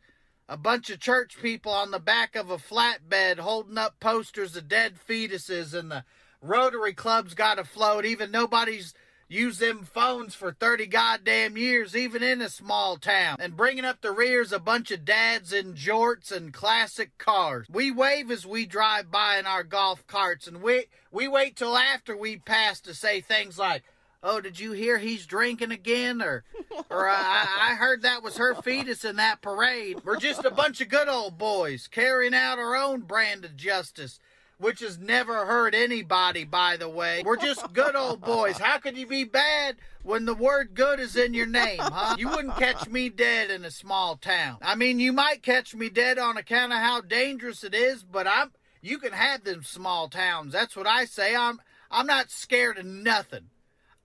a 0.49 0.57
bunch 0.57 0.89
of 0.89 0.99
church 0.99 1.37
people 1.43 1.73
on 1.73 1.91
the 1.91 1.99
back 1.99 2.35
of 2.35 2.51
a 2.51 2.57
flatbed 2.57 3.39
holding 3.39 3.77
up 3.77 4.01
posters 4.01 4.57
of 4.57 4.67
dead 4.67 4.95
fetuses 5.09 5.75
and 5.75 5.91
the 5.91 6.05
Rotary 6.41 6.95
Club's 6.95 7.35
got 7.35 7.59
a 7.59 7.65
float. 7.65 8.07
Even 8.07 8.31
nobody's 8.31 8.95
used 9.29 9.61
them 9.61 9.85
phones 9.85 10.35
for 10.35 10.53
30 10.53 10.87
goddamn 10.87 11.57
years, 11.57 11.95
even 11.95 12.23
in 12.23 12.41
a 12.41 12.49
small 12.49 12.97
town. 12.97 13.37
And 13.39 13.57
bringing 13.57 13.85
up 13.85 14.01
the 14.01 14.13
rears 14.13 14.53
a 14.53 14.59
bunch 14.59 14.91
of 14.91 15.05
dads 15.05 15.53
in 15.53 15.75
jorts 15.75 16.33
and 16.33 16.53
classic 16.53 17.19
cars. 17.19 17.67
We 17.71 17.91
wave 17.91 18.31
as 18.31 18.47
we 18.47 18.67
drive 18.67 19.11
by 19.11 19.39
in 19.39 19.47
our 19.47 19.65
golf 19.65 20.07
carts 20.07 20.47
and 20.47 20.63
we, 20.63 20.87
we 21.13 21.29
wait 21.29 21.57
till 21.57 21.77
after 21.77 22.17
we 22.17 22.39
pass 22.39 22.81
to 22.83 22.95
say 22.95 23.21
things 23.21 23.59
like, 23.59 23.83
oh, 24.23 24.41
did 24.41 24.59
you 24.59 24.73
hear 24.73 24.99
he's 24.99 25.27
drinking 25.27 25.73
again? 25.73 26.23
Or, 26.23 26.45
or 26.91 27.09
I, 27.09 27.47
I 27.71 27.75
heard 27.75 28.03
that 28.03 28.23
was 28.23 28.37
her 28.39 28.55
fetus 28.55 29.05
in 29.05 29.17
that 29.17 29.43
parade. 29.43 30.01
We're 30.05 30.19
just 30.19 30.45
a 30.45 30.51
bunch 30.51 30.81
of 30.81 30.89
good 30.89 31.09
old 31.09 31.39
boys 31.39 31.87
carrying 31.87 32.35
out 32.35 32.59
our 32.59 32.75
own 32.75 33.03
brand 33.03 33.45
of 33.45 33.57
justice. 33.57 34.19
Which 34.59 34.81
has 34.81 34.99
never 34.99 35.47
hurt 35.47 35.75
anybody, 35.75 36.45
by 36.45 36.77
the 36.77 36.89
way. 36.89 37.23
We're 37.25 37.37
just 37.37 37.73
good 37.73 37.95
old 37.95 38.21
boys. 38.21 38.59
How 38.59 38.79
could 38.79 38.97
you 38.97 39.07
be 39.07 39.23
bad 39.23 39.77
when 40.03 40.25
the 40.25 40.35
word 40.35 40.75
good 40.75 40.99
is 40.99 41.15
in 41.15 41.33
your 41.33 41.47
name, 41.47 41.79
huh? 41.79 42.17
You 42.19 42.29
wouldn't 42.29 42.57
catch 42.57 42.89
me 42.89 43.09
dead 43.09 43.51
in 43.51 43.65
a 43.65 43.71
small 43.71 44.17
town. 44.17 44.59
I 44.61 44.75
mean, 44.75 44.99
you 44.99 45.13
might 45.13 45.43
catch 45.45 45.77
me 45.77 45.89
dead 45.89 46.19
on 46.19 46.37
account 46.37 46.73
of 46.73 46.81
how 46.81 47.03
dangerous 47.03 47.63
it 47.63 47.73
is, 47.73 48.03
but 48.03 48.27
I'm 48.27 48.51
you 48.83 48.99
can 48.99 49.13
have 49.13 49.45
them 49.45 49.63
small 49.63 50.09
towns. 50.09 50.53
That's 50.53 50.77
what 50.77 50.87
I 50.87 51.05
say. 51.05 51.37
I'm 51.37 51.61
I'm 51.91 52.07
not 52.07 52.31
scared 52.31 52.79
of 52.79 52.87
nothing. 52.87 53.51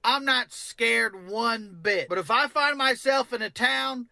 I'm 0.03 0.25
not 0.25 0.51
scared 0.51 1.27
one 1.27 1.77
bit. 1.81 2.09
But 2.09 2.17
if 2.17 2.29
I 2.29 2.47
find 2.47 2.77
myself 2.77 3.31
in 3.33 3.41
a 3.41 3.49
town 3.49 4.07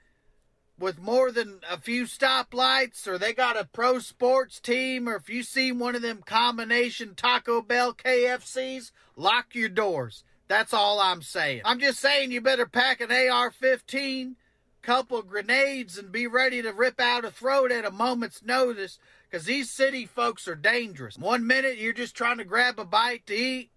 with 0.81 0.99
more 0.99 1.31
than 1.31 1.59
a 1.69 1.77
few 1.77 2.03
stoplights, 2.03 3.07
or 3.07 3.17
they 3.17 3.33
got 3.33 3.59
a 3.59 3.65
pro 3.65 3.99
sports 3.99 4.59
team, 4.59 5.07
or 5.07 5.15
if 5.15 5.29
you 5.29 5.43
see 5.43 5.71
one 5.71 5.95
of 5.95 6.01
them 6.01 6.21
combination 6.25 7.13
Taco 7.15 7.61
Bell 7.61 7.93
KFCs, 7.93 8.91
lock 9.15 9.53
your 9.53 9.69
doors. 9.69 10.23
That's 10.47 10.73
all 10.73 10.99
I'm 10.99 11.21
saying. 11.21 11.61
I'm 11.63 11.79
just 11.79 11.99
saying 11.99 12.31
you 12.31 12.41
better 12.41 12.65
pack 12.65 12.99
an 12.99 13.11
AR 13.11 13.51
15, 13.51 14.35
couple 14.81 15.21
grenades, 15.21 15.97
and 15.97 16.11
be 16.11 16.27
ready 16.27 16.61
to 16.61 16.73
rip 16.73 16.99
out 16.99 17.23
a 17.23 17.31
throat 17.31 17.71
at 17.71 17.85
a 17.85 17.91
moment's 17.91 18.43
notice 18.43 18.99
because 19.29 19.45
these 19.45 19.69
city 19.69 20.05
folks 20.05 20.47
are 20.47 20.55
dangerous. 20.55 21.17
One 21.17 21.47
minute 21.47 21.77
you're 21.77 21.93
just 21.93 22.15
trying 22.15 22.39
to 22.39 22.43
grab 22.43 22.79
a 22.79 22.83
bite 22.83 23.27
to 23.27 23.35
eat 23.35 23.69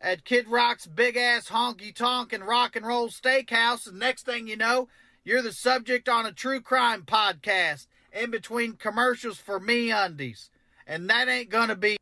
at 0.00 0.24
Kid 0.24 0.48
Rock's 0.48 0.86
big 0.86 1.16
ass 1.16 1.48
honky 1.48 1.94
tonk 1.94 2.32
and 2.32 2.46
rock 2.46 2.76
and 2.76 2.86
roll 2.86 3.08
steakhouse, 3.08 3.86
and 3.86 3.98
next 3.98 4.26
thing 4.26 4.48
you 4.48 4.56
know, 4.56 4.88
you're 5.26 5.42
the 5.42 5.52
subject 5.52 6.08
on 6.08 6.24
a 6.24 6.32
true 6.32 6.60
crime 6.60 7.02
podcast 7.02 7.88
in 8.12 8.30
between 8.30 8.74
commercials 8.74 9.38
for 9.38 9.58
MeUndies. 9.58 10.50
And 10.86 11.10
that 11.10 11.28
ain't 11.28 11.50
gonna 11.50 11.74
be 11.74 11.96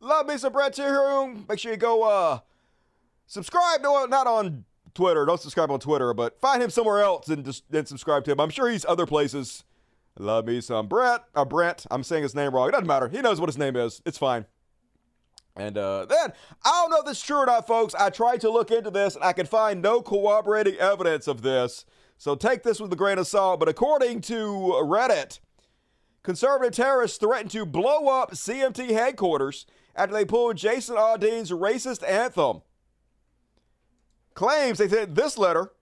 Love 0.00 0.26
me 0.26 0.36
some 0.36 0.52
Brett 0.52 0.76
Room. 0.76 1.46
Make 1.48 1.60
sure 1.60 1.70
you 1.70 1.78
go 1.78 2.02
uh 2.02 2.40
subscribe 3.26 3.82
to 3.82 4.06
not 4.08 4.26
on 4.26 4.64
Twitter. 4.92 5.24
Don't 5.24 5.40
subscribe 5.40 5.70
on 5.70 5.78
Twitter, 5.78 6.12
but 6.12 6.40
find 6.40 6.60
him 6.60 6.70
somewhere 6.70 7.00
else 7.00 7.28
and 7.28 7.44
just 7.44 7.62
then 7.70 7.86
subscribe 7.86 8.24
to 8.24 8.32
him. 8.32 8.40
I'm 8.40 8.50
sure 8.50 8.68
he's 8.68 8.84
other 8.84 9.06
places. 9.06 9.62
Love 10.18 10.46
me 10.46 10.60
some 10.60 10.88
Brett. 10.88 11.22
Uh, 11.36 11.44
Brent. 11.44 11.86
I'm 11.92 12.02
saying 12.02 12.24
his 12.24 12.34
name 12.34 12.54
wrong. 12.54 12.68
It 12.68 12.72
doesn't 12.72 12.88
matter. 12.88 13.08
He 13.08 13.22
knows 13.22 13.40
what 13.40 13.48
his 13.48 13.56
name 13.56 13.76
is. 13.76 14.02
It's 14.04 14.18
fine. 14.18 14.46
And 15.54 15.78
uh, 15.78 16.06
then, 16.06 16.32
I 16.64 16.70
don't 16.70 16.90
know 16.90 16.98
if 16.98 17.04
this 17.04 17.18
is 17.18 17.22
true 17.22 17.36
or 17.36 17.46
not, 17.46 17.66
folks. 17.66 17.94
I 17.94 18.10
tried 18.10 18.40
to 18.40 18.50
look 18.50 18.70
into 18.70 18.90
this 18.90 19.14
and 19.14 19.24
I 19.24 19.32
could 19.32 19.48
find 19.48 19.80
no 19.80 20.02
corroborating 20.02 20.74
evidence 20.76 21.28
of 21.28 21.42
this. 21.42 21.84
So 22.22 22.36
take 22.36 22.62
this 22.62 22.78
with 22.78 22.92
a 22.92 22.94
grain 22.94 23.18
of 23.18 23.26
salt. 23.26 23.58
But 23.58 23.68
according 23.68 24.20
to 24.20 24.36
Reddit, 24.84 25.40
conservative 26.22 26.72
terrorists 26.72 27.18
threatened 27.18 27.50
to 27.50 27.66
blow 27.66 28.06
up 28.06 28.30
CMT 28.30 28.90
headquarters 28.90 29.66
after 29.96 30.14
they 30.14 30.24
pulled 30.24 30.56
Jason 30.56 30.94
Aldean's 30.94 31.50
racist 31.50 32.08
anthem 32.08 32.62
claims 34.34 34.78
they 34.78 34.88
said 34.88 35.16
this 35.16 35.36
letter 35.36 35.72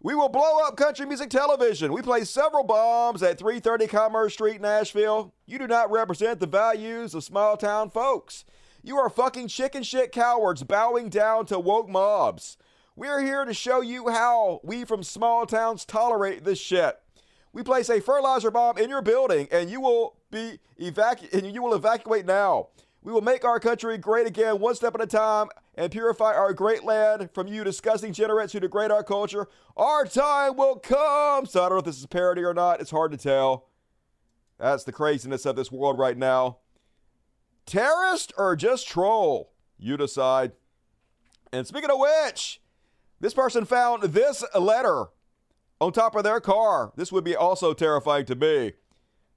we 0.00 0.16
will 0.16 0.28
blow 0.28 0.66
up 0.66 0.76
country 0.76 1.06
music 1.06 1.30
television. 1.30 1.92
We 1.92 2.02
place 2.02 2.28
several 2.28 2.64
bombs 2.64 3.22
at 3.22 3.38
330 3.38 3.86
Commerce 3.86 4.32
Street, 4.32 4.60
Nashville. 4.60 5.32
You 5.46 5.60
do 5.60 5.68
not 5.68 5.92
represent 5.92 6.40
the 6.40 6.48
values 6.48 7.14
of 7.14 7.22
small 7.22 7.56
town 7.56 7.90
folks. 7.90 8.44
You 8.82 8.96
are 8.96 9.08
fucking 9.08 9.46
chicken 9.46 9.84
shit 9.84 10.10
cowards 10.10 10.64
bowing 10.64 11.08
down 11.08 11.46
to 11.46 11.60
woke 11.60 11.88
mobs. 11.88 12.56
We 12.98 13.06
are 13.06 13.20
here 13.20 13.44
to 13.44 13.54
show 13.54 13.80
you 13.80 14.08
how 14.08 14.58
we 14.64 14.84
from 14.84 15.04
small 15.04 15.46
towns 15.46 15.84
tolerate 15.84 16.42
this 16.42 16.58
shit. 16.58 16.98
We 17.52 17.62
place 17.62 17.88
a 17.88 18.00
fertilizer 18.00 18.50
bomb 18.50 18.76
in 18.76 18.90
your 18.90 19.02
building 19.02 19.46
and 19.52 19.70
you 19.70 19.80
will 19.80 20.16
be 20.32 20.58
evacu- 20.80 21.32
and 21.32 21.54
you 21.54 21.62
will 21.62 21.74
evacuate 21.74 22.26
now. 22.26 22.70
We 23.02 23.12
will 23.12 23.20
make 23.20 23.44
our 23.44 23.60
country 23.60 23.98
great 23.98 24.26
again, 24.26 24.58
one 24.58 24.74
step 24.74 24.96
at 24.96 25.00
a 25.00 25.06
time, 25.06 25.46
and 25.76 25.92
purify 25.92 26.34
our 26.34 26.52
great 26.52 26.82
land 26.82 27.30
from 27.32 27.46
you 27.46 27.62
disgusting 27.62 28.12
generates 28.12 28.52
who 28.52 28.58
degrade 28.58 28.90
our 28.90 29.04
culture. 29.04 29.46
Our 29.76 30.04
time 30.04 30.56
will 30.56 30.74
come. 30.74 31.46
So 31.46 31.62
I 31.62 31.68
don't 31.68 31.76
know 31.76 31.78
if 31.78 31.84
this 31.84 32.00
is 32.00 32.06
parody 32.06 32.42
or 32.42 32.52
not. 32.52 32.80
It's 32.80 32.90
hard 32.90 33.12
to 33.12 33.16
tell. 33.16 33.68
That's 34.58 34.82
the 34.82 34.90
craziness 34.90 35.46
of 35.46 35.54
this 35.54 35.70
world 35.70 36.00
right 36.00 36.18
now. 36.18 36.58
Terrorist 37.64 38.32
or 38.36 38.56
just 38.56 38.88
troll? 38.88 39.52
You 39.78 39.96
decide. 39.96 40.50
And 41.52 41.64
speaking 41.64 41.90
of 41.90 42.00
which, 42.00 42.60
this 43.20 43.34
person 43.34 43.64
found 43.64 44.02
this 44.04 44.44
letter 44.58 45.06
on 45.80 45.92
top 45.92 46.14
of 46.14 46.24
their 46.24 46.40
car. 46.40 46.92
This 46.96 47.12
would 47.12 47.24
be 47.24 47.36
also 47.36 47.72
terrifying 47.72 48.24
to 48.26 48.34
me. 48.34 48.72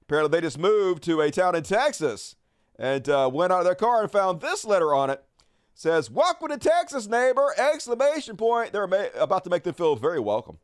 Apparently, 0.02 0.30
they 0.30 0.44
just 0.44 0.58
moved 0.58 1.02
to 1.04 1.20
a 1.20 1.30
town 1.30 1.54
in 1.54 1.62
Texas 1.62 2.36
and 2.78 3.08
uh, 3.08 3.30
went 3.32 3.52
out 3.52 3.60
of 3.60 3.64
their 3.64 3.74
car 3.74 4.02
and 4.02 4.10
found 4.10 4.40
this 4.40 4.64
letter 4.64 4.94
on 4.94 5.10
it. 5.10 5.24
Says, 5.74 6.10
"Welcome 6.10 6.48
to 6.48 6.58
Texas, 6.58 7.06
neighbor!" 7.06 7.54
Exclamation 7.56 8.36
point. 8.36 8.72
They're 8.72 8.86
ma- 8.86 9.06
about 9.18 9.44
to 9.44 9.50
make 9.50 9.62
them 9.62 9.74
feel 9.74 9.96
very 9.96 10.20
welcome. 10.20 10.58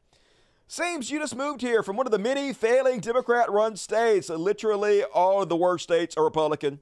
Seems 0.66 1.10
you 1.10 1.18
just 1.18 1.34
moved 1.34 1.62
here 1.62 1.82
from 1.82 1.96
one 1.96 2.06
of 2.06 2.12
the 2.12 2.18
many 2.18 2.52
failing 2.52 3.00
Democrat-run 3.00 3.76
states. 3.76 4.28
Literally, 4.28 5.02
all 5.02 5.42
of 5.42 5.48
the 5.48 5.56
worst 5.56 5.84
states 5.84 6.14
are 6.18 6.24
Republican. 6.24 6.80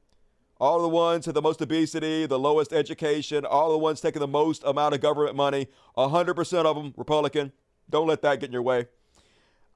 All 0.58 0.80
the 0.80 0.88
ones 0.88 1.26
with 1.26 1.34
the 1.34 1.42
most 1.42 1.60
obesity, 1.60 2.24
the 2.26 2.38
lowest 2.38 2.72
education, 2.72 3.44
all 3.44 3.72
the 3.72 3.78
ones 3.78 4.00
taking 4.00 4.20
the 4.20 4.26
most 4.26 4.62
amount 4.64 4.94
of 4.94 5.00
government 5.00 5.36
money. 5.36 5.68
100% 5.96 6.64
of 6.64 6.76
them 6.76 6.94
Republican. 6.96 7.52
Don't 7.90 8.06
let 8.06 8.22
that 8.22 8.40
get 8.40 8.48
in 8.48 8.52
your 8.52 8.62
way. 8.62 8.86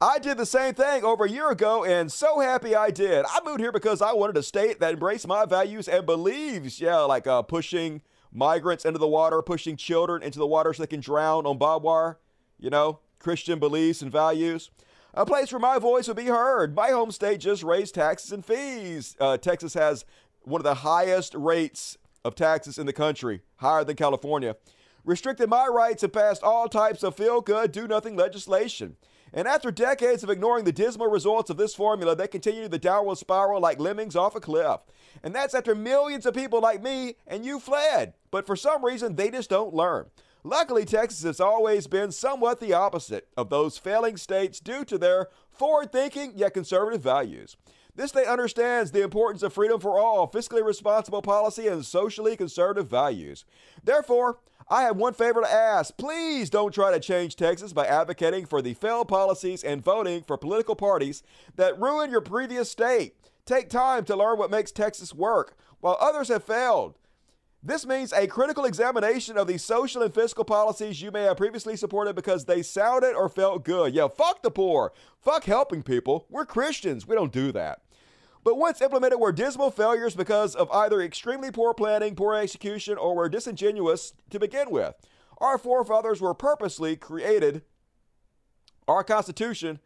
I 0.03 0.19
did 0.19 0.39
the 0.39 0.47
same 0.47 0.73
thing 0.73 1.05
over 1.05 1.27
a 1.27 1.31
year 1.31 1.51
ago, 1.51 1.85
and 1.85 2.11
so 2.11 2.41
happy 2.41 2.75
I 2.75 2.91
did. 2.91 3.27
I 3.29 3.41
moved 3.45 3.61
here 3.61 3.71
because 3.71 4.01
I 4.01 4.15
wanted 4.15 4.39
a 4.39 4.43
state 4.43 4.81
that 4.81 4.95
embraced 4.95 5.29
my 5.29 5.45
values 5.45 5.89
and 5.89 6.07
believes, 6.07 6.81
yeah, 6.81 7.01
like 7.01 7.27
uh, 7.27 7.43
pushing 7.43 8.01
migrants 8.33 8.87
into 8.87 8.99
the 8.99 9.07
water, 9.07 9.43
pushing 9.43 9.77
children 9.77 10.23
into 10.23 10.39
the 10.39 10.47
water 10.47 10.73
so 10.73 10.83
they 10.83 10.87
can 10.87 11.01
drown 11.01 11.45
on 11.45 11.59
barbed 11.59 11.85
wire, 11.85 12.19
you 12.59 12.71
know, 12.71 13.01
Christian 13.19 13.59
beliefs 13.59 14.01
and 14.01 14.11
values. 14.11 14.71
A 15.13 15.27
place 15.27 15.53
where 15.53 15.61
my 15.61 15.79
voice 15.79 16.09
would 16.09 16.17
be 16.17 16.27
heard. 16.27 16.75
My 16.75 16.91
home 16.91 17.11
state 17.11 17.41
just 17.41 17.63
raised 17.63 17.95
taxes 17.95 18.33
and 18.33 18.43
fees. 18.43 19.17
Uh, 19.21 19.37
Texas 19.37 19.75
has 19.75 20.07
one 20.43 20.61
of 20.61 20.65
the 20.65 20.75
highest 20.75 21.35
rates 21.35 21.97
of 22.25 22.35
taxes 22.35 22.79
in 22.79 22.87
the 22.87 22.93
country, 22.93 23.41
higher 23.57 23.85
than 23.85 23.97
California. 23.97 24.57
Restricted 25.05 25.49
my 25.49 25.67
rights 25.67 26.03
and 26.03 26.13
passed 26.13 26.43
all 26.43 26.69
types 26.69 27.03
of 27.03 27.17
feel 27.17 27.41
good, 27.41 27.73
do 27.73 27.89
nothing 27.89 28.17
legislation. 28.17 28.97
And 29.33 29.47
after 29.47 29.71
decades 29.71 30.25
of 30.25 30.31
ignoring 30.31 30.65
the 30.65 30.73
dismal 30.73 31.09
results 31.09 31.51
of 31.51 31.57
this 31.57 31.75
formula, 31.75 32.17
they 32.17 32.27
continue 32.27 32.69
the 32.69 32.79
downward 32.79 33.19
spiral 33.19 33.61
like 33.61 33.79
lemmings 33.79 34.17
off 34.17 34.35
a 34.35 34.41
cliff. 34.41 34.81
And 35.23 35.35
that's 35.35 35.55
after 35.55 35.75
millions 35.75 36.27
of 36.27 36.35
people 36.35 36.61
like 36.61 36.83
me 36.83 37.15
and 37.27 37.45
you 37.45 37.61
fled. 37.61 38.15
But 38.31 38.47
for 38.47 38.57
some 38.57 38.85
reason, 38.85 39.15
they 39.15 39.31
just 39.31 39.49
don't 39.49 39.75
learn. 39.75 40.07
Luckily, 40.43 40.85
Texas 40.85 41.23
has 41.23 41.39
always 41.39 41.87
been 41.87 42.11
somewhat 42.13 42.61
the 42.61 42.73
opposite 42.73 43.29
of 43.37 43.51
those 43.51 43.79
failing 43.79 44.17
states 44.17 44.59
due 44.59 44.85
to 44.87 44.99
their 44.99 45.29
forward 45.51 45.93
thinking 45.93 46.33
yet 46.35 46.55
conservative 46.55 47.03
values. 47.03 47.57
This 47.95 48.11
state 48.11 48.27
understands 48.27 48.91
the 48.91 49.03
importance 49.03 49.43
of 49.43 49.53
freedom 49.53 49.81
for 49.81 49.99
all, 49.99 50.31
fiscally 50.31 50.65
responsible 50.65 51.23
policy, 51.23 51.69
and 51.69 51.85
socially 51.85 52.37
conservative 52.37 52.89
values. 52.89 53.45
Therefore, 53.83 54.39
I 54.69 54.83
have 54.83 54.97
one 54.97 55.15
favor 55.15 55.41
to 55.41 55.53
ask. 55.53 55.97
Please 55.97 56.49
don't 56.49 56.73
try 56.73 56.93
to 56.93 57.01
change 57.01 57.35
Texas 57.35 57.73
by 57.73 57.87
advocating 57.87 58.47
for 58.47 58.63
the 58.63 58.75
failed 58.75 59.09
policies 59.09 59.65
and 59.65 59.85
voting 59.85 60.23
for 60.23 60.37
political 60.37 60.77
parties 60.77 61.25
that 61.57 61.81
ruin 61.81 62.11
your 62.11 62.21
previous 62.21 62.71
state. 62.71 63.17
Take 63.45 63.69
time 63.69 64.05
to 64.05 64.15
learn 64.15 64.39
what 64.39 64.51
makes 64.51 64.71
Texas 64.71 65.13
work, 65.13 65.57
while 65.81 65.97
others 66.01 66.29
have 66.29 66.45
failed. 66.45 66.95
This 67.63 67.85
means 67.85 68.15
a 68.15 68.27
critical 68.27 68.65
examination 68.65 69.37
of 69.37 69.47
the 69.47 69.59
social 69.59 70.03
and 70.03 70.15
fiscal 70.15 70.45
policies 70.45 71.03
you 71.03 71.11
may 71.11 71.25
have 71.25 71.37
previously 71.37 71.77
supported 71.77 72.17
because 72.17 72.47
they 72.47 72.63
sounded 72.63 73.15
or 73.15 73.29
felt 73.29 73.65
good. 73.65 73.95
Yeah, 73.95 74.09
fuck 74.09 74.43
the 74.43 74.51
poor. 74.51 74.95
Fuck 75.21 75.45
helping 75.45 75.83
people. 75.83 76.27
We're 76.31 76.47
Christians. 76.47 77.07
We 77.07 77.15
don't 77.15 77.33
do 77.33 77.53
that. 77.53 77.83
But 78.43 78.57
once 78.57 78.81
implemented 78.81 79.21
were 79.21 79.33
dismal 79.33 79.71
failures 79.71 80.15
because 80.15 80.55
of 80.55 80.71
either 80.71 81.03
extremely 81.03 81.51
poor 81.51 81.75
planning, 81.75 82.17
poor 82.17 82.35
execution, 82.35 82.97
or 82.97 83.15
were 83.15 83.29
disingenuous 83.29 84.15
to 84.31 84.39
begin 84.39 84.71
with. 84.71 84.95
Our 85.37 85.59
forefathers 85.59 86.23
were 86.23 86.33
purposely 86.33 86.97
created, 86.97 87.61
our 88.89 89.05
Constitution, 89.05 89.81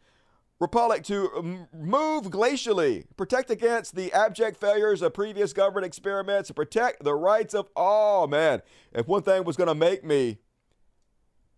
Republic, 0.59 1.03
to 1.03 1.29
um, 1.35 1.67
move 1.73 2.25
glacially, 2.25 3.05
protect 3.17 3.49
against 3.49 3.93
the 3.93 4.13
abject 4.13 4.57
failures 4.57 5.01
of 5.01 5.13
previous 5.13 5.51
government 5.51 5.85
experiments, 5.85 6.49
protect 6.51 7.03
the 7.03 7.13
rights 7.13 7.53
of 7.53 7.69
all. 7.75 8.27
Man, 8.27 8.61
if 8.93 9.05
one 9.07 9.21
thing 9.21 9.43
was 9.43 9.57
going 9.57 9.67
to 9.67 9.75
make 9.75 10.05
me 10.05 10.39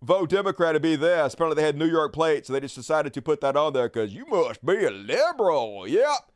vote 0.01 0.29
Democrat 0.29 0.73
to 0.73 0.79
be 0.79 0.95
this, 0.95 1.35
apparently 1.35 1.61
they 1.61 1.65
had 1.65 1.77
New 1.77 1.89
York 1.89 2.11
plates, 2.11 2.47
so 2.47 2.53
they 2.53 2.59
just 2.59 2.73
decided 2.73 3.13
to 3.13 3.21
put 3.21 3.39
that 3.41 3.55
on 3.55 3.73
there 3.73 3.87
because 3.87 4.15
you 4.15 4.25
must 4.25 4.65
be 4.65 4.83
a 4.83 4.89
liberal. 4.89 5.87
Yep. 5.87 6.31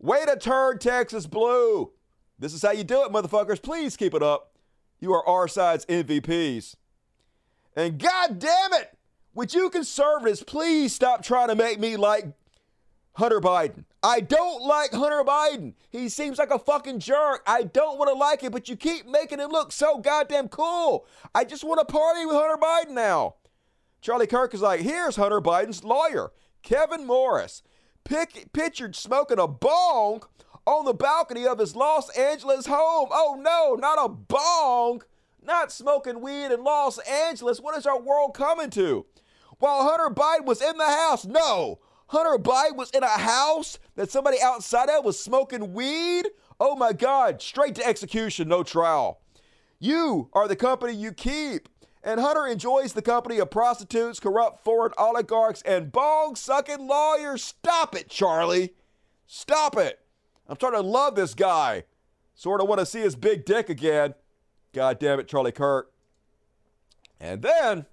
Way 0.00 0.24
to 0.26 0.36
turn 0.36 0.78
Texas 0.78 1.26
blue. 1.26 1.92
This 2.40 2.54
is 2.54 2.62
how 2.62 2.72
you 2.72 2.84
do 2.84 3.04
it, 3.04 3.12
motherfuckers. 3.12 3.62
Please 3.62 3.96
keep 3.96 4.14
it 4.14 4.22
up. 4.22 4.52
You 5.00 5.12
are 5.12 5.26
our 5.28 5.46
side's 5.46 5.86
MVPs. 5.86 6.74
And 7.76 7.98
god 7.98 8.40
damn 8.40 8.72
it, 8.72 8.97
would 9.38 9.54
you 9.54 9.70
conservatives 9.70 10.42
please 10.42 10.92
stop 10.92 11.22
trying 11.22 11.46
to 11.46 11.54
make 11.54 11.78
me 11.78 11.96
like 11.96 12.26
Hunter 13.12 13.40
Biden? 13.40 13.84
I 14.02 14.18
don't 14.18 14.64
like 14.64 14.90
Hunter 14.90 15.22
Biden. 15.22 15.74
He 15.90 16.08
seems 16.08 16.38
like 16.38 16.50
a 16.50 16.58
fucking 16.58 16.98
jerk. 16.98 17.44
I 17.46 17.62
don't 17.62 18.00
want 18.00 18.08
to 18.08 18.14
like 18.14 18.42
it, 18.42 18.50
but 18.50 18.68
you 18.68 18.74
keep 18.74 19.06
making 19.06 19.38
him 19.38 19.50
look 19.50 19.70
so 19.70 19.98
goddamn 19.98 20.48
cool. 20.48 21.06
I 21.36 21.44
just 21.44 21.62
want 21.62 21.78
to 21.78 21.84
party 21.84 22.26
with 22.26 22.34
Hunter 22.34 22.60
Biden 22.60 22.94
now. 22.96 23.36
Charlie 24.00 24.26
Kirk 24.26 24.54
is 24.54 24.60
like, 24.60 24.80
here's 24.80 25.14
Hunter 25.14 25.40
Biden's 25.40 25.84
lawyer, 25.84 26.32
Kevin 26.64 27.06
Morris 27.06 27.62
pic- 28.02 28.52
pictured 28.52 28.96
smoking 28.96 29.38
a 29.38 29.46
bong 29.46 30.24
on 30.66 30.84
the 30.84 30.94
balcony 30.94 31.46
of 31.46 31.60
his 31.60 31.76
Los 31.76 32.10
Angeles 32.18 32.66
home. 32.66 33.10
Oh 33.12 33.38
no, 33.40 33.76
not 33.76 34.04
a 34.04 34.08
bong! 34.08 35.02
Not 35.40 35.70
smoking 35.70 36.20
weed 36.20 36.46
in 36.46 36.64
Los 36.64 36.98
Angeles. 36.98 37.60
What 37.60 37.78
is 37.78 37.86
our 37.86 38.00
world 38.00 38.34
coming 38.34 38.70
to? 38.70 39.06
While 39.58 39.82
Hunter 39.82 40.14
Biden 40.14 40.44
was 40.44 40.62
in 40.62 40.76
the 40.76 40.86
house, 40.86 41.26
no, 41.26 41.80
Hunter 42.08 42.42
Biden 42.42 42.76
was 42.76 42.90
in 42.90 43.02
a 43.02 43.08
house 43.08 43.78
that 43.96 44.10
somebody 44.10 44.40
outside 44.40 44.88
of 44.88 45.04
was 45.04 45.18
smoking 45.18 45.72
weed. 45.72 46.28
Oh 46.60 46.74
my 46.76 46.92
God, 46.92 47.42
straight 47.42 47.74
to 47.76 47.86
execution, 47.86 48.48
no 48.48 48.62
trial. 48.62 49.20
You 49.78 50.30
are 50.32 50.48
the 50.48 50.56
company 50.56 50.94
you 50.94 51.12
keep. 51.12 51.68
And 52.02 52.20
Hunter 52.20 52.46
enjoys 52.46 52.92
the 52.92 53.02
company 53.02 53.38
of 53.38 53.50
prostitutes, 53.50 54.20
corrupt 54.20 54.64
foreign 54.64 54.92
oligarchs, 54.96 55.62
and 55.62 55.92
bong 55.92 56.36
sucking 56.36 56.86
lawyers. 56.86 57.42
Stop 57.42 57.94
it, 57.94 58.08
Charlie. 58.08 58.74
Stop 59.26 59.76
it. 59.76 60.00
I'm 60.48 60.56
starting 60.56 60.80
to 60.80 60.86
love 60.86 61.16
this 61.16 61.34
guy. 61.34 61.84
Sort 62.34 62.60
of 62.60 62.68
want 62.68 62.78
to 62.78 62.86
see 62.86 63.00
his 63.00 63.16
big 63.16 63.44
dick 63.44 63.68
again. 63.68 64.14
God 64.72 64.98
damn 64.98 65.18
it, 65.20 65.28
Charlie 65.28 65.52
Kirk. 65.52 65.92
And 67.20 67.42
then, 67.42 67.86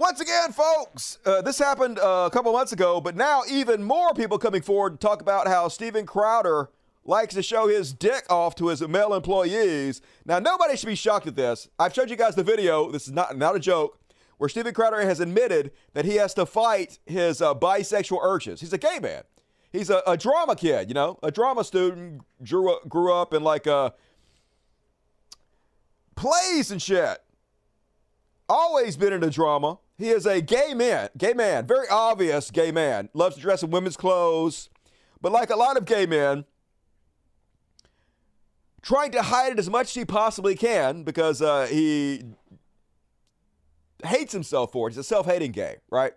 once 0.00 0.18
again, 0.18 0.50
folks, 0.50 1.18
uh, 1.26 1.42
this 1.42 1.58
happened 1.58 1.98
uh, 1.98 2.24
a 2.26 2.30
couple 2.32 2.50
months 2.54 2.72
ago, 2.72 3.02
but 3.02 3.14
now 3.14 3.42
even 3.50 3.82
more 3.82 4.14
people 4.14 4.38
coming 4.38 4.62
forward 4.62 4.98
to 4.98 5.06
talk 5.06 5.20
about 5.20 5.46
how 5.46 5.68
Steven 5.68 6.06
Crowder 6.06 6.70
likes 7.04 7.34
to 7.34 7.42
show 7.42 7.68
his 7.68 7.92
dick 7.92 8.24
off 8.30 8.54
to 8.54 8.68
his 8.68 8.80
male 8.88 9.12
employees. 9.12 10.00
Now, 10.24 10.38
nobody 10.38 10.74
should 10.78 10.86
be 10.86 10.94
shocked 10.94 11.26
at 11.26 11.36
this. 11.36 11.68
I've 11.78 11.92
showed 11.92 12.08
you 12.08 12.16
guys 12.16 12.34
the 12.34 12.42
video. 12.42 12.90
This 12.90 13.08
is 13.08 13.12
not, 13.12 13.36
not 13.36 13.56
a 13.56 13.60
joke. 13.60 13.98
Where 14.38 14.48
Steven 14.48 14.72
Crowder 14.72 15.02
has 15.02 15.20
admitted 15.20 15.70
that 15.92 16.06
he 16.06 16.16
has 16.16 16.32
to 16.32 16.46
fight 16.46 16.98
his 17.04 17.42
uh, 17.42 17.54
bisexual 17.54 18.20
urges. 18.22 18.62
He's 18.62 18.72
a 18.72 18.78
gay 18.78 18.98
man. 19.00 19.24
He's 19.70 19.90
a, 19.90 20.02
a 20.06 20.16
drama 20.16 20.56
kid, 20.56 20.88
you 20.88 20.94
know, 20.94 21.18
a 21.22 21.30
drama 21.30 21.62
student. 21.62 22.22
Grew 22.42 22.72
up, 22.72 22.88
grew 22.88 23.12
up 23.12 23.34
in 23.34 23.42
like 23.42 23.66
uh, 23.66 23.90
plays 26.16 26.70
and 26.70 26.80
shit. 26.80 27.18
Always 28.48 28.96
been 28.96 29.12
into 29.12 29.28
drama. 29.28 29.78
He 30.00 30.08
is 30.08 30.24
a 30.24 30.40
gay 30.40 30.72
man, 30.72 31.10
gay 31.18 31.34
man, 31.34 31.66
very 31.66 31.86
obvious 31.90 32.50
gay 32.50 32.72
man. 32.72 33.10
Loves 33.12 33.36
to 33.36 33.42
dress 33.42 33.62
in 33.62 33.70
women's 33.70 33.98
clothes. 33.98 34.70
But 35.20 35.30
like 35.30 35.50
a 35.50 35.56
lot 35.56 35.76
of 35.76 35.84
gay 35.84 36.06
men, 36.06 36.46
trying 38.80 39.10
to 39.12 39.20
hide 39.20 39.52
it 39.52 39.58
as 39.58 39.68
much 39.68 39.88
as 39.88 39.94
he 39.94 40.06
possibly 40.06 40.54
can 40.54 41.02
because 41.02 41.42
uh, 41.42 41.66
he 41.66 42.24
hates 44.02 44.32
himself 44.32 44.72
for 44.72 44.88
it. 44.88 44.92
He's 44.92 44.98
a 44.98 45.04
self 45.04 45.26
hating 45.26 45.52
gay, 45.52 45.76
right? 45.90 46.14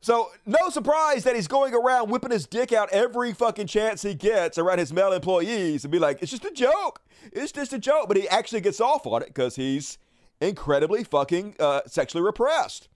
So, 0.00 0.32
no 0.44 0.70
surprise 0.70 1.22
that 1.22 1.36
he's 1.36 1.46
going 1.46 1.72
around 1.72 2.10
whipping 2.10 2.32
his 2.32 2.48
dick 2.48 2.72
out 2.72 2.88
every 2.90 3.32
fucking 3.32 3.68
chance 3.68 4.02
he 4.02 4.14
gets 4.14 4.58
around 4.58 4.80
his 4.80 4.92
male 4.92 5.12
employees 5.12 5.84
and 5.84 5.92
be 5.92 6.00
like, 6.00 6.20
it's 6.20 6.32
just 6.32 6.44
a 6.44 6.50
joke. 6.50 7.00
It's 7.30 7.52
just 7.52 7.72
a 7.72 7.78
joke. 7.78 8.08
But 8.08 8.16
he 8.16 8.28
actually 8.28 8.62
gets 8.62 8.80
off 8.80 9.06
on 9.06 9.22
it 9.22 9.28
because 9.28 9.54
he's 9.54 9.98
incredibly 10.42 11.04
fucking 11.04 11.56
uh, 11.58 11.80
sexually 11.86 12.24
repressed. 12.24 12.88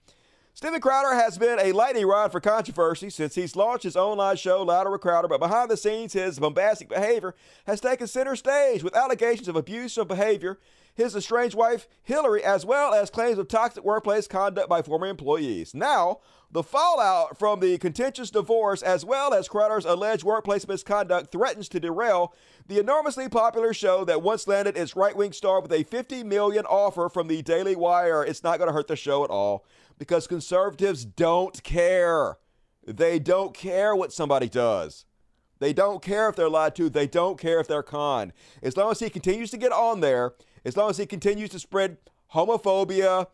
Steven 0.53 0.81
Crowder 0.81 1.13
has 1.13 1.37
been 1.37 1.59
a 1.59 1.71
lightning 1.71 2.07
rod 2.07 2.31
for 2.31 2.39
controversy 2.39 3.11
since 3.11 3.35
he's 3.35 3.55
launched 3.55 3.83
his 3.83 3.95
online 3.95 4.35
show, 4.37 4.63
Louder 4.63 4.89
with 4.89 5.01
Crowder, 5.01 5.27
but 5.27 5.39
behind 5.39 5.69
the 5.69 5.77
scenes, 5.77 6.13
his 6.13 6.39
bombastic 6.39 6.89
behavior 6.89 7.35
has 7.67 7.79
taken 7.79 8.07
center 8.07 8.35
stage 8.35 8.81
with 8.81 8.95
allegations 8.95 9.47
of 9.47 9.55
abusive 9.55 10.07
behavior, 10.07 10.57
his 10.95 11.15
estranged 11.15 11.55
wife, 11.55 11.87
Hillary, 12.01 12.43
as 12.43 12.65
well 12.65 12.91
as 12.95 13.11
claims 13.11 13.37
of 13.37 13.47
toxic 13.47 13.83
workplace 13.83 14.27
conduct 14.27 14.67
by 14.67 14.81
former 14.81 15.05
employees. 15.05 15.75
Now, 15.75 16.21
the 16.49 16.63
fallout 16.63 17.37
from 17.37 17.59
the 17.59 17.77
contentious 17.77 18.31
divorce, 18.31 18.81
as 18.81 19.05
well 19.05 19.35
as 19.35 19.47
Crowder's 19.47 19.85
alleged 19.85 20.23
workplace 20.23 20.67
misconduct, 20.67 21.31
threatens 21.31 21.69
to 21.69 21.79
derail 21.79 22.33
the 22.67 22.79
enormously 22.79 23.29
popular 23.29 23.73
show 23.73 24.03
that 24.05 24.21
once 24.21 24.47
landed 24.47 24.77
its 24.77 24.95
right-wing 24.95 25.31
star 25.31 25.61
with 25.61 25.71
a 25.71 25.83
50 25.83 26.23
million 26.23 26.65
offer 26.65 27.07
from 27.09 27.27
the 27.27 27.41
Daily 27.41 27.75
Wire. 27.75 28.23
It's 28.23 28.43
not 28.43 28.57
going 28.57 28.67
to 28.67 28.73
hurt 28.73 28.87
the 28.87 28.95
show 28.95 29.23
at 29.23 29.29
all 29.29 29.65
because 29.97 30.27
conservatives 30.27 31.05
don't 31.05 31.61
care. 31.63 32.37
They 32.85 33.19
don't 33.19 33.53
care 33.53 33.95
what 33.95 34.11
somebody 34.11 34.49
does. 34.49 35.05
They 35.59 35.73
don't 35.73 36.01
care 36.01 36.29
if 36.29 36.35
they're 36.35 36.49
lied 36.49 36.75
to. 36.75 36.89
They 36.89 37.07
don't 37.07 37.39
care 37.39 37.59
if 37.59 37.67
they're 37.67 37.83
con. 37.83 38.33
As 38.61 38.77
long 38.77 38.91
as 38.91 38.99
he 38.99 39.09
continues 39.09 39.49
to 39.51 39.57
get 39.57 39.71
on 39.71 40.01
there, 40.01 40.33
as 40.65 40.77
long 40.77 40.89
as 40.89 40.97
he 40.97 41.05
continues 41.05 41.49
to 41.51 41.59
spread 41.59 41.97
homophobia, 42.33 43.27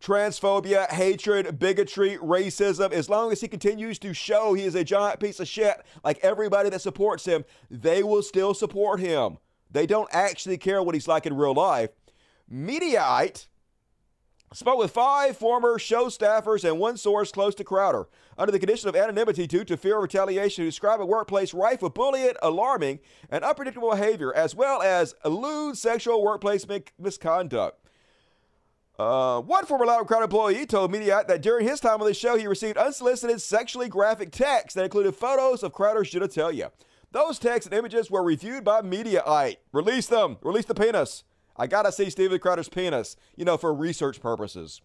transphobia, 0.00 0.88
hatred, 0.88 1.58
bigotry, 1.58 2.16
racism, 2.18 2.92
as 2.92 3.08
long 3.08 3.32
as 3.32 3.40
he 3.40 3.48
continues 3.48 3.98
to 3.98 4.12
show 4.12 4.54
he 4.54 4.64
is 4.64 4.74
a 4.74 4.84
giant 4.84 5.20
piece 5.20 5.40
of 5.40 5.48
shit 5.48 5.82
like 6.04 6.18
everybody 6.22 6.70
that 6.70 6.80
supports 6.80 7.24
him, 7.24 7.44
they 7.70 8.02
will 8.02 8.22
still 8.22 8.54
support 8.54 9.00
him. 9.00 9.38
They 9.70 9.86
don't 9.86 10.08
actually 10.12 10.58
care 10.58 10.82
what 10.82 10.94
he's 10.94 11.08
like 11.08 11.26
in 11.26 11.36
real 11.36 11.54
life. 11.54 11.90
Mediaite 12.52 13.46
spoke 14.52 14.78
with 14.78 14.92
five 14.92 15.36
former 15.36 15.78
show 15.78 16.06
staffers 16.06 16.64
and 16.64 16.78
one 16.78 16.96
source 16.96 17.32
close 17.32 17.54
to 17.56 17.64
Crowder 17.64 18.06
under 18.38 18.52
the 18.52 18.58
condition 18.58 18.88
of 18.88 18.94
anonymity 18.94 19.46
due 19.46 19.64
to 19.64 19.76
fear 19.76 19.96
of 19.96 20.02
retaliation 20.02 20.62
to 20.62 20.68
describe 20.70 21.00
a 21.00 21.06
workplace 21.06 21.52
rife 21.52 21.82
with 21.82 21.94
bullying, 21.94 22.34
alarming, 22.42 23.00
and 23.28 23.42
unpredictable 23.42 23.90
behavior, 23.90 24.32
as 24.34 24.54
well 24.54 24.82
as 24.82 25.14
lewd 25.24 25.76
sexual 25.76 26.22
workplace 26.22 26.64
misconduct. 26.98 27.85
Uh, 28.98 29.42
one 29.42 29.66
former 29.66 29.84
Loud 29.84 30.06
Crowd 30.06 30.22
employee 30.22 30.64
told 30.64 30.90
Mediaite 30.90 31.28
that 31.28 31.42
during 31.42 31.66
his 31.66 31.80
time 31.80 32.00
on 32.00 32.06
the 32.06 32.14
show, 32.14 32.36
he 32.36 32.46
received 32.46 32.78
unsolicited 32.78 33.42
sexually 33.42 33.88
graphic 33.88 34.30
texts 34.30 34.74
that 34.74 34.84
included 34.84 35.14
photos 35.14 35.62
of 35.62 35.72
Crowder's 35.72 36.10
genitalia. 36.10 36.70
Those 37.12 37.38
texts 37.38 37.66
and 37.66 37.78
images 37.78 38.10
were 38.10 38.22
reviewed 38.22 38.64
by 38.64 38.80
Mediaite. 38.80 39.58
Release 39.72 40.06
them. 40.06 40.38
Release 40.42 40.64
the 40.64 40.74
penis. 40.74 41.24
I 41.56 41.66
gotta 41.66 41.92
see 41.92 42.10
Steven 42.10 42.38
Crowder's 42.38 42.68
penis, 42.68 43.16
you 43.36 43.44
know, 43.44 43.56
for 43.56 43.72
research 43.74 44.20
purposes. 44.20 44.80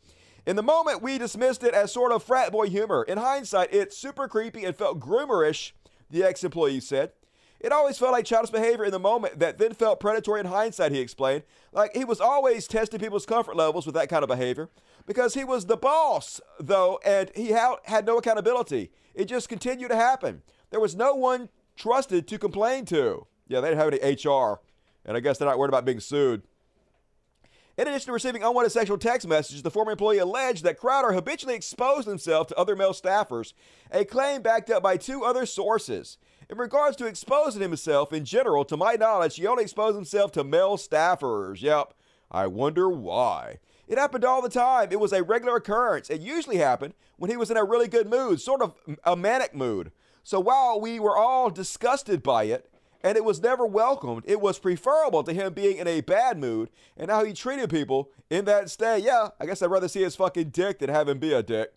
In 0.46 0.56
the 0.56 0.64
moment, 0.64 1.02
we 1.02 1.18
dismissed 1.18 1.64
it 1.64 1.74
as 1.74 1.92
sort 1.92 2.12
of 2.12 2.24
frat 2.24 2.52
boy 2.52 2.68
humor. 2.68 3.04
In 3.04 3.18
hindsight, 3.18 3.74
it's 3.74 3.98
super 3.98 4.28
creepy 4.28 4.66
and 4.66 4.76
felt 4.76 5.00
groomerish, 5.00 5.72
the 6.10 6.24
ex 6.24 6.44
employee 6.44 6.80
said. 6.80 7.12
It 7.64 7.72
always 7.72 8.00
felt 8.00 8.12
like 8.12 8.26
childish 8.26 8.50
behavior 8.50 8.86
in 8.86 8.92
the 8.92 9.00
moment 9.00 9.38
that 9.38 9.60
then 9.60 9.74
felt 9.74 10.00
predatory 10.00 10.40
in 10.40 10.48
hindsight, 10.48 10.92
he 10.92 11.00
explained. 11.00 11.44
Like 11.72 11.96
he 11.96 12.04
was 12.04 12.20
always 12.20 12.68
testing 12.68 13.00
people's 13.00 13.28
comfort 13.28 13.56
levels 13.56 13.86
with 13.86 13.94
that 13.94 14.10
kind 14.10 14.24
of 14.24 14.30
behavior 14.30 14.70
because 15.06 15.36
he 15.36 15.44
was 15.44 15.68
the 15.68 15.78
boss, 15.78 16.42
though, 16.60 17.00
and 17.06 17.32
he 17.36 17.50
had 17.50 18.06
no 18.06 18.18
accountability. 18.18 18.90
It 19.14 19.26
just 19.26 19.48
continued 19.48 19.90
to 19.90 19.96
happen. 19.96 20.42
There 20.72 20.80
was 20.80 20.96
no 20.96 21.14
one 21.14 21.50
trusted 21.76 22.28
to 22.30 22.40
complain 22.40 22.86
to. 22.86 23.28
Yeah, 23.48 23.62
they 23.62 23.70
didn't 23.70 23.80
have 23.80 23.94
any 23.94 24.16
HR, 24.16 24.60
and 25.06 25.16
I 25.16 25.20
guess 25.20 25.38
they're 25.38 25.48
not 25.48 25.60
worried 25.60 25.70
about 25.70 25.86
being 25.86 26.00
sued. 26.00 26.42
In 27.78 27.88
addition 27.88 28.08
to 28.08 28.14
receiving 28.14 28.44
unwanted 28.44 28.72
sexual 28.72 28.98
text 28.98 29.28
messages, 29.28 29.62
the 29.62 29.72
former 29.72 29.92
employee 29.92 30.18
alleged 30.18 30.64
that 30.64 30.78
Crowder 30.78 31.14
habitually 31.14 31.56
exposed 31.56 32.08
himself 32.08 32.48
to 32.48 32.58
other 32.58 32.76
male 32.76 32.94
staffers, 32.94 33.54
a 33.92 34.04
claim 34.04 34.42
backed 34.42 34.70
up 34.70 34.84
by 34.84 34.98
two 34.98 35.24
other 35.24 35.46
sources. 35.46 36.18
In 36.52 36.58
regards 36.58 36.98
to 36.98 37.06
exposing 37.06 37.62
himself 37.62 38.12
in 38.12 38.26
general, 38.26 38.66
to 38.66 38.76
my 38.76 38.96
knowledge, 38.96 39.38
he 39.38 39.48
only 39.48 39.64
exposed 39.64 39.96
himself 39.96 40.34
to 40.34 40.44
male 40.44 40.76
staffers. 40.76 41.62
Yep, 41.62 41.94
I 42.30 42.48
wonder 42.48 42.90
why. 42.90 43.60
It 43.88 43.98
happened 43.98 44.26
all 44.26 44.42
the 44.42 44.50
time. 44.50 44.90
It 44.92 45.00
was 45.00 45.14
a 45.14 45.24
regular 45.24 45.56
occurrence. 45.56 46.10
It 46.10 46.20
usually 46.20 46.58
happened 46.58 46.94
when 47.16 47.32
he 47.32 47.38
was 47.38 47.52
in 47.52 47.56
a 47.56 47.64
really 47.64 47.88
good 47.88 48.10
mood, 48.10 48.42
sort 48.42 48.62
of 48.62 48.74
a 49.06 49.16
manic 49.16 49.56
mood. 49.56 49.94
So 50.24 50.42
while 50.42 50.82
we 50.82 51.00
were 51.00 51.16
all 51.16 51.50
disgusted 51.50 52.22
by 52.22 52.44
it, 52.44 52.70
and 53.02 53.16
it 53.16 53.24
was 53.24 53.42
never 53.42 53.66
welcomed, 53.66 54.24
it 54.28 54.42
was 54.42 54.60
preferable 54.60 55.24
to 55.24 55.34
him 55.34 55.54
being 55.54 55.78
in 55.78 55.88
a 55.88 56.02
bad 56.02 56.38
mood 56.38 56.70
and 56.98 57.10
how 57.10 57.24
he 57.24 57.32
treated 57.32 57.70
people 57.70 58.10
in 58.30 58.44
that 58.46 58.70
state. 58.70 59.04
Yeah, 59.04 59.30
I 59.40 59.46
guess 59.46 59.62
I'd 59.62 59.72
rather 59.72 59.88
see 59.88 60.04
his 60.04 60.18
fucking 60.18 60.50
dick 60.50 60.80
than 60.80 60.90
have 60.90 61.08
him 61.08 61.18
be 61.18 61.32
a 61.32 61.42
dick. 61.42 61.74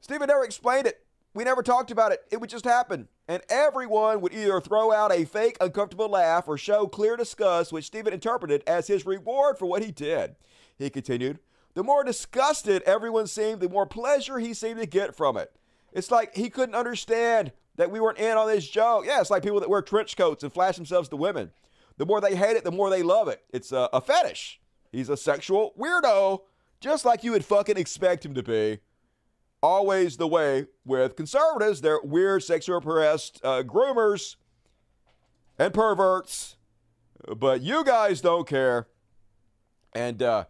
Steven 0.00 0.28
never 0.28 0.44
explained 0.44 0.86
it. 0.86 1.04
We 1.34 1.44
never 1.44 1.62
talked 1.62 1.90
about 1.90 2.12
it. 2.12 2.20
It 2.30 2.40
would 2.40 2.50
just 2.50 2.64
happen. 2.64 3.08
And 3.26 3.42
everyone 3.48 4.20
would 4.20 4.34
either 4.34 4.60
throw 4.60 4.92
out 4.92 5.12
a 5.12 5.24
fake, 5.24 5.56
uncomfortable 5.60 6.08
laugh 6.08 6.46
or 6.46 6.58
show 6.58 6.86
clear 6.86 7.16
disgust, 7.16 7.72
which 7.72 7.86
Steven 7.86 8.12
interpreted 8.12 8.62
as 8.66 8.86
his 8.86 9.06
reward 9.06 9.58
for 9.58 9.66
what 9.66 9.82
he 9.82 9.90
did. 9.90 10.36
He 10.76 10.90
continued, 10.90 11.38
The 11.74 11.84
more 11.84 12.04
disgusted 12.04 12.82
everyone 12.82 13.26
seemed, 13.26 13.60
the 13.60 13.68
more 13.68 13.86
pleasure 13.86 14.38
he 14.38 14.52
seemed 14.52 14.80
to 14.80 14.86
get 14.86 15.14
from 15.16 15.36
it. 15.38 15.52
It's 15.92 16.10
like 16.10 16.36
he 16.36 16.50
couldn't 16.50 16.74
understand 16.74 17.52
that 17.76 17.90
we 17.90 18.00
weren't 18.00 18.18
in 18.18 18.36
on 18.36 18.48
this 18.48 18.68
joke. 18.68 19.06
Yeah, 19.06 19.20
it's 19.20 19.30
like 19.30 19.42
people 19.42 19.60
that 19.60 19.70
wear 19.70 19.82
trench 19.82 20.16
coats 20.16 20.42
and 20.42 20.52
flash 20.52 20.76
themselves 20.76 21.08
to 21.10 21.16
women. 21.16 21.50
The 21.96 22.06
more 22.06 22.20
they 22.20 22.36
hate 22.36 22.56
it, 22.56 22.64
the 22.64 22.70
more 22.70 22.90
they 22.90 23.02
love 23.02 23.28
it. 23.28 23.42
It's 23.50 23.72
a, 23.72 23.88
a 23.92 24.00
fetish. 24.00 24.60
He's 24.90 25.08
a 25.08 25.16
sexual 25.16 25.72
weirdo, 25.78 26.42
just 26.80 27.04
like 27.06 27.24
you 27.24 27.32
would 27.32 27.44
fucking 27.44 27.78
expect 27.78 28.24
him 28.26 28.34
to 28.34 28.42
be 28.42 28.80
always 29.62 30.16
the 30.16 30.26
way 30.26 30.66
with 30.84 31.16
conservatives. 31.16 31.80
They're 31.80 32.00
weird, 32.02 32.42
sexually 32.42 32.78
oppressed 32.78 33.40
uh, 33.44 33.62
groomers 33.62 34.36
and 35.58 35.72
perverts, 35.72 36.56
but 37.36 37.60
you 37.60 37.84
guys 37.84 38.20
don't 38.20 38.46
care. 38.46 38.88
And 39.94 40.22
uh, 40.22 40.44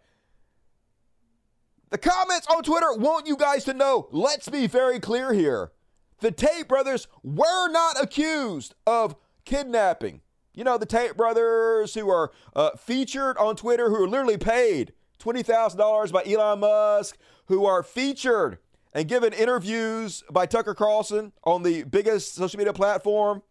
the 1.90 1.98
comments 1.98 2.46
on 2.46 2.62
Twitter 2.62 2.94
want 2.94 3.26
you 3.26 3.36
guys 3.36 3.64
to 3.64 3.74
know. 3.74 4.08
Let's 4.10 4.48
be 4.48 4.66
very 4.66 4.98
clear 4.98 5.32
here. 5.32 5.72
The 6.20 6.30
Tate 6.30 6.68
brothers 6.68 7.08
were 7.22 7.68
not 7.68 8.02
accused 8.02 8.74
of 8.86 9.16
kidnapping. 9.44 10.20
You 10.54 10.64
know, 10.64 10.78
the 10.78 10.86
Tate 10.86 11.16
brothers 11.16 11.94
who 11.94 12.08
are 12.10 12.30
uh, 12.54 12.70
featured 12.78 13.36
on 13.38 13.56
Twitter, 13.56 13.88
who 13.88 14.04
are 14.04 14.08
literally 14.08 14.38
paid 14.38 14.92
$20,000 15.18 16.12
by 16.12 16.24
Elon 16.24 16.60
Musk, 16.60 17.18
who 17.46 17.64
are 17.64 17.82
featured 17.82 18.58
and 18.92 19.08
given 19.08 19.32
interviews 19.32 20.22
by 20.30 20.46
Tucker 20.46 20.74
Carlson 20.74 21.32
on 21.44 21.62
the 21.62 21.84
biggest 21.84 22.34
social 22.34 22.58
media 22.58 22.72
platform, 22.72 23.42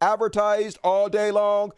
advertised 0.00 0.78
all 0.84 1.08
day 1.08 1.30
long, 1.30 1.72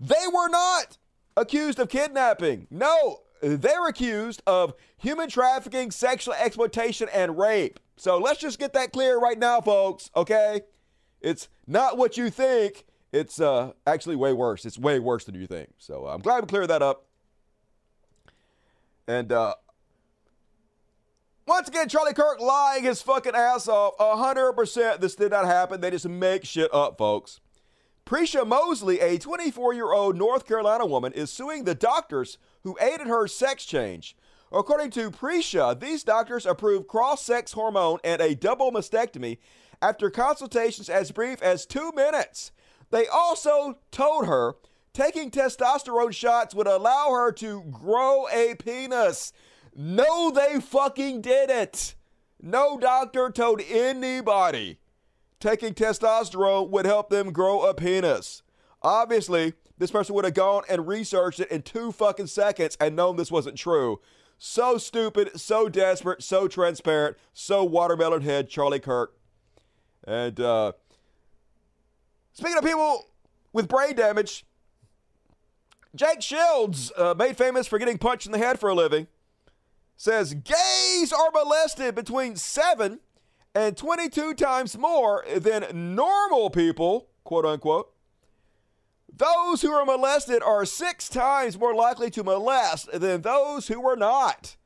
they 0.00 0.26
were 0.32 0.48
not 0.48 0.98
accused 1.36 1.78
of 1.78 1.88
kidnapping. 1.88 2.66
No, 2.70 3.20
they're 3.40 3.86
accused 3.86 4.42
of 4.46 4.74
human 4.96 5.28
trafficking, 5.28 5.90
sexual 5.90 6.34
exploitation, 6.34 7.08
and 7.12 7.38
rape. 7.38 7.78
So 7.96 8.18
let's 8.18 8.40
just 8.40 8.58
get 8.58 8.72
that 8.72 8.92
clear 8.92 9.18
right 9.18 9.38
now, 9.38 9.60
folks, 9.60 10.10
okay? 10.16 10.62
It's 11.20 11.48
not 11.66 11.96
what 11.96 12.16
you 12.16 12.30
think. 12.30 12.84
It's 13.12 13.40
uh, 13.40 13.72
actually 13.86 14.16
way 14.16 14.32
worse. 14.32 14.64
It's 14.64 14.78
way 14.78 14.98
worse 14.98 15.24
than 15.24 15.34
you 15.34 15.46
think. 15.46 15.70
So 15.78 16.06
uh, 16.06 16.14
I'm 16.14 16.20
glad 16.20 16.42
we 16.42 16.46
cleared 16.46 16.70
that 16.70 16.82
up. 16.82 17.06
And 19.06 19.30
uh, 19.30 19.54
once 21.52 21.68
again, 21.68 21.86
Charlie 21.86 22.14
Kirk 22.14 22.40
lying 22.40 22.84
his 22.84 23.02
fucking 23.02 23.34
ass 23.34 23.68
off. 23.68 23.94
100% 23.98 25.00
this 25.00 25.14
did 25.14 25.32
not 25.32 25.44
happen. 25.44 25.82
They 25.82 25.90
just 25.90 26.08
make 26.08 26.46
shit 26.46 26.72
up, 26.72 26.96
folks. 26.96 27.40
Prisha 28.06 28.46
Mosley, 28.46 29.00
a 29.00 29.18
24 29.18 29.74
year 29.74 29.92
old 29.92 30.16
North 30.16 30.48
Carolina 30.48 30.86
woman, 30.86 31.12
is 31.12 31.30
suing 31.30 31.64
the 31.64 31.74
doctors 31.74 32.38
who 32.62 32.78
aided 32.80 33.06
her 33.06 33.28
sex 33.28 33.66
change. 33.66 34.16
According 34.50 34.92
to 34.92 35.10
Prisha, 35.10 35.78
these 35.78 36.02
doctors 36.02 36.46
approved 36.46 36.88
cross 36.88 37.22
sex 37.22 37.52
hormone 37.52 37.98
and 38.02 38.22
a 38.22 38.34
double 38.34 38.72
mastectomy 38.72 39.36
after 39.82 40.08
consultations 40.08 40.88
as 40.88 41.12
brief 41.12 41.42
as 41.42 41.66
two 41.66 41.92
minutes. 41.92 42.50
They 42.90 43.06
also 43.06 43.78
told 43.90 44.26
her 44.26 44.54
taking 44.94 45.30
testosterone 45.30 46.14
shots 46.14 46.54
would 46.54 46.66
allow 46.66 47.10
her 47.10 47.30
to 47.32 47.62
grow 47.70 48.26
a 48.32 48.54
penis. 48.54 49.34
No, 49.74 50.30
they 50.30 50.60
fucking 50.60 51.20
did 51.20 51.50
it. 51.50 51.94
No 52.40 52.78
doctor 52.78 53.30
told 53.30 53.60
anybody 53.68 54.78
taking 55.40 55.74
testosterone 55.74 56.70
would 56.70 56.86
help 56.86 57.10
them 57.10 57.32
grow 57.32 57.62
a 57.62 57.74
penis. 57.74 58.42
Obviously, 58.82 59.54
this 59.78 59.90
person 59.90 60.14
would 60.14 60.24
have 60.24 60.34
gone 60.34 60.62
and 60.68 60.86
researched 60.86 61.40
it 61.40 61.50
in 61.50 61.62
two 61.62 61.92
fucking 61.92 62.28
seconds 62.28 62.76
and 62.80 62.94
known 62.94 63.16
this 63.16 63.30
wasn't 63.30 63.56
true. 63.56 64.00
So 64.38 64.76
stupid, 64.78 65.40
so 65.40 65.68
desperate, 65.68 66.22
so 66.22 66.48
transparent, 66.48 67.16
so 67.32 67.64
watermelon 67.64 68.22
head, 68.22 68.48
Charlie 68.48 68.80
Kirk. 68.80 69.14
And 70.04 70.38
uh, 70.40 70.72
speaking 72.32 72.58
of 72.58 72.64
people 72.64 73.06
with 73.52 73.68
brain 73.68 73.94
damage, 73.94 74.44
Jake 75.94 76.22
Shields, 76.22 76.90
uh, 76.96 77.14
made 77.16 77.36
famous 77.36 77.66
for 77.66 77.78
getting 77.78 77.98
punched 77.98 78.26
in 78.26 78.32
the 78.32 78.38
head 78.38 78.58
for 78.58 78.70
a 78.70 78.74
living, 78.74 79.06
says 80.02 80.34
gays 80.34 81.12
are 81.12 81.30
molested 81.32 81.94
between 81.94 82.34
7 82.34 82.98
and 83.54 83.76
22 83.76 84.34
times 84.34 84.76
more 84.76 85.24
than 85.36 85.94
normal 85.94 86.50
people, 86.50 87.06
quote 87.22 87.46
unquote. 87.46 87.88
Those 89.14 89.62
who 89.62 89.70
are 89.70 89.84
molested 89.84 90.42
are 90.42 90.64
six 90.64 91.08
times 91.08 91.56
more 91.56 91.72
likely 91.72 92.10
to 92.10 92.24
molest 92.24 92.90
than 92.90 93.22
those 93.22 93.68
who 93.68 93.86
are 93.88 93.94
not. 93.94 94.56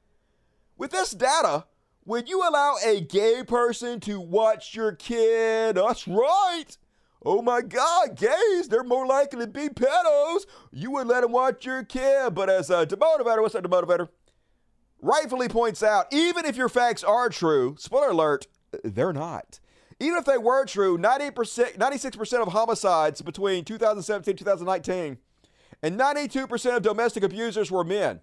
With 0.79 0.93
this 0.93 1.11
data, 1.11 1.67
would 2.07 2.31
you 2.31 2.41
allow 2.41 2.77
a 2.83 3.03
gay 3.03 3.43
person 3.47 4.01
to 4.01 4.19
watch 4.19 4.75
your 4.75 4.93
kid? 4.93 5.77
That's 5.77 6.09
right. 6.09 6.79
Oh 7.23 7.43
my 7.43 7.61
God, 7.61 8.17
gays, 8.17 8.69
they're 8.69 8.83
more 8.83 9.07
likely 9.07 9.41
to 9.41 9.47
be 9.47 9.69
pedos. 9.69 10.47
You 10.73 10.93
would 10.93 11.09
let 11.09 11.21
them 11.21 11.33
watch 11.33 11.67
your 11.67 11.85
kid. 11.85 12.35
But 12.35 12.49
as 12.49 12.71
a 12.71 12.87
demotivator, 12.87 13.43
what's 13.43 13.53
that 13.53 13.65
demotivator? 13.65 14.09
Rightfully 15.01 15.49
points 15.49 15.83
out, 15.83 16.07
even 16.13 16.45
if 16.45 16.57
your 16.57 16.69
facts 16.69 17.05
are 17.05 17.29
true, 17.29 17.77
spoiler 17.79 18.11
alert, 18.11 18.47
they're 18.83 19.13
not. 19.13 19.61
Even 20.01 20.19
if 20.19 20.25
they 20.25 20.39
were 20.39 20.65
true, 20.67 20.99
90%, 20.99 21.77
96% 21.77 22.43
of 22.43 22.49
homicides 22.49 23.23
between 23.23 23.65
2017 23.65 24.33
and 24.33 24.39
2019 24.39 25.19
and 25.83 25.99
92% 25.99 26.77
of 26.77 26.83
domestic 26.83 27.23
abusers 27.23 27.71
were 27.71 27.85
men. 27.85 28.21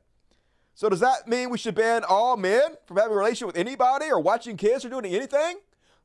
So 0.76 0.90
does 0.90 1.00
that 1.00 1.28
mean 1.28 1.50
we 1.50 1.58
should 1.58 1.76
ban 1.76 2.04
all 2.04 2.36
men 2.36 2.76
from 2.86 2.98
having 2.98 3.14
a 3.14 3.18
relationship 3.18 3.48
with 3.48 3.58
anybody 3.58 4.08
or 4.08 4.20
watching 4.20 4.58
kids 4.58 4.84
or 4.84 4.90
doing 4.90 5.06
anything? 5.06 5.58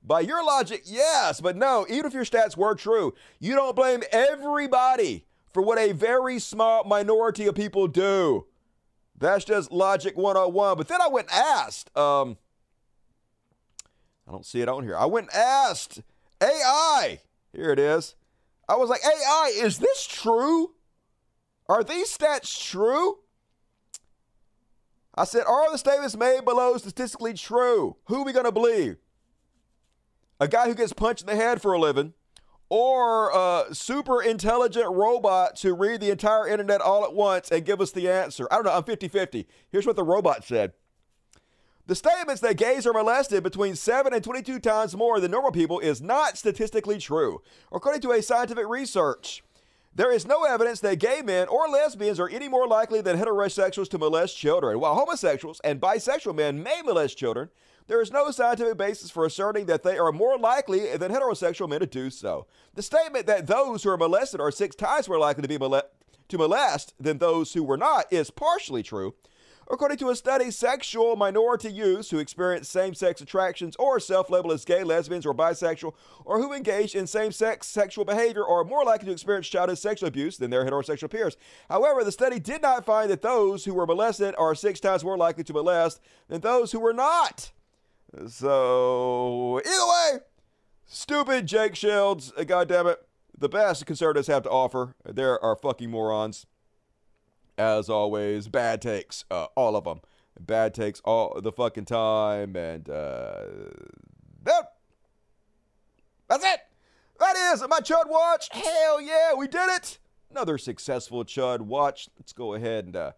By 0.03 0.21
your 0.21 0.45
logic, 0.45 0.83
yes, 0.85 1.41
but 1.41 1.57
no, 1.57 1.87
even 1.89 2.07
if 2.07 2.15
your 2.15 2.25
stats 2.25 2.57
were 2.57 2.75
true, 2.75 3.15
you 3.41 3.55
don't 3.55 3.75
blame 3.75 4.03
everybody 4.13 5.27
for 5.53 5.63
what 5.63 5.79
a 5.79 5.93
very 5.93 6.39
small 6.39 6.85
minority 6.85 7.47
of 7.47 7.55
people 7.55 7.89
do. 7.89 8.47
That's 9.19 9.45
just 9.45 9.73
logic 9.73 10.17
101. 10.17 10.77
But 10.77 10.89
then 10.89 11.01
I 11.01 11.09
went 11.09 11.29
and 11.31 11.39
asked, 11.39 11.97
um, 11.97 12.37
I 14.27 14.33
don't 14.33 14.47
see 14.47 14.61
it 14.61 14.69
on 14.69 14.85
here. 14.85 14.97
I 14.97 15.07
went 15.07 15.29
and 15.33 15.43
asked 15.43 16.03
AI. 16.41 17.21
Here 17.53 17.71
it 17.73 17.79
is. 17.79 18.15
I 18.69 18.77
was 18.77 18.91
like, 18.91 19.01
AI, 19.05 19.53
is 19.57 19.79
this 19.79 20.07
true? 20.07 20.73
Are 21.69 21.83
these 21.83 22.17
stats 22.17 22.63
true? 22.71 23.19
I 25.15 25.25
said, 25.25 25.45
are 25.47 25.73
the 25.73 25.79
statements 25.79 26.17
made 26.17 26.45
below 26.45 26.77
statistically 26.77 27.35
true? 27.35 27.97
Who 28.07 28.21
are 28.21 28.25
we 28.25 28.33
going 28.33 28.45
to 28.45 28.53
believe? 28.53 28.99
A 30.39 30.47
guy 30.47 30.69
who 30.69 30.75
gets 30.75 30.93
punched 30.93 31.23
in 31.23 31.27
the 31.27 31.35
head 31.35 31.61
for 31.61 31.73
a 31.73 31.79
living, 31.79 32.13
or 32.71 33.31
a 33.31 33.75
super 33.75 34.23
intelligent 34.23 34.91
robot 34.91 35.57
to 35.57 35.75
read 35.75 36.01
the 36.01 36.11
entire 36.11 36.47
internet 36.47 36.81
all 36.81 37.05
at 37.05 37.15
once 37.15 37.51
and 37.51 37.65
give 37.65 37.81
us 37.81 37.93
the 37.93 38.09
answer? 38.09 38.47
I 38.51 38.57
don't 38.57 38.67
know. 38.67 38.73
I'm 38.73 38.85
50 38.85 39.09
50. 39.09 39.47
Here's 39.71 39.87
what 39.87 39.97
the 39.97 40.05
robot 40.05 40.45
said. 40.45 40.73
The 41.87 41.95
statements 41.95 42.43
that 42.43 42.59
gays 42.59 42.87
are 42.87 42.93
molested 42.93 43.43
between 43.43 43.75
7 43.75 44.13
and 44.13 44.23
22 44.23 44.59
times 44.59 44.95
more 44.95 45.21
than 45.21 45.31
normal 45.31 45.53
people 45.53 45.79
is 45.81 46.03
not 46.03 46.37
statistically 46.37 46.99
true, 46.99 47.41
according 47.73 48.03
to 48.03 48.13
a 48.13 48.21
scientific 48.21 48.69
research. 48.69 49.43
There 49.95 50.13
is 50.13 50.27
no 50.27 50.45
evidence 50.45 50.81
that 50.81 50.99
gay 50.99 51.23
men 51.25 51.49
or 51.49 51.67
lesbians 51.67 52.21
are 52.21 52.29
any 52.29 52.47
more 52.47 52.69
likely 52.69 53.01
than 53.01 53.19
heterosexuals 53.19 53.89
to 53.89 53.99
molest 53.99 54.37
children. 54.37 54.79
While 54.79 54.95
homosexuals 54.95 55.61
and 55.65 55.81
bisexual 55.81 56.37
men 56.37 56.63
may 56.63 56.83
molest 56.85 57.17
children, 57.17 57.49
there 57.89 58.01
is 58.01 58.13
no 58.13 58.31
scientific 58.31 58.77
basis 58.77 59.11
for 59.11 59.25
asserting 59.25 59.67
that 59.67 59.83
they 59.83 59.99
are 59.99 60.13
more 60.13 60.39
likely 60.39 60.97
than 60.97 61.11
heterosexual 61.11 61.69
men 61.69 61.81
to 61.81 61.87
do 61.87 62.11
so. 62.11 62.47
The 62.75 62.83
statement 62.83 63.27
that 63.27 63.47
those 63.47 63.83
who 63.83 63.91
are 63.91 63.97
molested 63.97 64.41
are 64.41 64.51
six 64.51 64.77
times 64.77 65.09
more 65.09 65.19
likely 65.19 65.43
to 65.43 65.49
be 65.49 65.59
mole- 65.59 65.83
to 66.29 66.39
molest 66.39 66.95
than 67.01 67.19
those 67.19 67.55
who 67.55 67.65
were 67.65 67.79
not 67.79 68.05
is 68.13 68.31
partially 68.31 68.83
true. 68.83 69.15
According 69.71 69.99
to 69.99 70.09
a 70.09 70.17
study, 70.17 70.51
sexual 70.51 71.15
minority 71.15 71.71
youths 71.71 72.09
who 72.09 72.19
experience 72.19 72.71
same 72.71 72.95
sex 72.95 73.21
attractions 73.21 73.77
or 73.79 74.01
self 74.01 74.31
label 74.31 74.51
as 74.51 74.65
gay, 74.65 74.83
lesbians, 74.83 75.27
or 75.27 75.35
bisexual, 75.35 75.93
or 76.25 76.41
who 76.41 76.55
engage 76.55 76.95
in 76.95 77.07
same 77.07 77.33
sex 77.33 77.67
sexual 77.67 78.07
behavior 78.07 78.47
are 78.47 78.65
more 78.65 78.85
likely 78.85 79.07
to 79.07 79.13
experience 79.13 79.47
childhood 79.47 79.79
sexual 79.79 80.09
abuse 80.09 80.39
than 80.39 80.51
their 80.51 80.65
heterosexual 80.65 81.11
peers. 81.11 81.37
However, 81.69 82.03
the 82.03 82.13
study 82.13 82.39
did 82.39 82.63
not 82.63 82.87
find 82.87 83.11
that 83.11 83.21
those 83.21 83.67
who 83.67 83.75
were 83.75 83.87
molested 83.87 84.35
are 84.39 84.55
six 84.55 84.81
times 84.81 85.05
more 85.05 85.19
likely 85.19 85.45
to 85.45 85.53
molest 85.53 86.01
than 86.29 86.41
those 86.41 86.73
who 86.73 86.81
were 86.81 86.95
not. 86.95 87.51
So, 88.29 89.61
either 89.65 89.69
way, 89.69 90.21
stupid 90.87 91.47
Jake 91.47 91.75
Shields, 91.75 92.33
uh, 92.37 92.43
goddammit, 92.43 92.97
the 93.37 93.49
best 93.49 93.87
conservatives 93.87 94.29
have 94.29 94.43
to 94.45 94.51
offer. 94.51 94.95
There 95.05 95.43
are 95.45 95.57
fucking 95.57 95.91
morons 95.91 96.47
as 97.59 97.91
always, 97.91 98.49
bad 98.49 98.81
takes, 98.81 99.25
uh, 99.31 99.47
all 99.57 99.77
of 99.77 99.85
them. 99.85 100.01
Bad 100.41 100.73
takes 100.73 101.01
all 101.05 101.41
the 101.41 101.51
fucking 101.51 101.87
time, 101.87 102.55
and 102.55 102.89
uh, 102.89 103.45
that, 104.45 104.75
that's 106.29 106.45
it. 106.45 106.61
That 107.19 107.35
is 107.53 107.67
my 107.69 107.81
Chud 107.81 108.09
Watch. 108.09 108.49
Hell 108.53 109.01
yeah, 109.01 109.35
we 109.35 109.49
did 109.49 109.69
it. 109.71 109.99
Another 110.31 110.57
successful 110.57 111.25
Chud 111.25 111.63
Watch. 111.63 112.09
Let's 112.17 112.33
go 112.33 112.55
ahead 112.55 112.85
and 112.85 112.95
uh, 112.95 113.13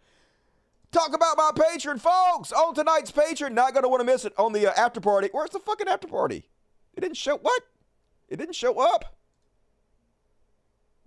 talk 0.93 1.15
about 1.15 1.37
my 1.37 1.51
Patreon, 1.55 2.01
folks. 2.01 2.53
On 2.53 2.75
tonight's 2.75 3.11
Patreon, 3.11 3.53
not 3.53 3.75
gonna 3.75 3.89
want 3.89 4.01
to 4.01 4.05
miss 4.05 4.25
it 4.25 4.33
on 4.39 4.53
the 4.53 4.67
uh, 4.67 4.73
after 4.77 5.01
party. 5.01 5.29
Where's 5.33 5.51
the 5.51 5.59
fucking 5.59 5.89
after 5.89 6.09
party? 6.09 6.49
It 6.95 7.01
didn't 7.01 7.17
show. 7.17 7.37
What? 7.37 7.63
It 8.29 8.37
didn't 8.37 8.55
show 8.55 8.79
up. 8.81 9.17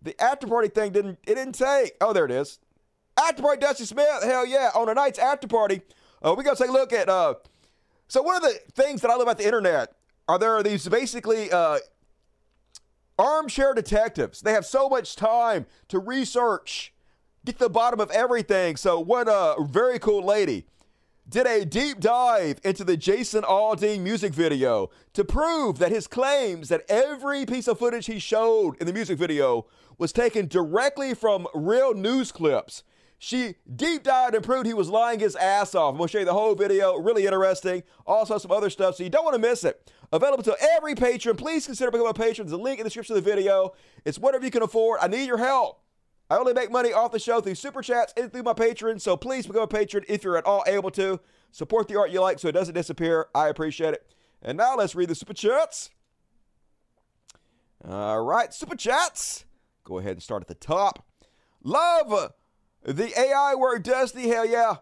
The 0.01 0.19
after 0.21 0.47
party 0.47 0.67
thing 0.67 0.91
didn't. 0.91 1.19
It 1.25 1.35
didn't 1.35 1.55
take. 1.55 1.93
Oh, 2.01 2.13
there 2.13 2.25
it 2.25 2.31
is. 2.31 2.59
After 3.17 3.41
party, 3.41 3.59
Dusty 3.61 3.85
Smith. 3.85 4.23
Hell 4.23 4.45
yeah. 4.45 4.71
On 4.75 4.87
tonight's 4.87 5.19
after 5.19 5.47
party, 5.47 5.81
uh, 6.21 6.33
we 6.37 6.43
to 6.43 6.55
take 6.55 6.69
a 6.69 6.71
look 6.71 6.91
at. 6.91 7.09
Uh, 7.09 7.35
so, 8.07 8.21
one 8.21 8.35
of 8.35 8.41
the 8.41 8.59
things 8.73 9.01
that 9.01 9.11
I 9.11 9.13
love 9.13 9.23
about 9.23 9.37
the 9.37 9.45
internet 9.45 9.93
are 10.27 10.39
there 10.39 10.55
are 10.55 10.63
these 10.63 10.87
basically 10.87 11.51
uh, 11.51 11.79
armchair 13.17 13.73
detectives. 13.73 14.41
They 14.41 14.53
have 14.53 14.65
so 14.65 14.89
much 14.89 15.15
time 15.15 15.65
to 15.89 15.99
research, 15.99 16.93
get 17.45 17.59
the 17.59 17.69
bottom 17.69 17.99
of 17.99 18.11
everything. 18.11 18.75
So, 18.75 18.99
what 18.99 19.27
a 19.27 19.55
very 19.63 19.99
cool 19.99 20.23
lady 20.25 20.65
did 21.27 21.47
a 21.47 21.63
deep 21.65 21.99
dive 21.99 22.59
into 22.63 22.83
the 22.83 22.97
Jason 22.97 23.43
Aldean 23.43 24.01
music 24.01 24.33
video 24.33 24.89
to 25.13 25.23
prove 25.23 25.79
that 25.79 25.91
his 25.91 26.05
claims 26.05 26.67
that 26.69 26.83
every 26.89 27.45
piece 27.45 27.67
of 27.67 27.79
footage 27.79 28.07
he 28.07 28.19
showed 28.19 28.75
in 28.81 28.87
the 28.87 28.93
music 28.93 29.17
video 29.17 29.65
was 29.97 30.11
taken 30.11 30.47
directly 30.47 31.13
from 31.13 31.47
real 31.53 31.93
news 31.93 32.31
clips. 32.31 32.83
She 33.19 33.55
deep 33.73 34.03
dived 34.03 34.35
and 34.35 34.43
proved 34.43 34.65
he 34.65 34.73
was 34.73 34.89
lying 34.89 35.21
his 35.21 35.37
ass 35.37 35.75
off. 35.75 35.95
I'm 35.95 36.01
to 36.01 36.07
show 36.09 36.19
you 36.19 36.25
the 36.25 36.33
whole 36.33 36.55
video. 36.55 36.97
Really 36.97 37.25
interesting. 37.25 37.83
Also, 38.05 38.37
some 38.37 38.51
other 38.51 38.69
stuff, 38.69 38.95
so 38.95 39.03
you 39.03 39.09
don't 39.09 39.23
want 39.23 39.35
to 39.35 39.39
miss 39.39 39.63
it. 39.63 39.89
Available 40.11 40.43
to 40.43 40.57
every 40.75 40.93
patron. 40.93 41.37
Please 41.37 41.65
consider 41.65 41.89
becoming 41.89 42.09
a 42.09 42.13
patron. 42.13 42.45
There's 42.45 42.59
a 42.59 42.61
link 42.61 42.79
in 42.79 42.83
the 42.83 42.89
description 42.89 43.15
of 43.15 43.23
the 43.23 43.29
video. 43.29 43.71
It's 44.03 44.19
whatever 44.19 44.43
you 44.43 44.51
can 44.51 44.61
afford. 44.61 44.99
I 45.01 45.07
need 45.07 45.25
your 45.25 45.37
help. 45.37 45.82
I 46.29 46.37
only 46.37 46.53
make 46.53 46.71
money 46.71 46.93
off 46.93 47.11
the 47.11 47.19
show 47.19 47.41
through 47.41 47.55
super 47.55 47.81
chats 47.81 48.13
and 48.17 48.31
through 48.31 48.43
my 48.43 48.53
patrons, 48.53 49.03
so 49.03 49.15
please 49.15 49.45
become 49.45 49.63
a 49.63 49.67
patron 49.67 50.03
if 50.07 50.23
you're 50.23 50.37
at 50.37 50.45
all 50.45 50.63
able 50.67 50.91
to. 50.91 51.19
Support 51.51 51.87
the 51.87 51.99
art 51.99 52.09
you 52.09 52.19
like 52.19 52.39
so 52.39 52.47
it 52.47 52.53
doesn't 52.53 52.73
disappear. 52.73 53.27
I 53.35 53.47
appreciate 53.47 53.93
it. 53.93 54.07
And 54.41 54.57
now 54.57 54.75
let's 54.75 54.95
read 54.95 55.09
the 55.09 55.15
super 55.15 55.33
chats. 55.33 55.91
All 57.87 58.23
right, 58.23 58.53
super 58.53 58.75
chats. 58.75 59.45
Go 59.83 59.99
ahead 59.99 60.13
and 60.13 60.23
start 60.23 60.41
at 60.41 60.47
the 60.47 60.55
top. 60.55 61.05
Love 61.61 62.33
the 62.83 63.19
AI 63.19 63.55
work, 63.55 63.83
Dusty. 63.83 64.27
Hell 64.29 64.45
yeah. 64.45 64.77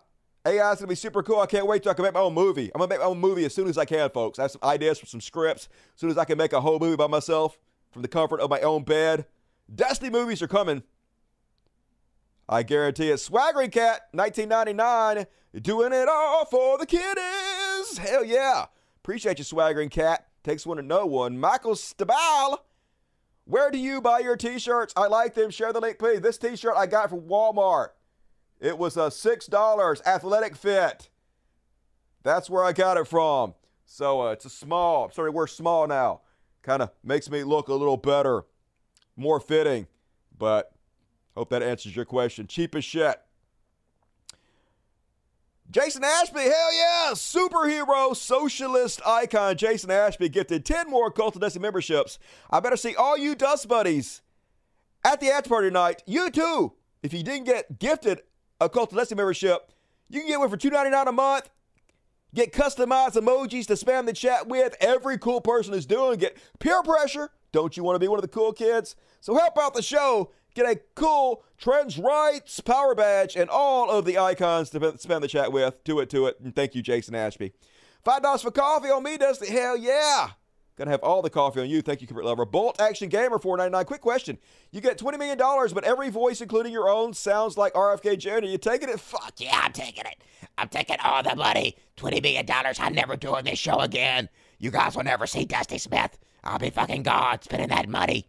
AI 0.45 0.71
is 0.71 0.79
gonna 0.79 0.87
be 0.87 0.95
super 0.95 1.21
cool. 1.21 1.39
I 1.39 1.45
can't 1.45 1.67
wait 1.67 1.83
till 1.83 1.91
I 1.91 1.95
can 1.95 2.03
make 2.03 2.13
my 2.13 2.21
own 2.21 2.33
movie. 2.33 2.71
I'm 2.73 2.79
gonna 2.79 2.89
make 2.89 2.99
my 2.99 3.05
own 3.05 3.19
movie 3.19 3.45
as 3.45 3.53
soon 3.53 3.67
as 3.67 3.77
I 3.77 3.85
can, 3.85 4.09
folks. 4.09 4.39
I 4.39 4.43
have 4.43 4.51
some 4.51 4.63
ideas 4.63 4.99
for 4.99 5.05
some 5.05 5.21
scripts. 5.21 5.67
As 5.95 5.99
soon 5.99 6.09
as 6.09 6.17
I 6.17 6.25
can 6.25 6.37
make 6.37 6.53
a 6.53 6.61
whole 6.61 6.79
movie 6.79 6.95
by 6.95 7.07
myself 7.07 7.59
from 7.91 8.01
the 8.01 8.07
comfort 8.07 8.39
of 8.39 8.49
my 8.49 8.61
own 8.61 8.83
bed. 8.83 9.25
Dusty 9.73 10.09
movies 10.09 10.41
are 10.41 10.47
coming. 10.47 10.83
I 12.47 12.63
guarantee 12.63 13.09
it. 13.09 13.19
Swaggering 13.19 13.71
Cat, 13.71 14.01
1999, 14.11 15.25
doing 15.61 15.93
it 15.93 16.07
all 16.09 16.45
for 16.45 16.77
the 16.77 16.85
kiddies. 16.85 17.97
Hell 17.97 18.25
yeah. 18.25 18.65
Appreciate 18.97 19.37
you, 19.37 19.43
Swaggering 19.43 19.89
Cat. 19.89 20.27
Takes 20.43 20.65
one 20.65 20.77
to 20.77 20.83
know 20.83 21.05
one. 21.05 21.39
Michael 21.39 21.75
Stabal, 21.75 22.57
where 23.45 23.71
do 23.71 23.77
you 23.77 24.01
buy 24.01 24.19
your 24.19 24.35
t-shirts? 24.37 24.93
I 24.95 25.07
like 25.07 25.33
them. 25.33 25.51
Share 25.51 25.73
the 25.73 25.79
link, 25.79 25.99
please. 25.99 26.21
This 26.21 26.37
t-shirt 26.37 26.73
I 26.75 26.87
got 26.87 27.09
from 27.09 27.21
Walmart. 27.21 27.89
It 28.59 28.77
was 28.77 28.95
a 28.95 29.09
$6 29.09 30.05
athletic 30.05 30.55
fit. 30.55 31.09
That's 32.23 32.49
where 32.49 32.63
I 32.63 32.73
got 32.73 32.97
it 32.97 33.07
from. 33.07 33.55
So 33.85 34.21
uh, 34.21 34.31
it's 34.31 34.45
a 34.45 34.49
small. 34.49 35.05
I'm 35.05 35.11
sorry, 35.11 35.31
we're 35.31 35.47
small 35.47 35.87
now. 35.87 36.21
Kind 36.61 36.81
of 36.81 36.91
makes 37.03 37.29
me 37.29 37.43
look 37.43 37.67
a 37.67 37.73
little 37.73 37.97
better, 37.97 38.43
more 39.15 39.39
fitting. 39.39 39.87
But 40.37 40.71
hope 41.36 41.49
that 41.49 41.63
answers 41.63 41.95
your 41.95 42.05
question. 42.05 42.47
Cheap 42.47 42.75
as 42.75 42.84
shit. 42.84 43.19
Jason 45.71 46.03
Ashby, 46.03 46.41
hell 46.41 46.73
yeah! 46.73 47.11
Superhero 47.13 48.13
socialist 48.13 49.01
icon 49.05 49.55
Jason 49.55 49.89
Ashby 49.89 50.27
gifted 50.27 50.65
10 50.65 50.89
more 50.89 51.09
Cult 51.09 51.36
of 51.36 51.41
Dusty 51.41 51.59
memberships. 51.59 52.19
I 52.49 52.59
better 52.59 52.75
see 52.75 52.93
all 52.93 53.17
you 53.17 53.36
Dust 53.36 53.69
Buddies 53.69 54.21
at 55.05 55.21
the 55.21 55.29
after 55.29 55.47
party 55.47 55.69
tonight. 55.69 56.03
You 56.05 56.29
too! 56.29 56.73
If 57.01 57.13
you 57.13 57.23
didn't 57.23 57.45
get 57.45 57.79
gifted 57.79 58.21
a 58.59 58.67
Cult 58.67 58.91
of 58.91 58.97
Dusty 58.97 59.15
membership, 59.15 59.71
you 60.09 60.19
can 60.19 60.27
get 60.27 60.39
one 60.39 60.49
for 60.49 60.57
$2.99 60.57 61.07
a 61.07 61.11
month. 61.13 61.49
Get 62.36 62.51
customized 62.51 63.15
emojis 63.15 63.65
to 63.67 63.73
spam 63.73 64.05
the 64.05 64.13
chat 64.13 64.47
with. 64.47 64.75
Every 64.82 65.17
cool 65.17 65.39
person 65.39 65.73
is 65.73 65.86
doing. 65.86 66.19
Get 66.19 66.38
peer 66.59 66.84
pressure. 66.84 67.29
Don't 67.53 67.77
you 67.77 67.84
want 67.84 67.95
to 67.95 67.99
be 67.99 68.07
one 68.09 68.19
of 68.19 68.23
the 68.23 68.27
cool 68.27 68.51
kids? 68.51 68.95
So 69.21 69.36
help 69.36 69.57
out 69.57 69.73
the 69.73 69.82
show 69.82 70.32
get 70.53 70.65
a 70.65 70.79
cool 70.95 71.43
trans 71.57 71.97
rights 71.97 72.59
power 72.59 72.95
badge 72.95 73.35
and 73.35 73.49
all 73.49 73.89
of 73.89 74.05
the 74.05 74.17
icons 74.17 74.69
to 74.71 74.97
spend 74.97 75.23
the 75.23 75.27
chat 75.27 75.51
with. 75.51 75.83
Do 75.83 75.99
it, 75.99 76.09
to 76.11 76.27
it. 76.27 76.39
And 76.39 76.55
thank 76.55 76.75
you, 76.75 76.81
Jason 76.81 77.15
Ashby. 77.15 77.53
Five 78.03 78.23
dollars 78.23 78.41
for 78.41 78.51
coffee 78.51 78.89
on 78.89 79.03
me, 79.03 79.17
Dusty. 79.17 79.47
Hell 79.47 79.77
yeah. 79.77 80.29
Gonna 80.77 80.91
have 80.91 81.03
all 81.03 81.21
the 81.21 81.29
coffee 81.29 81.59
on 81.61 81.69
you. 81.69 81.81
Thank 81.81 82.01
you, 82.01 82.07
Comfort 82.07 82.25
Lover. 82.25 82.45
Bolt 82.45 82.81
Action 82.81 83.09
Gamer, 83.09 83.37
four 83.37 83.57
ninety 83.57 83.71
nine. 83.71 83.85
Quick 83.85 84.01
question: 84.01 84.37
You 84.71 84.81
get 84.81 84.97
twenty 84.97 85.17
million 85.17 85.37
dollars, 85.37 85.73
but 85.73 85.83
every 85.83 86.09
voice, 86.09 86.41
including 86.41 86.73
your 86.73 86.89
own, 86.89 87.13
sounds 87.13 87.57
like 87.57 87.73
RFK 87.73 88.17
Jr. 88.17 88.45
You 88.45 88.57
taking 88.57 88.89
it? 88.89 88.99
Fuck 88.99 89.33
yeah, 89.37 89.59
I'm 89.61 89.73
taking 89.73 90.05
it. 90.05 90.23
I'm 90.57 90.69
taking 90.69 90.97
all 91.03 91.21
the 91.21 91.35
money. 91.35 91.75
Twenty 91.97 92.21
million 92.21 92.45
dollars. 92.45 92.79
I'm 92.79 92.93
never 92.93 93.15
doing 93.15 93.43
this 93.45 93.59
show 93.59 93.79
again. 93.79 94.29
You 94.57 94.71
guys 94.71 94.95
will 94.95 95.03
never 95.03 95.27
see 95.27 95.45
Dusty 95.45 95.77
Smith. 95.77 96.17
I'll 96.43 96.57
be 96.57 96.69
fucking 96.71 97.03
gone 97.03 97.41
spending 97.41 97.69
that 97.69 97.87
money. 97.87 98.25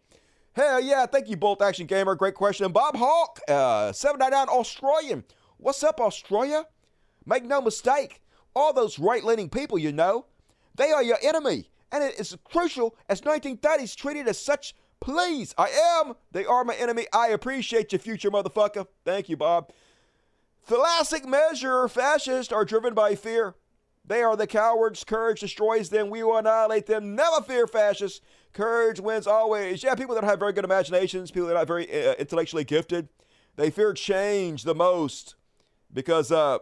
Hell 0.53 0.81
yeah, 0.81 1.07
thank 1.07 1.29
you, 1.29 1.35
Bolt 1.35 1.61
Action 1.63 1.87
Gamer. 1.87 2.13
Great 2.13 2.35
question. 2.35 2.71
Bob 2.71 2.95
Hawk, 2.95 3.39
uh, 3.47 3.91
799 3.91 4.55
Australian. 4.55 5.23
What's 5.57 5.83
up, 5.83 5.99
Australia? 5.99 6.65
Make 7.25 7.45
no 7.45 7.59
mistake, 7.59 8.21
all 8.55 8.71
those 8.71 8.99
right 8.99 9.23
leaning 9.23 9.49
people, 9.49 9.79
you 9.79 9.91
know, 9.91 10.25
they 10.75 10.91
are 10.91 11.03
your 11.03 11.17
enemy. 11.23 11.69
And 11.91 12.03
it 12.03 12.19
is 12.19 12.37
crucial 12.43 12.95
as 13.07 13.21
1930s 13.21 13.95
treated 13.95 14.27
as 14.27 14.39
such. 14.39 14.75
Please, 14.99 15.53
I 15.57 15.69
am. 15.69 16.13
They 16.31 16.45
are 16.45 16.63
my 16.63 16.75
enemy. 16.75 17.07
I 17.13 17.27
appreciate 17.27 17.91
you, 17.93 17.99
future 17.99 18.31
motherfucker. 18.31 18.87
Thank 19.05 19.29
you, 19.29 19.37
Bob. 19.37 19.71
Thalassic 20.67 21.25
measure 21.25 21.87
fascists 21.87 22.53
are 22.53 22.65
driven 22.65 22.93
by 22.93 23.15
fear. 23.15 23.55
They 24.05 24.21
are 24.21 24.35
the 24.35 24.47
cowards. 24.47 25.03
Courage 25.03 25.41
destroys 25.41 25.89
them. 25.89 26.09
We 26.09 26.23
will 26.23 26.37
annihilate 26.37 26.87
them. 26.87 27.15
Never 27.15 27.41
fear 27.41 27.67
fascists. 27.67 28.21
Courage 28.53 28.99
wins 28.99 29.27
always. 29.27 29.83
Yeah, 29.83 29.95
people 29.95 30.15
that 30.15 30.23
have 30.23 30.39
very 30.39 30.53
good 30.53 30.63
imaginations, 30.63 31.31
people 31.31 31.47
that 31.47 31.57
are 31.57 31.65
very 31.65 31.89
uh, 31.89 32.13
intellectually 32.13 32.63
gifted, 32.63 33.09
they 33.55 33.69
fear 33.69 33.93
change 33.93 34.63
the 34.63 34.75
most 34.75 35.35
because 35.91 36.31
uh, 36.31 36.59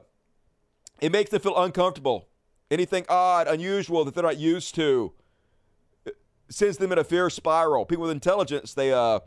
it 1.02 1.12
makes 1.12 1.30
them 1.30 1.42
feel 1.42 1.58
uncomfortable. 1.62 2.28
Anything 2.70 3.06
odd, 3.10 3.48
unusual 3.48 4.06
that 4.06 4.16
they're 4.16 4.24
not 4.24 4.38
used 4.38 4.74
to 4.76 5.14
sends 6.52 6.78
them 6.78 6.92
in 6.92 6.98
a 6.98 7.04
fear 7.04 7.30
spiral. 7.30 7.86
People 7.86 8.04
with 8.04 8.12
intelligence, 8.12 8.74
they 8.74 8.94
uh, 8.94 9.20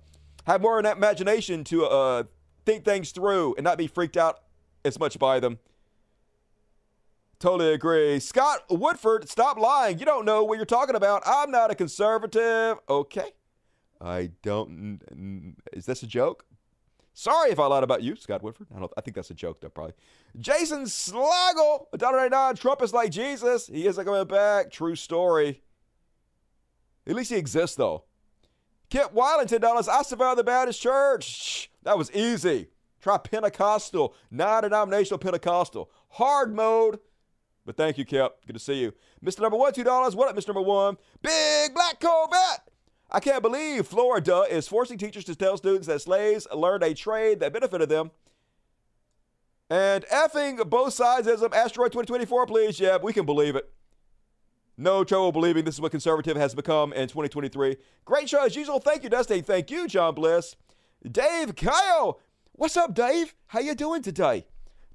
have 0.46 0.60
more 0.60 0.78
imagination 0.78 1.64
to 1.64 1.86
uh, 1.86 2.24
think 2.64 2.84
things 2.84 3.10
through 3.10 3.54
and 3.56 3.64
not 3.64 3.78
be 3.78 3.86
freaked 3.86 4.16
out 4.16 4.40
as 4.84 4.98
much 4.98 5.18
by 5.18 5.40
them. 5.40 5.58
Totally 7.38 7.72
agree. 7.74 8.20
Scott 8.20 8.64
Woodford, 8.70 9.28
stop 9.28 9.58
lying. 9.58 9.98
You 9.98 10.06
don't 10.06 10.24
know 10.24 10.44
what 10.44 10.56
you're 10.56 10.64
talking 10.64 10.94
about. 10.94 11.22
I'm 11.26 11.50
not 11.50 11.70
a 11.70 11.74
conservative. 11.74 12.78
Okay. 12.88 13.32
I 14.00 14.30
don't. 14.42 15.54
Is 15.72 15.86
this 15.86 16.02
a 16.02 16.06
joke? 16.06 16.44
Sorry 17.12 17.50
if 17.50 17.60
I 17.60 17.66
lied 17.66 17.84
about 17.84 18.02
you, 18.02 18.16
Scott 18.16 18.42
Woodford. 18.42 18.66
I 18.74 18.80
don't. 18.80 18.92
I 18.96 19.00
think 19.00 19.14
that's 19.14 19.30
a 19.30 19.34
joke, 19.34 19.60
though, 19.60 19.68
probably. 19.68 19.94
Jason 20.38 20.84
Slaggle, 20.84 21.86
$1.99. 21.96 22.58
Trump 22.58 22.82
is 22.82 22.92
like 22.92 23.10
Jesus. 23.10 23.68
He 23.68 23.86
isn't 23.86 24.04
coming 24.04 24.26
back. 24.26 24.70
True 24.70 24.96
story. 24.96 25.62
At 27.06 27.14
least 27.14 27.30
he 27.30 27.36
exists, 27.36 27.76
though. 27.76 28.04
Kip 28.90 29.14
Weiland, 29.14 29.46
$10. 29.46 29.88
I 29.88 30.02
survived 30.02 30.38
the 30.38 30.44
Baptist 30.44 30.80
church. 30.80 31.70
That 31.84 31.96
was 31.96 32.10
easy. 32.12 32.68
Try 33.00 33.18
Pentecostal, 33.18 34.14
non 34.30 34.62
denominational 34.62 35.18
Pentecostal. 35.18 35.90
Hard 36.10 36.54
mode. 36.54 36.98
But 37.66 37.76
thank 37.76 37.98
you, 37.98 38.04
Kip. 38.04 38.44
Good 38.46 38.52
to 38.52 38.58
see 38.58 38.74
you. 38.74 38.92
Mr. 39.24 39.40
Number 39.40 39.56
One, 39.56 39.72
$2. 39.72 40.14
What 40.14 40.28
up, 40.28 40.36
Mr. 40.36 40.48
Number 40.48 40.62
One? 40.62 40.96
Big 41.22 41.74
Black 41.74 42.00
Corvette. 42.00 42.68
I 43.10 43.20
can't 43.20 43.42
believe 43.42 43.86
Florida 43.86 44.44
is 44.50 44.68
forcing 44.68 44.98
teachers 44.98 45.24
to 45.24 45.34
tell 45.34 45.56
students 45.56 45.86
that 45.86 46.00
slaves 46.02 46.46
learned 46.52 46.82
a 46.82 46.94
trade 46.94 47.40
that 47.40 47.52
benefited 47.52 47.88
them. 47.88 48.10
And 49.70 50.04
effing 50.06 50.68
both 50.68 50.92
sides 50.92 51.26
as 51.26 51.40
of 51.40 51.54
Asteroid 51.54 51.92
2024, 51.92 52.46
please. 52.46 52.78
Yeah, 52.78 52.98
we 53.02 53.12
can 53.12 53.24
believe 53.24 53.56
it. 53.56 53.70
No 54.76 55.04
trouble 55.04 55.32
believing 55.32 55.64
this 55.64 55.76
is 55.76 55.80
what 55.80 55.92
conservative 55.92 56.36
has 56.36 56.54
become 56.54 56.92
in 56.92 57.08
2023. 57.08 57.76
Great 58.04 58.28
show 58.28 58.44
as 58.44 58.56
usual. 58.56 58.80
Thank 58.80 59.04
you, 59.04 59.08
Dusty. 59.08 59.40
Thank 59.40 59.70
you, 59.70 59.86
John 59.86 60.14
Bliss. 60.14 60.56
Dave 61.08 61.54
Kyle. 61.54 62.20
What's 62.52 62.76
up, 62.76 62.94
Dave? 62.94 63.34
How 63.46 63.60
you 63.60 63.74
doing 63.74 64.02
today? 64.02 64.46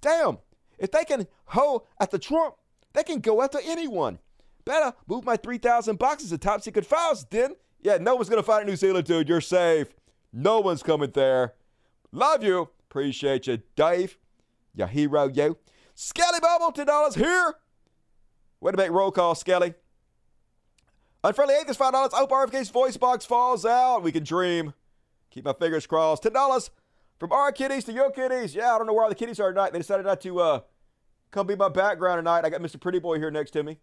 Damn. 0.02 0.40
If 0.78 0.92
they 0.92 1.06
can 1.06 1.28
hoe 1.46 1.86
at 2.00 2.12
the 2.12 2.20
Trump, 2.20 2.56
they 2.94 3.04
can 3.04 3.20
go 3.20 3.42
after 3.42 3.60
anyone. 3.64 4.20
Better 4.66 4.94
move 5.08 5.26
my 5.26 5.38
3,000 5.38 5.98
boxes 5.98 6.32
of 6.32 6.40
top 6.40 6.62
secret 6.62 6.86
files, 6.86 7.26
then. 7.30 7.56
Yeah, 7.82 7.98
no 7.98 8.16
one's 8.16 8.30
going 8.30 8.42
to 8.42 8.46
find 8.46 8.64
a 8.64 8.66
New 8.70 8.76
Zealand, 8.76 9.06
dude. 9.06 9.30
You're 9.30 9.42
safe. 9.42 9.88
No 10.34 10.60
one's 10.60 10.84
coming 10.84 11.12
there. 11.12 11.54
Love 12.12 12.44
you. 12.44 12.70
Appreciate 12.90 13.48
you, 13.48 13.60
Dave. 13.76 14.18
Your 14.76 14.88
hero, 14.88 15.28
yo. 15.28 15.58
Skelly 15.96 16.40
Bubble, 16.40 16.72
$10 16.72 17.16
here. 17.16 17.56
Way 18.62 18.72
to 18.72 18.78
make 18.78 18.92
roll 18.92 19.12
call, 19.12 19.36
Skelly. 19.36 19.74
Unfriendly 21.24 21.56
Atheist, 21.56 21.80
$5. 21.80 22.14
I 22.14 22.18
hope 22.18 22.32
RFK's 22.32 22.70
voice 22.70 22.98
box 22.98 23.26
falls 23.26 23.66
out. 23.66 24.04
We 24.04 24.12
can 24.12 24.24
dream. 24.24 24.74
Keep 25.32 25.46
my 25.46 25.54
fingers 25.54 25.86
crossed. 25.86 26.24
$10 26.24 26.70
from 27.20 27.32
our 27.32 27.52
kitties 27.52 27.84
to 27.86 27.94
your 27.94 28.12
kitties. 28.12 28.56
Yeah, 28.56 28.74
I 28.74 28.78
don't 28.78 28.88
know 28.88 28.94
where 28.94 29.04
all 29.04 29.10
the 29.10 29.16
kitties 29.16 29.40
are 29.40 29.52
tonight. 29.52 29.74
They 29.74 29.80
decided 29.80 30.06
not 30.06 30.22
to 30.22 30.40
uh, 30.40 30.60
come 31.32 31.48
be 31.48 31.56
my 31.56 31.70
background 31.70 32.20
tonight. 32.20 32.46
I 32.46 32.50
got 32.50 32.62
Mr. 32.62 32.80
Pretty 32.80 33.00
Boy 33.00 33.18
here 33.18 33.32
next 33.32 33.52
to 33.52 33.64
me. 33.64 33.78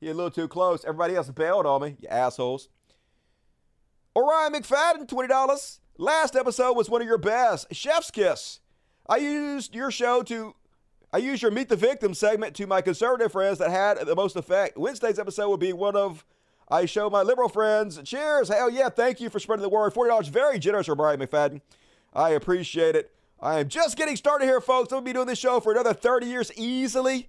He 0.00 0.08
a 0.08 0.14
little 0.14 0.30
too 0.30 0.48
close. 0.48 0.84
Everybody 0.84 1.14
else 1.14 1.30
bailed 1.30 1.66
on 1.66 1.82
me, 1.82 1.96
you 2.00 2.08
assholes. 2.08 2.68
Orion 4.16 4.52
McFadden, 4.52 5.06
$20. 5.06 5.78
Last 5.98 6.36
episode 6.36 6.76
was 6.76 6.90
one 6.90 7.00
of 7.00 7.06
your 7.06 7.18
best. 7.18 7.72
Chef's 7.72 8.10
Kiss. 8.10 8.60
I 9.08 9.16
used 9.16 9.74
your 9.74 9.90
show 9.90 10.22
to 10.24 10.54
I 11.14 11.18
used 11.18 11.42
your 11.42 11.50
Meet 11.50 11.68
the 11.68 11.76
Victim 11.76 12.14
segment 12.14 12.56
to 12.56 12.66
my 12.66 12.80
conservative 12.80 13.32
friends 13.32 13.58
that 13.58 13.70
had 13.70 13.98
the 14.06 14.16
most 14.16 14.34
effect. 14.34 14.78
Wednesday's 14.78 15.18
episode 15.18 15.50
would 15.50 15.60
be 15.60 15.74
one 15.74 15.94
of 15.94 16.24
I 16.70 16.86
show 16.86 17.10
my 17.10 17.20
liberal 17.20 17.50
friends. 17.50 18.00
Cheers. 18.02 18.48
Hell 18.48 18.70
yeah. 18.70 18.88
Thank 18.88 19.20
you 19.20 19.28
for 19.28 19.38
spreading 19.38 19.62
the 19.62 19.68
word. 19.68 19.92
$40. 19.92 20.28
Very 20.30 20.58
generous 20.58 20.88
Brian 20.88 21.20
McFadden. 21.20 21.60
I 22.14 22.30
appreciate 22.30 22.96
it. 22.96 23.12
I 23.42 23.58
am 23.58 23.66
just 23.66 23.96
getting 23.96 24.14
started 24.14 24.44
here, 24.44 24.60
folks. 24.60 24.90
To 24.90 25.00
be 25.00 25.12
doing 25.12 25.26
this 25.26 25.38
show 25.38 25.58
for 25.58 25.72
another 25.72 25.92
30 25.92 26.26
years 26.26 26.52
easily. 26.54 27.28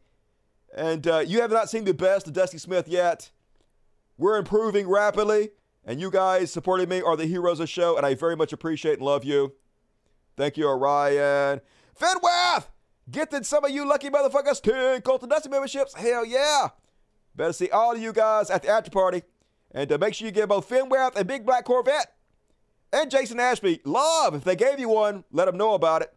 And 0.76 1.08
uh, 1.08 1.20
you 1.20 1.42
have 1.42 1.52
not 1.52 1.72
seen 1.72 1.86
the 1.86 1.94
best 1.94 2.28
of 2.28 2.34
Dusty 2.34 2.60
Smith 2.60 2.88
yet. 2.88 3.32
We're 4.20 4.38
improving 4.38 4.88
rapidly, 4.88 5.50
and 5.84 6.00
you 6.00 6.12
guys 6.12 6.52
supporting 6.52 6.88
me 6.88 7.02
are 7.02 7.18
the 7.18 7.26
heroes 7.26 7.60
of 7.60 7.64
the 7.64 7.68
show, 7.68 7.98
and 7.98 8.06
I 8.06 8.14
very 8.14 8.36
much 8.36 8.54
appreciate 8.54 9.00
and 9.00 9.02
love 9.02 9.24
you. 9.24 9.54
Thank 10.38 10.56
you, 10.56 10.68
Orion. 10.68 11.62
Fenwath! 12.00 12.68
Gifted 13.10 13.44
some 13.48 13.66
of 13.66 13.72
you 13.72 13.88
lucky 13.88 14.12
motherfuckers 14.12 14.62
10 14.62 15.02
Cult 15.02 15.24
of 15.24 15.30
Dusty 15.30 15.50
memberships. 15.50 15.96
Hell 15.96 16.26
yeah. 16.26 16.70
Better 17.36 17.54
see 17.54 17.72
all 17.72 17.96
of 17.96 18.02
you 18.02 18.14
guys 18.14 18.52
at 18.52 18.62
the 18.62 18.70
after 18.70 18.92
party. 18.92 19.24
And 19.72 19.92
uh, 19.92 19.98
make 19.98 20.14
sure 20.14 20.28
you 20.28 20.32
get 20.32 20.50
both 20.50 20.70
Fenwath 20.70 21.16
and 21.16 21.28
Big 21.28 21.44
Black 21.44 21.66
Corvette 21.66 22.13
and 22.94 23.12
Jason 23.12 23.40
Ashby 23.40 23.82
love. 23.84 24.36
If 24.36 24.44
they 24.44 24.56
gave 24.56 24.80
you 24.80 24.90
one, 24.90 25.26
let 25.32 25.46
them 25.46 25.58
know 25.58 25.74
about 25.74 26.02
it. 26.02 26.14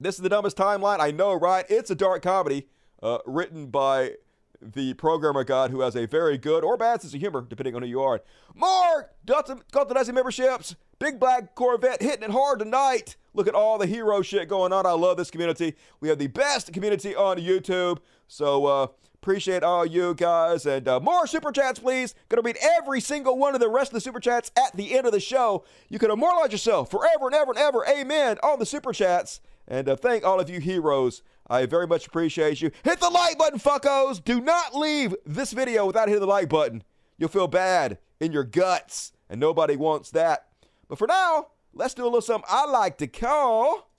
This 0.00 0.14
is 0.14 0.22
the 0.22 0.28
dumbest 0.28 0.56
timeline. 0.56 1.00
I 1.00 1.10
know, 1.10 1.34
right? 1.34 1.64
It's 1.68 1.90
a 1.90 1.94
dark 1.94 2.22
comedy 2.22 2.68
uh, 3.02 3.18
written 3.26 3.66
by 3.66 4.12
the 4.60 4.94
programmer 4.94 5.44
god 5.44 5.70
who 5.70 5.80
has 5.80 5.94
a 5.96 6.06
very 6.06 6.38
good 6.38 6.64
or 6.64 6.76
bad 6.76 7.02
sense 7.02 7.12
of 7.14 7.20
humor, 7.20 7.44
depending 7.46 7.74
on 7.74 7.82
who 7.82 7.88
you 7.88 8.00
are. 8.00 8.20
More 8.54 9.10
Cult 9.26 9.50
of 9.74 9.94
Dusty 9.94 10.12
memberships. 10.12 10.76
Big 10.98 11.20
Black 11.20 11.54
Corvette 11.54 12.00
hitting 12.00 12.22
it 12.22 12.30
hard 12.30 12.58
tonight. 12.58 13.16
Look 13.34 13.48
at 13.48 13.54
all 13.54 13.76
the 13.76 13.86
hero 13.86 14.22
shit 14.22 14.48
going 14.48 14.72
on. 14.72 14.86
I 14.86 14.92
love 14.92 15.18
this 15.18 15.30
community. 15.30 15.76
We 16.00 16.08
have 16.08 16.18
the 16.18 16.28
best 16.28 16.72
community 16.72 17.14
on 17.14 17.36
YouTube. 17.36 17.98
So 18.28 18.64
uh, 18.64 18.86
appreciate 19.26 19.64
all 19.64 19.84
you 19.84 20.14
guys. 20.14 20.66
And 20.66 20.86
uh, 20.86 21.00
more 21.00 21.26
super 21.26 21.50
chats, 21.50 21.80
please. 21.80 22.14
Going 22.28 22.40
to 22.40 22.46
read 22.46 22.58
every 22.78 23.00
single 23.00 23.36
one 23.36 23.54
of 23.54 23.60
the 23.60 23.68
rest 23.68 23.90
of 23.90 23.94
the 23.94 24.00
super 24.00 24.20
chats 24.20 24.52
at 24.56 24.76
the 24.76 24.96
end 24.96 25.04
of 25.04 25.12
the 25.12 25.18
show. 25.18 25.64
You 25.88 25.98
can 25.98 26.12
immortalize 26.12 26.52
yourself 26.52 26.92
forever 26.92 27.26
and 27.26 27.34
ever 27.34 27.50
and 27.50 27.58
ever. 27.58 27.84
Amen. 27.88 28.38
On 28.44 28.60
the 28.60 28.66
super 28.66 28.92
chats. 28.92 29.40
And 29.66 29.88
uh, 29.88 29.96
thank 29.96 30.24
all 30.24 30.38
of 30.38 30.48
you 30.48 30.60
heroes. 30.60 31.22
I 31.48 31.66
very 31.66 31.88
much 31.88 32.06
appreciate 32.06 32.62
you. 32.62 32.70
Hit 32.84 33.00
the 33.00 33.10
like 33.10 33.36
button, 33.36 33.58
fuckos. 33.58 34.22
Do 34.22 34.40
not 34.40 34.76
leave 34.76 35.12
this 35.26 35.52
video 35.52 35.86
without 35.86 36.06
hitting 36.06 36.20
the 36.20 36.26
like 36.28 36.48
button. 36.48 36.84
You'll 37.18 37.28
feel 37.28 37.48
bad 37.48 37.98
in 38.20 38.30
your 38.30 38.44
guts, 38.44 39.12
and 39.28 39.40
nobody 39.40 39.74
wants 39.74 40.12
that. 40.12 40.46
But 40.88 40.98
for 40.98 41.08
now, 41.08 41.48
let's 41.72 41.94
do 41.94 42.04
a 42.04 42.04
little 42.04 42.20
something 42.20 42.48
I 42.48 42.66
like 42.66 42.98
to 42.98 43.08
call. 43.08 43.90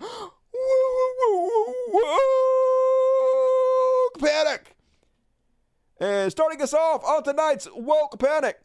Woke 4.14 4.30
Panic! 4.30 4.76
And 6.00 6.30
starting 6.30 6.60
us 6.60 6.74
off 6.74 7.04
on 7.04 7.22
tonight's 7.22 7.68
Woke 7.74 8.18
Panic. 8.18 8.60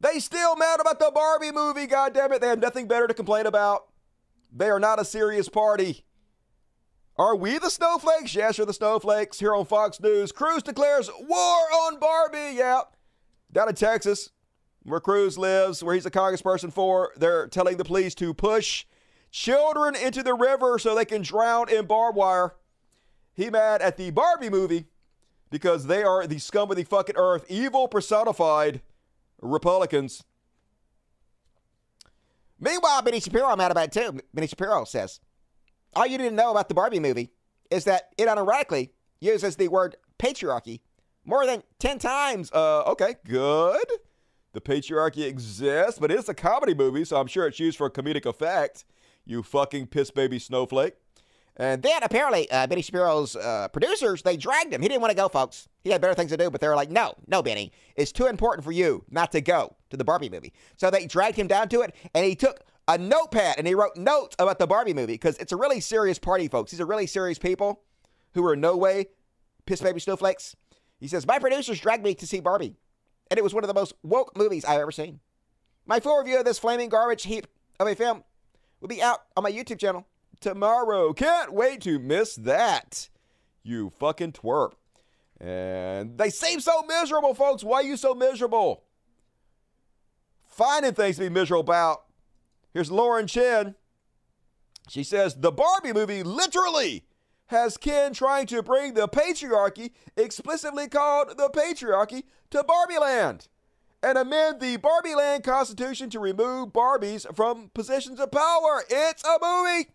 They 0.00 0.20
still 0.20 0.56
mad 0.56 0.80
about 0.80 0.98
the 0.98 1.10
Barbie 1.12 1.52
movie, 1.52 1.86
goddammit. 1.86 2.40
They 2.40 2.48
have 2.48 2.60
nothing 2.60 2.86
better 2.86 3.08
to 3.08 3.14
complain 3.14 3.46
about. 3.46 3.86
They 4.54 4.70
are 4.70 4.78
not 4.78 5.00
a 5.00 5.04
serious 5.04 5.48
party. 5.48 6.04
Are 7.16 7.34
we 7.34 7.58
the 7.58 7.70
snowflakes? 7.70 8.34
Yes, 8.34 8.58
you're 8.58 8.66
the 8.66 8.72
snowflakes. 8.72 9.40
Here 9.40 9.54
on 9.54 9.66
Fox 9.66 10.00
News, 10.00 10.30
Cruz 10.30 10.62
declares 10.62 11.10
war 11.20 11.58
on 11.72 11.98
Barbie. 11.98 12.54
Yeah. 12.54 12.82
Down 13.50 13.68
in 13.68 13.74
Texas, 13.74 14.30
where 14.84 15.00
Cruz 15.00 15.36
lives, 15.36 15.82
where 15.82 15.94
he's 15.94 16.06
a 16.06 16.12
congressperson 16.12 16.72
for, 16.72 17.12
they're 17.16 17.48
telling 17.48 17.76
the 17.76 17.84
police 17.84 18.14
to 18.16 18.32
push 18.32 18.86
children 19.32 19.96
into 19.96 20.22
the 20.22 20.34
river 20.34 20.78
so 20.78 20.94
they 20.94 21.04
can 21.04 21.22
drown 21.22 21.68
in 21.68 21.86
barbed 21.86 22.16
wire. 22.16 22.54
He 23.38 23.50
mad 23.50 23.82
at 23.82 23.96
the 23.96 24.10
Barbie 24.10 24.50
movie 24.50 24.86
because 25.48 25.86
they 25.86 26.02
are 26.02 26.26
the 26.26 26.40
scum 26.40 26.72
of 26.72 26.76
the 26.76 26.82
fucking 26.82 27.14
earth, 27.16 27.44
evil 27.48 27.86
personified 27.86 28.80
Republicans. 29.40 30.24
Meanwhile, 32.58 33.00
Benny 33.02 33.20
Shapiro, 33.20 33.46
I'm 33.46 33.58
mad 33.58 33.70
about 33.70 33.84
it 33.84 33.92
too. 33.92 34.18
Benny 34.34 34.48
Shapiro 34.48 34.84
says, 34.84 35.20
all 35.94 36.04
you 36.04 36.18
to 36.18 36.32
know 36.32 36.50
about 36.50 36.68
the 36.68 36.74
Barbie 36.74 36.98
movie 36.98 37.30
is 37.70 37.84
that 37.84 38.08
it 38.18 38.26
unironically 38.26 38.90
uses 39.20 39.54
the 39.54 39.68
word 39.68 39.94
patriarchy 40.18 40.80
more 41.24 41.46
than 41.46 41.62
10 41.78 42.00
times. 42.00 42.50
Uh, 42.50 42.82
okay, 42.88 43.14
good. 43.24 43.86
The 44.52 44.60
patriarchy 44.60 45.24
exists, 45.24 46.00
but 46.00 46.10
it's 46.10 46.28
a 46.28 46.34
comedy 46.34 46.74
movie, 46.74 47.04
so 47.04 47.20
I'm 47.20 47.28
sure 47.28 47.46
it's 47.46 47.60
used 47.60 47.78
for 47.78 47.88
comedic 47.88 48.26
effect. 48.26 48.84
You 49.24 49.44
fucking 49.44 49.86
piss 49.86 50.10
baby 50.10 50.40
snowflake. 50.40 50.94
And 51.58 51.82
then 51.82 52.02
apparently, 52.04 52.48
uh, 52.50 52.68
Benny 52.68 52.82
Shapiro's 52.82 53.34
uh, 53.34 53.66
producers, 53.68 54.22
they 54.22 54.36
dragged 54.36 54.72
him. 54.72 54.80
He 54.80 54.86
didn't 54.86 55.00
want 55.00 55.10
to 55.10 55.16
go, 55.16 55.28
folks. 55.28 55.68
He 55.82 55.90
had 55.90 56.00
better 56.00 56.14
things 56.14 56.30
to 56.30 56.36
do, 56.36 56.50
but 56.50 56.60
they 56.60 56.68
were 56.68 56.76
like, 56.76 56.90
no, 56.90 57.14
no, 57.26 57.42
Benny. 57.42 57.72
It's 57.96 58.12
too 58.12 58.26
important 58.26 58.64
for 58.64 58.70
you 58.70 59.04
not 59.10 59.32
to 59.32 59.40
go 59.40 59.74
to 59.90 59.96
the 59.96 60.04
Barbie 60.04 60.30
movie. 60.30 60.52
So 60.76 60.88
they 60.88 61.06
dragged 61.06 61.36
him 61.36 61.48
down 61.48 61.68
to 61.70 61.80
it, 61.80 61.94
and 62.14 62.24
he 62.24 62.36
took 62.36 62.60
a 62.86 62.96
notepad 62.96 63.56
and 63.58 63.66
he 63.66 63.74
wrote 63.74 63.96
notes 63.96 64.34
about 64.38 64.58
the 64.58 64.66
Barbie 64.66 64.94
movie 64.94 65.14
because 65.14 65.36
it's 65.38 65.52
a 65.52 65.56
really 65.56 65.80
serious 65.80 66.18
party, 66.18 66.48
folks. 66.48 66.70
These 66.70 66.80
are 66.80 66.86
really 66.86 67.06
serious 67.06 67.38
people 67.38 67.82
who 68.34 68.44
are 68.46 68.54
in 68.54 68.60
no 68.60 68.76
way 68.76 69.08
piss 69.66 69.82
baby 69.82 70.00
snowflakes. 70.00 70.56
He 70.98 71.08
says, 71.08 71.26
My 71.26 71.38
producers 71.38 71.80
dragged 71.80 72.02
me 72.02 72.14
to 72.14 72.26
see 72.26 72.40
Barbie, 72.40 72.76
and 73.30 73.36
it 73.36 73.44
was 73.44 73.52
one 73.52 73.62
of 73.62 73.68
the 73.68 73.74
most 73.74 73.94
woke 74.02 74.36
movies 74.36 74.64
I've 74.64 74.80
ever 74.80 74.92
seen. 74.92 75.20
My 75.86 76.00
full 76.00 76.18
review 76.18 76.38
of 76.38 76.44
this 76.44 76.58
flaming 76.58 76.88
garbage 76.88 77.24
heap 77.24 77.46
of 77.78 77.86
a 77.86 77.94
film 77.94 78.24
will 78.80 78.88
be 78.88 79.02
out 79.02 79.20
on 79.36 79.42
my 79.42 79.52
YouTube 79.52 79.78
channel 79.78 80.06
tomorrow. 80.40 81.12
Can't 81.12 81.52
wait 81.52 81.80
to 81.82 81.98
miss 81.98 82.36
that. 82.36 83.08
You 83.62 83.90
fucking 83.90 84.32
twerp. 84.32 84.72
And 85.40 86.18
they 86.18 86.30
seem 86.30 86.60
so 86.60 86.82
miserable, 86.82 87.34
folks. 87.34 87.62
Why 87.62 87.78
are 87.78 87.82
you 87.84 87.96
so 87.96 88.14
miserable? 88.14 88.84
Finding 90.46 90.94
things 90.94 91.16
to 91.16 91.22
be 91.22 91.28
miserable 91.28 91.60
about. 91.60 92.04
Here's 92.72 92.90
Lauren 92.90 93.26
Chen. 93.26 93.74
She 94.88 95.04
says 95.04 95.34
the 95.34 95.52
Barbie 95.52 95.92
movie 95.92 96.22
literally 96.22 97.04
has 97.46 97.76
Ken 97.76 98.12
trying 98.12 98.46
to 98.46 98.62
bring 98.62 98.94
the 98.94 99.08
patriarchy, 99.08 99.92
explicitly 100.16 100.88
called 100.88 101.36
the 101.36 101.48
patriarchy, 101.50 102.24
to 102.50 102.64
Barbie 102.64 102.98
Land 102.98 103.48
and 104.02 104.16
amend 104.16 104.60
the 104.60 104.76
Barbie 104.76 105.14
Land 105.14 105.44
Constitution 105.44 106.10
to 106.10 106.20
remove 106.20 106.68
Barbies 106.68 107.26
from 107.34 107.70
positions 107.74 108.20
of 108.20 108.30
power. 108.30 108.82
It's 108.88 109.24
a 109.24 109.38
movie. 109.40 109.90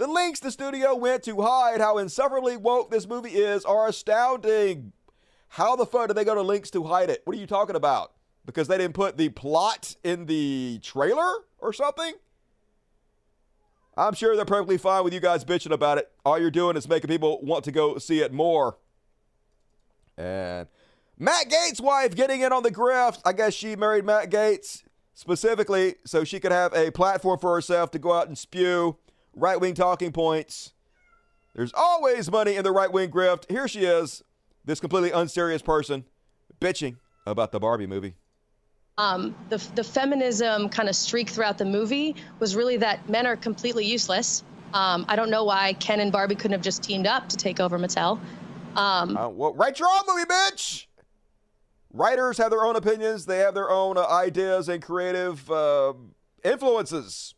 The 0.00 0.06
links 0.06 0.40
the 0.40 0.50
studio 0.50 0.94
went 0.94 1.24
to 1.24 1.42
hide 1.42 1.78
how 1.78 1.98
insufferably 1.98 2.56
woke 2.56 2.90
this 2.90 3.06
movie 3.06 3.32
is 3.32 3.66
are 3.66 3.86
astounding. 3.86 4.94
How 5.48 5.76
the 5.76 5.84
fuck 5.84 6.08
did 6.08 6.16
they 6.16 6.24
go 6.24 6.34
to 6.34 6.40
links 6.40 6.70
to 6.70 6.84
hide 6.84 7.10
it? 7.10 7.20
What 7.26 7.36
are 7.36 7.38
you 7.38 7.46
talking 7.46 7.76
about? 7.76 8.12
Because 8.46 8.66
they 8.66 8.78
didn't 8.78 8.94
put 8.94 9.18
the 9.18 9.28
plot 9.28 9.96
in 10.02 10.24
the 10.24 10.80
trailer 10.82 11.30
or 11.58 11.74
something? 11.74 12.14
I'm 13.94 14.14
sure 14.14 14.36
they're 14.36 14.46
perfectly 14.46 14.78
fine 14.78 15.04
with 15.04 15.12
you 15.12 15.20
guys 15.20 15.44
bitching 15.44 15.70
about 15.70 15.98
it. 15.98 16.10
All 16.24 16.38
you're 16.38 16.50
doing 16.50 16.78
is 16.78 16.88
making 16.88 17.08
people 17.08 17.38
want 17.42 17.66
to 17.66 17.70
go 17.70 17.98
see 17.98 18.20
it 18.20 18.32
more. 18.32 18.78
And 20.16 20.66
Matt 21.18 21.50
Gaetz' 21.50 21.78
wife 21.78 22.16
getting 22.16 22.40
in 22.40 22.54
on 22.54 22.62
the 22.62 22.70
grift. 22.70 23.20
I 23.26 23.34
guess 23.34 23.52
she 23.52 23.76
married 23.76 24.06
Matt 24.06 24.30
Gaetz 24.30 24.82
specifically 25.12 25.96
so 26.06 26.24
she 26.24 26.40
could 26.40 26.52
have 26.52 26.72
a 26.72 26.90
platform 26.90 27.38
for 27.38 27.54
herself 27.54 27.90
to 27.90 27.98
go 27.98 28.14
out 28.14 28.28
and 28.28 28.38
spew 28.38 28.96
right 29.34 29.60
wing 29.60 29.74
talking 29.74 30.12
points. 30.12 30.72
There's 31.54 31.72
always 31.74 32.30
money 32.30 32.56
in 32.56 32.64
the 32.64 32.72
right 32.72 32.92
wing 32.92 33.10
grift. 33.10 33.50
Here 33.50 33.66
she 33.66 33.80
is, 33.80 34.22
this 34.64 34.80
completely 34.80 35.10
unserious 35.10 35.62
person, 35.62 36.04
bitching 36.60 36.96
about 37.26 37.52
the 37.52 37.60
Barbie 37.60 37.86
movie. 37.86 38.14
Um, 38.98 39.34
the, 39.48 39.56
the 39.74 39.84
feminism 39.84 40.68
kind 40.68 40.88
of 40.88 40.94
streak 40.94 41.30
throughout 41.30 41.58
the 41.58 41.64
movie 41.64 42.16
was 42.38 42.54
really 42.54 42.76
that 42.78 43.08
men 43.08 43.26
are 43.26 43.36
completely 43.36 43.84
useless. 43.84 44.44
Um, 44.74 45.06
I 45.08 45.16
don't 45.16 45.30
know 45.30 45.44
why 45.44 45.72
Ken 45.74 46.00
and 46.00 46.12
Barbie 46.12 46.34
couldn't 46.34 46.52
have 46.52 46.62
just 46.62 46.82
teamed 46.82 47.06
up 47.06 47.28
to 47.30 47.36
take 47.36 47.60
over 47.60 47.78
Mattel. 47.78 48.20
Um, 48.76 49.16
uh, 49.16 49.28
well, 49.28 49.54
write 49.54 49.80
your 49.80 49.88
own 49.88 50.02
movie, 50.06 50.26
bitch. 50.26 50.86
Writers 51.92 52.38
have 52.38 52.50
their 52.50 52.62
own 52.62 52.76
opinions. 52.76 53.26
They 53.26 53.38
have 53.38 53.54
their 53.54 53.70
own 53.70 53.98
uh, 53.98 54.06
ideas 54.06 54.68
and 54.68 54.80
creative 54.80 55.50
uh, 55.50 55.94
influences. 56.44 57.34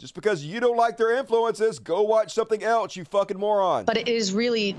Just 0.00 0.14
because 0.14 0.42
you 0.42 0.60
don't 0.60 0.78
like 0.78 0.96
their 0.96 1.14
influences, 1.18 1.78
go 1.78 2.00
watch 2.00 2.32
something 2.32 2.64
else, 2.64 2.96
you 2.96 3.04
fucking 3.04 3.38
moron. 3.38 3.84
But 3.84 3.98
it 3.98 4.08
is 4.08 4.32
really 4.32 4.74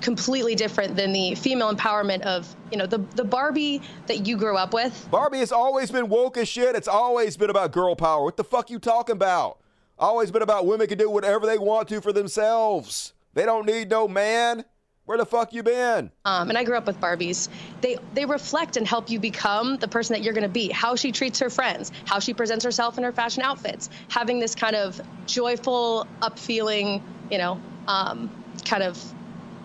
completely 0.00 0.56
different 0.56 0.96
than 0.96 1.12
the 1.12 1.36
female 1.36 1.72
empowerment 1.72 2.22
of, 2.22 2.54
you 2.72 2.76
know, 2.76 2.84
the 2.84 2.98
the 3.14 3.22
Barbie 3.22 3.80
that 4.08 4.26
you 4.26 4.36
grew 4.36 4.56
up 4.56 4.74
with. 4.74 5.08
Barbie 5.12 5.38
has 5.38 5.52
always 5.52 5.92
been 5.92 6.08
woke 6.08 6.36
as 6.36 6.48
shit. 6.48 6.74
It's 6.74 6.88
always 6.88 7.36
been 7.36 7.50
about 7.50 7.70
girl 7.70 7.94
power. 7.94 8.24
What 8.24 8.36
the 8.36 8.42
fuck 8.42 8.68
you 8.68 8.80
talking 8.80 9.12
about? 9.12 9.58
Always 9.96 10.32
been 10.32 10.42
about 10.42 10.66
women 10.66 10.88
can 10.88 10.98
do 10.98 11.08
whatever 11.08 11.46
they 11.46 11.56
want 11.56 11.86
to 11.90 12.00
for 12.00 12.12
themselves. 12.12 13.12
They 13.34 13.44
don't 13.44 13.66
need 13.66 13.90
no 13.90 14.08
man. 14.08 14.64
Where 15.06 15.18
the 15.18 15.26
fuck 15.26 15.52
you 15.52 15.62
been? 15.62 16.10
Um, 16.24 16.48
and 16.48 16.56
I 16.56 16.64
grew 16.64 16.76
up 16.76 16.86
with 16.86 16.98
Barbies. 17.00 17.48
They 17.82 17.98
they 18.14 18.24
reflect 18.24 18.76
and 18.78 18.86
help 18.88 19.10
you 19.10 19.20
become 19.20 19.76
the 19.76 19.88
person 19.88 20.14
that 20.14 20.22
you're 20.22 20.32
going 20.32 20.44
to 20.44 20.48
be. 20.48 20.70
How 20.70 20.96
she 20.96 21.12
treats 21.12 21.38
her 21.40 21.50
friends, 21.50 21.92
how 22.06 22.20
she 22.20 22.32
presents 22.32 22.64
herself 22.64 22.96
in 22.96 23.04
her 23.04 23.12
fashion 23.12 23.42
outfits, 23.42 23.90
having 24.08 24.40
this 24.40 24.54
kind 24.54 24.74
of 24.76 25.00
joyful, 25.26 26.06
up 26.22 26.38
feeling, 26.38 27.02
you 27.30 27.36
know, 27.36 27.60
um, 27.86 28.30
kind 28.64 28.82
of 28.82 28.98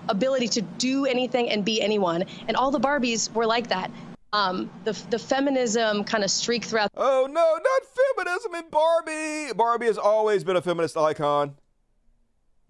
ability 0.09 0.47
to 0.49 0.61
do 0.61 1.05
anything 1.05 1.49
and 1.49 1.63
be 1.63 1.81
anyone. 1.81 2.25
And 2.47 2.57
all 2.57 2.71
the 2.71 2.79
Barbies 2.79 3.31
were 3.33 3.45
like 3.45 3.69
that. 3.69 3.91
um, 4.33 4.69
the 4.83 4.91
the 5.09 5.17
feminism 5.19 6.03
kind 6.03 6.23
of 6.23 6.29
streak 6.31 6.65
throughout. 6.65 6.89
Oh 6.97 7.27
no, 7.31 7.59
not 7.63 8.25
feminism 8.25 8.55
in 8.55 8.69
Barbie. 8.69 9.53
Barbie 9.53 9.85
has 9.85 9.97
always 9.97 10.43
been 10.43 10.55
a 10.57 10.61
feminist 10.61 10.97
icon. 10.97 11.55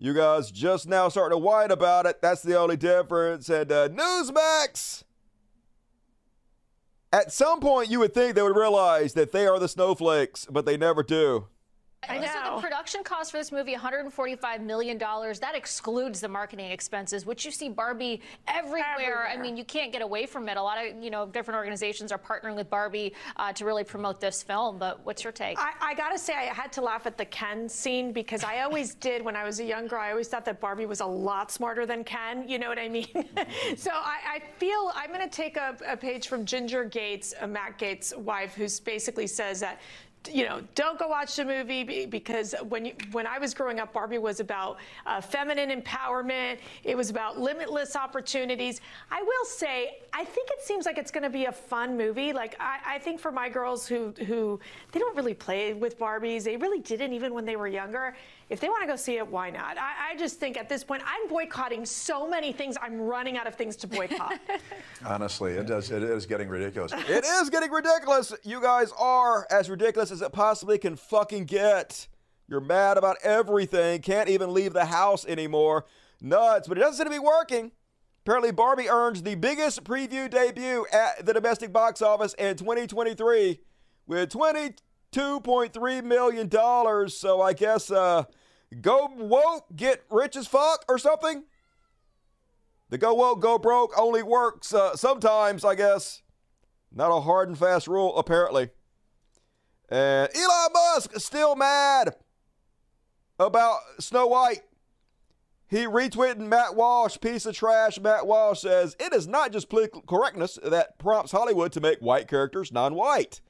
You 0.01 0.13
guys 0.13 0.49
just 0.49 0.87
now 0.87 1.09
starting 1.09 1.37
to 1.37 1.43
whine 1.43 1.71
about 1.71 2.05
it. 2.05 2.21
That's 2.21 2.41
the 2.41 2.57
only 2.57 2.77
difference. 2.77 3.49
And 3.49 3.69
uh, 3.69 3.89
Newsmax. 3.89 5.03
At 7.11 7.33
some 7.33 7.59
point, 7.59 7.89
you 7.89 7.99
would 7.99 8.13
think 8.13 8.35
they 8.35 8.41
would 8.41 8.55
realize 8.55 9.13
that 9.15 9.33
they 9.33 9.45
are 9.45 9.59
the 9.59 9.67
snowflakes, 9.67 10.47
but 10.49 10.65
they 10.65 10.77
never 10.77 11.03
do. 11.03 11.47
I 12.07 12.17
know. 12.17 12.55
the 12.55 12.61
production 12.61 13.03
cost 13.03 13.31
for 13.31 13.37
this 13.37 13.51
movie, 13.51 13.75
$145 13.75 14.61
million. 14.61 14.97
That 14.97 15.51
excludes 15.53 16.21
the 16.21 16.29
marketing 16.29 16.71
expenses, 16.71 17.25
which 17.25 17.43
you 17.43 17.51
see 17.51 17.67
Barbie 17.67 18.21
everywhere. 18.47 18.85
everywhere. 18.93 19.27
I 19.27 19.37
mean, 19.37 19.57
you 19.57 19.65
can't 19.65 19.91
get 19.91 20.01
away 20.01 20.25
from 20.25 20.47
it. 20.47 20.55
A 20.55 20.61
lot 20.61 20.77
of, 20.77 21.03
you 21.03 21.09
know, 21.09 21.25
different 21.25 21.57
organizations 21.57 22.11
are 22.11 22.17
partnering 22.17 22.55
with 22.55 22.69
Barbie 22.69 23.13
uh, 23.35 23.51
to 23.53 23.65
really 23.65 23.83
promote 23.83 24.21
this 24.21 24.41
film. 24.41 24.77
But 24.77 25.05
what's 25.05 25.23
your 25.23 25.33
take? 25.33 25.59
I, 25.59 25.73
I 25.81 25.93
got 25.93 26.11
to 26.11 26.17
say, 26.17 26.33
I 26.33 26.53
had 26.53 26.71
to 26.73 26.81
laugh 26.81 27.05
at 27.05 27.17
the 27.17 27.25
Ken 27.25 27.67
scene 27.67 28.13
because 28.13 28.43
I 28.43 28.61
always 28.61 28.95
did 29.09 29.23
when 29.23 29.35
I 29.35 29.43
was 29.43 29.59
a 29.59 29.65
young 29.65 29.87
girl. 29.87 29.99
I 30.01 30.11
always 30.11 30.29
thought 30.29 30.45
that 30.45 30.61
Barbie 30.61 30.85
was 30.85 31.01
a 31.01 31.05
lot 31.05 31.51
smarter 31.51 31.85
than 31.85 32.03
Ken. 32.03 32.47
You 32.47 32.59
know 32.59 32.69
what 32.69 32.79
I 32.79 32.87
mean? 32.87 33.07
so 33.75 33.91
I, 33.91 34.19
I, 34.35 34.41
feel 34.57 34.91
I'm 34.95 35.09
going 35.09 35.21
to 35.21 35.29
take 35.29 35.57
a, 35.57 35.75
a 35.87 35.97
page 35.97 36.27
from 36.27 36.45
Ginger 36.45 36.85
Gaetz, 36.85 37.33
Matt 37.47 37.77
Gaetz' 37.77 38.17
wife, 38.17 38.55
who 38.55 38.67
basically 38.83 39.27
says 39.27 39.59
that 39.59 39.79
you 40.31 40.45
know, 40.45 40.61
don't 40.75 40.99
go 40.99 41.07
watch 41.07 41.35
the 41.35 41.45
movie 41.45 42.05
because 42.05 42.53
when 42.67 42.85
you, 42.85 42.93
when 43.11 43.25
I 43.25 43.39
was 43.39 43.53
growing 43.53 43.79
up, 43.79 43.93
Barbie 43.93 44.17
was 44.17 44.39
about 44.39 44.77
uh, 45.05 45.21
feminine 45.21 45.69
empowerment. 45.81 46.57
It 46.83 46.95
was 46.95 47.09
about 47.09 47.39
limitless 47.39 47.95
opportunities. 47.95 48.81
I 49.11 49.21
will 49.21 49.45
say, 49.45 49.99
I 50.11 50.25
think 50.25 50.49
it 50.51 50.61
seems 50.61 50.85
like 50.85 50.97
it's 50.97 51.11
going 51.11 51.23
to 51.23 51.29
be 51.29 51.45
a 51.45 51.51
fun 51.51 51.97
movie. 51.97 52.33
Like 52.33 52.55
I, 52.59 52.79
I, 52.85 52.99
think 52.99 53.19
for 53.19 53.31
my 53.31 53.47
girls 53.47 53.87
who 53.87 54.13
who 54.25 54.59
they 54.91 54.99
don't 54.99 55.15
really 55.15 55.33
play 55.33 55.73
with 55.73 55.97
Barbies, 55.97 56.43
they 56.43 56.57
really 56.57 56.79
didn't 56.79 57.13
even 57.13 57.33
when 57.33 57.45
they 57.45 57.55
were 57.55 57.67
younger 57.67 58.15
if 58.49 58.59
they 58.59 58.67
want 58.67 58.81
to 58.81 58.87
go 58.87 58.95
see 58.95 59.17
it, 59.17 59.27
why 59.27 59.51
not? 59.51 59.77
I, 59.77 60.11
I, 60.11 60.17
just 60.17 60.39
think 60.39 60.57
at 60.57 60.67
this 60.67 60.83
point, 60.83 61.03
I'm 61.05 61.27
boycotting 61.29 61.85
so 61.85 62.27
many 62.27 62.51
things. 62.51 62.77
I'm 62.81 62.99
running 62.99 63.37
out 63.37 63.45
of 63.45 63.53
things 63.53 63.75
to 63.77 63.87
boycott. 63.87 64.39
Honestly, 65.05 65.53
it 65.53 65.67
does. 65.67 65.91
It 65.91 66.01
is 66.01 66.25
getting 66.25 66.49
ridiculous. 66.49 66.91
it 66.95 67.23
is 67.23 67.49
getting 67.51 67.69
ridiculous. 67.69 68.33
You 68.43 68.59
guys 68.59 68.91
are 68.97 69.45
as 69.51 69.69
ridiculous 69.69 70.11
as 70.11 70.23
it 70.23 70.31
possibly 70.31 70.79
can 70.79 70.95
fucking 70.95 71.45
get. 71.45 72.07
You're 72.47 72.59
mad 72.59 72.97
about 72.97 73.17
everything. 73.23 74.01
Can't 74.01 74.29
even 74.29 74.51
leave 74.53 74.73
the 74.73 74.85
house 74.85 75.27
anymore. 75.27 75.85
Nuts. 76.19 76.67
But 76.67 76.79
it 76.79 76.81
doesn't 76.81 76.97
seem 76.97 77.05
to 77.05 77.11
be 77.11 77.23
working. 77.23 77.71
Apparently, 78.25 78.51
Barbie 78.51 78.89
earns 78.89 79.21
the 79.21 79.35
biggest 79.35 79.83
preview 79.83 80.29
debut 80.29 80.87
at 80.91 81.25
the 81.25 81.33
domestic 81.33 81.71
box 81.71 82.01
office 82.01 82.33
in 82.33 82.57
2023 82.57 83.59
with 84.07 84.29
22.3 84.31 86.03
million 86.03 86.47
dollars. 86.47 87.15
So 87.15 87.41
I 87.41 87.53
guess 87.53 87.91
uh, 87.91 88.23
go 88.81 89.09
woke, 89.15 89.65
get 89.75 90.03
rich 90.09 90.35
as 90.35 90.47
fuck 90.47 90.85
or 90.87 90.97
something? 90.97 91.43
The 92.89 92.97
go 92.97 93.13
woke, 93.13 93.41
go 93.41 93.57
broke 93.57 93.93
only 93.97 94.23
works 94.23 94.73
uh, 94.73 94.95
sometimes, 94.95 95.63
I 95.63 95.75
guess. 95.75 96.21
Not 96.91 97.15
a 97.15 97.21
hard 97.21 97.49
and 97.49 97.57
fast 97.57 97.87
rule, 97.87 98.17
apparently. 98.17 98.69
And 99.89 100.29
Elon 100.35 100.73
Musk 100.73 101.19
still 101.19 101.55
mad 101.55 102.15
about 103.39 103.79
Snow 103.99 104.27
White. 104.27 104.61
He 105.67 105.85
retweeted 105.85 106.39
Matt 106.39 106.75
Walsh, 106.75 107.19
piece 107.21 107.45
of 107.45 107.55
trash. 107.55 107.99
Matt 107.99 108.25
Walsh 108.25 108.61
says 108.61 108.95
it 108.99 109.13
is 109.13 109.27
not 109.27 109.51
just 109.51 109.69
political 109.69 110.01
correctness 110.01 110.57
that 110.63 110.97
prompts 110.97 111.31
Hollywood 111.31 111.71
to 111.73 111.81
make 111.81 111.99
white 111.99 112.27
characters 112.27 112.71
non 112.71 112.95
white. 112.95 113.41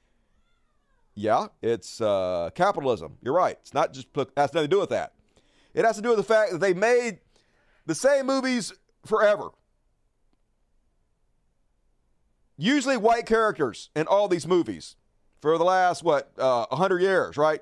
Yeah, 1.20 1.48
it's 1.62 2.00
uh, 2.00 2.50
capitalism. 2.56 3.18
You're 3.22 3.34
right. 3.34 3.58
It's 3.60 3.74
not 3.74 3.92
just 3.92 4.08
has 4.16 4.54
nothing 4.54 4.62
to 4.62 4.68
do 4.70 4.80
with 4.80 4.92
that. 4.92 5.12
It 5.74 5.84
has 5.84 5.98
to 5.98 6.02
do 6.02 6.10
with 6.10 6.18
the 6.18 6.24
fact 6.24 6.54
that 6.54 6.60
they 6.60 6.74
made 6.74 7.20
the 7.86 7.94
same 7.94 8.26
movies 8.26 8.72
forever. 9.06 9.50
Usually 12.58 12.96
white 12.96 13.26
characters 13.26 13.90
in 13.98 14.08
all 14.08 14.30
these 14.30 14.48
movies 14.48 14.96
for 15.42 15.58
the 15.58 15.66
last 15.66 16.04
what 16.04 16.32
uh, 16.38 16.68
100 16.70 17.02
years, 17.02 17.36
right? 17.36 17.62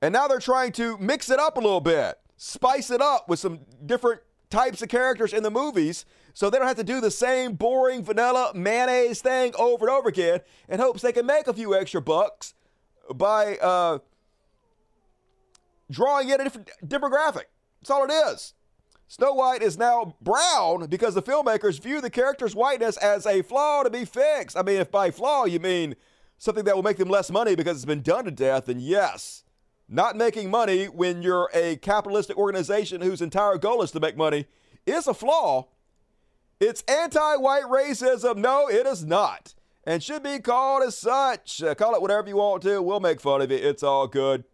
And 0.00 0.14
now 0.14 0.28
they're 0.28 0.38
trying 0.38 0.72
to 0.72 0.96
mix 0.96 1.28
it 1.28 1.38
up 1.38 1.58
a 1.58 1.60
little 1.60 1.82
bit, 1.82 2.18
spice 2.38 2.90
it 2.90 3.02
up 3.02 3.28
with 3.28 3.38
some 3.38 3.60
different 3.84 4.22
types 4.48 4.80
of 4.80 4.88
characters 4.88 5.34
in 5.34 5.42
the 5.42 5.50
movies 5.50 6.06
so 6.36 6.50
they 6.50 6.58
don't 6.58 6.66
have 6.66 6.76
to 6.76 6.84
do 6.84 7.00
the 7.00 7.10
same 7.10 7.54
boring 7.54 8.04
vanilla 8.04 8.52
mayonnaise 8.54 9.22
thing 9.22 9.54
over 9.58 9.86
and 9.86 9.96
over 9.96 10.10
again 10.10 10.40
in 10.68 10.78
hopes 10.78 11.00
they 11.00 11.10
can 11.10 11.24
make 11.24 11.46
a 11.46 11.54
few 11.54 11.74
extra 11.74 11.98
bucks 12.02 12.52
by 13.14 13.56
uh, 13.56 14.00
drawing 15.90 16.28
in 16.28 16.38
a 16.38 16.44
different 16.44 16.70
demographic. 16.84 17.44
That's 17.80 17.90
all 17.90 18.04
it 18.04 18.12
is. 18.12 18.52
Snow 19.08 19.32
White 19.32 19.62
is 19.62 19.78
now 19.78 20.14
brown 20.20 20.88
because 20.88 21.14
the 21.14 21.22
filmmakers 21.22 21.80
view 21.80 22.02
the 22.02 22.10
character's 22.10 22.54
whiteness 22.54 22.98
as 22.98 23.24
a 23.24 23.40
flaw 23.40 23.82
to 23.82 23.88
be 23.88 24.04
fixed. 24.04 24.58
I 24.58 24.62
mean, 24.62 24.82
if 24.82 24.90
by 24.90 25.10
flaw 25.10 25.46
you 25.46 25.58
mean 25.58 25.96
something 26.36 26.64
that 26.64 26.76
will 26.76 26.82
make 26.82 26.98
them 26.98 27.08
less 27.08 27.30
money 27.30 27.54
because 27.54 27.78
it's 27.78 27.86
been 27.86 28.02
done 28.02 28.26
to 28.26 28.30
death, 28.30 28.66
then 28.66 28.78
yes. 28.78 29.42
Not 29.88 30.16
making 30.16 30.50
money 30.50 30.84
when 30.84 31.22
you're 31.22 31.48
a 31.54 31.76
capitalistic 31.76 32.36
organization 32.36 33.00
whose 33.00 33.22
entire 33.22 33.56
goal 33.56 33.80
is 33.80 33.90
to 33.92 34.00
make 34.00 34.18
money 34.18 34.44
is 34.84 35.06
a 35.06 35.14
flaw, 35.14 35.68
it's 36.60 36.82
anti 36.88 37.36
white 37.36 37.64
racism. 37.64 38.36
No, 38.38 38.68
it 38.68 38.86
is 38.86 39.04
not. 39.04 39.54
And 39.84 40.02
should 40.02 40.22
be 40.22 40.40
called 40.40 40.82
as 40.82 40.98
such. 40.98 41.62
Uh, 41.62 41.74
call 41.74 41.94
it 41.94 42.02
whatever 42.02 42.28
you 42.28 42.36
want 42.36 42.62
to. 42.64 42.82
We'll 42.82 43.00
make 43.00 43.20
fun 43.20 43.40
of 43.40 43.52
it. 43.52 43.64
It's 43.64 43.82
all 43.82 44.08
good. 44.08 44.44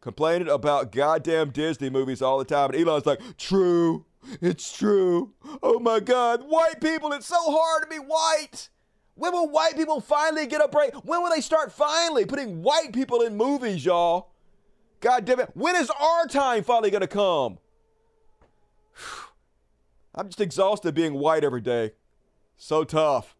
Complaining 0.00 0.48
about 0.48 0.90
goddamn 0.90 1.50
Disney 1.50 1.90
movies 1.90 2.22
all 2.22 2.38
the 2.38 2.44
time. 2.44 2.70
And 2.70 2.80
Elon's 2.80 3.06
like, 3.06 3.20
true. 3.36 4.06
It's 4.40 4.76
true. 4.76 5.32
Oh 5.62 5.78
my 5.78 6.00
God. 6.00 6.42
White 6.46 6.80
people, 6.80 7.12
it's 7.12 7.26
so 7.26 7.40
hard 7.40 7.82
to 7.82 7.88
be 7.88 7.96
white. 7.96 8.68
When 9.14 9.32
will 9.32 9.48
white 9.48 9.76
people 9.76 10.00
finally 10.00 10.46
get 10.46 10.62
a 10.62 10.68
break? 10.68 10.94
When 11.04 11.22
will 11.22 11.30
they 11.30 11.40
start 11.40 11.72
finally 11.72 12.24
putting 12.24 12.62
white 12.62 12.92
people 12.92 13.22
in 13.22 13.36
movies, 13.36 13.84
y'all? 13.84 14.30
God 15.00 15.24
damn 15.24 15.40
it. 15.40 15.50
When 15.54 15.76
is 15.76 15.90
our 15.90 16.26
time 16.26 16.64
finally 16.64 16.90
going 16.90 17.00
to 17.00 17.06
come? 17.06 17.58
I'm 20.14 20.28
just 20.28 20.40
exhausted 20.40 20.94
being 20.94 21.14
white 21.14 21.44
every 21.44 21.60
day. 21.60 21.92
So 22.56 22.84
tough. 22.84 23.36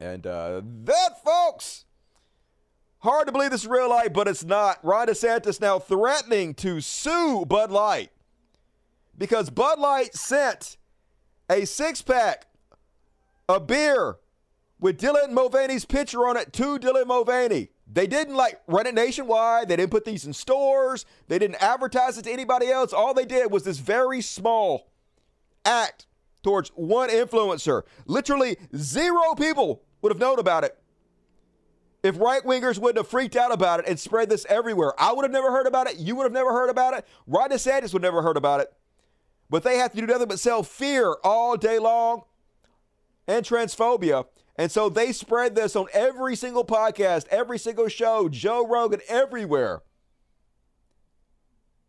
And 0.00 0.26
uh, 0.26 0.62
that, 0.84 1.22
folks, 1.24 1.84
hard 2.98 3.26
to 3.26 3.32
believe 3.32 3.50
this 3.50 3.62
is 3.62 3.66
real 3.66 3.90
life, 3.90 4.12
but 4.12 4.28
it's 4.28 4.44
not. 4.44 4.78
Ron 4.82 5.08
DeSantis 5.08 5.60
now 5.60 5.78
threatening 5.78 6.54
to 6.54 6.80
sue 6.80 7.44
Bud 7.46 7.70
Light 7.70 8.10
because 9.16 9.50
Bud 9.50 9.78
Light 9.78 10.14
sent 10.14 10.76
a 11.48 11.64
six 11.64 12.02
pack 12.02 12.46
of 13.48 13.66
beer 13.66 14.16
with 14.80 14.98
Dylan 14.98 15.30
Mulvaney's 15.30 15.84
picture 15.84 16.26
on 16.26 16.36
it 16.36 16.52
to 16.54 16.78
Dylan 16.78 17.06
Mulvaney. 17.06 17.68
They 17.90 18.06
didn't 18.06 18.34
like 18.34 18.60
run 18.66 18.86
it 18.86 18.94
nationwide. 18.94 19.68
They 19.68 19.76
didn't 19.76 19.90
put 19.90 20.04
these 20.04 20.24
in 20.24 20.32
stores. 20.32 21.04
They 21.28 21.38
didn't 21.38 21.62
advertise 21.62 22.18
it 22.18 22.22
to 22.24 22.32
anybody 22.32 22.70
else. 22.70 22.92
All 22.92 23.14
they 23.14 23.26
did 23.26 23.50
was 23.50 23.64
this 23.64 23.78
very 23.78 24.20
small 24.20 24.90
act 25.64 26.06
towards 26.42 26.70
one 26.70 27.08
influencer. 27.08 27.82
Literally 28.06 28.56
zero 28.76 29.34
people 29.34 29.82
would 30.02 30.12
have 30.12 30.20
known 30.20 30.38
about 30.38 30.64
it 30.64 30.78
if 32.04 32.18
right 32.20 32.42
wingers 32.44 32.78
wouldn't 32.78 32.98
have 32.98 33.08
freaked 33.08 33.34
out 33.34 33.50
about 33.50 33.80
it 33.80 33.88
and 33.88 33.98
spread 33.98 34.28
this 34.28 34.44
everywhere. 34.48 34.92
I 34.98 35.12
would 35.12 35.24
have 35.24 35.32
never 35.32 35.50
heard 35.50 35.66
about 35.66 35.88
it. 35.88 35.96
You 35.96 36.14
would 36.16 36.24
have 36.24 36.32
never 36.32 36.52
heard 36.52 36.68
about 36.68 36.92
it. 36.94 37.06
Ron 37.26 37.50
DeSantis 37.50 37.94
would 37.94 38.02
never 38.02 38.20
heard 38.20 38.36
about 38.36 38.60
it. 38.60 38.72
But 39.48 39.62
they 39.62 39.78
have 39.78 39.92
to 39.92 39.96
do 40.00 40.06
nothing 40.06 40.28
but 40.28 40.38
sell 40.38 40.62
fear 40.62 41.16
all 41.24 41.56
day 41.56 41.78
long 41.78 42.24
and 43.26 43.44
transphobia. 43.44 44.26
And 44.56 44.70
so 44.70 44.88
they 44.88 45.12
spread 45.12 45.54
this 45.54 45.74
on 45.74 45.86
every 45.92 46.36
single 46.36 46.64
podcast, 46.64 47.26
every 47.28 47.58
single 47.58 47.88
show, 47.88 48.28
Joe 48.28 48.66
Rogan, 48.66 49.00
everywhere. 49.08 49.80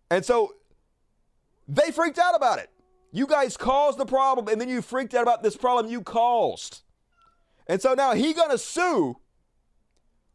And 0.10 0.24
so 0.24 0.56
they 1.68 1.92
freaked 1.92 2.20
out 2.20 2.36
about 2.36 2.60
it. 2.60 2.70
You 3.16 3.28
guys 3.28 3.56
caused 3.56 3.98
the 3.98 4.06
problem, 4.06 4.50
and 4.50 4.60
then 4.60 4.68
you 4.68 4.82
freaked 4.82 5.14
out 5.14 5.22
about 5.22 5.42
this 5.42 5.56
problem 5.56 5.90
you 5.90 6.02
caused. 6.02 6.82
And 7.66 7.82
so 7.82 7.94
now 7.94 8.14
he 8.14 8.34
gonna 8.34 8.58
sue 8.58 9.16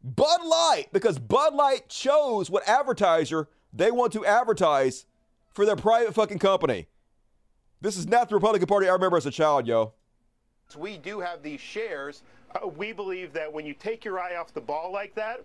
Bud 0.03 0.43
Light 0.43 0.87
because 0.91 1.19
Bud 1.19 1.55
Light 1.55 1.91
chose 1.91 2.49
what 2.49 2.67
advertiser 2.67 3.49
they 3.71 3.91
want 3.91 4.15
to 4.15 4.25
advertise 4.25 5.05
for 5.53 5.67
their 5.67 5.77
private 5.77 6.15
fucking 6.15 6.39
company. 6.39 6.87
This 7.83 7.99
is 7.99 8.07
not 8.07 8.31
the 8.31 8.37
Republican 8.37 8.67
Party 8.67 8.89
I 8.89 8.93
remember 8.93 9.19
as 9.19 9.27
a 9.27 9.31
child, 9.31 9.67
yo. 9.67 9.93
We 10.79 10.97
do 10.97 11.21
have 11.21 11.43
these 11.43 11.61
shares. 11.61 12.23
Uh, 12.55 12.67
we 12.67 12.93
believe 12.93 13.35
that 13.35 13.53
when 13.53 13.67
you 13.67 13.75
take 13.75 14.07
your 14.07 14.19
eye 14.19 14.37
off 14.37 14.55
the 14.55 14.61
ball 14.63 14.91
like 14.91 15.15
that, 15.17 15.45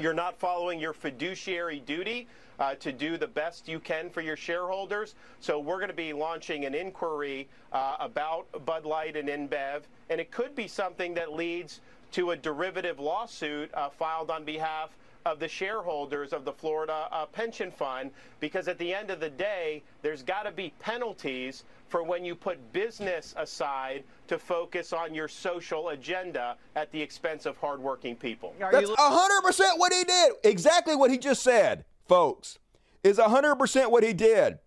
you're 0.00 0.12
not 0.12 0.40
following 0.40 0.80
your 0.80 0.92
fiduciary 0.92 1.78
duty 1.78 2.26
uh, 2.58 2.74
to 2.76 2.92
do 2.92 3.16
the 3.16 3.26
best 3.26 3.68
you 3.68 3.80
can 3.80 4.10
for 4.10 4.20
your 4.20 4.36
shareholders. 4.36 5.14
So 5.40 5.58
we're 5.58 5.78
going 5.78 5.88
to 5.88 5.94
be 5.94 6.12
launching 6.12 6.64
an 6.64 6.74
inquiry 6.74 7.48
uh, 7.72 7.96
about 8.00 8.46
Bud 8.64 8.84
Light 8.84 9.16
and 9.16 9.28
InBev, 9.28 9.82
and 10.10 10.20
it 10.20 10.30
could 10.30 10.54
be 10.54 10.68
something 10.68 11.14
that 11.14 11.32
leads 11.32 11.80
to 12.12 12.30
a 12.30 12.36
derivative 12.36 13.00
lawsuit 13.00 13.70
uh, 13.74 13.88
filed 13.88 14.30
on 14.30 14.44
behalf 14.44 14.90
of 15.26 15.38
the 15.38 15.48
shareholders 15.48 16.32
of 16.32 16.44
the 16.44 16.52
Florida 16.52 17.08
uh, 17.10 17.26
Pension 17.26 17.70
Fund 17.70 18.10
because 18.40 18.68
at 18.68 18.78
the 18.78 18.94
end 18.94 19.10
of 19.10 19.20
the 19.20 19.30
day, 19.30 19.82
there's 20.02 20.22
got 20.22 20.42
to 20.42 20.52
be 20.52 20.72
penalties 20.78 21.64
for 21.88 22.02
when 22.02 22.24
you 22.24 22.34
put 22.34 22.72
business 22.72 23.34
aside 23.38 24.04
to 24.26 24.38
focus 24.38 24.92
on 24.92 25.14
your 25.14 25.28
social 25.28 25.90
agenda 25.90 26.56
at 26.76 26.90
the 26.92 27.00
expense 27.00 27.46
of 27.46 27.56
hardworking 27.56 28.16
people. 28.16 28.54
That's 28.58 28.90
100% 28.90 29.78
what 29.78 29.92
he 29.92 30.04
did. 30.04 30.32
Exactly 30.44 30.96
what 30.96 31.10
he 31.10 31.18
just 31.18 31.42
said, 31.42 31.84
folks, 32.06 32.58
is 33.02 33.18
100% 33.18 33.90
what 33.90 34.02
he 34.02 34.12
did. 34.12 34.58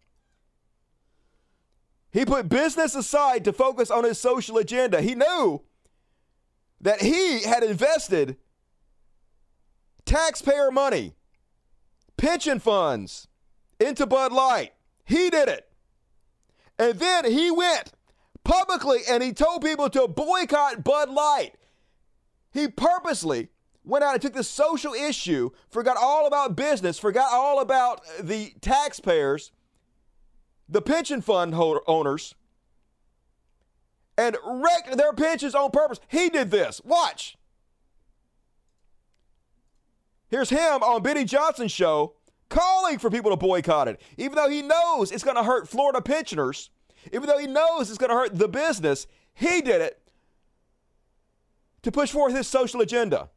He 2.11 2.25
put 2.25 2.49
business 2.49 2.95
aside 2.95 3.43
to 3.45 3.53
focus 3.53 3.91
on 3.91 4.03
his 4.03 4.19
social 4.19 4.57
agenda. 4.57 5.01
He 5.01 5.15
knew 5.15 5.61
that 6.81 7.01
he 7.01 7.43
had 7.43 7.63
invested 7.63 8.37
taxpayer 10.05 10.71
money, 10.71 11.15
pension 12.15 12.59
funds 12.59 13.27
into 13.79 14.05
Bud 14.05 14.31
Light. 14.31 14.73
He 15.05 15.29
did 15.29 15.49
it. 15.49 15.69
And 16.79 16.99
then 16.99 17.25
he 17.25 17.51
went 17.51 17.91
publicly 18.43 18.99
and 19.09 19.21
he 19.21 19.33
told 19.33 19.63
people 19.63 19.89
to 19.89 20.07
boycott 20.07 20.83
Bud 20.83 21.09
Light. 21.09 21.53
He 22.51 22.67
purposely 22.67 23.49
went 23.87 24.03
out 24.03 24.13
and 24.13 24.21
took 24.21 24.33
this 24.33 24.49
social 24.49 24.93
issue, 24.93 25.49
forgot 25.69 25.97
all 25.99 26.27
about 26.27 26.55
business, 26.55 26.99
forgot 26.99 27.31
all 27.31 27.61
about 27.61 28.01
the 28.21 28.53
taxpayers, 28.61 29.51
the 30.67 30.81
pension 30.81 31.21
fund 31.21 31.55
owners, 31.55 32.35
and 34.17 34.35
wrecked 34.45 34.97
their 34.97 35.13
pensions 35.13 35.55
on 35.55 35.71
purpose. 35.71 35.99
He 36.09 36.29
did 36.29 36.51
this. 36.51 36.81
Watch. 36.83 37.37
Here's 40.29 40.49
him 40.49 40.83
on 40.83 41.01
Benny 41.01 41.23
Johnson's 41.23 41.71
show 41.71 42.15
calling 42.49 42.99
for 42.99 43.09
people 43.09 43.31
to 43.31 43.37
boycott 43.37 43.87
it, 43.87 44.01
even 44.17 44.35
though 44.35 44.49
he 44.49 44.61
knows 44.61 45.11
it's 45.11 45.23
going 45.23 45.37
to 45.37 45.43
hurt 45.43 45.69
Florida 45.69 46.01
pensioners, 46.01 46.69
even 47.13 47.27
though 47.27 47.37
he 47.37 47.47
knows 47.47 47.89
it's 47.89 47.97
going 47.97 48.09
to 48.09 48.15
hurt 48.15 48.37
the 48.37 48.49
business. 48.49 49.07
He 49.33 49.61
did 49.61 49.81
it 49.81 50.01
to 51.83 51.91
push 51.91 52.11
forth 52.11 52.35
his 52.35 52.47
social 52.47 52.81
agenda. 52.81 53.29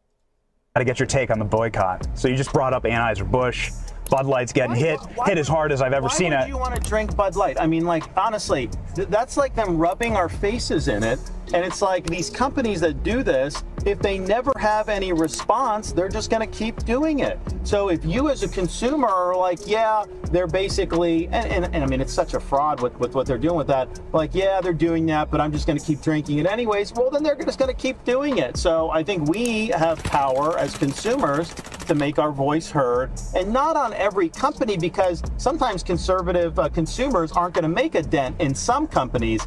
To 0.78 0.84
get 0.84 1.00
your 1.00 1.06
take 1.08 1.30
on 1.32 1.40
the 1.40 1.44
boycott. 1.44 2.06
So 2.16 2.28
you 2.28 2.36
just 2.36 2.52
brought 2.52 2.72
up 2.72 2.84
Anheuser-Busch. 2.84 3.72
Bud 4.08 4.26
Light's 4.26 4.52
getting 4.52 4.70
Why- 4.70 4.76
hit, 4.78 5.00
why 5.16 5.26
hit 5.26 5.36
as 5.36 5.48
hard 5.48 5.72
as 5.72 5.82
I've 5.82 5.92
ever 5.92 6.06
Why 6.06 6.12
seen 6.14 6.32
it. 6.32 6.46
you 6.46 6.56
want 6.58 6.80
to 6.80 6.88
drink 6.88 7.16
Bud 7.16 7.34
Light? 7.34 7.60
I 7.60 7.66
mean, 7.66 7.84
like 7.86 8.04
honestly, 8.16 8.70
th- 8.94 9.08
that's 9.08 9.36
like 9.36 9.52
them 9.56 9.76
rubbing 9.78 10.14
our 10.14 10.28
faces 10.28 10.86
in 10.86 11.02
it. 11.02 11.18
And 11.52 11.64
it's 11.64 11.82
like 11.82 12.06
these 12.06 12.30
companies 12.30 12.80
that 12.82 13.02
do 13.02 13.24
this, 13.24 13.64
if 13.86 13.98
they 13.98 14.18
never 14.18 14.52
have 14.58 14.88
any 14.88 15.12
response, 15.12 15.92
they're 15.92 16.08
just 16.08 16.30
going 16.30 16.48
to 16.48 16.58
keep 16.58 16.76
doing 16.84 17.20
it. 17.20 17.38
So 17.64 17.88
if 17.88 18.04
you 18.04 18.28
as 18.28 18.42
a 18.42 18.48
consumer 18.48 19.08
are 19.08 19.36
like, 19.36 19.60
yeah, 19.66 20.04
they're 20.30 20.46
basically, 20.46 21.26
and, 21.28 21.46
and, 21.64 21.74
and 21.74 21.84
I 21.84 21.86
mean, 21.86 22.00
it's 22.00 22.12
such 22.12 22.34
a 22.34 22.40
fraud 22.40 22.80
with, 22.80 22.98
with 22.98 23.14
what 23.14 23.26
they're 23.26 23.38
doing 23.38 23.56
with 23.56 23.66
that. 23.68 23.88
Like, 24.12 24.34
yeah, 24.34 24.60
they're 24.60 24.72
doing 24.72 25.06
that, 25.06 25.30
but 25.30 25.40
I'm 25.40 25.52
just 25.52 25.66
going 25.66 25.78
to 25.78 25.84
keep 25.84 26.00
drinking 26.00 26.38
it 26.38 26.46
anyways. 26.46 26.92
Well, 26.92 27.10
then 27.10 27.22
they're 27.22 27.36
just 27.36 27.58
going 27.58 27.74
to 27.74 27.80
keep 27.80 28.02
doing 28.04 28.38
it. 28.38 28.56
So 28.56 28.90
I 28.90 29.02
think 29.02 29.28
we 29.28 29.68
have 29.68 30.02
power 30.04 30.58
as 30.58 30.76
consumers 30.76 31.52
to 31.86 31.94
make 31.94 32.18
our 32.18 32.32
voice 32.32 32.70
heard 32.70 33.10
and 33.34 33.52
not 33.52 33.76
on 33.76 33.92
every 33.94 34.28
company 34.28 34.76
because 34.76 35.22
sometimes 35.38 35.82
conservative 35.82 36.58
uh, 36.58 36.68
consumers 36.68 37.32
aren't 37.32 37.54
going 37.54 37.62
to 37.62 37.68
make 37.68 37.94
a 37.94 38.02
dent 38.02 38.40
in 38.40 38.54
some 38.54 38.86
companies. 38.86 39.44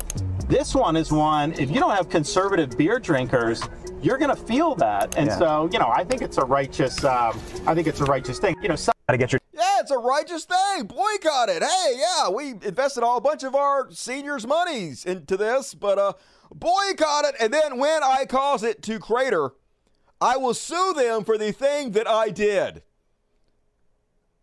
This 0.48 0.76
one 0.76 0.96
is 0.96 1.12
one, 1.12 1.54
if 1.54 1.72
you 1.72 1.80
don't 1.80 1.96
have 1.96 2.10
conservative 2.10 2.78
beer 2.78 3.00
drinkers, 3.00 3.62
you're 4.02 4.18
going 4.18 4.36
to 4.36 4.42
feel 4.44 4.76
that. 4.76 5.18
And 5.18 5.28
Yeah. 5.28 5.38
so, 5.40 5.70
you 5.72 5.80
know, 5.80 5.90
I 5.94 6.04
think 6.04 6.22
it's 6.22 6.38
a 6.38 6.44
righteous, 6.44 7.04
um, 7.04 7.40
I 7.66 7.74
think 7.74 7.88
it's 7.88 8.02
a 8.02 8.06
righteous 8.06 8.40
thing. 8.40 8.56
You 8.62 8.70
know, 8.70 8.76
some 8.76 8.94
Got 9.08 9.14
to 9.14 9.18
get 9.18 9.32
your 9.34 9.42
Yeah, 9.52 9.80
it's 9.82 9.92
a 9.92 9.98
righteous 9.98 10.46
thing. 10.46 10.86
Boycott 10.86 11.50
it. 11.50 11.62
Hey, 11.62 11.94
yeah, 11.98 12.30
we 12.30 12.52
invested 12.52 13.04
all 13.04 13.18
a 13.18 13.22
bunch 13.22 13.44
of 13.44 13.54
our 13.54 13.92
seniors' 13.92 14.48
monies 14.48 15.04
into 15.04 15.36
this, 15.36 15.74
but 15.74 16.00
uh, 16.00 16.14
boycott 16.56 17.26
it. 17.26 17.36
And 17.40 17.54
then 17.54 17.78
when 17.78 18.02
I 18.02 18.26
cause 18.26 18.64
it 18.64 18.82
to 18.84 18.98
crater, 19.00 19.52
I 20.22 20.38
will 20.38 20.54
sue 20.54 20.94
them 20.96 21.26
for 21.26 21.38
the 21.38 21.52
thing 21.52 21.92
that 21.92 22.08
I 22.08 22.30
did. 22.30 22.84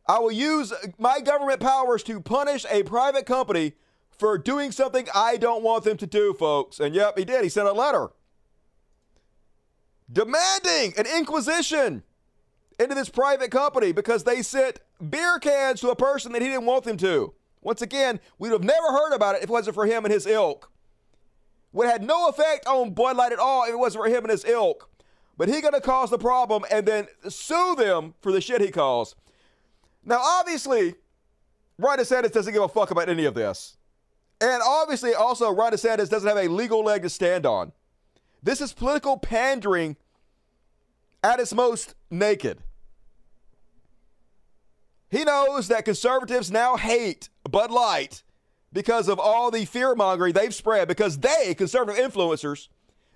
I 0.07 0.19
will 0.19 0.33
use 0.33 0.75
my 0.99 1.21
government 1.21 1.61
powers 1.61 2.03
to 2.03 2.21
punish 2.21 2.67
a 2.71 2.83
private 2.83 3.25
company 3.25 3.73
for 4.21 4.39
doing 4.39 4.71
something 4.71 5.09
I 5.15 5.37
don't 5.37 5.65
want 5.65 5.83
them 5.85 5.97
to 5.97 6.07
do, 6.07 6.35
folks. 6.35 6.79
And 6.79 6.95
yep, 6.95 7.19
he 7.19 7.25
did. 7.25 7.43
He 7.43 7.49
sent 7.49 7.67
a 7.67 7.73
letter 7.73 8.11
demanding 10.13 10.93
an 10.97 11.07
inquisition 11.07 12.03
into 12.79 12.95
this 12.95 13.09
private 13.09 13.51
company 13.51 13.93
because 13.93 14.25
they 14.25 14.43
sent 14.43 14.81
beer 15.09 15.39
cans 15.39 15.81
to 15.81 15.91
a 15.91 15.97
person 15.97 16.33
that 16.33 16.43
he 16.43 16.49
didn't 16.49 16.67
want 16.67 16.85
them 16.85 16.97
to. 16.99 17.33
Once 17.63 17.83
again, 17.83 18.21
we'd 18.39 18.53
have 18.53 18.65
never 18.65 18.89
heard 18.89 19.13
about 19.13 19.35
it 19.35 19.39
if 19.39 19.45
it 19.45 19.51
wasn't 19.51 19.75
for 19.75 19.87
him 19.87 20.05
and 20.05 20.13
his 20.13 20.27
ilk. 20.27 20.71
Would 21.73 21.87
have 21.87 22.01
had 22.01 22.03
no 22.03 22.29
effect 22.29 22.67
on 22.67 22.95
Bud 22.95 23.17
Light 23.17 23.33
at 23.33 23.39
all 23.39 23.65
if 23.65 23.71
it 23.71 23.79
wasn't 23.79 24.05
for 24.05 24.11
him 24.11 24.25
and 24.25 24.31
his 24.31 24.45
ilk. 24.45 24.91
But 25.37 25.49
he 25.49 25.61
gonna 25.61 25.81
cause 25.81 26.11
the 26.11 26.19
problem 26.19 26.65
and 26.71 26.85
then 26.87 27.07
sue 27.29 27.75
them 27.77 28.15
for 28.21 28.33
the 28.33 28.41
shit 28.41 28.61
he 28.61 28.71
caused. 28.71 29.15
Now, 30.05 30.21
obviously, 30.21 30.95
Ron 31.79 31.99
DeSantis 31.99 32.33
doesn't 32.33 32.53
give 32.53 32.63
a 32.63 32.69
fuck 32.69 32.91
about 32.91 33.09
any 33.09 33.25
of 33.25 33.35
this. 33.35 33.77
And 34.41 34.63
obviously, 34.65 35.15
also, 35.15 35.51
Ron 35.51 35.73
DeSantis 35.73 36.09
doesn't 36.09 36.29
have 36.29 36.39
a 36.39 36.49
legal 36.49 36.83
leg 36.83 37.03
to 37.03 37.11
stand 37.11 37.45
on. 37.45 37.73
This 38.43 38.61
is 38.61 38.73
political 38.73 39.19
pandering 39.19 39.97
at 41.23 41.41
its 41.41 41.53
most 41.53 41.95
naked. 42.11 42.63
He 45.11 45.25
knows 45.25 45.69
that 45.69 45.85
conservatives 45.85 46.51
now 46.51 46.77
hate 46.77 47.29
Bud 47.51 47.71
Light 47.71 48.23
because 48.73 49.09
of 49.09 49.19
all 49.19 49.51
the 49.51 49.65
fear 49.65 49.95
mongering 49.95 50.33
they've 50.33 50.55
spread, 50.55 50.89
because 50.89 51.19
they, 51.19 51.55
conservative 51.55 52.03
influencers, 52.03 52.69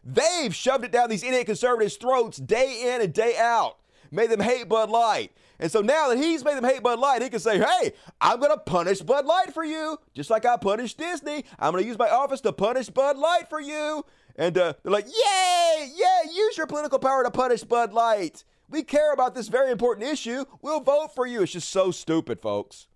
they've 0.03 0.55
shoved 0.55 0.85
it 0.85 0.93
down 0.93 1.09
these 1.09 1.23
idiot 1.23 1.47
conservatives' 1.47 1.97
throats 1.97 2.37
day 2.39 2.93
in 2.95 3.01
and 3.01 3.15
day 3.15 3.37
out, 3.39 3.79
made 4.11 4.31
them 4.31 4.41
hate 4.41 4.69
Bud 4.69 4.91
Light. 4.91 5.33
And 5.59 5.71
so 5.71 5.81
now 5.81 6.09
that 6.09 6.19
he's 6.19 6.45
made 6.45 6.57
them 6.57 6.65
hate 6.65 6.83
Bud 6.83 6.99
Light, 6.99 7.23
he 7.23 7.29
can 7.29 7.41
say, 7.41 7.59
hey, 7.59 7.93
I'm 8.21 8.39
going 8.39 8.51
to 8.51 8.59
punish 8.59 9.01
Bud 9.01 9.25
Light 9.27 9.53
for 9.55 9.65
you, 9.65 9.99
just 10.15 10.31
like 10.31 10.45
I 10.45 10.57
punished 10.57 10.99
Disney. 10.99 11.45
I'm 11.59 11.73
going 11.73 11.85
to 11.85 11.89
use 11.89 11.99
my 11.99 12.11
office 12.11 12.41
to 12.43 12.53
punish 12.53 12.89
Bud 12.89 13.17
Light 13.17 13.49
for 13.49 13.61
you. 13.61 14.05
And 14.37 14.59
uh, 14.59 14.75
they're 14.83 14.93
like, 14.93 15.07
yay, 15.07 15.91
yeah, 15.95 16.31
use 16.33 16.57
your 16.57 16.67
political 16.67 16.99
power 16.99 17.23
to 17.23 17.31
punish 17.31 17.63
Bud 17.63 17.93
Light. 17.93 18.45
We 18.69 18.83
care 18.83 19.13
about 19.13 19.35
this 19.35 19.49
very 19.49 19.71
important 19.71 20.09
issue. 20.09 20.45
We'll 20.63 20.81
vote 20.81 21.15
for 21.15 21.27
you. 21.27 21.43
It's 21.43 21.53
just 21.53 21.69
so 21.69 21.91
stupid, 21.91 22.41
folks. 22.41 22.89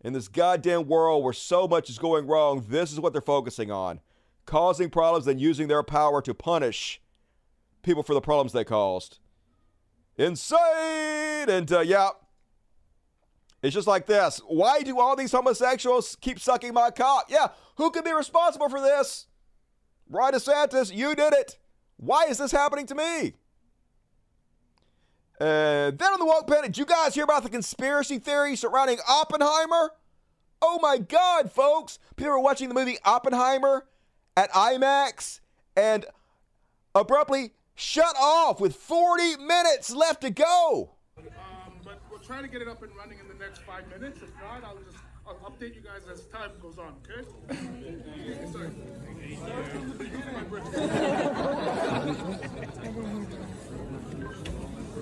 In 0.00 0.12
this 0.12 0.28
goddamn 0.28 0.86
world 0.86 1.22
where 1.22 1.32
so 1.32 1.68
much 1.68 1.88
is 1.88 1.98
going 1.98 2.26
wrong, 2.26 2.64
this 2.68 2.92
is 2.92 3.00
what 3.00 3.12
they're 3.12 3.22
focusing 3.22 3.70
on 3.70 4.00
causing 4.46 4.90
problems 4.90 5.26
and 5.26 5.40
using 5.40 5.68
their 5.68 5.82
power 5.82 6.20
to 6.22 6.34
punish 6.34 7.00
people 7.82 8.02
for 8.02 8.14
the 8.14 8.20
problems 8.20 8.52
they 8.52 8.64
caused. 8.64 9.18
Insane! 10.16 11.48
And 11.48 11.70
uh, 11.72 11.80
yeah, 11.80 12.10
it's 13.62 13.74
just 13.74 13.88
like 13.88 14.06
this. 14.06 14.40
Why 14.46 14.82
do 14.82 15.00
all 15.00 15.16
these 15.16 15.32
homosexuals 15.32 16.16
keep 16.20 16.38
sucking 16.38 16.74
my 16.74 16.90
cock? 16.90 17.26
Yeah, 17.28 17.48
who 17.76 17.90
could 17.90 18.04
be 18.04 18.12
responsible 18.12 18.68
for 18.68 18.80
this? 18.80 19.26
Ron 20.08 20.34
DeSantis, 20.34 20.94
you 20.94 21.14
did 21.14 21.32
it. 21.32 21.58
Why 21.96 22.24
is 22.24 22.38
this 22.38 22.52
happening 22.52 22.86
to 22.86 22.94
me? 22.94 23.34
Uh, 25.40 25.90
then 25.90 26.12
on 26.12 26.20
the 26.20 26.26
woke 26.26 26.46
panic, 26.46 26.66
did 26.66 26.78
you 26.78 26.84
guys 26.84 27.14
hear 27.14 27.24
about 27.24 27.42
the 27.42 27.48
conspiracy 27.48 28.18
theory 28.18 28.54
surrounding 28.54 28.98
Oppenheimer? 29.08 29.92
Oh 30.62 30.78
my 30.80 30.98
God, 30.98 31.50
folks! 31.50 31.98
People 32.16 32.32
were 32.32 32.40
watching 32.40 32.68
the 32.68 32.74
movie 32.74 32.98
Oppenheimer 33.04 33.86
at 34.36 34.50
IMAX 34.52 35.40
and 35.76 36.06
abruptly 36.94 37.52
shut 37.74 38.14
off 38.20 38.60
with 38.60 38.76
40 38.76 39.36
minutes 39.38 39.90
left 39.94 40.20
to 40.22 40.30
go. 40.30 40.90
Um, 41.18 41.24
but 41.84 42.00
we'll 42.10 42.20
try 42.20 42.40
to 42.42 42.48
get 42.48 42.62
it 42.62 42.68
up 42.68 42.82
and 42.82 42.94
running 42.96 43.18
in 43.18 43.28
the 43.28 43.34
next 43.44 43.62
five 43.62 43.86
minutes. 43.88 44.20
If 44.22 44.30
not, 44.40 44.64
I'll 44.64 44.78
just 44.78 44.96
I'll 45.26 45.36
update 45.50 45.74
you 45.74 45.80
guys 45.80 46.02
as 46.10 46.26
time 46.26 46.50
goes 46.60 46.78
on. 46.78 46.94
Okay? 47.02 47.26
Sorry. 48.52 48.70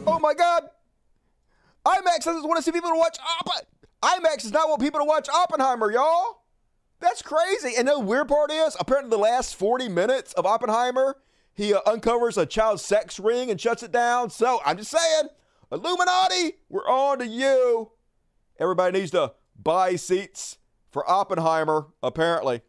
Oh 0.05 0.19
my 0.19 0.35
God! 0.35 0.65
IMAX 1.86 2.24
doesn't 2.24 2.43
want 2.43 2.57
to 2.57 2.62
see 2.62 2.73
people 2.73 2.90
to 2.90 2.97
watch 2.97 3.19
Oppen. 3.19 3.62
IMAX 4.03 4.43
does 4.43 4.53
not 4.53 4.69
want 4.69 4.81
people 4.81 5.01
to 5.01 5.05
watch 5.05 5.28
Oppenheimer, 5.28 5.93
y'all. 5.93 6.43
That's 7.01 7.23
crazy. 7.23 7.74
And 7.77 7.89
the 7.89 7.99
weird 7.99 8.28
part 8.28 8.51
is, 8.51 8.77
apparently, 8.78 9.11
the 9.11 9.19
last 9.19 9.57
40 9.57 9.89
minutes 9.89 10.32
of 10.35 10.47
Oppenheimer, 10.47 11.16
he 11.55 11.74
uh, 11.74 11.81
uncovers 11.87 12.39
a 12.39 12.47
child 12.47 12.81
sex 12.81 13.20
ring 13.20 13.51
and 13.51 13.61
shuts 13.61 13.83
it 13.83 13.93
down. 13.93 14.31
So 14.31 14.61
I'm 14.65 14.77
just 14.79 14.91
saying, 14.91 15.29
Illuminati, 15.70 16.55
we're 16.69 16.87
on 16.87 17.19
to 17.19 17.27
you. 17.27 17.93
Everybody 18.59 18.99
needs 18.99 19.11
to 19.12 19.33
buy 19.61 19.97
seats 19.97 20.59
for 20.91 21.09
Oppenheimer, 21.11 21.89
apparently. 22.03 22.62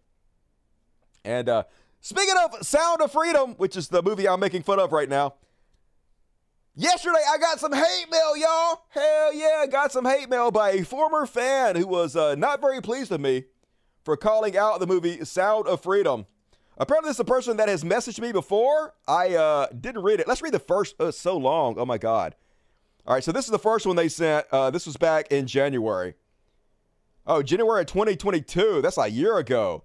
And 1.26 1.48
uh, 1.50 1.64
speaking 2.02 2.36
of 2.44 2.66
Sound 2.66 3.02
of 3.02 3.12
Freedom, 3.12 3.54
which 3.56 3.76
is 3.76 3.88
the 3.90 4.02
movie 4.02 4.28
I'm 4.28 4.40
making 4.40 4.64
fun 4.64 4.80
of 4.80 4.92
right 4.92 5.10
now, 5.10 5.36
yesterday 6.76 7.22
I 7.30 7.38
got 7.38 7.60
some 7.60 7.74
hate 7.74 8.06
mail, 8.10 8.38
y'all. 8.38 8.86
Hell 8.90 9.34
yeah, 9.34 9.60
I 9.62 9.68
got 9.68 9.92
some 9.92 10.06
hate 10.06 10.30
mail 10.30 10.52
by 10.52 10.72
a 10.72 10.84
former 10.84 11.26
fan 11.26 11.76
who 11.76 11.88
was 11.88 12.16
uh, 12.16 12.36
not 12.36 12.62
very 12.62 12.82
pleased 12.82 13.12
with 13.12 13.22
me 13.22 13.46
for 14.04 14.18
calling 14.18 14.58
out 14.58 14.80
the 14.80 14.88
movie 14.88 15.24
Sound 15.24 15.68
of 15.68 15.82
Freedom. 15.82 16.26
Apparently, 16.78 17.10
this 17.10 17.18
is 17.18 17.22
a 17.22 17.26
person 17.26 17.58
that 17.58 17.70
has 17.70 17.84
messaged 17.84 18.20
me 18.20 18.32
before. 18.32 18.94
I 19.08 19.36
uh, 19.36 19.68
didn't 19.68 20.04
read 20.04 20.20
it. 20.20 20.28
Let's 20.28 20.41
read 20.41 20.54
the 20.54 20.60
first. 20.60 20.95
It's 21.00 21.20
so 21.20 21.38
long. 21.38 21.76
Oh 21.78 21.86
my 21.86 21.98
god. 21.98 22.36
All 23.06 23.14
right, 23.14 23.24
so 23.24 23.32
this 23.32 23.45
is 23.45 23.52
the 23.52 23.60
first 23.60 23.86
one 23.86 23.95
they 23.95 24.08
sent. 24.08 24.48
Uh, 24.52 24.70
this 24.72 24.86
was 24.86 24.98
back 24.98 25.32
in 25.32 25.45
January. 25.45 26.16
Oh, 27.28 27.44
January 27.44 27.86
2022. 27.86 28.82
That's 28.82 28.98
a 28.98 29.08
year 29.08 29.38
ago. 29.38 29.84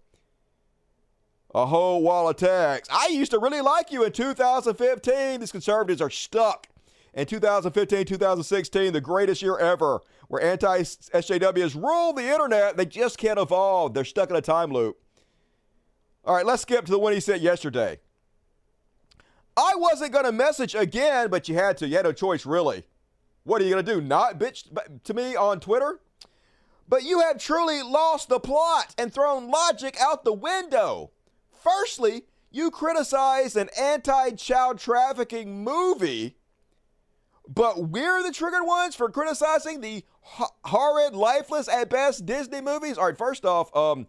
A 1.54 1.66
whole 1.66 2.02
wall 2.02 2.28
of 2.28 2.36
text. 2.36 2.90
I 2.92 3.08
used 3.08 3.32
to 3.32 3.38
really 3.38 3.60
like 3.60 3.90
you 3.90 4.04
in 4.04 4.12
2015. 4.12 5.40
These 5.40 5.52
conservatives 5.52 6.00
are 6.00 6.10
stuck 6.10 6.68
in 7.14 7.26
2015, 7.26 8.04
2016, 8.04 8.92
the 8.92 9.00
greatest 9.00 9.42
year 9.42 9.58
ever, 9.58 10.00
where 10.28 10.42
anti 10.42 10.82
SJWs 10.82 11.74
rule 11.74 12.12
the 12.12 12.30
internet. 12.30 12.76
They 12.76 12.86
just 12.86 13.18
can't 13.18 13.38
evolve. 13.38 13.94
They're 13.94 14.04
stuck 14.04 14.30
in 14.30 14.36
a 14.36 14.40
time 14.40 14.70
loop. 14.70 14.98
All 16.28 16.34
right, 16.34 16.44
let's 16.44 16.60
skip 16.60 16.84
to 16.84 16.90
the 16.90 16.98
one 16.98 17.14
he 17.14 17.20
sent 17.20 17.40
yesterday. 17.40 18.00
I 19.56 19.72
wasn't 19.76 20.12
going 20.12 20.26
to 20.26 20.32
message 20.32 20.74
again, 20.74 21.30
but 21.30 21.48
you 21.48 21.54
had 21.54 21.78
to. 21.78 21.88
You 21.88 21.96
had 21.96 22.04
no 22.04 22.12
choice, 22.12 22.44
really. 22.44 22.84
What 23.44 23.62
are 23.62 23.64
you 23.64 23.70
going 23.70 23.84
to 23.84 23.94
do? 23.94 24.02
Not 24.02 24.38
bitch 24.38 24.64
to 25.04 25.14
me 25.14 25.36
on 25.36 25.58
Twitter? 25.58 26.00
But 26.86 27.02
you 27.02 27.20
have 27.20 27.38
truly 27.38 27.82
lost 27.82 28.28
the 28.28 28.40
plot 28.40 28.94
and 28.98 29.10
thrown 29.10 29.50
logic 29.50 29.96
out 29.98 30.24
the 30.24 30.34
window. 30.34 31.12
Firstly, 31.64 32.24
you 32.50 32.70
criticize 32.70 33.56
an 33.56 33.70
anti 33.80 34.32
child 34.32 34.78
trafficking 34.78 35.64
movie, 35.64 36.36
but 37.48 37.88
we're 37.88 38.22
the 38.22 38.32
triggered 38.32 38.66
ones 38.66 38.94
for 38.94 39.08
criticizing 39.08 39.80
the 39.80 40.04
horrid, 40.20 41.14
lifeless 41.14 41.68
at 41.68 41.88
best 41.88 42.26
Disney 42.26 42.60
movies. 42.60 42.98
All 42.98 43.06
right, 43.06 43.16
first 43.16 43.46
off, 43.46 43.74
um, 43.74 44.06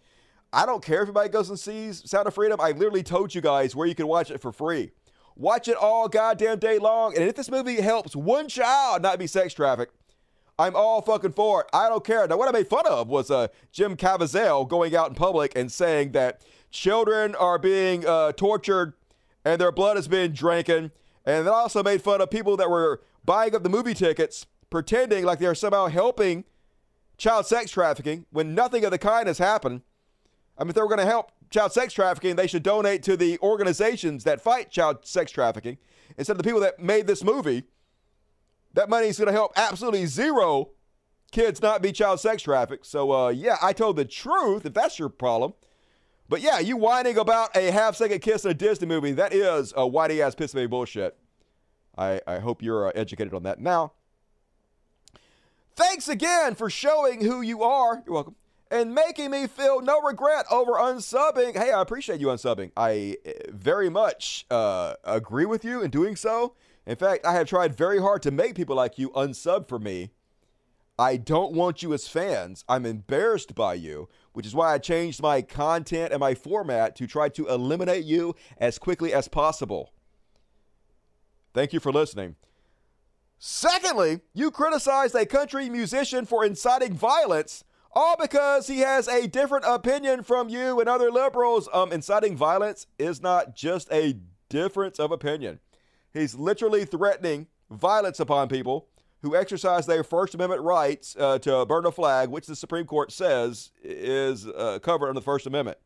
I 0.52 0.66
don't 0.66 0.84
care 0.84 1.04
if 1.04 1.08
anybody 1.10 1.30
goes 1.30 1.50
and 1.50 1.60
sees 1.60 2.10
Sound 2.10 2.28
of 2.28 2.34
Freedom. 2.34 2.60
I 2.60 2.72
literally 2.72 3.04
told 3.04 3.36
you 3.36 3.42
guys 3.42 3.76
where 3.76 3.88
you 3.88 3.96
can 3.96 4.08
watch 4.08 4.32
it 4.32 4.42
for 4.42 4.52
free. 4.52 4.92
Watch 5.36 5.68
it 5.68 5.78
all 5.78 6.10
goddamn 6.10 6.60
day 6.60 6.80
long. 6.80 7.16
And 7.16 7.24
if 7.24 7.36
this 7.36 7.52
movie 7.52 7.82
helps 7.82 8.16
one 8.16 8.48
child 8.48 9.02
not 9.02 9.20
be 9.20 9.28
sex 9.28 9.54
trafficked, 9.54 9.96
I'm 10.58 10.76
all 10.76 11.02
fucking 11.02 11.32
for 11.34 11.62
it. 11.62 11.68
I 11.72 11.88
don't 11.88 12.04
care. 12.04 12.28
Now, 12.28 12.38
what 12.38 12.50
I 12.50 12.52
made 12.52 12.68
fun 12.68 12.86
of 12.88 13.08
was 13.08 13.32
uh, 13.32 13.48
Jim 13.72 13.96
Caviezel 13.96 14.68
going 14.68 14.94
out 14.96 15.08
in 15.08 15.16
public 15.16 15.54
and 15.56 15.72
saying 15.72 16.12
that 16.12 16.42
children 16.72 17.36
are 17.36 17.58
being 17.58 18.06
uh, 18.06 18.34
tortured 18.34 18.94
and 19.46 19.62
their 19.62 19.72
blood 19.72 19.96
has 19.96 20.10
been 20.10 20.34
drinking. 20.34 20.92
And 21.26 21.46
then 21.46 21.54
also 21.54 21.84
made 21.84 22.02
fun 22.02 22.22
of 22.22 22.30
people 22.30 22.58
that 22.58 22.70
were 22.70 23.02
buying 23.24 23.56
up 23.56 23.64
the 23.64 23.70
movie 23.70 23.94
tickets, 23.94 24.48
pretending 24.70 25.24
like 25.24 25.40
they're 25.40 25.56
somehow 25.56 25.88
helping 25.88 26.44
child 27.18 27.46
sex 27.46 27.72
trafficking 27.72 28.26
when 28.32 28.56
nothing 28.56 28.84
of 28.84 28.92
the 28.92 28.98
kind 28.98 29.28
has 29.28 29.38
happened. 29.38 29.82
I 30.60 30.64
mean, 30.64 30.70
if 30.70 30.76
they 30.76 30.82
were 30.82 30.88
going 30.90 31.00
to 31.00 31.06
help 31.06 31.32
child 31.50 31.72
sex 31.72 31.94
trafficking, 31.94 32.36
they 32.36 32.46
should 32.46 32.64
donate 32.64 33.02
to 33.04 33.16
the 33.16 33.40
organizations 33.40 34.26
that 34.26 34.42
fight 34.42 34.70
child 34.70 35.06
sex 35.06 35.32
trafficking 35.32 35.78
instead 36.18 36.34
of 36.34 36.38
the 36.38 36.44
people 36.44 36.60
that 36.60 36.80
made 36.80 37.08
this 37.08 37.24
movie. 37.24 37.64
That 38.74 38.90
money 38.90 39.08
is 39.08 39.18
going 39.18 39.28
to 39.28 39.34
help 39.34 39.54
absolutely 39.56 40.06
zero 40.06 40.72
kids 41.32 41.62
not 41.62 41.82
be 41.82 41.94
child 41.94 42.20
sex 42.20 42.44
trafficked. 42.44 42.86
So, 42.86 43.12
uh, 43.12 43.30
yeah, 43.30 43.56
I 43.62 43.72
told 43.72 43.96
the 43.96 44.06
truth 44.06 44.66
if 44.66 44.74
that's 44.74 45.00
your 45.00 45.10
problem. 45.10 45.54
But 46.28 46.42
yeah, 46.42 46.60
you 46.60 46.78
whining 46.78 47.18
about 47.18 47.56
a 47.56 47.72
half 47.72 47.96
second 47.96 48.20
kiss 48.20 48.46
in 48.46 48.52
a 48.52 48.54
Disney 48.54 48.86
movie, 48.86 49.14
that 49.14 49.34
is 49.34 49.72
a 49.72 49.82
whitey 49.82 50.20
ass 50.20 50.36
piss 50.36 50.54
of 50.54 50.70
bullshit. 50.70 51.18
I, 51.98 52.22
I 52.28 52.40
hope 52.40 52.62
you're 52.62 52.88
uh, 52.88 52.92
educated 52.94 53.34
on 53.34 53.44
that. 53.44 53.60
Now, 53.60 53.94
thanks 55.76 56.08
again 56.08 56.54
for 56.54 56.70
showing 56.70 57.24
who 57.24 57.42
you 57.42 57.64
are. 57.64 58.04
You're 58.06 58.14
welcome 58.14 58.36
and 58.72 58.94
making 58.94 59.32
me 59.32 59.48
feel 59.48 59.82
no 59.82 60.02
regret 60.02 60.46
over 60.52 60.74
unsubbing. 60.74 61.58
Hey, 61.58 61.72
I 61.72 61.82
appreciate 61.82 62.20
you 62.20 62.28
unsubbing. 62.28 62.72
I 62.78 63.18
eh, 63.26 63.32
very 63.50 63.90
much 63.90 64.46
uh, 64.52 64.96
agree 65.04 65.46
with 65.46 65.66
you 65.66 65.82
in 65.82 65.90
doing 65.90 66.16
so. 66.16 66.54
In 66.86 66.96
fact, 66.96 67.26
I 67.26 67.34
have 67.34 67.48
tried 67.48 67.76
very 67.76 68.00
hard 68.00 68.22
to 68.24 68.32
make 68.32 68.56
people 68.56 68.76
like 68.76 68.98
you 68.98 69.10
unsub 69.12 69.68
for 69.68 69.80
me. 69.80 70.12
I 70.98 71.16
don't 71.16 71.54
want 71.54 71.82
you 71.82 71.94
as 71.94 72.08
fans. 72.08 72.66
I'm 72.68 72.86
embarrassed 72.86 73.56
by 73.56 73.76
you, 73.76 74.10
which 74.34 74.46
is 74.46 74.54
why 74.54 74.74
I 74.74 74.80
changed 74.80 75.22
my 75.22 75.42
content 75.42 76.12
and 76.12 76.20
my 76.20 76.36
format 76.36 76.96
to 76.98 77.08
try 77.08 77.30
to 77.30 77.48
eliminate 77.48 78.04
you 78.04 78.36
as 78.58 78.78
quickly 78.78 79.14
as 79.14 79.30
possible. 79.30 79.94
Thank 81.54 81.74
you 81.74 81.80
for 81.80 81.92
listening. 81.92 82.36
Secondly, 83.38 84.20
you 84.34 84.52
criticized 84.52 85.16
a 85.16 85.26
country 85.26 85.70
musician 85.70 86.26
for 86.26 86.44
inciting 86.44 86.94
violence 86.94 87.64
all 87.92 88.16
because 88.20 88.68
he 88.68 88.80
has 88.80 89.08
a 89.08 89.28
different 89.28 89.66
opinion 89.68 90.24
from 90.24 90.50
you 90.50 90.80
and 90.80 90.88
other 90.88 91.12
liberals. 91.12 91.68
Um, 91.74 91.92
inciting 91.92 92.36
violence 92.36 92.88
is 92.98 93.22
not 93.22 93.56
just 93.56 93.92
a 93.92 94.18
difference 94.50 95.00
of 95.00 95.12
opinion. 95.12 95.60
He's 96.14 96.36
literally 96.36 96.86
threatening 96.86 97.48
violence 97.70 98.20
upon 98.20 98.50
people 98.50 98.88
who 99.22 99.36
exercise 99.36 99.86
their 99.86 100.04
First 100.04 100.34
Amendment 100.34 100.62
rights 100.62 101.16
uh, 101.20 101.40
to 101.40 101.66
burn 101.66 101.86
a 101.86 101.92
flag, 101.92 102.30
which 102.30 102.48
the 102.48 102.56
Supreme 102.56 102.86
Court 102.86 103.12
says 103.12 103.72
is 103.84 104.48
uh, 104.48 104.80
covered 104.82 105.10
under 105.10 105.20
the 105.20 105.24
First 105.24 105.46
Amendment. 105.46 105.78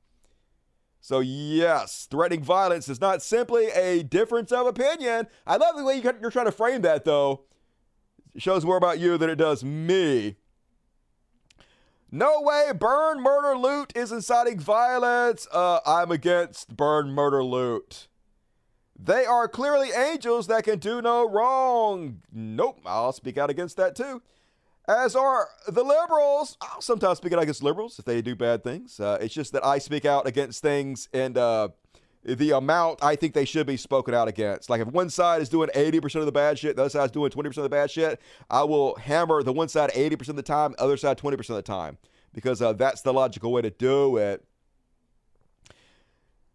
So, 1.01 1.19
yes, 1.19 2.07
threatening 2.09 2.43
violence 2.43 2.87
is 2.87 3.01
not 3.01 3.21
simply 3.21 3.65
a 3.71 4.03
difference 4.03 4.53
of 4.53 4.67
opinion. 4.67 5.27
I 5.45 5.57
love 5.57 5.75
the 5.75 5.83
way 5.83 5.97
you're 5.97 6.31
trying 6.31 6.45
to 6.45 6.51
frame 6.51 6.81
that, 6.83 7.03
though. 7.03 7.41
It 8.33 8.41
shows 8.41 8.63
more 8.63 8.77
about 8.77 8.99
you 8.99 9.17
than 9.17 9.29
it 9.29 9.35
does 9.35 9.63
me. 9.63 10.37
No 12.15 12.41
way, 12.41 12.71
burn, 12.77 13.21
murder, 13.21 13.57
loot 13.57 13.91
is 13.95 14.11
inciting 14.11 14.59
violence. 14.59 15.47
Uh, 15.51 15.79
I'm 15.83 16.11
against 16.11 16.77
burn, 16.77 17.09
murder, 17.09 17.43
loot. 17.43 18.07
They 18.95 19.25
are 19.25 19.47
clearly 19.47 19.89
angels 19.89 20.45
that 20.45 20.63
can 20.63 20.77
do 20.77 21.01
no 21.01 21.27
wrong. 21.27 22.21
Nope, 22.31 22.81
I'll 22.85 23.13
speak 23.13 23.39
out 23.39 23.49
against 23.49 23.77
that 23.77 23.95
too. 23.95 24.21
As 24.87 25.15
are 25.15 25.47
the 25.67 25.83
liberals. 25.83 26.55
I'll 26.61 26.81
sometimes 26.81 27.17
speak 27.17 27.33
out 27.33 27.41
against 27.41 27.63
liberals 27.63 27.97
if 27.97 28.05
they 28.05 28.21
do 28.21 28.35
bad 28.35 28.63
things. 28.63 28.99
Uh, 28.99 29.17
it's 29.19 29.33
just 29.33 29.51
that 29.53 29.65
I 29.65 29.79
speak 29.79 30.05
out 30.05 30.27
against 30.27 30.61
things 30.61 31.09
and 31.13 31.35
uh, 31.35 31.69
the 32.25 32.51
amount 32.51 32.99
I 33.03 33.15
think 33.15 33.33
they 33.33 33.45
should 33.45 33.67
be 33.67 33.77
spoken 33.77 34.13
out 34.13 34.27
against. 34.27 34.69
Like 34.69 34.81
if 34.81 34.87
one 34.87 35.09
side 35.09 35.41
is 35.41 35.49
doing 35.49 35.69
80% 35.75 36.15
of 36.15 36.25
the 36.25 36.31
bad 36.31 36.57
shit, 36.57 36.75
the 36.75 36.83
other 36.83 36.89
side 36.89 37.05
is 37.05 37.11
doing 37.11 37.31
20% 37.31 37.57
of 37.57 37.63
the 37.63 37.69
bad 37.69 37.91
shit, 37.91 38.21
I 38.49 38.63
will 38.63 38.95
hammer 38.95 39.43
the 39.43 39.53
one 39.53 39.67
side 39.67 39.91
80% 39.91 40.29
of 40.29 40.35
the 40.35 40.43
time, 40.43 40.75
other 40.79 40.97
side 40.97 41.17
20% 41.17 41.37
of 41.49 41.55
the 41.55 41.61
time 41.61 41.97
because 42.33 42.61
uh, 42.61 42.73
that's 42.73 43.01
the 43.01 43.13
logical 43.13 43.51
way 43.51 43.61
to 43.61 43.69
do 43.69 44.17
it. 44.17 44.43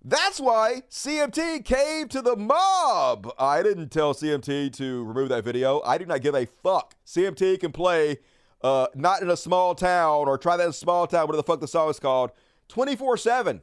That's 0.05 0.40
why 0.40 0.82
CMT 0.90 1.65
caved 1.65 2.12
to 2.12 2.23
the 2.23 2.36
mob. 2.36 3.32
I 3.39 3.62
didn't 3.62 3.90
tell 3.90 4.15
CMT 4.15 4.73
to 4.74 5.05
remove 5.05 5.28
that 5.28 5.45
video. 5.45 5.82
I 5.85 5.99
do 5.99 6.07
not 6.07 6.23
give 6.23 6.35
a 6.35 6.47
fuck. 6.47 6.95
CMT 7.05 7.61
can 7.61 7.73
play 7.73 8.19
uh, 8.62 8.86
not 8.95 9.23
in 9.23 9.31
a 9.31 9.36
small 9.36 9.74
town 9.74 10.28
or 10.28 10.39
try 10.39 10.57
that 10.57 10.65
in 10.65 10.70
a 10.70 10.73
small 10.73 11.07
town, 11.07 11.27
whatever 11.27 11.36
the 11.36 11.43
fuck 11.43 11.61
the 11.61 11.69
song 11.69 11.90
is 11.90 12.01
called, 12.01 12.31
24 12.69 13.16
7. 13.16 13.61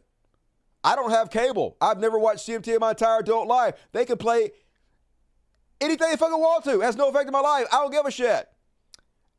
I 0.85 0.95
don't 0.95 1.09
have 1.09 1.31
cable. 1.31 1.75
I've 1.81 1.99
never 1.99 2.19
watched 2.19 2.47
CMT 2.47 2.67
in 2.67 2.79
my 2.79 2.91
entire 2.91 3.19
adult 3.19 3.47
life. 3.47 3.73
They 3.91 4.05
can 4.05 4.17
play 4.17 4.51
anything 5.81 6.11
they 6.11 6.15
fucking 6.15 6.39
want 6.39 6.63
to. 6.65 6.79
It 6.79 6.83
has 6.83 6.95
no 6.95 7.09
effect 7.09 7.25
on 7.25 7.33
my 7.33 7.39
life. 7.39 7.65
I 7.73 7.77
don't 7.77 7.91
give 7.91 8.05
a 8.05 8.11
shit. 8.11 8.47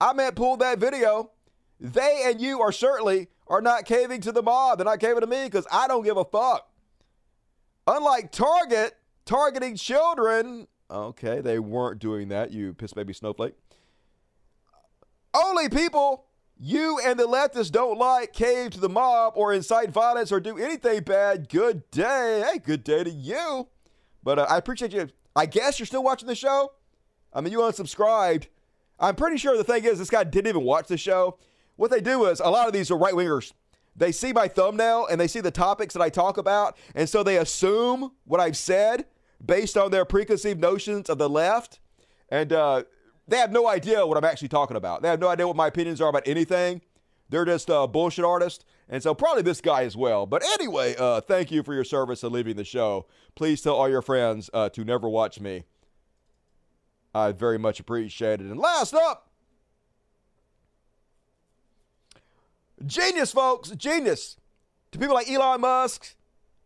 I 0.01 0.12
meant 0.12 0.35
pull 0.35 0.56
that 0.56 0.81
video. 0.81 1.31
They 1.78 2.23
and 2.24 2.40
you 2.40 2.60
are 2.62 2.73
certainly 2.73 3.28
are 3.47 3.60
not 3.60 3.85
caving 3.85 4.23
to 4.23 4.32
the 4.32 4.43
mob. 4.43 4.78
They're 4.78 4.85
not 4.85 4.98
caving 4.98 5.20
to 5.20 5.28
me 5.28 5.44
because 5.44 5.68
I 5.70 5.86
don't 5.86 6.02
give 6.02 6.16
a 6.16 6.24
fuck. 6.24 6.68
Unlike 7.86 8.32
Target 8.32 8.97
targeting 9.24 9.77
children, 9.77 10.66
okay, 10.90 11.40
they 11.40 11.60
weren't 11.60 12.01
doing 12.01 12.27
that, 12.28 12.51
you 12.51 12.74
piss 12.74 12.93
baby 12.93 13.12
snowflake. 13.12 13.55
Only 15.32 15.68
people 15.68 16.24
you 16.58 16.98
and 17.04 17.18
the 17.18 17.26
leftists 17.26 17.70
don't 17.70 17.98
like 17.98 18.32
cave 18.32 18.70
to 18.72 18.80
the 18.80 18.88
mob 18.88 19.34
or 19.36 19.52
incite 19.52 19.90
violence 19.90 20.32
or 20.32 20.40
do 20.40 20.58
anything 20.58 21.00
bad. 21.00 21.48
Good 21.48 21.90
day. 21.90 22.44
Hey, 22.50 22.58
good 22.58 22.82
day 22.82 23.04
to 23.04 23.10
you. 23.10 23.68
But 24.22 24.38
uh, 24.38 24.46
I 24.48 24.56
appreciate 24.56 24.92
you. 24.92 25.08
I 25.34 25.46
guess 25.46 25.78
you're 25.78 25.86
still 25.86 26.02
watching 26.02 26.28
the 26.28 26.34
show. 26.34 26.72
I 27.32 27.42
mean, 27.42 27.52
you 27.52 27.58
unsubscribed. 27.58 28.46
I'm 28.98 29.14
pretty 29.14 29.36
sure 29.36 29.56
the 29.56 29.64
thing 29.64 29.84
is, 29.84 29.98
this 29.98 30.08
guy 30.08 30.24
didn't 30.24 30.48
even 30.48 30.62
watch 30.64 30.88
the 30.88 30.96
show. 30.96 31.38
What 31.76 31.90
they 31.90 32.00
do 32.00 32.24
is, 32.24 32.40
a 32.40 32.48
lot 32.48 32.66
of 32.66 32.72
these 32.72 32.90
are 32.90 32.96
right 32.96 33.12
wingers. 33.12 33.52
They 33.94 34.12
see 34.12 34.32
my 34.32 34.48
thumbnail 34.48 35.06
and 35.06 35.20
they 35.20 35.26
see 35.26 35.40
the 35.40 35.50
topics 35.50 35.92
that 35.94 36.02
I 36.02 36.08
talk 36.08 36.38
about, 36.38 36.78
and 36.94 37.08
so 37.08 37.22
they 37.22 37.36
assume 37.36 38.12
what 38.24 38.40
I've 38.40 38.56
said 38.56 39.06
based 39.44 39.76
on 39.76 39.90
their 39.90 40.06
preconceived 40.06 40.60
notions 40.60 41.10
of 41.10 41.18
the 41.18 41.28
left. 41.28 41.80
And 42.30 42.52
uh, 42.52 42.84
they 43.28 43.38
have 43.38 43.52
no 43.52 43.68
idea 43.68 44.06
what 44.06 44.16
I'm 44.16 44.24
actually 44.24 44.48
talking 44.48 44.76
about. 44.76 45.02
They 45.02 45.08
have 45.08 45.20
no 45.20 45.28
idea 45.28 45.46
what 45.46 45.56
my 45.56 45.66
opinions 45.66 46.00
are 46.00 46.08
about 46.08 46.26
anything. 46.26 46.80
They're 47.28 47.44
just 47.44 47.68
a 47.68 47.86
bullshit 47.86 48.24
artist. 48.24 48.64
And 48.88 49.02
so 49.02 49.14
probably 49.14 49.42
this 49.42 49.60
guy 49.60 49.82
as 49.82 49.96
well. 49.96 50.26
But 50.26 50.44
anyway, 50.54 50.94
uh, 50.96 51.20
thank 51.20 51.50
you 51.50 51.62
for 51.62 51.74
your 51.74 51.84
service 51.84 52.22
and 52.22 52.32
leaving 52.32 52.56
the 52.56 52.64
show. 52.64 53.06
Please 53.34 53.60
tell 53.60 53.74
all 53.74 53.88
your 53.88 54.02
friends 54.02 54.48
uh, 54.54 54.68
to 54.70 54.84
never 54.84 55.08
watch 55.08 55.40
me. 55.40 55.64
I 57.14 57.32
very 57.32 57.58
much 57.58 57.80
appreciate 57.80 58.40
it. 58.40 58.46
And 58.46 58.58
last 58.58 58.94
up, 58.94 59.30
genius, 62.84 63.32
folks, 63.32 63.70
genius. 63.70 64.36
To 64.92 64.98
people 64.98 65.14
like 65.14 65.28
Elon 65.28 65.62
Musk 65.62 66.14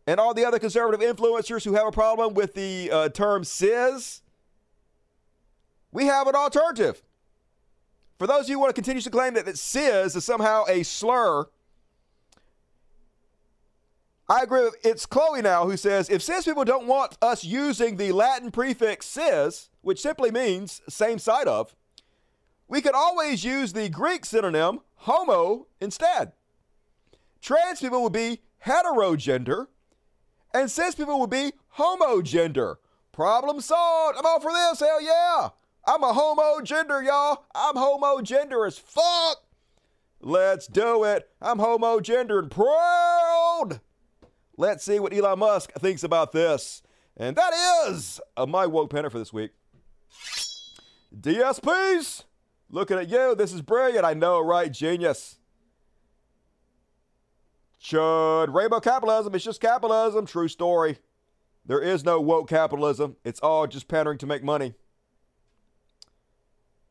and 0.06 0.20
all 0.20 0.34
the 0.34 0.44
other 0.44 0.58
conservative 0.58 1.00
influencers 1.00 1.64
who 1.64 1.74
have 1.74 1.86
a 1.86 1.92
problem 1.92 2.34
with 2.34 2.54
the 2.54 2.90
uh, 2.90 3.08
term 3.08 3.44
cis, 3.44 4.22
we 5.92 6.06
have 6.06 6.26
an 6.26 6.34
alternative. 6.34 7.02
For 8.18 8.26
those 8.26 8.44
of 8.44 8.48
you 8.50 8.56
who 8.56 8.60
want 8.60 8.70
to 8.70 8.74
continue 8.74 9.00
to 9.00 9.10
claim 9.10 9.34
that, 9.34 9.46
that 9.46 9.58
cis 9.58 10.14
is 10.14 10.24
somehow 10.24 10.64
a 10.68 10.82
slur, 10.82 11.46
I 14.28 14.42
agree 14.42 14.62
with 14.62 14.76
it's 14.84 15.06
Chloe 15.06 15.42
now 15.42 15.66
who 15.66 15.76
says 15.76 16.08
if 16.08 16.22
cis 16.22 16.44
people 16.44 16.64
don't 16.64 16.86
want 16.86 17.18
us 17.20 17.44
using 17.44 17.96
the 17.96 18.12
Latin 18.12 18.50
prefix 18.50 19.06
cis, 19.06 19.70
which 19.80 20.00
simply 20.00 20.30
means 20.30 20.82
same 20.88 21.18
side 21.18 21.48
of, 21.48 21.74
we 22.68 22.80
could 22.80 22.94
always 22.94 23.42
use 23.42 23.72
the 23.72 23.88
Greek 23.88 24.24
synonym 24.24 24.80
homo 24.96 25.66
instead. 25.80 26.32
Trans 27.40 27.80
people 27.80 28.02
would 28.02 28.12
be 28.12 28.40
heterogender, 28.64 29.66
and 30.54 30.70
cis 30.70 30.94
people 30.94 31.18
would 31.20 31.30
be 31.30 31.52
homogender. 31.78 32.76
Problem 33.12 33.60
solved. 33.60 34.16
I'm 34.18 34.26
all 34.26 34.40
for 34.40 34.52
this. 34.52 34.80
Hell 34.80 35.02
yeah. 35.02 35.48
I'm 35.84 36.02
a 36.02 36.12
homo 36.12 36.60
gender, 36.62 37.02
y'all. 37.02 37.44
I'm 37.54 37.76
homo 37.76 38.20
gender 38.20 38.66
as 38.66 38.78
fuck. 38.78 39.44
Let's 40.20 40.66
do 40.66 41.04
it. 41.04 41.28
I'm 41.40 41.58
homo 41.58 42.00
gender 42.00 42.38
and 42.40 42.50
proud. 42.50 43.80
Let's 44.56 44.84
see 44.84 44.98
what 44.98 45.14
Elon 45.14 45.38
Musk 45.38 45.72
thinks 45.72 46.02
about 46.02 46.32
this. 46.32 46.82
And 47.16 47.36
that 47.36 47.52
is 47.88 48.20
uh, 48.36 48.46
my 48.46 48.66
woke 48.66 48.90
pennant 48.90 49.12
for 49.12 49.18
this 49.18 49.32
week. 49.32 49.52
DSPs, 51.18 52.24
looking 52.68 52.98
at 52.98 53.08
you. 53.08 53.34
This 53.34 53.52
is 53.52 53.62
brilliant. 53.62 54.04
I 54.04 54.14
know, 54.14 54.40
right? 54.40 54.70
Genius. 54.70 55.38
Chud. 57.82 58.52
Rainbow 58.52 58.80
capitalism. 58.80 59.34
It's 59.34 59.44
just 59.44 59.60
capitalism. 59.60 60.26
True 60.26 60.48
story. 60.48 60.98
There 61.64 61.80
is 61.80 62.04
no 62.04 62.20
woke 62.20 62.48
capitalism. 62.48 63.16
It's 63.24 63.40
all 63.40 63.66
just 63.66 63.88
pandering 63.88 64.18
to 64.18 64.26
make 64.26 64.44
money. 64.44 64.74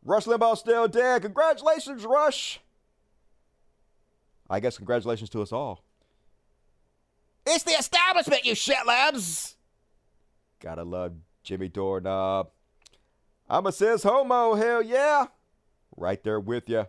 Rush 0.04 0.26
Limbaugh 0.26 0.58
still 0.58 0.88
dead. 0.88 1.22
Congratulations, 1.22 2.06
Rush. 2.06 2.60
I 4.50 4.60
guess 4.60 4.78
congratulations 4.78 5.30
to 5.32 5.42
us 5.42 5.52
all. 5.52 5.84
It's 7.46 7.64
the 7.64 7.72
establishment, 7.72 8.46
you 8.46 8.54
shitlabs. 8.54 9.56
Gotta 10.60 10.84
love 10.84 11.14
Jimmy 11.44 11.70
Doorknob. 11.70 12.50
I'm 13.50 13.66
a 13.66 13.72
cis 13.72 14.04
homo, 14.04 14.56
hell 14.56 14.82
yeah. 14.82 15.28
Right 15.96 16.24
there 16.24 16.40
with 16.40 16.70
you. 16.70 16.86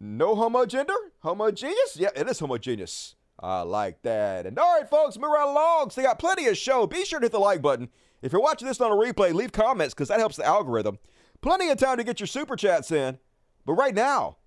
No 0.00 0.34
homogender? 0.34 0.96
Homogeneous? 1.20 1.96
Yeah, 1.96 2.10
it 2.14 2.28
is 2.28 2.38
homogeneous. 2.38 3.14
I 3.40 3.62
like 3.62 4.02
that. 4.02 4.46
And 4.46 4.58
all 4.58 4.78
right, 4.78 4.88
folks, 4.88 5.16
move 5.16 5.30
right 5.30 5.48
along. 5.48 5.90
So 5.90 6.00
they 6.00 6.06
got 6.06 6.18
plenty 6.18 6.46
of 6.46 6.58
show. 6.58 6.86
Be 6.86 7.04
sure 7.04 7.20
to 7.20 7.24
hit 7.24 7.32
the 7.32 7.38
like 7.38 7.62
button. 7.62 7.88
If 8.24 8.32
you're 8.32 8.40
watching 8.40 8.66
this 8.66 8.80
on 8.80 8.90
a 8.90 8.94
replay, 8.94 9.34
leave 9.34 9.52
comments 9.52 9.92
because 9.92 10.08
that 10.08 10.18
helps 10.18 10.36
the 10.36 10.46
algorithm. 10.46 10.98
Plenty 11.42 11.68
of 11.68 11.76
time 11.76 11.98
to 11.98 12.04
get 12.04 12.20
your 12.20 12.26
super 12.26 12.56
chats 12.56 12.90
in. 12.90 13.18
But 13.66 13.74
right 13.74 13.94
now, 13.94 14.38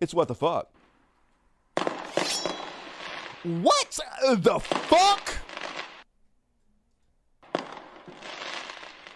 it's 0.00 0.14
what 0.14 0.28
the 0.28 0.34
fuck. 0.34 0.72
What 3.42 3.98
the 4.38 4.58
fuck? 4.58 5.36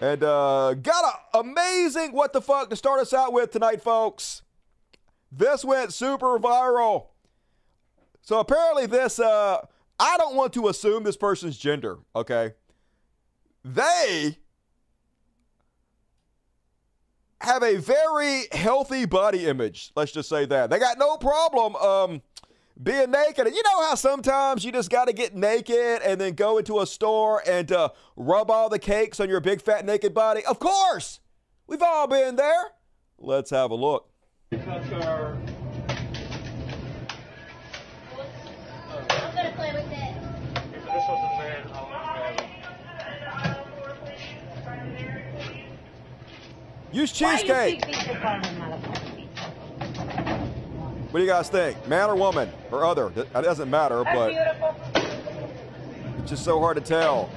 And 0.02 0.22
uh, 0.22 0.74
got 0.74 1.14
an 1.32 1.40
amazing 1.40 2.12
what 2.12 2.34
the 2.34 2.42
fuck 2.42 2.68
to 2.68 2.76
start 2.76 3.00
us 3.00 3.14
out 3.14 3.32
with 3.32 3.50
tonight, 3.50 3.80
folks. 3.80 4.42
This 5.32 5.64
went 5.64 5.94
super 5.94 6.38
viral. 6.38 7.06
So 8.20 8.38
apparently, 8.38 8.84
this, 8.84 9.18
uh, 9.18 9.64
I 9.98 10.18
don't 10.18 10.36
want 10.36 10.52
to 10.52 10.68
assume 10.68 11.04
this 11.04 11.16
person's 11.16 11.56
gender, 11.56 12.00
okay? 12.14 12.52
They 13.64 14.38
have 17.40 17.62
a 17.62 17.76
very 17.76 18.44
healthy 18.52 19.06
body 19.06 19.46
image. 19.46 19.92
Let's 19.96 20.12
just 20.12 20.28
say 20.28 20.46
that. 20.46 20.70
They 20.70 20.78
got 20.78 20.98
no 20.98 21.16
problem 21.16 21.76
um, 21.76 22.22
being 22.82 23.10
naked. 23.10 23.46
And 23.46 23.54
you 23.54 23.62
know 23.64 23.82
how 23.82 23.94
sometimes 23.94 24.64
you 24.64 24.72
just 24.72 24.90
got 24.90 25.06
to 25.06 25.12
get 25.12 25.34
naked 25.34 26.02
and 26.02 26.20
then 26.20 26.34
go 26.34 26.58
into 26.58 26.80
a 26.80 26.86
store 26.86 27.42
and 27.46 27.70
uh, 27.72 27.90
rub 28.16 28.50
all 28.50 28.68
the 28.68 28.78
cakes 28.78 29.20
on 29.20 29.28
your 29.28 29.40
big 29.40 29.62
fat 29.62 29.84
naked 29.84 30.14
body? 30.14 30.44
Of 30.44 30.58
course. 30.58 31.20
We've 31.66 31.82
all 31.82 32.06
been 32.06 32.36
there. 32.36 32.72
Let's 33.18 33.50
have 33.50 33.70
a 33.70 33.74
look. 33.74 34.10
Gonna 34.50 35.49
Use 46.92 47.12
cheesecake. 47.12 47.84
What 51.10 51.18
do 51.18 51.24
you 51.24 51.26
guys 51.26 51.48
think? 51.48 51.88
Man 51.88 52.08
or 52.10 52.16
woman 52.16 52.50
or 52.70 52.84
other? 52.84 53.12
It 53.16 53.32
doesn't 53.32 53.70
matter, 53.70 54.04
but 54.04 54.32
it's 56.18 56.30
just 56.30 56.44
so 56.44 56.60
hard 56.60 56.76
to 56.76 56.82
tell. 56.82 57.30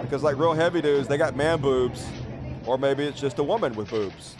Because 0.00 0.22
like 0.22 0.36
real 0.38 0.54
heavy 0.54 0.80
dudes, 0.80 1.08
they 1.08 1.18
got 1.18 1.36
man 1.36 1.60
boobs. 1.60 2.06
Or 2.66 2.78
maybe 2.78 3.04
it's 3.04 3.20
just 3.20 3.38
a 3.38 3.42
woman 3.42 3.74
with 3.74 3.90
boobs. 3.90 4.36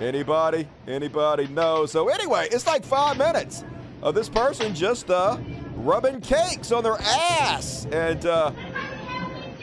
Anybody? 0.00 0.68
Anybody? 0.86 1.48
No. 1.48 1.86
So 1.86 2.08
anyway, 2.08 2.48
it's 2.50 2.66
like 2.66 2.84
five 2.84 3.18
minutes 3.18 3.64
of 4.02 4.14
this 4.14 4.28
person 4.28 4.74
just 4.74 5.10
uh, 5.10 5.38
rubbing 5.74 6.20
cakes 6.20 6.72
on 6.72 6.82
their 6.84 6.98
ass 7.00 7.86
and 7.90 8.24
uh, 8.26 8.52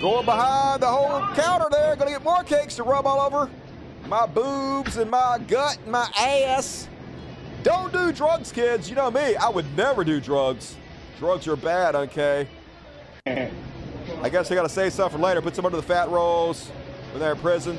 going 0.06 0.23
behind 0.23 0.84
the 0.84 0.88
whole 0.88 1.19
counter 1.34 1.65
there, 1.72 1.95
gonna 1.95 2.11
get 2.11 2.23
more 2.23 2.44
cakes 2.44 2.76
to 2.76 2.84
rub 2.84 3.07
all 3.07 3.19
over 3.19 3.49
my 4.07 4.27
boobs 4.27 4.98
and 4.98 5.10
my 5.10 5.40
gut 5.48 5.80
and 5.82 5.91
my 5.91 6.07
ass. 6.19 6.88
Don't 7.64 7.91
do 7.91 8.11
drugs, 8.11 8.52
kids. 8.52 8.88
You 8.88 8.95
know 8.95 9.10
me, 9.10 9.36
I 9.36 9.49
would 9.49 9.65
never 9.76 10.03
do 10.03 10.22
drugs. 10.22 10.76
Drugs 11.18 11.48
are 11.48 11.56
bad, 11.56 11.95
okay? 11.95 12.48
I 13.26 14.30
guess 14.30 14.52
I 14.52 14.53
gotta 14.53 14.69
save 14.69 14.94
stuff 14.94 15.14
for 15.14 15.18
later. 15.18 15.41
Put 15.41 15.56
some 15.56 15.65
under 15.65 15.77
the 15.77 15.82
fat 15.82 16.07
rolls 16.10 16.68
when 17.10 17.19
they're 17.19 17.32
in 17.32 17.40
prison. 17.40 17.76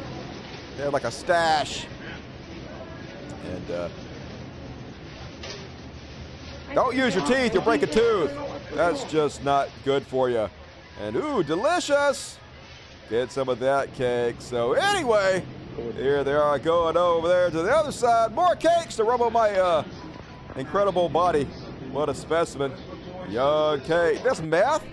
They 0.76 0.82
have 0.82 0.92
like 0.92 1.04
a 1.04 1.12
stash. 1.12 1.86
And 3.44 3.70
uh, 3.70 3.88
don't 6.74 6.96
use 6.96 7.14
your 7.14 7.24
teeth, 7.24 7.54
you'll 7.54 7.62
break 7.62 7.82
a 7.82 7.86
tooth. 7.86 8.36
That's 8.74 9.04
just 9.04 9.44
not 9.44 9.68
good 9.84 10.04
for 10.04 10.28
you. 10.28 10.50
And 11.00 11.16
ooh, 11.16 11.42
delicious. 11.42 12.38
Get 13.10 13.30
some 13.30 13.48
of 13.48 13.58
that 13.60 13.94
cake. 13.94 14.36
So 14.40 14.72
anyway, 14.72 15.44
here 15.94 16.24
they 16.24 16.32
are 16.32 16.58
going 16.58 16.96
over 16.96 17.28
there 17.28 17.50
to 17.50 17.62
the 17.62 17.70
other 17.70 17.92
side. 17.92 18.34
More 18.34 18.56
cakes 18.56 18.96
to 18.96 19.04
rub 19.04 19.20
on 19.20 19.32
my 19.32 19.50
uh, 19.50 19.84
incredible 20.56 21.08
body. 21.08 21.44
What 21.92 22.08
a 22.08 22.14
specimen. 22.14 22.72
Young 23.28 23.80
cake. 23.82 24.22
That's 24.22 24.40
meth? 24.40 24.84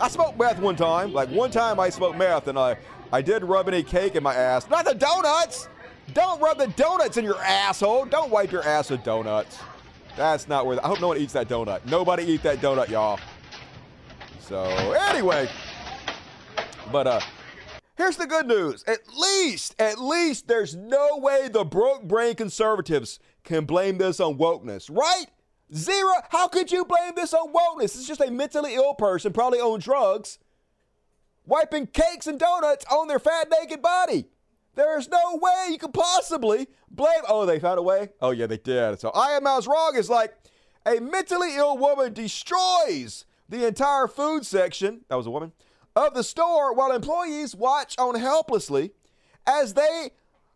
I 0.00 0.08
smoked 0.08 0.38
meth 0.38 0.58
one 0.60 0.76
time. 0.76 1.12
Like 1.12 1.28
one 1.30 1.50
time 1.50 1.80
I 1.80 1.88
smoked 1.88 2.18
meth 2.18 2.48
and 2.48 2.58
I, 2.58 2.76
I 3.12 3.22
did 3.22 3.44
rub 3.44 3.68
any 3.68 3.82
cake 3.82 4.14
in 4.14 4.22
my 4.22 4.34
ass. 4.34 4.68
Not 4.68 4.84
the 4.84 4.94
donuts. 4.94 5.68
Don't 6.14 6.40
rub 6.40 6.58
the 6.58 6.68
donuts 6.68 7.16
in 7.16 7.24
your 7.24 7.38
asshole. 7.42 8.06
Don't 8.06 8.30
wipe 8.30 8.52
your 8.52 8.64
ass 8.64 8.90
with 8.90 9.02
donuts. 9.02 9.58
That's 10.16 10.46
not 10.46 10.66
worth 10.66 10.78
it. 10.78 10.84
I 10.84 10.88
hope 10.88 11.00
no 11.00 11.08
one 11.08 11.18
eats 11.18 11.32
that 11.32 11.48
donut. 11.48 11.86
Nobody 11.86 12.24
eat 12.24 12.42
that 12.42 12.58
donut, 12.58 12.88
y'all. 12.88 13.18
So 14.42 14.92
anyway, 14.92 15.48
but 16.90 17.06
uh, 17.06 17.20
here's 17.96 18.16
the 18.16 18.26
good 18.26 18.46
news. 18.46 18.84
At 18.88 18.98
least, 19.16 19.76
at 19.80 20.00
least, 20.00 20.48
there's 20.48 20.74
no 20.74 21.16
way 21.18 21.48
the 21.48 21.64
broke 21.64 22.02
brain 22.02 22.34
conservatives 22.34 23.20
can 23.44 23.64
blame 23.64 23.98
this 23.98 24.18
on 24.18 24.38
wokeness, 24.38 24.90
right? 24.94 25.26
Zero. 25.72 26.12
How 26.30 26.48
could 26.48 26.72
you 26.72 26.84
blame 26.84 27.14
this 27.14 27.32
on 27.32 27.52
wokeness? 27.52 27.94
It's 27.94 28.06
just 28.06 28.20
a 28.20 28.30
mentally 28.30 28.74
ill 28.74 28.94
person, 28.94 29.32
probably 29.32 29.60
on 29.60 29.78
drugs, 29.78 30.38
wiping 31.46 31.86
cakes 31.86 32.26
and 32.26 32.38
donuts 32.38 32.84
on 32.90 33.06
their 33.06 33.20
fat 33.20 33.48
naked 33.48 33.80
body. 33.80 34.26
There's 34.74 35.08
no 35.08 35.38
way 35.40 35.68
you 35.70 35.78
could 35.78 35.94
possibly 35.94 36.66
blame. 36.90 37.20
Oh, 37.28 37.46
they 37.46 37.60
found 37.60 37.78
a 37.78 37.82
way? 37.82 38.10
Oh, 38.20 38.32
yeah, 38.32 38.46
they 38.46 38.56
did. 38.56 38.98
So 38.98 39.10
I 39.10 39.32
Am 39.32 39.44
Wrong 39.44 39.94
is 39.96 40.10
like 40.10 40.34
a 40.84 40.98
mentally 40.98 41.56
ill 41.56 41.78
woman 41.78 42.12
destroys 42.12 43.24
the 43.52 43.66
entire 43.66 44.08
food 44.08 44.44
section. 44.44 45.02
That 45.08 45.16
was 45.16 45.26
a 45.26 45.30
woman 45.30 45.52
of 45.94 46.14
the 46.14 46.24
store 46.24 46.74
while 46.74 46.90
employees 46.90 47.54
watch 47.54 47.94
on 47.98 48.14
helplessly 48.14 48.92
as 49.46 49.74
they 49.74 50.10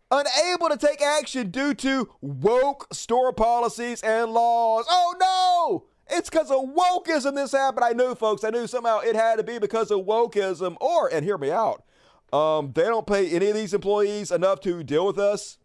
unable 0.09 0.69
to 0.69 0.77
take 0.77 1.01
action 1.01 1.51
due 1.51 1.73
to 1.75 2.09
woke 2.21 2.87
store 2.91 3.31
policies 3.31 4.01
and 4.01 4.31
laws. 4.33 4.85
Oh 4.89 5.15
no! 5.19 6.15
It's 6.17 6.29
because 6.29 6.49
of 6.49 6.73
wokeism 6.73 7.35
this 7.35 7.51
happened. 7.51 7.85
I 7.85 7.91
knew, 7.91 8.15
folks. 8.15 8.43
I 8.43 8.49
knew 8.49 8.65
somehow 8.65 8.99
it 8.99 9.15
had 9.15 9.35
to 9.35 9.43
be 9.43 9.59
because 9.59 9.91
of 9.91 9.99
wokeism. 9.99 10.75
Or, 10.81 11.13
and 11.13 11.23
hear 11.23 11.37
me 11.37 11.51
out, 11.51 11.83
um, 12.33 12.71
they 12.73 12.83
don't 12.83 13.05
pay 13.05 13.29
any 13.29 13.49
of 13.49 13.55
these 13.55 13.73
employees 13.73 14.31
enough 14.31 14.61
to 14.61 14.83
deal 14.83 15.05
with 15.05 15.19
us. 15.19 15.59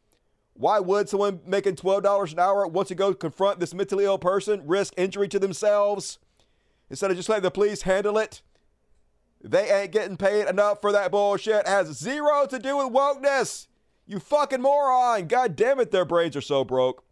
Why 0.55 0.81
would 0.81 1.09
someone 1.09 1.41
making 1.47 1.77
$12 1.77 2.33
an 2.33 2.39
hour 2.39 2.67
want 2.67 2.89
to 2.89 2.95
go 2.95 3.15
confront 3.15 3.59
this 3.59 3.73
mentally 3.73 4.05
ill 4.05 4.19
person, 4.19 4.67
risk 4.67 4.93
injury 4.99 5.29
to 5.29 5.39
themselves, 5.39 6.19
instead 6.93 7.11
of 7.11 7.17
just 7.17 7.29
letting 7.31 7.43
the 7.43 7.51
police 7.51 7.83
handle 7.83 8.19
it? 8.19 8.43
They 9.43 9.71
ain't 9.71 9.93
getting 9.93 10.17
paid 10.17 10.47
enough 10.47 10.81
for 10.81 10.93
that 10.93 11.11
bullshit. 11.11 11.63
It 11.63 11.67
has 11.67 11.99
zero 11.99 12.47
to 12.47 12.59
do 12.59 12.77
with 12.77 12.93
wokeness. 12.93 13.67
You 14.07 14.21
fucking 14.21 14.61
moron. 14.61 15.27
God 15.27 15.57
damn 15.57 15.81
it, 15.81 15.91
their 15.91 16.05
brains 16.05 16.37
are 16.37 16.43
so 16.43 16.65
broke. 16.65 17.03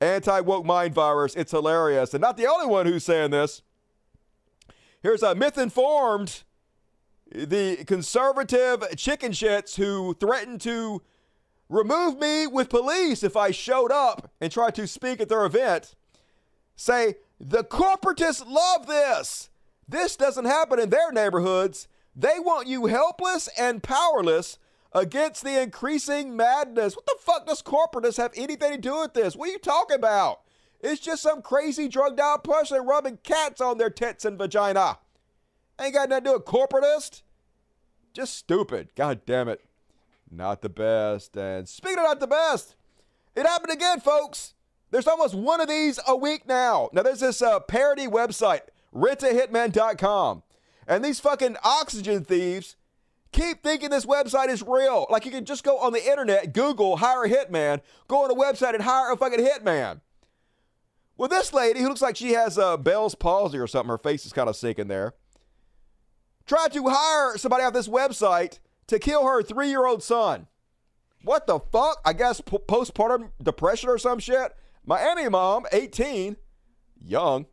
Anti 0.00 0.40
woke 0.40 0.66
mind 0.66 0.94
virus. 0.94 1.34
It's 1.34 1.52
hilarious. 1.52 2.12
And 2.12 2.20
not 2.20 2.36
the 2.36 2.46
only 2.46 2.66
one 2.66 2.86
who's 2.86 3.04
saying 3.04 3.30
this. 3.30 3.62
Here's 5.02 5.22
a 5.22 5.34
Mythinformed, 5.34 6.44
the 7.32 7.84
conservative 7.86 8.84
chicken 8.96 9.32
shits 9.32 9.76
who 9.76 10.14
threatened 10.20 10.60
to 10.62 11.02
remove 11.68 12.18
me 12.18 12.46
with 12.46 12.68
police 12.68 13.22
if 13.22 13.36
I 13.36 13.50
showed 13.50 13.90
up 13.90 14.30
and 14.40 14.52
tried 14.52 14.74
to 14.76 14.86
speak 14.86 15.20
at 15.20 15.28
their 15.28 15.44
event. 15.46 15.94
Say, 16.76 17.16
the 17.46 17.62
corporatists 17.62 18.46
love 18.46 18.86
this. 18.86 19.50
This 19.86 20.16
doesn't 20.16 20.46
happen 20.46 20.80
in 20.80 20.88
their 20.88 21.12
neighborhoods. 21.12 21.88
They 22.16 22.38
want 22.38 22.68
you 22.68 22.86
helpless 22.86 23.48
and 23.58 23.82
powerless 23.82 24.58
against 24.92 25.44
the 25.44 25.60
increasing 25.60 26.36
madness. 26.36 26.96
What 26.96 27.04
the 27.04 27.16
fuck 27.20 27.46
does 27.46 27.62
corporatists 27.62 28.16
have 28.16 28.32
anything 28.34 28.72
to 28.72 28.78
do 28.78 29.00
with 29.00 29.12
this? 29.12 29.36
What 29.36 29.50
are 29.50 29.52
you 29.52 29.58
talking 29.58 29.96
about? 29.96 30.40
It's 30.80 31.00
just 31.00 31.22
some 31.22 31.42
crazy 31.42 31.86
drugged 31.86 32.20
out 32.20 32.44
person 32.44 32.86
rubbing 32.86 33.18
cats 33.22 33.60
on 33.60 33.76
their 33.76 33.90
tits 33.90 34.24
and 34.24 34.38
vagina. 34.38 34.98
Ain't 35.78 35.94
got 35.94 36.08
nothing 36.08 36.24
to 36.24 36.30
do 36.30 36.34
with 36.34 36.44
corporatist. 36.46 37.22
Just 38.14 38.34
stupid. 38.38 38.94
God 38.94 39.20
damn 39.26 39.48
it. 39.48 39.60
Not 40.30 40.62
the 40.62 40.68
best. 40.68 41.36
And 41.36 41.68
speaking 41.68 41.98
of 41.98 42.04
not 42.04 42.20
the 42.20 42.26
best, 42.26 42.76
it 43.34 43.44
happened 43.44 43.72
again, 43.72 44.00
folks. 44.00 44.53
There's 44.94 45.08
almost 45.08 45.34
one 45.34 45.60
of 45.60 45.66
these 45.66 45.98
a 46.06 46.14
week 46.14 46.46
now. 46.46 46.88
Now, 46.92 47.02
there's 47.02 47.18
this 47.18 47.42
uh, 47.42 47.58
parody 47.58 48.06
website, 48.06 48.60
rentahitman.com. 48.94 50.44
And 50.86 51.04
these 51.04 51.18
fucking 51.18 51.56
oxygen 51.64 52.24
thieves 52.24 52.76
keep 53.32 53.64
thinking 53.64 53.90
this 53.90 54.06
website 54.06 54.50
is 54.50 54.62
real. 54.62 55.08
Like 55.10 55.24
you 55.24 55.32
can 55.32 55.46
just 55.46 55.64
go 55.64 55.78
on 55.78 55.92
the 55.92 56.08
internet, 56.08 56.52
Google, 56.52 56.98
hire 56.98 57.24
a 57.24 57.28
hitman, 57.28 57.80
go 58.06 58.22
on 58.22 58.30
a 58.30 58.36
website 58.36 58.74
and 58.74 58.84
hire 58.84 59.10
a 59.10 59.16
fucking 59.16 59.44
hitman. 59.44 60.00
Well, 61.16 61.28
this 61.28 61.52
lady 61.52 61.80
who 61.80 61.88
looks 61.88 62.00
like 62.00 62.14
she 62.14 62.34
has 62.34 62.56
uh, 62.56 62.76
Bell's 62.76 63.16
palsy 63.16 63.58
or 63.58 63.66
something, 63.66 63.90
her 63.90 63.98
face 63.98 64.24
is 64.24 64.32
kind 64.32 64.48
of 64.48 64.54
sinking 64.54 64.86
there, 64.86 65.14
tried 66.46 66.72
to 66.72 66.84
hire 66.86 67.36
somebody 67.36 67.64
off 67.64 67.72
this 67.72 67.88
website 67.88 68.60
to 68.86 69.00
kill 69.00 69.26
her 69.26 69.42
three 69.42 69.70
year 69.70 69.86
old 69.86 70.04
son. 70.04 70.46
What 71.24 71.48
the 71.48 71.58
fuck? 71.58 72.00
I 72.04 72.12
guess 72.12 72.40
postpartum 72.40 73.32
depression 73.42 73.88
or 73.88 73.98
some 73.98 74.20
shit. 74.20 74.54
Miami 74.86 75.28
mom, 75.28 75.64
18, 75.72 76.36
young, 77.02 77.46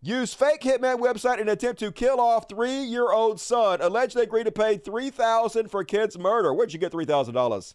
used 0.00 0.38
fake 0.38 0.62
hitman 0.62 1.00
website 1.00 1.38
in 1.38 1.48
attempt 1.48 1.80
to 1.80 1.92
kill 1.92 2.20
off 2.20 2.48
three-year-old 2.48 3.40
son. 3.40 3.80
Allegedly 3.80 4.22
agreed 4.22 4.44
to 4.44 4.52
pay 4.52 4.76
three 4.76 5.10
thousand 5.10 5.70
for 5.70 5.84
kid's 5.84 6.18
murder. 6.18 6.54
Where'd 6.54 6.72
you 6.72 6.78
get 6.78 6.92
three 6.92 7.04
thousand 7.04 7.34
dollars? 7.34 7.74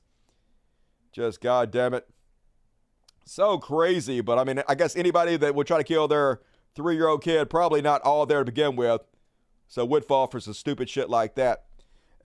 Just 1.11 1.41
god 1.41 1.69
damn 1.69 1.93
it, 1.93 2.07
so 3.25 3.57
crazy. 3.57 4.21
But 4.21 4.39
I 4.39 4.43
mean, 4.43 4.63
I 4.67 4.75
guess 4.75 4.95
anybody 4.95 5.37
that 5.37 5.53
would 5.53 5.67
try 5.67 5.77
to 5.77 5.83
kill 5.83 6.07
their 6.07 6.41
three-year-old 6.75 7.23
kid 7.23 7.49
probably 7.49 7.81
not 7.81 8.01
all 8.01 8.25
there 8.25 8.39
to 8.39 8.45
begin 8.45 8.75
with, 8.75 9.01
so 9.67 9.85
would 9.85 10.05
fall 10.05 10.27
for 10.27 10.39
some 10.39 10.53
stupid 10.53 10.89
shit 10.89 11.09
like 11.09 11.35
that. 11.35 11.65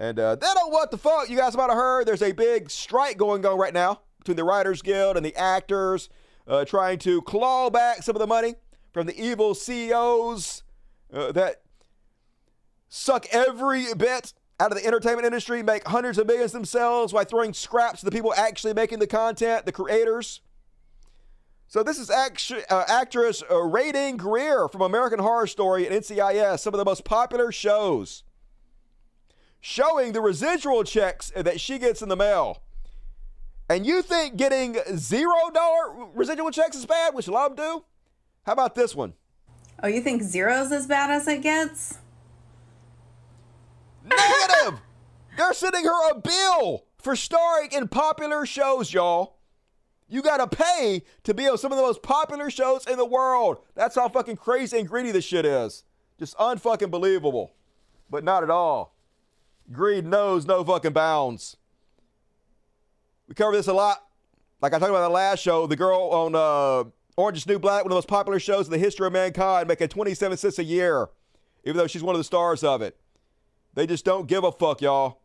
And 0.01 0.19
uh, 0.19 0.37
then, 0.37 0.55
oh, 0.57 0.69
what 0.69 0.91
the 0.91 0.97
fuck? 0.97 1.29
You 1.29 1.37
guys 1.37 1.57
might 1.57 1.71
have 1.71 1.75
heard 1.75 2.07
there's 2.07 2.23
a 2.23 2.33
big 2.33 2.71
strike 2.71 3.19
going 3.19 3.45
on 3.45 3.59
right 3.59 3.75
now 3.75 4.01
between 4.19 4.37
the 4.37 4.45
Writers 4.45 4.81
Guild 4.81 5.17
and 5.17 5.27
the 5.27 5.35
actors, 5.37 6.09
uh, 6.49 6.65
trying 6.65 6.99
to 7.01 7.23
claw 7.23 7.71
back 7.71 8.03
some 8.03 8.17
of 8.17 8.21
the 8.21 8.27
money 8.27 8.55
from 8.93 9.07
the 9.07 9.23
evil 9.23 9.55
CEOs 9.55 10.63
uh, 11.13 11.31
that 11.33 11.63
suck 12.89 13.27
every 13.31 13.93
bit 13.95 14.33
out 14.61 14.73
of 14.73 14.79
the 14.79 14.87
entertainment 14.87 15.25
industry, 15.25 15.63
make 15.63 15.87
hundreds 15.87 16.19
of 16.19 16.27
millions 16.27 16.53
themselves 16.53 17.13
by 17.13 17.23
throwing 17.23 17.53
scraps 17.53 18.01
to 18.01 18.05
the 18.05 18.11
people 18.11 18.35
actually 18.35 18.75
making 18.75 18.99
the 18.99 19.07
content, 19.07 19.67
the 19.67 19.73
creators. 19.73 20.41
So 21.69 21.83
this 21.83 21.99
is 21.99 22.11
act- 22.11 22.51
uh, 22.71 22.85
actress 22.89 23.43
uh, 23.43 23.55
Raiden 23.55 24.17
Greer 24.17 24.69
from 24.69 24.81
American 24.81 25.19
Horror 25.19 25.47
Story 25.47 25.87
and 25.87 25.95
NCIS, 25.95 26.61
some 26.61 26.75
of 26.75 26.79
the 26.79 26.85
most 26.85 27.05
popular 27.05 27.53
shows, 27.53 28.25
showing 29.61 30.13
the 30.13 30.21
residual 30.21 30.83
checks 30.83 31.31
that 31.37 31.61
she 31.61 31.79
gets 31.79 32.01
in 32.03 32.09
the 32.09 32.17
mail. 32.17 32.63
And 33.69 33.85
you 33.85 34.03
think 34.03 34.37
getting 34.37 34.77
zero 34.97 35.51
dollar 35.53 36.07
residual 36.15 36.51
checks 36.51 36.77
is 36.77 36.87
bad, 36.87 37.15
which 37.15 37.29
a 37.29 37.31
lot 37.31 37.51
of 37.51 37.57
them 37.57 37.67
do? 37.67 37.85
How 38.47 38.53
about 38.53 38.75
this 38.75 38.95
one? 38.95 39.13
Oh, 39.83 39.89
you 39.89 40.01
think 40.01 40.23
zero's 40.23 40.73
as 40.73 40.87
bad 40.87 41.11
as 41.11 41.29
it 41.29 41.43
gets? 41.43 41.99
Negative! 44.05 44.81
They're 45.37 45.53
sending 45.53 45.85
her 45.85 46.11
a 46.11 46.19
bill 46.19 46.85
for 46.97 47.15
starring 47.15 47.71
in 47.73 47.89
popular 47.89 48.47
shows, 48.47 48.93
y'all. 48.93 49.37
You 50.09 50.23
gotta 50.23 50.47
pay 50.47 51.03
to 51.25 51.35
be 51.35 51.47
on 51.49 51.59
some 51.59 51.71
of 51.71 51.77
the 51.77 51.85
most 51.85 52.03
popular 52.03 52.51
shows 52.51 52.87
in 52.87 52.97
the 52.97 53.05
world. 53.05 53.59
That's 53.75 53.95
how 53.95 54.09
fucking 54.09 54.37
crazy 54.37 54.79
and 54.79 54.89
greedy 54.89 55.13
this 55.13 55.25
shit 55.25 55.45
is. 55.45 55.85
Just 56.19 56.37
unfucking 56.39 56.91
believable. 56.91 57.53
But 58.09 58.25
not 58.25 58.43
at 58.43 58.51
all. 58.51 58.97
Greed 59.71 60.07
knows 60.07 60.47
no 60.47 60.65
fucking 60.65 60.95
bounds. 60.95 61.59
We 63.29 63.35
cover 63.35 63.53
this 63.53 63.69
a 63.69 63.73
lot. 63.73 64.05
Like 64.61 64.73
I 64.73 64.79
talked 64.79 64.91
about 64.91 65.03
the 65.03 65.11
last 65.11 65.41
show, 65.41 65.67
the 65.67 65.77
girl 65.77 66.01
on 66.11 66.35
uh, 66.35 66.91
Orange 67.17 67.39
is 67.39 67.47
New 67.47 67.59
Black, 67.59 67.85
one 67.85 67.87
of 67.87 67.91
the 67.91 67.97
most 67.97 68.09
popular 68.09 68.41
shows 68.41 68.67
in 68.67 68.73
the 68.73 68.79
history 68.79 69.07
of 69.07 69.13
mankind, 69.13 69.69
making 69.69 69.89
27 69.89 70.37
cents 70.37 70.59
a 70.59 70.65
year, 70.65 71.09
even 71.65 71.77
though 71.77 71.87
she's 71.87 72.03
one 72.03 72.15
of 72.15 72.19
the 72.19 72.25
stars 72.25 72.65
of 72.65 72.83
it. 72.83 72.99
They 73.75 73.87
just 73.87 74.05
don't 74.05 74.27
give 74.27 74.43
a 74.45 74.51
fuck, 74.51 74.81
y'all. 74.81 75.21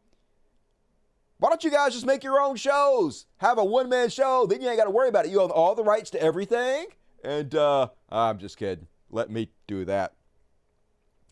Why 1.39 1.49
don't 1.49 1.63
you 1.63 1.71
guys 1.71 1.93
just 1.93 2.05
make 2.05 2.23
your 2.23 2.39
own 2.39 2.55
shows? 2.57 3.25
Have 3.37 3.57
a 3.57 3.65
one 3.65 3.89
man 3.89 4.09
show, 4.09 4.45
then 4.45 4.61
you 4.61 4.67
ain't 4.67 4.77
got 4.77 4.85
to 4.85 4.91
worry 4.91 5.09
about 5.09 5.25
it. 5.25 5.31
You 5.31 5.41
own 5.41 5.49
all 5.49 5.73
the 5.73 5.83
rights 5.83 6.09
to 6.11 6.21
everything. 6.21 6.87
And 7.23 7.55
uh, 7.55 7.87
I'm 8.09 8.37
just 8.37 8.57
kidding. 8.57 8.87
Let 9.09 9.31
me 9.31 9.49
do 9.65 9.85
that. 9.85 10.13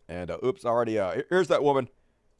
And 0.07 0.31
uh, 0.31 0.37
oops, 0.43 0.65
already. 0.65 0.97
Uh, 0.97 1.21
here's 1.29 1.49
that 1.49 1.63
woman 1.63 1.87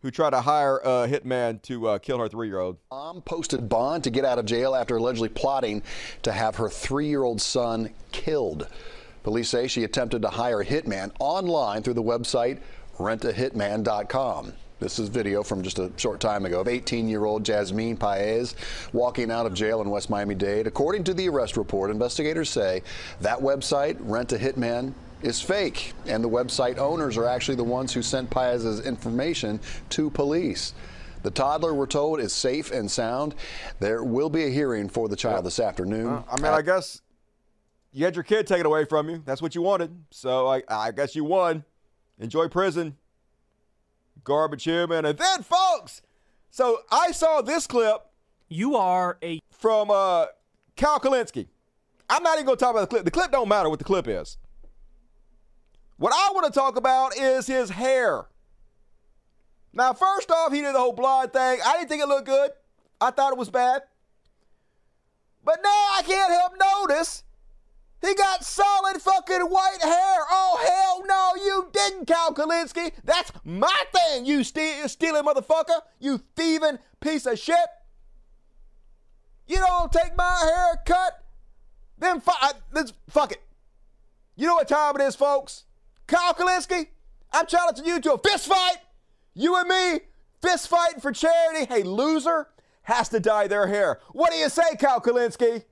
who 0.01 0.11
tried 0.11 0.31
to 0.31 0.41
hire 0.41 0.77
a 0.77 1.07
hitman 1.07 1.61
to 1.63 1.87
uh, 1.87 1.97
kill 1.99 2.19
her 2.19 2.27
three 2.27 2.47
year 2.47 2.59
old. 2.59 2.77
Mom 2.91 3.21
posted 3.21 3.69
bond 3.69 4.03
to 4.03 4.09
get 4.09 4.25
out 4.25 4.39
of 4.39 4.45
jail 4.45 4.75
after 4.75 4.97
allegedly 4.97 5.29
plotting 5.29 5.83
to 6.23 6.31
have 6.31 6.55
her 6.55 6.69
three 6.69 7.07
year 7.07 7.23
old 7.23 7.41
son 7.41 7.93
killed. 8.11 8.67
Police 9.23 9.49
say 9.49 9.67
she 9.67 9.83
attempted 9.83 10.21
to 10.23 10.29
hire 10.29 10.61
a 10.61 10.65
hitman 10.65 11.11
online 11.19 11.83
through 11.83 11.93
the 11.93 12.03
website 12.03 12.59
rentahitman.com. 12.97 14.53
This 14.79 14.97
is 14.97 15.09
video 15.09 15.43
from 15.43 15.61
just 15.61 15.77
a 15.77 15.91
short 15.97 16.19
time 16.19 16.43
ago 16.45 16.61
of 16.61 16.67
18 16.67 17.07
year 17.07 17.25
old 17.25 17.45
Jasmine 17.45 17.97
Paez 17.97 18.55
walking 18.93 19.29
out 19.29 19.45
of 19.45 19.53
jail 19.53 19.81
in 19.81 19.89
West 19.91 20.09
Miami 20.09 20.33
Dade. 20.33 20.65
According 20.65 21.03
to 21.03 21.13
the 21.13 21.29
arrest 21.29 21.55
report, 21.55 21.91
investigators 21.91 22.49
say 22.49 22.81
that 23.19 23.37
website, 23.37 23.97
Rent 23.99 24.31
a 24.33 24.37
Hitman, 24.37 24.93
is 25.23 25.41
fake, 25.41 25.93
and 26.05 26.23
the 26.23 26.29
website 26.29 26.77
owners 26.77 27.17
are 27.17 27.27
actually 27.27 27.55
the 27.55 27.63
ones 27.63 27.93
who 27.93 28.01
sent 28.01 28.29
Paez's 28.29 28.85
information 28.85 29.59
to 29.89 30.09
police. 30.09 30.73
The 31.23 31.31
toddler, 31.31 31.73
we're 31.73 31.85
told, 31.85 32.19
is 32.19 32.33
safe 32.33 32.71
and 32.71 32.89
sound. 32.89 33.35
There 33.79 34.03
will 34.03 34.29
be 34.29 34.45
a 34.45 34.49
hearing 34.49 34.89
for 34.89 35.07
the 35.07 35.15
child 35.15 35.45
this 35.45 35.59
afternoon. 35.59 36.07
Uh, 36.07 36.23
I 36.31 36.35
mean, 36.37 36.51
I 36.51 36.61
guess 36.61 37.01
you 37.91 38.05
had 38.05 38.15
your 38.15 38.23
kid 38.23 38.47
taken 38.47 38.65
away 38.65 38.85
from 38.85 39.09
you. 39.09 39.21
That's 39.25 39.41
what 39.41 39.53
you 39.53 39.61
wanted. 39.61 39.95
So 40.09 40.47
I, 40.47 40.63
I 40.67 40.91
guess 40.91 41.15
you 41.15 41.23
won. 41.23 41.63
Enjoy 42.19 42.47
prison. 42.47 42.97
Garbage 44.23 44.63
human. 44.63 45.05
And 45.05 45.17
then, 45.17 45.43
folks, 45.43 46.01
so 46.49 46.79
I 46.91 47.11
saw 47.11 47.41
this 47.41 47.67
clip. 47.67 48.01
You 48.49 48.75
are 48.75 49.17
a. 49.23 49.39
From 49.51 49.91
uh, 49.91 50.25
Kyle 50.75 50.99
Kulinski. 50.99 51.47
I'm 52.09 52.23
not 52.23 52.33
even 52.35 52.45
going 52.45 52.57
to 52.57 52.59
talk 52.59 52.71
about 52.71 52.81
the 52.81 52.87
clip. 52.87 53.05
The 53.05 53.11
clip 53.11 53.31
don't 53.31 53.47
matter 53.47 53.69
what 53.69 53.79
the 53.79 53.85
clip 53.85 54.07
is. 54.07 54.37
What 56.01 56.13
I 56.13 56.31
want 56.33 56.51
to 56.51 56.59
talk 56.59 56.77
about 56.77 57.15
is 57.15 57.45
his 57.45 57.69
hair. 57.69 58.25
Now, 59.71 59.93
first 59.93 60.31
off, 60.31 60.51
he 60.51 60.61
did 60.61 60.73
the 60.73 60.79
whole 60.79 60.93
blonde 60.93 61.31
thing. 61.31 61.59
I 61.63 61.73
didn't 61.77 61.89
think 61.89 62.01
it 62.01 62.07
looked 62.07 62.25
good. 62.25 62.49
I 62.99 63.11
thought 63.11 63.33
it 63.33 63.37
was 63.37 63.51
bad. 63.51 63.83
But 65.45 65.59
now 65.63 65.69
I 65.69 66.01
can't 66.03 66.31
help 66.31 66.53
notice 66.59 67.21
He 68.01 68.15
got 68.15 68.43
solid 68.43 68.99
fucking 68.99 69.41
white 69.41 69.77
hair. 69.83 70.19
Oh, 70.31 70.57
hell 70.65 71.03
no, 71.05 71.43
you 71.45 71.69
didn't, 71.71 72.07
Cal 72.07 72.33
Kulinski. 72.33 72.93
That's 73.03 73.31
my 73.43 73.83
thing, 73.93 74.25
you 74.25 74.43
ste- 74.43 74.89
stealing 74.89 75.23
motherfucker. 75.23 75.81
You 75.99 76.19
thieving 76.35 76.79
piece 76.99 77.27
of 77.27 77.37
shit. 77.37 77.69
You 79.45 79.57
don't 79.57 79.91
take 79.91 80.17
my 80.17 80.51
haircut, 80.55 81.23
then 81.99 82.21
fu- 82.21 82.31
I, 82.41 82.53
fuck 83.07 83.33
it. 83.33 83.43
You 84.35 84.47
know 84.47 84.55
what 84.55 84.67
time 84.67 84.95
it 84.95 85.03
is, 85.03 85.15
folks? 85.15 85.65
Kyle 86.11 86.33
Kulinski, 86.33 86.87
I'm 87.31 87.45
challenging 87.45 87.85
you 87.85 88.01
to 88.01 88.13
a 88.13 88.17
fist 88.17 88.45
fight. 88.45 88.75
You 89.33 89.55
and 89.55 89.69
me, 89.69 90.01
fist 90.41 90.67
fighting 90.67 90.99
for 90.99 91.13
charity. 91.13 91.65
Hey, 91.73 91.83
loser 91.83 92.49
has 92.81 93.07
to 93.09 93.21
dye 93.21 93.47
their 93.47 93.67
hair. 93.67 94.01
What 94.11 94.31
do 94.31 94.37
you 94.37 94.49
say, 94.49 94.75
Kyle 94.77 94.99
Kulinski? 94.99 95.63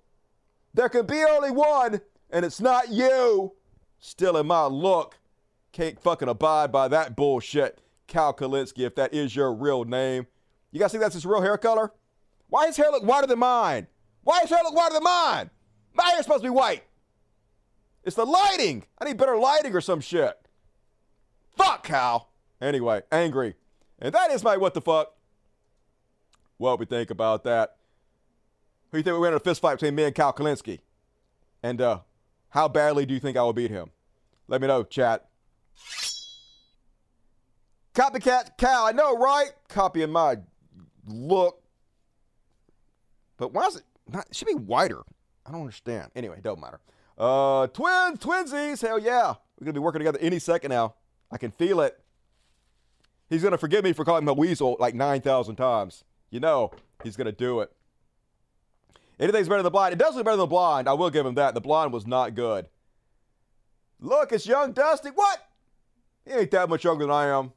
There 0.73 0.87
can 0.87 1.05
be 1.05 1.25
only 1.25 1.51
one, 1.51 1.99
and 2.29 2.45
it's 2.45 2.61
not 2.61 2.87
you. 2.87 3.51
Still 3.99 4.37
in 4.37 4.47
my 4.47 4.63
look. 4.63 5.17
Can't 5.73 5.99
fucking 5.99 6.29
abide 6.29 6.71
by 6.71 6.87
that 6.87 7.17
bullshit. 7.17 7.81
Cal 8.07 8.33
Kulinski, 8.33 8.85
if 8.85 8.95
that 8.95 9.13
is 9.13 9.35
your 9.35 9.53
real 9.53 9.83
name. 9.83 10.25
You 10.71 10.79
guys 10.79 10.91
think 10.91 11.01
that's 11.01 11.15
his 11.15 11.25
real 11.25 11.41
hair 11.41 11.57
color? 11.57 11.91
Why 12.47 12.67
his 12.67 12.77
hair 12.77 12.91
look 12.91 13.03
whiter 13.03 13.27
than 13.27 13.39
mine? 13.39 13.87
Why 14.23 14.39
his 14.39 14.49
hair 14.49 14.59
look 14.63 14.73
whiter 14.73 14.93
than 14.93 15.03
mine? 15.03 15.49
My 15.93 16.11
hair's 16.11 16.23
supposed 16.23 16.43
to 16.43 16.49
be 16.49 16.55
white. 16.55 16.83
It's 18.03 18.15
the 18.15 18.25
lighting. 18.25 18.85
I 18.99 19.05
need 19.05 19.17
better 19.17 19.37
lighting 19.37 19.75
or 19.75 19.81
some 19.81 20.01
shit. 20.01 20.37
Fuck 21.57 21.83
Cal. 21.83 22.29
Anyway, 22.61 23.01
angry. 23.11 23.55
And 23.99 24.13
that 24.13 24.31
is 24.31 24.43
my 24.43 24.57
what 24.57 24.73
the 24.73 24.81
fuck. 24.81 25.13
What 26.57 26.79
we 26.79 26.85
think 26.85 27.09
about 27.09 27.43
that. 27.43 27.75
Who 28.91 28.97
you 28.97 29.03
think 29.03 29.13
we 29.13 29.19
win 29.19 29.33
in 29.33 29.37
a 29.37 29.39
fist 29.39 29.61
fight 29.61 29.75
between 29.75 29.95
me 29.95 30.03
and 30.03 30.15
Cal 30.15 30.33
Kulinski? 30.33 30.79
And 31.61 31.81
uh, 31.81 31.99
how 32.49 32.67
badly 32.67 33.05
do 33.05 33.13
you 33.13 33.19
think 33.19 33.37
I 33.37 33.43
will 33.43 33.53
beat 33.53 33.71
him? 33.71 33.91
Let 34.47 34.61
me 34.61 34.67
know, 34.67 34.83
chat. 34.83 35.27
Copycat 37.93 38.57
Cal, 38.57 38.87
I 38.87 38.91
know, 38.91 39.17
right? 39.17 39.51
Copying 39.67 40.11
my 40.11 40.37
look. 41.05 41.61
But 43.37 43.53
why 43.53 43.67
is 43.67 43.77
it 43.77 43.83
not? 44.07 44.27
It 44.29 44.35
should 44.35 44.47
be 44.47 44.53
whiter. 44.53 45.01
I 45.45 45.51
don't 45.51 45.61
understand. 45.61 46.11
Anyway, 46.15 46.39
don't 46.41 46.59
matter. 46.59 46.79
Uh, 47.19 47.67
twins, 47.67 48.19
twinsies, 48.19 48.81
hell 48.81 48.97
yeah. 48.97 49.33
We're 49.59 49.65
gonna 49.65 49.73
be 49.73 49.79
working 49.79 49.99
together 49.99 50.19
any 50.21 50.39
second 50.39 50.69
now. 50.69 50.95
I 51.29 51.37
can 51.37 51.51
feel 51.51 51.81
it. 51.81 51.99
He's 53.29 53.43
gonna 53.43 53.57
forgive 53.57 53.83
me 53.83 53.91
for 53.91 54.05
calling 54.05 54.23
him 54.23 54.29
a 54.29 54.33
weasel 54.33 54.77
like 54.79 54.95
9,000 54.95 55.57
times. 55.57 56.05
You 56.29 56.39
know, 56.39 56.71
he's 57.03 57.17
gonna 57.17 57.33
do 57.33 57.59
it. 57.59 57.71
Anything's 59.19 59.49
better 59.49 59.57
than 59.57 59.65
the 59.65 59.71
blind. 59.71 59.93
It 59.93 59.99
does 59.99 60.15
look 60.15 60.23
better 60.23 60.37
than 60.37 60.45
the 60.45 60.47
blind. 60.47 60.87
I 60.87 60.93
will 60.93 61.09
give 61.09 61.25
him 61.25 61.35
that. 61.35 61.53
The 61.53 61.61
blind 61.61 61.91
was 61.91 62.07
not 62.07 62.35
good. 62.35 62.69
Look, 63.99 64.31
it's 64.31 64.47
young 64.47 64.71
Dusty. 64.71 65.09
What? 65.09 65.39
He 66.25 66.31
ain't 66.31 66.51
that 66.51 66.69
much 66.69 66.85
younger 66.85 67.03
than 67.03 67.11
I 67.11 67.27
am. 67.27 67.51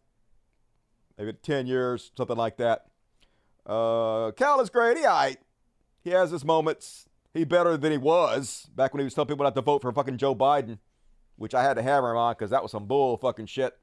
Maybe 1.17 1.35
10 1.35 1.69
years, 1.69 2.11
something 2.17 2.37
like 2.37 2.57
that. 2.57 2.87
Uh, 3.65 4.33
Cal 4.33 4.61
is 4.61 4.71
great. 4.71 4.97
He, 4.97 5.37
he 6.03 6.11
has 6.11 6.33
his 6.33 6.45
moments. 6.45 7.07
He 7.35 7.45
better 7.45 7.77
than 7.77 7.93
he 7.93 7.99
was 7.99 8.69
back 8.77 8.93
when 8.93 9.01
he 9.01 9.05
was 9.05 9.15
telling 9.15 9.29
people 9.29 9.45
not 9.45 9.55
to 9.55 9.63
vote 9.63 9.83
for 9.83 9.93
fucking 9.93 10.19
Joe 10.19 10.35
Biden, 10.35 10.79
which 11.37 11.55
I 11.55 11.63
had 11.63 11.75
to 11.75 11.83
hammer 11.83 12.11
him 12.11 12.19
on 12.19 12.35
because 12.35 12.51
that 12.51 12.63
was 12.63 12.73
some 12.73 12.87
bull 12.87 13.17
fucking 13.17 13.47
shit. 13.47 13.77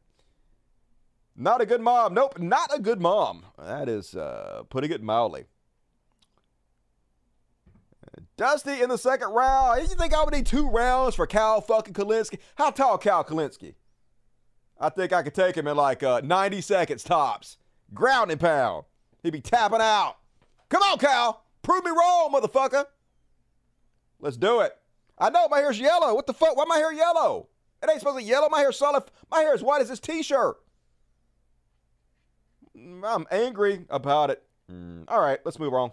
Not 1.35 1.61
a 1.61 1.65
good 1.65 1.81
mom. 1.81 2.13
Nope, 2.13 2.37
not 2.37 2.69
a 2.75 2.79
good 2.79 3.01
mom. 3.01 3.45
That 3.57 3.89
is 3.89 4.13
uh, 4.15 4.63
putting 4.69 4.91
it 4.91 5.01
mildly. 5.01 5.45
Dusty 8.37 8.81
in 8.81 8.89
the 8.89 8.97
second 8.97 9.29
round. 9.29 9.81
You 9.81 9.87
think 9.95 10.13
I 10.13 10.23
would 10.23 10.33
need 10.33 10.45
two 10.45 10.69
rounds 10.69 11.15
for 11.15 11.25
Cal 11.25 11.61
fucking 11.61 11.93
Kulinski? 11.93 12.39
How 12.55 12.69
tall 12.71 12.97
Cal 12.97 13.23
Kulinski? 13.23 13.75
I 14.79 14.89
think 14.89 15.11
I 15.11 15.23
could 15.23 15.33
take 15.35 15.57
him 15.57 15.67
in 15.67 15.75
like 15.75 16.03
uh, 16.03 16.21
90 16.23 16.61
seconds 16.61 17.03
tops. 17.03 17.57
Ground 17.93 18.31
and 18.31 18.39
pound. 18.39 18.85
He'd 19.23 19.33
be 19.33 19.41
tapping 19.41 19.81
out. 19.81 20.17
Come 20.69 20.83
on, 20.83 20.97
Cal. 20.97 21.43
Prove 21.61 21.83
me 21.83 21.91
wrong, 21.91 22.31
motherfucker. 22.33 22.85
Let's 24.19 24.37
do 24.37 24.61
it. 24.61 24.75
I 25.17 25.29
know 25.29 25.47
my 25.49 25.59
hair's 25.59 25.79
yellow. 25.79 26.13
What 26.13 26.27
the 26.27 26.33
fuck? 26.33 26.55
Why 26.55 26.65
my 26.65 26.77
hair 26.77 26.93
yellow? 26.93 27.47
It 27.81 27.89
ain't 27.89 27.99
supposed 27.99 28.17
to 28.17 28.23
be 28.23 28.29
yellow. 28.29 28.49
My 28.49 28.59
hair's 28.59 28.77
solid. 28.77 29.03
My 29.31 29.39
hair 29.39 29.55
is 29.55 29.63
white 29.63 29.81
as 29.81 29.89
this 29.89 29.99
t-shirt. 29.99 30.57
Mm, 32.77 33.01
I'm 33.05 33.25
angry 33.31 33.85
about 33.89 34.29
it. 34.29 34.43
Mm, 34.71 35.05
all 35.07 35.21
right, 35.21 35.39
let's 35.45 35.59
move 35.59 35.73
on. 35.73 35.91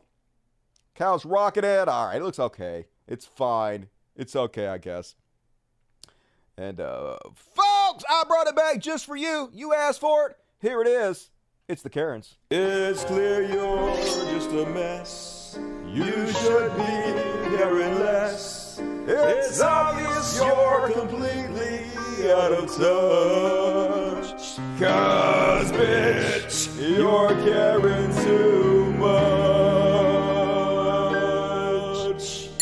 Cal's 0.95 1.25
rocking 1.25 1.65
it. 1.65 1.89
All 1.89 2.07
right, 2.07 2.17
it 2.17 2.25
looks 2.25 2.39
okay. 2.39 2.87
It's 3.07 3.27
fine. 3.27 3.89
It's 4.17 4.35
okay, 4.35 4.67
I 4.69 4.79
guess. 4.79 5.15
And 6.59 6.81
uh 6.81 7.19
folks, 7.35 8.05
I 8.09 8.25
brought 8.27 8.47
it 8.47 8.57
back 8.57 8.81
just 8.81 9.05
for 9.05 9.15
you. 9.15 9.51
You 9.53 9.75
asked 9.75 10.01
for 10.01 10.29
it. 10.29 10.37
Here 10.61 10.81
it 10.81 10.89
is. 10.89 11.31
It's 11.69 11.83
the 11.83 11.91
Karens. 11.91 12.37
It's 12.51 13.05
clear 13.05 13.43
you're 13.43 13.95
just 14.33 14.51
a 14.51 14.65
mess. 14.67 15.36
You 15.97 16.27
should 16.27 16.77
be 16.77 16.93
caring 17.57 17.99
less. 18.01 18.79
It's 19.07 19.63
obvious 19.63 20.37
you're 20.39 20.91
completely 20.91 21.87
out 22.31 22.53
of 22.53 22.67
touch. 22.69 24.59
Cause, 24.79 25.73
bitch, 25.73 26.79
you're 26.87 27.31
caring 27.31 28.15
too 28.27 28.93
much. 28.93 29.09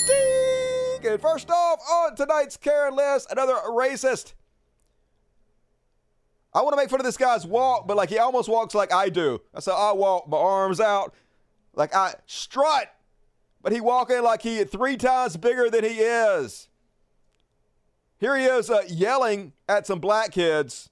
Ding! 0.07 1.11
And 1.11 1.21
first 1.21 1.51
off, 1.51 1.81
on 1.91 2.15
tonight's 2.15 2.57
Karen 2.57 2.95
list, 2.95 3.33
another 3.33 3.55
racist. 3.67 4.35
I 6.53 6.63
want 6.63 6.75
to 6.75 6.77
make 6.77 6.89
fun 6.89 7.01
of 7.01 7.05
this 7.05 7.17
guy's 7.17 7.45
walk, 7.45 7.89
but 7.89 7.97
like 7.97 8.11
he 8.11 8.19
almost 8.19 8.49
walks 8.49 8.77
like 8.77 8.93
I 8.93 9.09
do. 9.09 9.41
That's 9.53 9.67
how 9.67 9.73
I 9.73 9.91
walk, 9.91 10.29
my 10.29 10.37
arms 10.37 10.79
out, 10.79 11.13
like 11.75 11.97
I 11.97 12.15
strut. 12.27 12.93
But 13.65 13.73
he 13.73 13.81
walking 13.81 14.23
like 14.23 14.43
he 14.43 14.63
three 14.65 14.99
times 14.99 15.39
bigger 15.39 15.71
than 15.71 15.85
he 15.85 15.99
is. 16.01 16.69
Here 18.21 18.37
he 18.37 18.45
is 18.45 18.69
uh, 18.69 18.83
yelling 18.87 19.55
at 19.67 19.87
some 19.87 20.01
black 20.01 20.33
kids. 20.33 20.91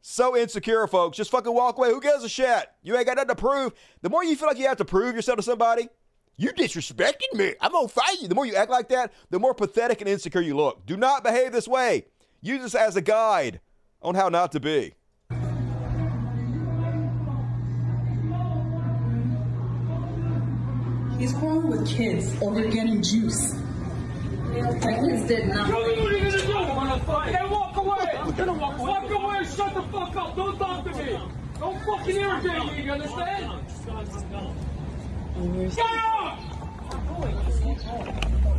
So 0.00 0.34
insecure, 0.34 0.86
folks. 0.86 1.18
Just 1.18 1.30
fucking 1.30 1.52
walk 1.52 1.76
away. 1.76 1.90
Who 1.90 2.00
gives 2.00 2.24
a 2.24 2.30
shit? 2.30 2.64
You 2.82 2.96
ain't 2.96 3.04
got 3.04 3.16
nothing 3.16 3.28
to 3.28 3.34
prove. 3.34 3.74
The 4.00 4.08
more 4.08 4.24
you 4.24 4.36
feel 4.36 4.48
like 4.48 4.56
you 4.56 4.68
have 4.68 4.78
to 4.78 4.86
prove 4.86 5.14
yourself 5.14 5.36
to 5.36 5.42
somebody, 5.42 5.90
you 6.38 6.50
disrespected 6.54 7.34
me. 7.34 7.54
I'm 7.60 7.72
gonna 7.72 7.88
fight 7.88 8.22
you. 8.22 8.28
The 8.28 8.34
more 8.34 8.46
you 8.46 8.54
act 8.54 8.70
like 8.70 8.88
that, 8.88 9.12
the 9.28 9.38
more 9.38 9.52
pathetic 9.52 10.00
and 10.00 10.08
insecure 10.08 10.40
you 10.40 10.56
look. 10.56 10.86
Do 10.86 10.96
not 10.96 11.22
behave 11.22 11.52
this 11.52 11.68
way. 11.68 12.06
Use 12.40 12.62
this 12.62 12.74
as 12.74 12.96
a 12.96 13.02
guide 13.02 13.60
on 14.00 14.14
how 14.14 14.30
not 14.30 14.52
to 14.52 14.60
be. 14.60 14.94
He's 21.20 21.34
quarreling 21.34 21.68
with 21.68 21.86
kids 21.86 22.34
over 22.40 22.64
getting 22.64 23.02
juice. 23.02 23.52
The 23.52 25.02
kids 25.06 25.28
did 25.28 25.48
nothing. 25.48 25.74
What 25.74 25.84
are 25.86 26.16
you 26.16 26.30
gonna 26.30 26.46
do? 26.46 26.52
I 26.54 26.74
wanna 26.74 26.98
fight. 27.00 27.34
Hey, 27.34 27.46
walk 27.46 27.76
away! 27.76 28.16
I'm 28.16 28.30
gonna 28.32 28.54
walk 28.54 28.78
away! 28.78 28.88
Walk 28.88 29.10
away! 29.10 29.44
Shut 29.44 29.74
the 29.74 29.82
fuck 29.82 30.16
up! 30.16 30.34
Don't 30.34 30.58
talk 30.58 30.82
to 30.84 30.90
me! 30.96 31.18
Don't 31.58 31.78
fucking 31.84 32.16
irritate 32.16 32.72
me, 32.72 32.84
you 32.84 32.92
understand? 32.92 33.52
Get 35.76 35.84
up! 35.84 36.38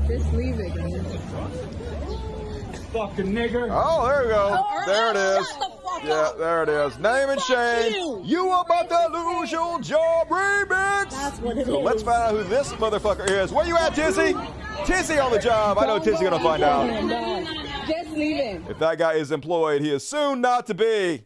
Just 0.07 0.33
leave 0.33 0.59
it, 0.59 0.75
man. 0.75 2.50
Fucking 2.91 3.27
nigger. 3.27 3.69
Oh, 3.71 4.05
there 4.07 4.23
we 4.23 4.27
go. 4.29 4.65
Oh, 4.65 4.83
there 4.85 5.11
it 5.11 5.15
is. 5.15 5.47
shut 5.47 5.59
the 5.59 5.77
fuck 5.81 6.03
Yeah, 6.03 6.13
up. 6.13 6.37
there 6.37 6.63
it 6.63 6.69
is. 6.69 6.99
Name 6.99 7.29
and 7.29 7.41
shame. 7.41 7.93
you. 7.93 8.21
You 8.25 8.51
about 8.51 8.89
to 8.89 9.07
lose 9.17 9.51
your 9.51 9.79
job 9.79 10.27
remix. 10.27 11.11
That's 11.11 11.39
what 11.39 11.57
it 11.57 11.65
so 11.67 11.79
is. 11.79 11.85
let's 11.85 12.03
find 12.03 12.21
out 12.23 12.31
who 12.31 12.43
this 12.43 12.73
motherfucker 12.73 13.29
is. 13.29 13.51
Where 13.53 13.65
you 13.65 13.77
at, 13.77 13.95
Tizzy? 13.95 14.35
Tizzy 14.85 15.19
on 15.19 15.31
the 15.31 15.39
job. 15.39 15.77
I 15.77 15.85
know 15.85 15.99
Tizzy 15.99 16.23
gonna 16.23 16.39
find 16.39 16.63
out. 16.63 16.89
Just 17.87 18.09
leave 18.11 18.35
him. 18.37 18.65
If 18.69 18.77
that 18.79 18.97
guy 18.97 19.13
is 19.13 19.31
employed, 19.31 19.81
he 19.81 19.91
is 19.91 20.05
soon 20.07 20.41
not 20.41 20.67
to 20.67 20.73
be. 20.73 21.25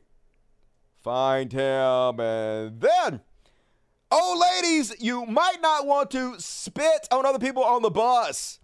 Find 1.03 1.51
him 1.51 2.19
and 2.19 2.79
then. 2.79 3.21
Oh, 4.11 4.61
ladies, 4.61 4.93
you 4.99 5.25
might 5.25 5.61
not 5.61 5.87
want 5.87 6.11
to 6.11 6.35
spit 6.39 7.07
on 7.11 7.25
other 7.25 7.39
people 7.39 7.63
on 7.63 7.81
the 7.81 7.89
bus. 7.89 8.59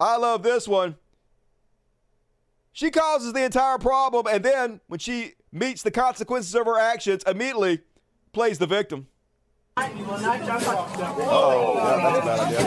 I 0.00 0.16
love 0.16 0.42
this 0.42 0.66
one. 0.66 0.96
She 2.74 2.90
causes 2.90 3.32
the 3.32 3.44
entire 3.44 3.78
problem, 3.78 4.26
and 4.28 4.44
then 4.44 4.80
when 4.88 4.98
she 4.98 5.34
meets 5.52 5.82
the 5.84 5.92
consequences 5.92 6.56
of 6.56 6.66
her 6.66 6.76
actions, 6.76 7.22
immediately 7.24 7.82
plays 8.32 8.58
the 8.58 8.66
victim. 8.66 9.06
Oh, 9.76 9.84
yeah, 11.76 11.96
that's 12.02 12.18
a 12.18 12.22
bad 12.26 12.40
idea. 12.40 12.58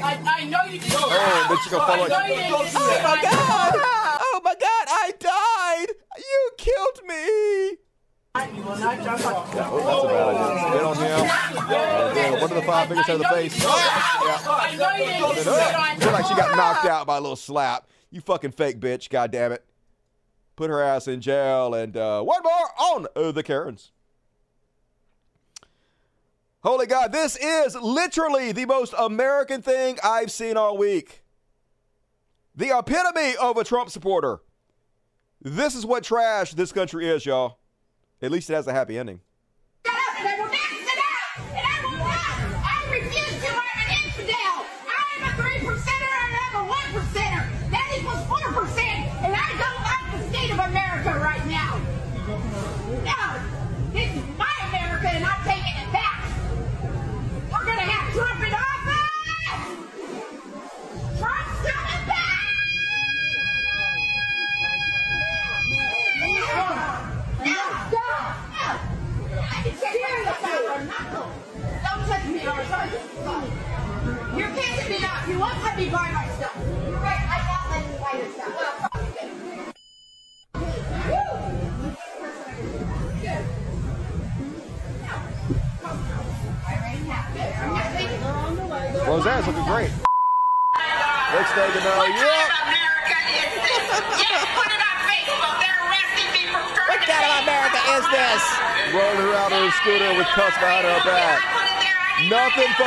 I, 0.00 0.12
I 0.24 0.44
know 0.44 0.62
you 0.70 0.78
did. 0.78 0.92
Oh, 0.94 1.60
she 1.64 1.70
gonna 1.70 1.86
follow 1.86 2.04
it. 2.04 2.12
Oh 2.12 3.00
my 3.02 3.18
god! 3.20 3.72
Oh 4.22 4.40
my 4.44 4.54
god! 4.54 4.86
I 4.88 5.12
died! 5.18 5.88
You 6.18 6.50
killed 6.56 7.02
me! 7.04 7.78
That's 8.34 8.46
a 8.46 8.62
bad 10.06 10.28
idea. 10.38 10.54
Spit 10.68 10.84
on 10.84 10.96
him. 10.96 11.20
Then 12.14 12.30
one 12.40 12.50
of 12.50 12.56
the 12.56 12.62
five 12.62 12.86
fingers 12.86 13.06
to 13.06 13.18
the 13.18 13.24
face. 13.24 13.60
Yeah. 13.60 13.68
Uh, 14.46 14.68
feel 15.98 16.12
like 16.12 16.26
she 16.26 16.34
got 16.36 16.56
knocked 16.56 16.86
out 16.86 17.06
by 17.08 17.16
a 17.16 17.20
little 17.20 17.34
slap. 17.34 17.88
You 18.12 18.20
fucking 18.20 18.52
fake 18.52 18.78
bitch. 18.78 19.08
God 19.08 19.32
damn 19.32 19.50
it. 19.52 19.64
Put 20.54 20.68
her 20.70 20.82
ass 20.82 21.08
in 21.08 21.22
jail. 21.22 21.74
And 21.74 21.96
uh, 21.96 22.22
one 22.22 22.42
more 22.44 22.52
on 22.78 23.06
uh, 23.16 23.32
the 23.32 23.42
Karens. 23.42 23.90
Holy 26.62 26.86
God, 26.86 27.10
this 27.10 27.36
is 27.36 27.74
literally 27.74 28.52
the 28.52 28.66
most 28.66 28.94
American 28.96 29.62
thing 29.62 29.98
I've 30.04 30.30
seen 30.30 30.56
all 30.56 30.76
week. 30.76 31.24
The 32.54 32.78
epitome 32.78 33.34
of 33.40 33.56
a 33.56 33.64
Trump 33.64 33.90
supporter. 33.90 34.40
This 35.40 35.74
is 35.74 35.84
what 35.84 36.04
trash 36.04 36.52
this 36.52 36.70
country 36.70 37.08
is, 37.08 37.26
y'all. 37.26 37.58
At 38.20 38.30
least 38.30 38.48
it 38.50 38.54
has 38.54 38.68
a 38.68 38.72
happy 38.72 38.96
ending. 38.96 39.20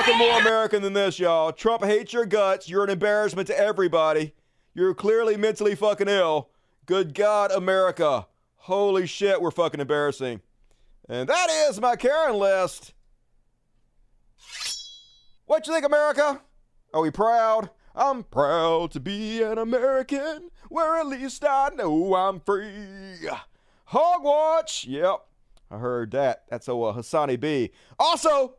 Nothing 0.06 0.20
more 0.20 0.40
American 0.40 0.84
than 0.84 0.94
this, 0.94 1.18
y'all. 1.18 1.52
Trump 1.52 1.84
hates 1.84 2.14
your 2.14 2.28
guts. 2.28 2.70
You're 2.70 2.84
an 2.84 2.92
embarrassment 2.92 3.48
to 3.48 3.60
everybody. 3.60 4.36
You're 4.76 4.94
clearly 4.94 5.36
mentally 5.36 5.74
fucking 5.74 6.08
ill. 6.08 6.50
Good 6.86 7.16
God, 7.16 7.52
America. 7.52 8.28
Holy 8.58 9.08
shit, 9.08 9.42
we're 9.42 9.50
fucking 9.50 9.80
embarrassing. 9.80 10.42
And 11.10 11.28
that 11.28 11.50
is 11.50 11.82
my 11.82 11.96
Karen 11.96 12.36
list. 12.36 12.94
What 15.48 15.66
you 15.66 15.74
think, 15.74 15.88
America? 15.88 16.40
Are 16.94 17.02
we 17.02 17.10
proud? 17.10 17.72
I'm 17.96 18.26
proud 18.26 18.92
to 18.92 19.00
be 19.00 19.42
an 19.42 19.58
American, 19.58 20.52
where 20.70 20.98
at 20.98 21.08
least 21.08 21.44
I 21.44 21.70
know 21.74 22.14
I'm 22.14 22.42
free. 22.42 23.28
Hogwatch. 23.90 24.86
Yep, 24.88 25.26
I 25.72 25.78
heard 25.80 26.12
that. 26.12 26.44
That's 26.48 26.68
a 26.68 26.74
uh, 26.74 26.94
HasanAbi. 26.94 27.72
Also, 27.98 28.54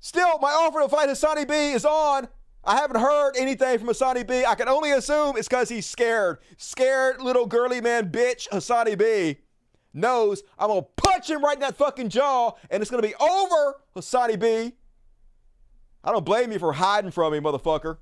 still, 0.00 0.38
my 0.38 0.50
offer 0.50 0.80
to 0.80 0.88
fight 0.88 1.08
HasanAbi 1.08 1.74
is 1.74 1.84
on. 1.84 2.28
I 2.64 2.76
haven't 2.76 3.00
heard 3.00 3.34
anything 3.36 3.78
from 3.78 3.88
HasanAbi. 3.88 4.44
I 4.44 4.54
can 4.54 4.68
only 4.68 4.90
assume 4.90 5.36
it's 5.36 5.48
because 5.48 5.68
he's 5.68 5.86
scared. 5.86 6.38
Scared 6.56 7.20
little 7.22 7.46
girly 7.46 7.80
man 7.80 8.10
bitch 8.10 8.48
HasanAbi 8.48 9.38
knows 9.94 10.42
I'm 10.58 10.68
gonna 10.68 10.82
punch 10.82 11.30
him 11.30 11.42
right 11.42 11.54
in 11.54 11.60
that 11.60 11.76
fucking 11.76 12.10
jaw, 12.10 12.52
and 12.70 12.82
it's 12.82 12.90
gonna 12.90 13.02
be 13.02 13.14
over, 13.14 13.80
HasanAbi. 13.96 14.72
I 16.04 16.12
don't 16.12 16.24
blame 16.24 16.52
you 16.52 16.58
for 16.58 16.72
hiding 16.72 17.10
from 17.10 17.32
me, 17.32 17.40
motherfucker. 17.40 17.98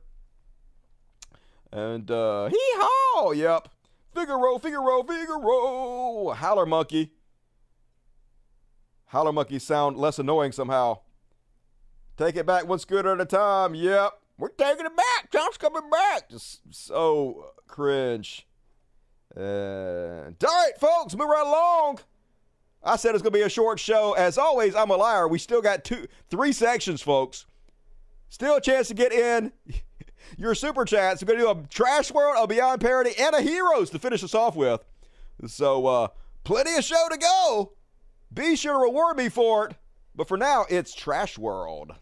And 1.73 2.11
uh 2.11 2.49
hee 2.49 2.57
haw, 2.59 3.33
yep. 3.33 3.69
Figaro, 4.15 4.59
Figaro, 4.59 5.03
Figaro. 5.03 6.31
Howler 6.31 6.67
monkey. 6.67 7.13
Howler 9.07 9.33
monkeys 9.33 9.63
sound 9.63 9.97
less 9.97 10.19
annoying 10.19 10.53
somehow. 10.53 11.01
Take 12.17 12.37
it 12.37 12.47
back 12.47 12.67
one 12.67 12.79
scooter 12.79 13.13
at 13.13 13.21
a 13.21 13.27
time. 13.27 13.75
Yep. 13.75 14.13
We're 14.39 14.49
taking 14.49 14.87
it 14.87 14.97
back. 14.97 15.31
Trump's 15.31 15.59
coming 15.59 15.89
back. 15.91 16.31
Just 16.31 16.61
so 16.71 17.53
cringe. 17.67 18.47
And 19.35 20.37
all 20.45 20.65
right, 20.65 20.79
folks, 20.79 21.15
move 21.15 21.29
right 21.29 21.47
along. 21.47 21.99
I 22.83 22.97
said 22.97 23.15
it's 23.15 23.23
gonna 23.23 23.33
be 23.33 23.43
a 23.43 23.49
short 23.49 23.79
show. 23.79 24.13
As 24.15 24.39
always, 24.39 24.75
I'm 24.75 24.91
a 24.91 24.97
liar. 24.97 25.29
We 25.29 25.39
still 25.39 25.61
got 25.61 25.85
two, 25.85 26.07
three 26.31 26.53
sections, 26.53 27.03
folks. 27.03 27.47
Still 28.29 28.57
a 28.57 28.61
chance 28.61 28.89
to 28.89 28.95
get 28.95 29.13
in 29.13 29.53
your 30.39 30.55
super 30.55 30.85
chats. 30.85 31.23
We're 31.23 31.35
gonna 31.35 31.55
do 31.55 31.65
a 31.65 31.69
trash 31.69 32.11
world, 32.13 32.37
a 32.39 32.47
beyond 32.47 32.81
parody, 32.81 33.13
and 33.19 33.35
a 33.35 33.43
heroes 33.43 33.91
to 33.91 33.99
finish 33.99 34.23
us 34.25 34.35
off 34.35 34.57
with. 34.57 34.83
So 35.47 35.87
uh, 35.87 36.09
plenty 36.45 36.75
of 36.77 36.85
show 36.85 37.09
to 37.11 37.19
go. 37.19 37.73
Be 38.33 38.57
sure 38.57 38.75
to 38.75 38.79
reward 38.79 39.17
me 39.17 39.29
for 39.29 39.67
it. 39.67 39.77
But 40.15 40.29
for 40.29 40.39
now, 40.39 40.65
it's 40.71 40.95
trash 40.95 41.37
world. 41.37 41.93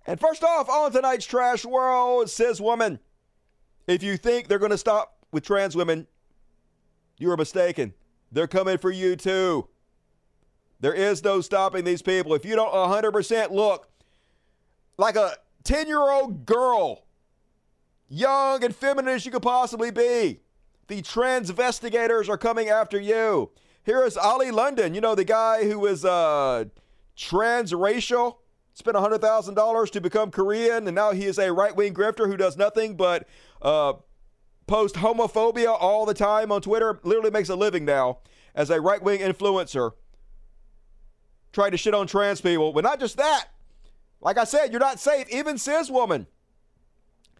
And 0.05 0.19
first 0.19 0.43
off, 0.43 0.69
on 0.69 0.91
tonight's 0.91 1.25
trash 1.25 1.65
world, 1.65 2.29
says 2.29 2.61
woman, 2.61 2.99
if 3.87 4.03
you 4.03 4.17
think 4.17 4.47
they're 4.47 4.59
going 4.59 4.71
to 4.71 4.77
stop 4.77 5.17
with 5.31 5.43
trans 5.43 5.75
women, 5.75 6.05
you 7.17 7.31
are 7.31 7.37
mistaken. 7.37 7.93
They're 8.31 8.47
coming 8.47 8.77
for 8.77 8.91
you 8.91 9.15
too. 9.15 9.67
There 10.79 10.93
is 10.93 11.23
no 11.23 11.41
stopping 11.41 11.83
these 11.83 12.03
people. 12.03 12.35
If 12.35 12.45
you 12.45 12.55
don't 12.55 12.71
100% 12.71 13.51
look 13.51 13.89
like 14.97 15.15
a 15.15 15.33
10 15.63 15.87
year 15.87 15.99
old 15.99 16.45
girl, 16.45 17.03
young 18.07 18.63
and 18.63 18.75
feminine 18.75 19.15
as 19.15 19.25
you 19.25 19.31
could 19.31 19.41
possibly 19.41 19.89
be, 19.89 20.41
the 20.89 21.01
transvestigators 21.01 22.27
are 22.27 22.37
coming 22.37 22.67
after 22.67 22.99
you. 22.99 23.51
Here 23.85 24.03
is 24.03 24.17
Oli 24.17 24.51
London, 24.51 24.93
you 24.93 25.01
know, 25.01 25.15
the 25.15 25.23
guy 25.23 25.63
who 25.63 25.85
is 25.85 26.03
uh, 26.03 26.65
transracial, 27.15 28.37
spent 28.73 28.97
$100,000 28.97 29.89
to 29.91 30.01
become 30.01 30.31
Korean, 30.31 30.87
and 30.87 30.95
now 30.95 31.11
he 31.11 31.25
is 31.25 31.39
a 31.39 31.53
right 31.53 31.75
wing 31.75 31.93
grifter 31.93 32.27
who 32.27 32.35
does 32.35 32.57
nothing 32.57 32.97
but 32.97 33.27
uh, 33.61 33.93
post 34.67 34.95
homophobia 34.95 35.75
all 35.79 36.05
the 36.05 36.13
time 36.13 36.51
on 36.51 36.61
Twitter, 36.61 36.99
literally 37.03 37.31
makes 37.31 37.49
a 37.49 37.55
living 37.55 37.85
now 37.85 38.19
as 38.53 38.69
a 38.69 38.81
right 38.81 39.01
wing 39.01 39.19
influencer 39.19 39.91
trying 41.53 41.71
to 41.71 41.77
shit 41.77 41.93
on 41.93 42.07
trans 42.07 42.41
people. 42.41 42.73
But 42.73 42.83
not 42.83 42.99
just 42.99 43.17
that. 43.17 43.47
Like 44.21 44.37
I 44.37 44.43
said, 44.43 44.71
you're 44.71 44.79
not 44.79 44.99
safe. 44.99 45.27
Even 45.29 45.57
cis 45.57 45.89
woman. 45.89 46.27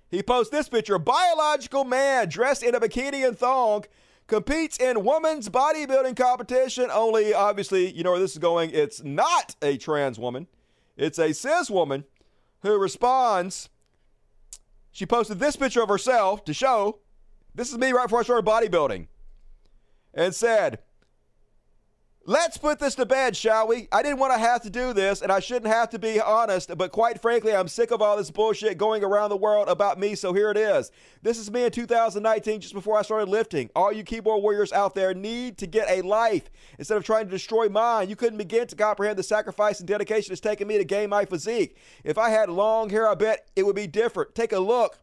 He 0.10 0.24
posts 0.24 0.52
this 0.52 0.70
picture. 0.70 0.98
Biological 0.98 1.84
man 1.84 2.30
dressed 2.30 2.64
in 2.64 2.76
a 2.76 2.80
bikini 2.80 3.28
and 3.28 3.38
thong 3.38 3.86
competes 4.28 4.78
in 4.78 5.04
women's 5.04 5.50
bodybuilding 5.50 6.16
competition. 6.16 6.90
Only, 6.92 7.34
obviously, 7.34 7.92
you 7.92 8.04
know 8.04 8.12
where 8.12 8.20
this 8.20 8.34
is 8.34 8.38
going. 8.38 8.72
It's 8.72 9.04
not 9.04 9.56
a 9.62 9.78
trans 9.78 10.18
woman. 10.18 10.48
It's 10.98 11.20
a 11.20 11.34
cis 11.34 11.70
woman 11.70 12.06
who 12.62 12.78
responds. 12.78 13.70
She 14.92 15.06
posted 15.06 15.40
this 15.40 15.56
picture 15.56 15.84
of 15.84 15.90
herself 15.90 16.44
to 16.46 16.54
show 16.54 17.00
this 17.54 17.72
is 17.72 17.78
me 17.78 17.92
right 17.92 18.06
before 18.06 18.20
I 18.20 18.24
started 18.24 18.46
bodybuilding 18.46 19.08
and 20.14 20.34
said, 20.34 20.80
Let's 22.30 22.58
put 22.58 22.78
this 22.78 22.94
to 22.94 23.08
bed, 23.08 23.36
shall 23.36 23.68
we? 23.68 23.88
I 23.92 24.04
didn't 24.04 24.20
want 24.20 24.34
to 24.34 24.38
have 24.38 24.62
to 24.62 24.70
do 24.70 24.94
this, 24.94 25.24
and 25.24 25.32
I 25.32 25.40
shouldn't 25.40 25.74
have 25.74 25.90
to 25.90 25.98
be 25.98 26.22
honest, 26.22 26.70
but 26.78 26.92
quite 26.92 27.20
frankly, 27.20 27.56
I'm 27.56 27.68
sick 27.68 27.90
of 27.90 28.04
all 28.04 28.18
this 28.18 28.30
bullshit 28.30 28.78
going 28.78 29.04
around 29.04 29.32
the 29.32 29.36
world 29.36 29.68
about 29.68 30.00
me, 30.00 30.14
so 30.14 30.32
here 30.32 30.52
it 30.52 30.58
is. 30.58 30.92
This 31.24 31.40
is 31.40 31.50
me 31.50 31.64
in 31.64 31.72
2019, 31.72 32.62
just 32.62 32.76
before 32.76 33.00
I 33.00 33.02
started 33.02 33.30
lifting. 33.30 33.72
All 33.76 33.92
you 33.92 34.04
keyboard 34.04 34.44
warriors 34.44 34.72
out 34.72 34.94
there 34.94 35.16
need 35.16 35.58
to 35.58 35.66
get 35.66 35.90
a 35.90 36.04
life 36.04 36.52
instead 36.78 36.98
of 36.98 37.04
trying 37.04 37.26
to 37.26 37.32
destroy 37.32 37.68
mine. 37.68 38.10
You 38.10 38.16
couldn't 38.16 38.38
begin 38.38 38.68
to 38.68 38.76
comprehend 38.76 39.18
the 39.18 39.24
sacrifice 39.24 39.80
and 39.80 39.88
dedication 39.88 40.32
it's 40.32 40.40
taken 40.40 40.68
me 40.68 40.78
to 40.78 40.86
gain 40.86 41.10
my 41.10 41.26
physique. 41.26 41.78
If 42.04 42.20
I 42.20 42.30
had 42.30 42.52
long 42.52 42.92
hair, 42.92 43.10
I 43.10 43.16
bet 43.16 43.50
it 43.56 43.66
would 43.66 43.76
be 43.76 43.88
different. 43.88 44.36
Take 44.36 44.52
a 44.52 44.60
look 44.60 45.00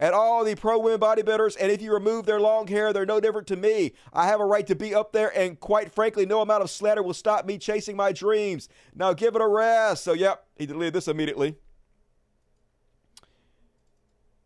at 0.00 0.14
all 0.14 0.44
the 0.44 0.54
pro 0.54 0.78
women 0.78 1.00
bodybuilders, 1.00 1.56
and 1.60 1.72
if 1.72 1.82
you 1.82 1.92
remove 1.92 2.26
their 2.26 2.40
long 2.40 2.66
hair, 2.66 2.92
they're 2.92 3.06
no 3.06 3.20
different 3.20 3.46
to 3.48 3.56
me. 3.56 3.92
I 4.12 4.26
have 4.26 4.40
a 4.40 4.44
right 4.44 4.66
to 4.66 4.74
be 4.74 4.94
up 4.94 5.12
there, 5.12 5.36
and 5.36 5.58
quite 5.58 5.92
frankly, 5.92 6.24
no 6.26 6.40
amount 6.40 6.62
of 6.62 6.70
slander 6.70 7.02
will 7.02 7.14
stop 7.14 7.46
me 7.46 7.58
chasing 7.58 7.96
my 7.96 8.12
dreams. 8.12 8.68
Now 8.94 9.12
give 9.12 9.34
it 9.34 9.42
a 9.42 9.48
rest. 9.48 10.04
So, 10.04 10.12
yep, 10.12 10.46
he 10.56 10.66
deleted 10.66 10.94
this 10.94 11.08
immediately. 11.08 11.56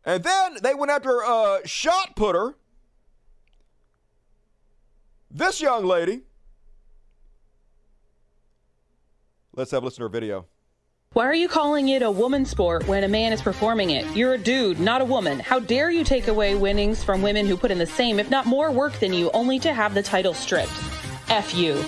And 0.05 0.25
then 0.25 0.57
they 0.63 0.75
went 0.75 0.91
after 0.91 1.21
a 1.21 1.61
shot 1.65 2.17
putter. 2.17 2.57
This 5.31 5.61
young 5.61 5.85
lady. 5.85 6.23
Let's 9.55 9.71
have 9.71 9.83
a 9.83 9.87
listen 9.87 9.99
to 9.99 10.03
her 10.05 10.09
video. 10.09 10.47
Why 11.15 11.27
are 11.27 11.35
you 11.35 11.47
calling 11.47 11.91
it 11.91 12.01
a 12.01 12.11
woman 12.11 12.47
sport 12.47 12.89
when 12.89 13.05
a 13.05 13.09
man 13.09 13.35
is 13.35 13.43
performing 13.43 13.91
it? 13.91 14.07
You're 14.17 14.33
a 14.33 14.39
dude, 14.39 14.81
not 14.81 15.03
a 15.03 15.05
woman. 15.05 15.41
How 15.41 15.61
dare 15.61 15.91
you 15.91 16.05
take 16.05 16.27
away 16.27 16.55
winnings 16.55 17.05
from 17.05 17.21
women 17.21 17.45
who 17.45 17.55
put 17.55 17.71
in 17.71 17.77
the 17.77 17.85
same, 17.85 18.19
if 18.19 18.31
not 18.31 18.47
more 18.47 18.71
work 18.71 18.95
than 18.95 19.13
you, 19.13 19.31
only 19.33 19.59
to 19.59 19.75
have 19.75 19.93
the 19.93 20.03
title 20.03 20.33
stripped? 20.33 20.73
F 21.29 21.55
you 21.55 21.85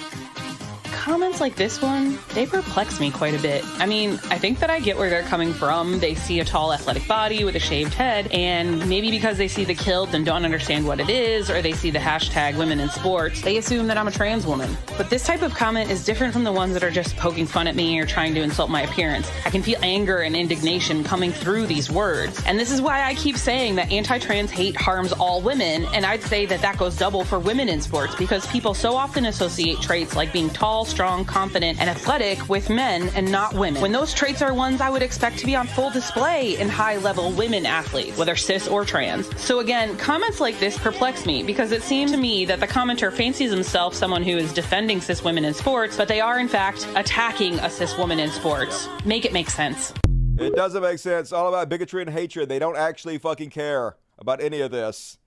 comments 1.04 1.38
like 1.38 1.54
this 1.54 1.82
one, 1.82 2.18
they 2.32 2.46
perplex 2.46 2.98
me 2.98 3.10
quite 3.10 3.34
a 3.34 3.42
bit. 3.42 3.62
I 3.78 3.84
mean, 3.84 4.12
I 4.30 4.38
think 4.38 4.58
that 4.60 4.70
I 4.70 4.80
get 4.80 4.96
where 4.96 5.10
they're 5.10 5.22
coming 5.24 5.52
from. 5.52 5.98
They 5.98 6.14
see 6.14 6.40
a 6.40 6.46
tall, 6.46 6.72
athletic 6.72 7.06
body 7.06 7.44
with 7.44 7.54
a 7.56 7.58
shaved 7.58 7.92
head, 7.92 8.28
and 8.28 8.88
maybe 8.88 9.10
because 9.10 9.36
they 9.36 9.46
see 9.46 9.66
the 9.66 9.74
kilt 9.74 10.14
and 10.14 10.24
don't 10.24 10.46
understand 10.46 10.86
what 10.86 11.00
it 11.00 11.10
is, 11.10 11.50
or 11.50 11.60
they 11.60 11.74
see 11.74 11.90
the 11.90 11.98
hashtag 11.98 12.56
women 12.56 12.80
in 12.80 12.88
sports, 12.88 13.42
they 13.42 13.58
assume 13.58 13.86
that 13.88 13.98
I'm 13.98 14.08
a 14.08 14.10
trans 14.10 14.46
woman. 14.46 14.74
But 14.96 15.10
this 15.10 15.26
type 15.26 15.42
of 15.42 15.52
comment 15.52 15.90
is 15.90 16.06
different 16.06 16.32
from 16.32 16.42
the 16.42 16.52
ones 16.52 16.72
that 16.72 16.82
are 16.82 16.90
just 16.90 17.14
poking 17.18 17.46
fun 17.46 17.66
at 17.66 17.76
me 17.76 18.00
or 18.00 18.06
trying 18.06 18.32
to 18.36 18.40
insult 18.40 18.70
my 18.70 18.80
appearance. 18.80 19.30
I 19.44 19.50
can 19.50 19.62
feel 19.62 19.78
anger 19.82 20.20
and 20.22 20.34
indignation 20.34 21.04
coming 21.04 21.32
through 21.32 21.66
these 21.66 21.90
words. 21.90 22.42
And 22.46 22.58
this 22.58 22.72
is 22.72 22.80
why 22.80 23.02
I 23.02 23.14
keep 23.14 23.36
saying 23.36 23.74
that 23.74 23.92
anti 23.92 24.18
trans 24.18 24.50
hate 24.50 24.74
harms 24.74 25.12
all 25.12 25.42
women, 25.42 25.84
and 25.92 26.06
I'd 26.06 26.22
say 26.22 26.46
that 26.46 26.62
that 26.62 26.78
goes 26.78 26.96
double 26.96 27.24
for 27.24 27.38
women 27.38 27.68
in 27.68 27.82
sports 27.82 28.14
because 28.14 28.46
people 28.46 28.72
so 28.72 28.96
often 28.96 29.26
associate 29.26 29.82
traits 29.82 30.16
like 30.16 30.32
being 30.32 30.48
tall, 30.48 30.86
strong, 30.94 31.24
confident, 31.24 31.80
and 31.80 31.90
athletic 31.90 32.48
with 32.48 32.70
men 32.70 33.10
and 33.16 33.30
not 33.30 33.52
women. 33.52 33.82
When 33.82 33.90
those 33.90 34.14
traits 34.14 34.42
are 34.42 34.54
ones 34.54 34.80
I 34.80 34.90
would 34.90 35.02
expect 35.02 35.38
to 35.38 35.46
be 35.46 35.56
on 35.56 35.66
full 35.66 35.90
display 35.90 36.56
in 36.60 36.68
high 36.68 36.98
level 36.98 37.32
women 37.32 37.66
athletes, 37.66 38.16
whether 38.16 38.36
cis 38.36 38.68
or 38.68 38.84
trans. 38.84 39.28
So 39.40 39.58
again, 39.58 39.96
comments 39.96 40.38
like 40.38 40.60
this 40.60 40.78
perplex 40.78 41.26
me 41.26 41.42
because 41.42 41.72
it 41.72 41.82
seems 41.82 42.12
to 42.12 42.16
me 42.16 42.44
that 42.44 42.60
the 42.60 42.68
commenter 42.68 43.12
fancies 43.12 43.50
himself 43.50 43.92
someone 43.92 44.22
who 44.22 44.36
is 44.36 44.52
defending 44.52 45.00
cis 45.00 45.24
women 45.24 45.44
in 45.44 45.52
sports, 45.52 45.96
but 45.96 46.06
they 46.06 46.20
are 46.20 46.38
in 46.38 46.46
fact 46.46 46.86
attacking 46.94 47.54
a 47.54 47.68
cis 47.68 47.98
woman 47.98 48.20
in 48.20 48.30
sports. 48.30 48.88
Make 49.04 49.24
it 49.24 49.32
make 49.32 49.50
sense. 49.50 49.92
It 50.38 50.54
doesn't 50.54 50.80
make 50.80 51.00
sense. 51.00 51.32
All 51.32 51.48
about 51.48 51.68
bigotry 51.68 52.02
and 52.02 52.10
hatred. 52.10 52.48
They 52.48 52.60
don't 52.60 52.76
actually 52.76 53.18
fucking 53.18 53.50
care 53.50 53.96
about 54.16 54.40
any 54.40 54.60
of 54.60 54.70
this. 54.70 55.18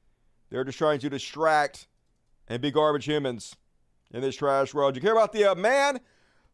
They're 0.49 0.64
just 0.64 0.77
trying 0.77 0.99
to 0.99 1.10
distract 1.10 1.89
and 2.48 2.61
be 2.61 2.72
garbage 2.72 3.03
humans 3.03 3.57
in 4.11 4.21
this 4.21 4.35
trash 4.35 4.73
world. 4.73 4.95
You 4.95 5.01
care 5.01 5.13
about 5.13 5.34
the 5.34 5.45
uh, 5.45 5.55
man 5.55 5.99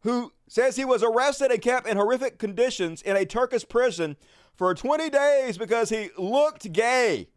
who 0.00 0.32
says 0.48 0.76
he 0.76 0.84
was 0.84 1.02
arrested 1.02 1.50
and 1.50 1.62
kept 1.62 1.86
in 1.86 1.96
horrific 1.96 2.38
conditions 2.38 3.00
in 3.02 3.16
a 3.16 3.24
Turkish 3.24 3.66
prison 3.68 4.16
for 4.54 4.74
20 4.74 5.10
days 5.10 5.58
because 5.58 5.88
he 5.88 6.10
looked 6.18 6.72
gay. 6.72 7.28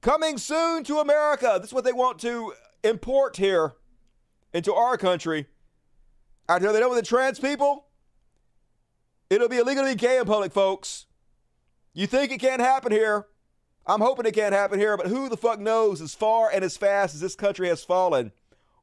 Coming 0.00 0.38
soon 0.38 0.84
to 0.84 0.98
America. 0.98 1.58
This 1.60 1.70
is 1.70 1.74
what 1.74 1.84
they 1.84 1.92
want 1.92 2.20
to 2.20 2.52
import 2.84 3.36
here 3.36 3.74
into 4.52 4.72
our 4.72 4.96
country. 4.96 5.46
After 6.48 6.72
they 6.72 6.80
know 6.80 6.88
with 6.88 6.98
the 6.98 7.04
trans 7.04 7.40
people, 7.40 7.86
it'll 9.28 9.48
be 9.48 9.58
illegal 9.58 9.84
to 9.84 9.90
be 9.90 9.96
gay 9.96 10.18
in 10.18 10.24
public, 10.24 10.52
folks. 10.52 11.06
You 11.92 12.06
think 12.06 12.30
it 12.30 12.38
can't 12.38 12.60
happen 12.60 12.92
here? 12.92 13.26
I'm 13.86 14.00
hoping 14.00 14.26
it 14.26 14.34
can't 14.34 14.54
happen 14.54 14.78
here, 14.78 14.96
but 14.96 15.08
who 15.08 15.28
the 15.28 15.36
fuck 15.36 15.58
knows 15.58 16.00
as 16.00 16.14
far 16.14 16.50
and 16.50 16.62
as 16.62 16.76
fast 16.76 17.14
as 17.14 17.20
this 17.20 17.34
country 17.34 17.68
has 17.68 17.82
fallen 17.82 18.32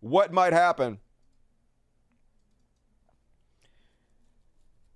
what 0.06 0.32
might 0.32 0.54
happen. 0.54 1.00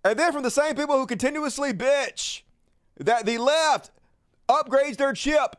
And 0.03 0.19
then 0.19 0.31
from 0.31 0.43
the 0.43 0.51
same 0.51 0.75
people 0.75 0.99
who 0.99 1.07
continuously 1.07 1.73
bitch 1.73 2.43
that 2.99 3.25
the 3.25 3.39
left 3.39 3.89
upgrades 4.47 4.97
their 4.97 5.13
chip 5.13 5.55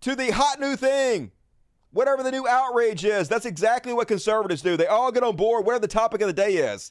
to 0.00 0.16
the 0.16 0.32
hot 0.32 0.58
new 0.58 0.74
thing, 0.74 1.30
whatever 1.92 2.24
the 2.24 2.32
new 2.32 2.48
outrage 2.48 3.04
is, 3.04 3.28
that's 3.28 3.46
exactly 3.46 3.92
what 3.92 4.08
conservatives 4.08 4.62
do. 4.62 4.76
They 4.76 4.88
all 4.88 5.12
get 5.12 5.22
on 5.22 5.36
board, 5.36 5.64
whatever 5.64 5.82
the 5.82 5.88
topic 5.88 6.20
of 6.20 6.26
the 6.26 6.32
day 6.32 6.56
is. 6.56 6.90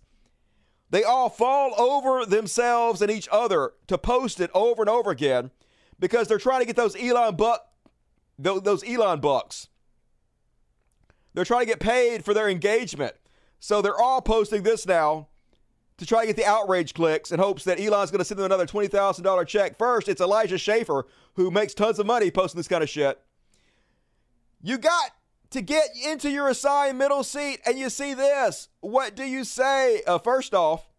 They 0.92 1.04
all 1.04 1.28
fall 1.28 1.74
over 1.78 2.26
themselves 2.26 3.02
and 3.02 3.12
each 3.12 3.28
other 3.34 3.74
to 3.88 3.98
post 3.98 4.40
it 4.40 4.50
over 4.54 4.82
and 4.82 4.90
over 4.90 5.12
again 5.12 5.52
because 6.00 6.30
they're 6.30 6.38
trying 6.38 6.62
to 6.62 6.66
get 6.66 6.78
those 6.78 6.96
Elon 6.96 7.36
buck, 7.36 7.68
those 8.40 8.82
Elon 8.88 9.20
bucks. 9.20 9.68
They're 11.36 11.46
trying 11.46 11.62
to 11.62 11.68
get 11.68 11.80
paid 11.82 12.24
for 12.24 12.34
their 12.34 12.50
engagement. 12.50 13.14
So 13.60 13.82
they're 13.82 14.00
all 14.00 14.22
posting 14.22 14.64
this 14.64 14.88
now 14.88 15.28
to 15.98 16.06
try 16.06 16.22
to 16.22 16.28
get 16.28 16.38
the 16.38 16.46
outrage 16.46 16.94
clicks 16.94 17.32
in 17.32 17.40
hopes 17.40 17.66
that 17.66 17.80
Elon's 17.80 18.10
going 18.10 18.20
to 18.20 18.26
send 18.26 18.40
them 18.40 18.46
another 18.46 18.66
$20,000 18.66 19.48
check. 19.48 19.78
First, 19.78 20.08
it's 20.08 20.22
Elijah 20.22 20.58
Schaffer 20.58 21.06
who 21.36 21.52
makes 21.52 21.74
tons 21.74 22.00
of 22.00 22.06
money 22.06 22.32
posting 22.32 22.58
this 22.58 22.68
kind 22.68 22.84
of 22.84 22.90
shit. 22.90 23.20
You 24.62 24.78
got 24.78 25.12
to 25.52 25.62
get 25.62 25.90
into 26.06 26.32
your 26.32 26.48
assigned 26.48 26.98
middle 26.98 27.24
seat 27.24 27.60
and 27.66 27.78
you 27.78 27.90
see 27.90 28.14
this. 28.14 28.70
What 28.80 29.16
do 29.16 29.24
you 29.24 29.44
say? 29.44 30.04
Uh, 30.08 30.18
first 30.18 30.54
off, 30.54 30.90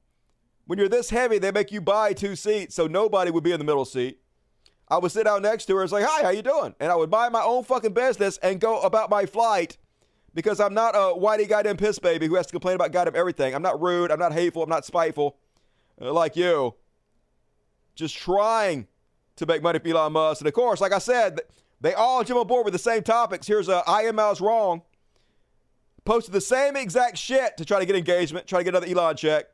when 0.66 0.78
you're 0.78 0.88
this 0.88 1.10
heavy, 1.10 1.38
they 1.38 1.50
make 1.50 1.72
you 1.72 1.80
buy 1.80 2.12
two 2.12 2.36
seats 2.36 2.74
so 2.74 2.86
nobody 2.86 3.30
would 3.30 3.44
be 3.44 3.52
in 3.52 3.58
the 3.58 3.64
middle 3.64 3.84
seat. 3.84 4.20
I 4.88 4.98
would 4.98 5.12
sit 5.12 5.24
down 5.24 5.42
next 5.42 5.66
to 5.66 5.76
her 5.76 5.82
and 5.82 5.90
say, 5.90 6.02
"Hi, 6.02 6.22
how 6.22 6.28
you 6.30 6.42
doing?" 6.42 6.74
And 6.78 6.92
I 6.92 6.94
would 6.96 7.10
buy 7.10 7.28
my 7.28 7.42
own 7.42 7.64
fucking 7.64 7.92
business 7.92 8.38
and 8.38 8.60
go 8.60 8.80
about 8.80 9.10
my 9.10 9.26
flight 9.26 9.78
because 10.36 10.60
I'm 10.60 10.74
not 10.74 10.94
a 10.94 11.18
whitey 11.18 11.48
goddamn 11.48 11.78
piss 11.78 11.98
baby 11.98 12.26
who 12.26 12.34
has 12.34 12.46
to 12.46 12.52
complain 12.52 12.74
about 12.74 12.92
goddamn 12.92 13.16
everything. 13.16 13.54
I'm 13.54 13.62
not 13.62 13.80
rude. 13.80 14.12
I'm 14.12 14.18
not 14.18 14.34
hateful. 14.34 14.62
I'm 14.62 14.68
not 14.68 14.84
spiteful 14.84 15.38
uh, 15.98 16.12
like 16.12 16.36
you. 16.36 16.74
Just 17.94 18.16
trying 18.18 18.86
to 19.36 19.46
make 19.46 19.62
money 19.62 19.78
for 19.78 19.88
Elon 19.88 20.12
Musk. 20.12 20.42
And 20.42 20.48
of 20.48 20.52
course, 20.52 20.82
like 20.82 20.92
I 20.92 20.98
said, 20.98 21.40
they 21.80 21.94
all 21.94 22.22
jump 22.22 22.38
on 22.38 22.46
board 22.46 22.66
with 22.66 22.72
the 22.72 22.78
same 22.78 23.02
topics. 23.02 23.46
Here's 23.46 23.70
a 23.70 23.82
Ian 23.88 24.14
Miles 24.14 24.38
Cheong. 24.38 24.82
Posted 26.04 26.34
the 26.34 26.40
same 26.42 26.76
exact 26.76 27.16
shit 27.16 27.56
to 27.56 27.64
try 27.64 27.80
to 27.80 27.86
get 27.86 27.96
engagement, 27.96 28.46
try 28.46 28.60
to 28.60 28.64
get 28.64 28.74
another 28.74 28.86
Elon 28.86 29.16
check. 29.16 29.46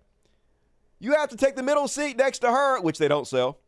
You 0.98 1.14
have 1.14 1.28
to 1.28 1.36
take 1.36 1.54
the 1.54 1.62
middle 1.62 1.86
seat 1.86 2.16
next 2.16 2.40
to 2.40 2.50
her, 2.50 2.80
which 2.80 2.98
they 2.98 3.08
don't 3.08 3.26
sell, 3.26 3.60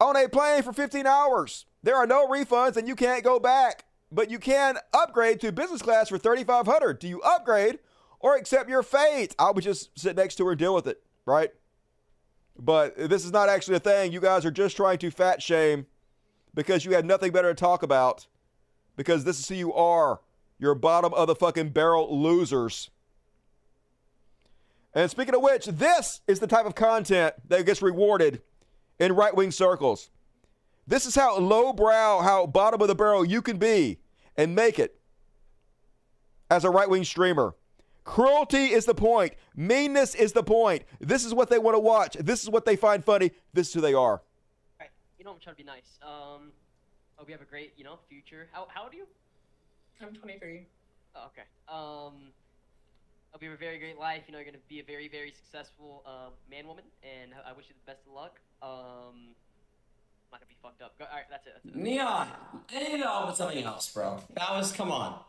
on 0.00 0.16
a 0.16 0.28
plane 0.28 0.62
for 0.64 0.72
15 0.72 1.06
hours. 1.06 1.66
There 1.84 1.96
are 1.96 2.06
no 2.06 2.26
refunds 2.26 2.76
and 2.76 2.88
you 2.88 2.96
can't 2.96 3.22
go 3.22 3.38
back 3.38 3.84
but 4.10 4.30
you 4.30 4.38
can 4.38 4.78
upgrade 4.92 5.40
to 5.40 5.52
business 5.52 5.82
class 5.82 6.08
for 6.08 6.18
3500 6.18 6.98
Do 6.98 7.08
you 7.08 7.20
upgrade 7.20 7.78
or 8.20 8.36
accept 8.36 8.68
your 8.68 8.82
fate? 8.82 9.34
I 9.38 9.50
would 9.50 9.64
just 9.64 9.98
sit 9.98 10.16
next 10.16 10.36
to 10.36 10.44
her 10.46 10.52
and 10.52 10.58
deal 10.58 10.74
with 10.74 10.86
it, 10.86 11.02
right? 11.26 11.50
But 12.58 12.96
this 12.96 13.24
is 13.24 13.32
not 13.32 13.48
actually 13.48 13.76
a 13.76 13.80
thing. 13.80 14.12
You 14.12 14.20
guys 14.20 14.44
are 14.44 14.50
just 14.50 14.76
trying 14.76 14.98
to 14.98 15.10
fat 15.10 15.42
shame 15.42 15.86
because 16.54 16.84
you 16.84 16.92
had 16.92 17.04
nothing 17.04 17.30
better 17.30 17.54
to 17.54 17.54
talk 17.54 17.82
about 17.82 18.26
because 18.96 19.24
this 19.24 19.38
is 19.38 19.48
who 19.48 19.54
you 19.54 19.72
are. 19.74 20.20
You're 20.58 20.74
bottom 20.74 21.14
of 21.14 21.28
the 21.28 21.36
fucking 21.36 21.70
barrel 21.70 22.20
losers. 22.20 22.90
And 24.92 25.08
speaking 25.08 25.36
of 25.36 25.42
which, 25.42 25.66
this 25.66 26.22
is 26.26 26.40
the 26.40 26.48
type 26.48 26.66
of 26.66 26.74
content 26.74 27.34
that 27.46 27.64
gets 27.64 27.80
rewarded 27.80 28.42
in 28.98 29.12
right 29.12 29.34
wing 29.36 29.52
circles. 29.52 30.10
This 30.88 31.04
is 31.04 31.14
how 31.14 31.38
lowbrow, 31.38 32.22
how 32.22 32.46
bottom 32.46 32.80
of 32.80 32.88
the 32.88 32.94
barrel 32.94 33.22
you 33.22 33.42
can 33.42 33.58
be 33.58 33.98
and 34.38 34.54
make 34.54 34.78
it 34.78 34.98
as 36.50 36.64
a 36.64 36.70
right 36.70 36.88
wing 36.88 37.04
streamer. 37.04 37.54
Cruelty 38.04 38.72
is 38.72 38.86
the 38.86 38.94
point. 38.94 39.34
Meanness 39.54 40.14
is 40.14 40.32
the 40.32 40.42
point. 40.42 40.84
This 40.98 41.26
is 41.26 41.34
what 41.34 41.50
they 41.50 41.58
want 41.58 41.74
to 41.74 41.78
watch. 41.78 42.14
This 42.14 42.42
is 42.42 42.48
what 42.48 42.64
they 42.64 42.74
find 42.74 43.04
funny. 43.04 43.32
This 43.52 43.68
is 43.68 43.74
who 43.74 43.82
they 43.82 43.92
are. 43.92 44.22
Right. 44.80 44.88
You 45.18 45.26
know, 45.26 45.32
I'm 45.32 45.40
trying 45.40 45.56
to 45.56 45.62
be 45.62 45.66
nice. 45.66 45.98
Um, 46.00 46.52
hope 47.16 47.28
you 47.28 47.34
have 47.34 47.42
a 47.42 47.50
great, 47.50 47.74
you 47.76 47.84
know, 47.84 47.98
future. 48.08 48.48
How, 48.50 48.66
how 48.72 48.84
old 48.84 48.94
are 48.94 48.96
you? 48.96 49.06
I'm 50.00 50.14
23. 50.14 50.64
Oh, 51.16 51.26
okay. 51.26 51.42
Um, 51.68 52.32
hope 53.32 53.42
you 53.42 53.50
have 53.50 53.58
a 53.58 53.60
very 53.60 53.78
great 53.78 53.98
life. 53.98 54.22
You 54.26 54.32
know, 54.32 54.38
you're 54.38 54.46
going 54.46 54.54
to 54.54 54.68
be 54.70 54.80
a 54.80 54.84
very, 54.84 55.08
very 55.08 55.32
successful 55.32 56.02
uh, 56.06 56.30
man 56.50 56.66
woman, 56.66 56.84
and 57.02 57.32
I 57.46 57.52
wish 57.52 57.66
you 57.68 57.74
the 57.84 57.92
best 57.92 58.06
of 58.06 58.14
luck. 58.14 58.40
Um, 58.62 59.34
not 60.32 60.40
gonna 60.40 60.48
be 60.48 60.56
fucked 60.62 60.82
up. 60.82 60.98
Go, 60.98 61.04
all 61.04 61.16
right, 61.16 61.24
that's 61.30 61.46
it. 61.46 61.54
That's 61.64 61.76
it. 61.76 61.80
Neon, 61.80 62.28
I 62.74 62.78
need 62.78 62.90
to 62.92 62.98
know 62.98 63.32
something 63.34 63.64
else, 63.64 63.92
bro. 63.92 64.20
That 64.34 64.50
was 64.52 64.72
come 64.72 64.90
on. 64.90 65.20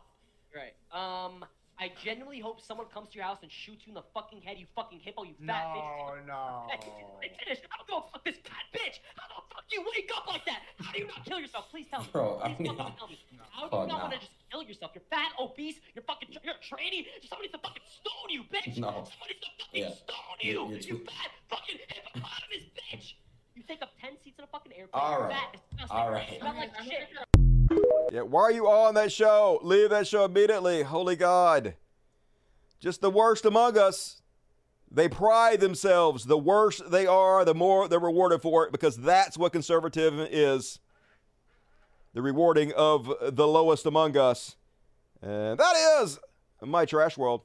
Right. 0.54 0.74
Um, 0.92 1.44
I 1.78 1.90
genuinely 2.04 2.40
hope 2.40 2.60
someone 2.60 2.88
comes 2.92 3.08
to 3.10 3.16
your 3.16 3.24
house 3.24 3.38
and 3.42 3.50
shoots 3.50 3.86
you 3.86 3.92
in 3.92 3.94
the 3.94 4.02
fucking 4.12 4.42
head, 4.42 4.58
you 4.58 4.66
fucking 4.76 5.00
hippo, 5.00 5.22
you 5.24 5.32
fat 5.46 5.64
bitch. 5.72 5.80
Oh 5.80 6.14
no, 6.26 6.66
Hey, 6.68 7.32
finish. 7.42 7.60
I'm 7.72 7.86
gonna 7.88 8.04
fuck 8.12 8.22
this 8.24 8.36
fat 8.44 8.68
bitch. 8.74 9.00
How 9.16 9.24
the 9.32 9.54
fuck 9.54 9.64
do 9.70 9.76
you 9.80 9.84
wake 9.96 10.10
up 10.14 10.26
like 10.26 10.44
that? 10.44 10.60
How 10.78 10.92
do 10.92 10.98
you 10.98 11.06
not 11.06 11.24
kill 11.24 11.40
yourself? 11.40 11.70
Please 11.70 11.86
tell 11.90 12.00
me. 12.02 12.08
Bro, 12.12 12.36
Please 12.36 12.44
I'm 12.44 12.56
fucking 12.56 12.76
not- 12.76 12.98
tell 12.98 13.08
me. 13.08 13.18
How 13.50 13.60
do 13.60 13.64
you 13.64 13.70
Fuck 13.70 13.88
not 13.88 13.96
no. 13.96 13.96
want 14.04 14.12
to 14.12 14.18
just 14.18 14.32
kill 14.50 14.62
yourself? 14.62 14.90
You're 14.94 15.04
fat, 15.08 15.32
obese. 15.40 15.76
You're 15.94 16.04
fucking. 16.04 16.28
You're 16.32 16.52
a 16.52 16.60
tranny. 16.60 17.06
Somebody 17.24 17.48
needs 17.48 17.52
to 17.56 17.58
fucking 17.64 17.82
stone 17.88 18.28
you, 18.28 18.42
bitch. 18.44 18.76
No. 18.76 19.08
Somebody 19.08 19.34
needs 19.40 19.46
to 19.48 19.64
fucking 19.64 19.80
Yeah. 19.80 19.94
stone 20.04 20.36
You- 20.40 20.52
you. 20.52 20.60
you're 20.68 20.76
You 20.76 20.82
too- 20.82 21.04
fat 21.08 21.30
fucking 21.48 21.78
hippopotamus 21.88 22.68
bitch. 22.76 23.14
You 23.54 23.62
take 23.66 23.82
up 23.82 23.90
ten 24.00 24.12
seats 24.22 24.38
in 24.38 24.44
a 24.44 24.48
fucking 24.48 24.72
airplane. 24.72 25.02
All 25.02 25.12
You're 25.12 25.28
right. 25.28 25.32
fat. 25.32 25.60
Disgusting. 25.70 25.96
All 25.96 26.10
right. 26.10 26.32
You 26.32 26.38
smell 26.38 26.54
like 26.54 26.70
shit. 26.82 27.08
Yeah, 28.12 28.22
why 28.22 28.42
are 28.42 28.52
you 28.52 28.68
on 28.68 28.94
that 28.94 29.12
show? 29.12 29.60
Leave 29.62 29.90
that 29.90 30.06
show 30.06 30.24
immediately. 30.24 30.82
Holy 30.82 31.16
God. 31.16 31.74
Just 32.80 33.00
the 33.00 33.10
worst 33.10 33.44
among 33.44 33.78
us. 33.78 34.22
They 34.90 35.08
pride 35.08 35.60
themselves. 35.60 36.24
The 36.24 36.38
worse 36.38 36.82
they 36.88 37.06
are, 37.06 37.44
the 37.44 37.54
more 37.54 37.86
they're 37.86 38.00
rewarded 38.00 38.42
for 38.42 38.64
it 38.66 38.72
because 38.72 38.96
that's 38.96 39.38
what 39.38 39.52
conservatism 39.52 40.26
is. 40.28 40.80
The 42.12 42.22
rewarding 42.22 42.72
of 42.72 43.12
the 43.22 43.46
lowest 43.46 43.86
among 43.86 44.16
us. 44.16 44.56
And 45.22 45.60
that 45.60 46.00
is 46.02 46.18
my 46.60 46.86
trash 46.86 47.16
world. 47.16 47.42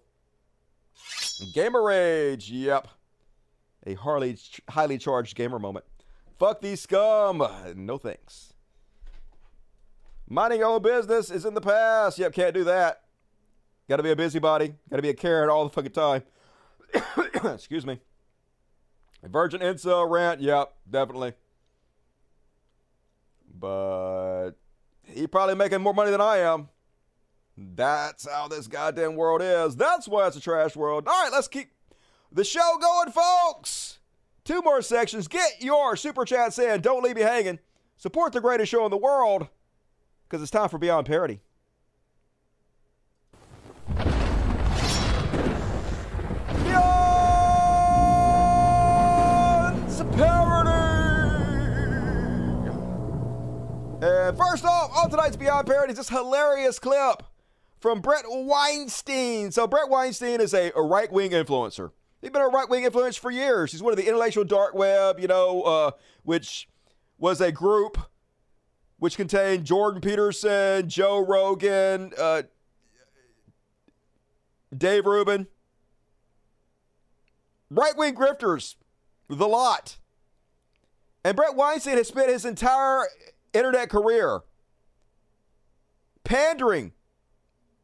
Gamer 1.54 1.84
rage. 1.84 2.50
Yep. 2.50 2.88
A 3.86 3.94
highly, 3.94 4.40
highly 4.68 4.98
charged 4.98 5.36
gamer 5.36 5.60
moment. 5.60 5.86
Fuck 6.38 6.62
these 6.62 6.82
scum. 6.82 7.46
No 7.76 7.98
thanks. 7.98 8.54
Minding 10.28 10.60
your 10.60 10.70
own 10.70 10.82
business 10.82 11.30
is 11.30 11.46
in 11.46 11.54
the 11.54 11.62
past. 11.62 12.18
Yep, 12.18 12.34
can't 12.34 12.54
do 12.54 12.64
that. 12.66 13.02
Got 13.88 13.98
to 13.98 14.04
be 14.04 14.12
a 14.12 14.16
busybody. 14.16 14.74
Got 14.90 14.96
to 14.98 15.02
be 15.02 15.10
a 15.10 15.14
Karen 15.14 15.50
all 15.50 15.64
the 15.64 15.70
fucking 15.70 15.92
time. 15.92 16.24
Excuse 17.54 17.86
me. 17.86 18.00
A 19.24 19.30
virgin 19.30 19.62
incel 19.62 20.10
rant. 20.10 20.42
Yep, 20.42 20.74
definitely. 20.90 21.34
But 23.58 24.52
he 25.04 25.28
probably 25.28 25.56
making 25.56 25.82
more 25.82 25.94
money 25.94 26.12
than 26.12 26.22
I 26.22 26.38
am. 26.38 26.70
That's 27.58 28.30
how 28.30 28.48
this 28.48 28.68
goddamn 28.68 29.16
world 29.16 29.42
is. 29.42 29.76
That's 29.76 30.08
why 30.08 30.28
it's 30.28 30.36
a 30.36 30.42
trash 30.42 30.76
world. 30.76 31.08
All 31.08 31.24
right, 31.24 31.32
let's 31.32 31.48
keep 31.48 31.72
the 32.32 32.44
show 32.44 32.78
going, 32.82 33.12
folks. 33.12 34.00
Two 34.46 34.62
more 34.62 34.84
sections. 34.84 35.28
Get 35.28 35.62
your 35.62 35.96
super 35.96 36.24
chats 36.24 36.60
in. 36.60 36.80
Don't 36.82 37.04
leave 37.04 37.16
me 37.16 37.24
hanging. 37.24 37.60
Support 37.98 38.32
the 38.32 38.42
greatest 38.42 38.72
show 38.72 38.86
in 38.86 38.92
the 38.92 38.98
world 38.98 39.48
because 40.30 40.42
it's 40.42 40.52
time 40.52 40.70
for 40.70 40.78
Beyond 40.78 41.08
Parody. 41.08 41.42
And 54.02 54.38
first 54.38 54.64
off, 54.64 54.92
on 54.96 55.10
tonight's 55.10 55.36
Beyond 55.36 55.66
Parody 55.66 55.94
is 55.94 55.98
this 55.98 56.10
hilarious 56.10 56.78
clip 56.78 57.24
from 57.80 58.02
Bret 58.02 58.26
Weinstein. 58.28 59.52
So, 59.52 59.66
Bret 59.66 59.90
Weinstein 59.90 60.42
is 60.42 60.54
a, 60.54 60.72
a 60.76 60.82
right 60.82 61.12
wing 61.12 61.32
influencer. 61.32 61.92
He's 62.26 62.32
been 62.32 62.42
a 62.42 62.48
right 62.48 62.68
wing 62.68 62.86
influence 62.86 63.16
for 63.18 63.30
years. 63.30 63.72
He's 63.72 63.84
one 63.84 63.94
of 63.94 63.98
the 63.98 64.08
intellectual 64.08 64.44
dark 64.44 64.74
web, 64.74 65.20
you 65.20 65.28
know, 65.28 65.62
uh, 65.62 65.92
which 66.24 66.68
was 67.20 67.40
a 67.40 67.52
group 67.52 68.00
which 68.98 69.16
contained 69.16 69.64
Jordan 69.64 70.02
Peterson, 70.02 70.90
Joe 70.90 71.24
Rogan, 71.24 72.14
uh, 72.18 72.42
Dave 74.76 75.06
Rubin, 75.06 75.46
right 77.70 77.96
wing 77.96 78.16
grifters, 78.16 78.74
the 79.30 79.48
lot. 79.48 80.00
And 81.24 81.38
Bret 81.38 81.56
Weinstein 81.56 81.98
has 81.98 82.08
spent 82.08 82.32
his 82.32 82.44
entire 82.44 83.04
internet 83.54 83.92
career 83.92 84.42
pandering 86.24 86.94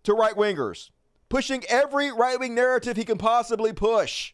to 0.02 0.16
right 0.16 0.34
wingers, 0.34 0.90
pushing 1.32 1.64
every 1.70 2.12
right 2.12 2.40
wing 2.40 2.54
narrative 2.54 2.98
he 2.98 3.06
can 3.06 3.18
possibly 3.18 3.74
push. 3.74 4.34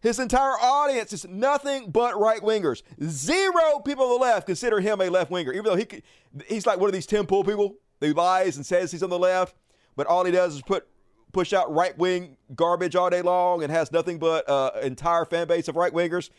His 0.00 0.18
entire 0.18 0.58
audience 0.60 1.12
is 1.12 1.28
nothing 1.28 1.90
but 1.90 2.18
right 2.18 2.40
wingers. 2.40 2.82
Zero 3.04 3.78
people 3.84 4.06
on 4.06 4.10
the 4.10 4.16
left 4.16 4.46
consider 4.46 4.80
him 4.80 5.00
a 5.00 5.08
left 5.08 5.30
winger, 5.30 5.52
even 5.52 5.64
though 5.64 5.76
he 5.76 5.84
could, 5.84 6.02
he's 6.48 6.66
like 6.66 6.80
one 6.80 6.88
of 6.88 6.94
these 6.94 7.06
Tim 7.06 7.26
Pool 7.26 7.44
people 7.44 7.76
who 8.00 8.12
lies 8.14 8.56
and 8.56 8.66
says 8.66 8.90
he's 8.90 9.04
on 9.04 9.10
the 9.10 9.18
left, 9.18 9.54
but 9.94 10.08
all 10.08 10.24
he 10.24 10.32
does 10.32 10.56
is 10.56 10.62
put 10.62 10.88
push 11.32 11.52
out 11.52 11.72
right 11.72 11.96
wing 11.96 12.36
garbage 12.54 12.96
all 12.96 13.08
day 13.08 13.22
long 13.22 13.62
and 13.62 13.70
has 13.70 13.92
nothing 13.92 14.18
but 14.18 14.48
uh, 14.48 14.72
entire 14.82 15.24
fan 15.24 15.46
base 15.46 15.68
of 15.68 15.76
right 15.76 15.92
wingers. 15.92 16.30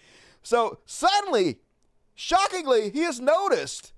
So 0.42 0.80
suddenly, 0.86 1.60
shockingly, 2.16 2.90
he 2.90 3.04
is 3.04 3.22
noticed 3.22 3.93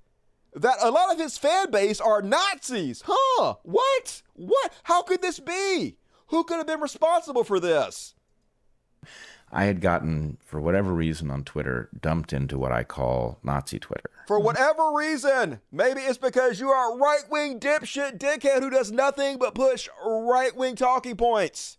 that 0.56 0.78
a 0.82 0.90
lot 0.90 1.12
of 1.12 1.20
his 1.20 1.38
fan 1.38 1.70
base 1.70 2.00
are 2.00 2.22
Nazis. 2.22 3.04
Huh? 3.06 3.56
What? 3.64 4.22
What? 4.34 4.74
How 4.84 5.04
could 5.04 5.22
this 5.22 5.40
be? 5.40 5.98
Who 6.28 6.44
could 6.44 6.58
have 6.58 6.68
been 6.68 6.82
responsible 6.82 7.44
for 7.44 7.60
this? 7.60 8.16
I 9.52 9.66
had 9.66 9.80
gotten, 9.80 10.38
for 10.44 10.60
whatever 10.60 10.92
reason 10.92 11.30
on 11.30 11.44
Twitter, 11.44 11.90
dumped 12.02 12.34
into 12.34 12.58
what 12.58 12.72
I 12.72 12.84
call 12.84 13.40
Nazi 13.44 13.80
Twitter. 13.80 14.10
For 14.28 14.40
whatever 14.40 14.92
reason, 14.92 15.62
maybe 15.72 16.02
it's 16.02 16.18
because 16.18 16.60
you 16.60 16.70
are 16.70 16.94
a 16.94 16.98
right 16.98 17.24
wing 17.30 17.60
dipshit 17.60 18.18
dickhead 18.18 18.62
who 18.62 18.72
does 18.72 18.92
nothing 18.92 19.38
but 19.38 19.54
push 19.54 19.88
right 20.04 20.56
wing 20.56 20.76
talking 20.76 21.16
points. 21.16 21.78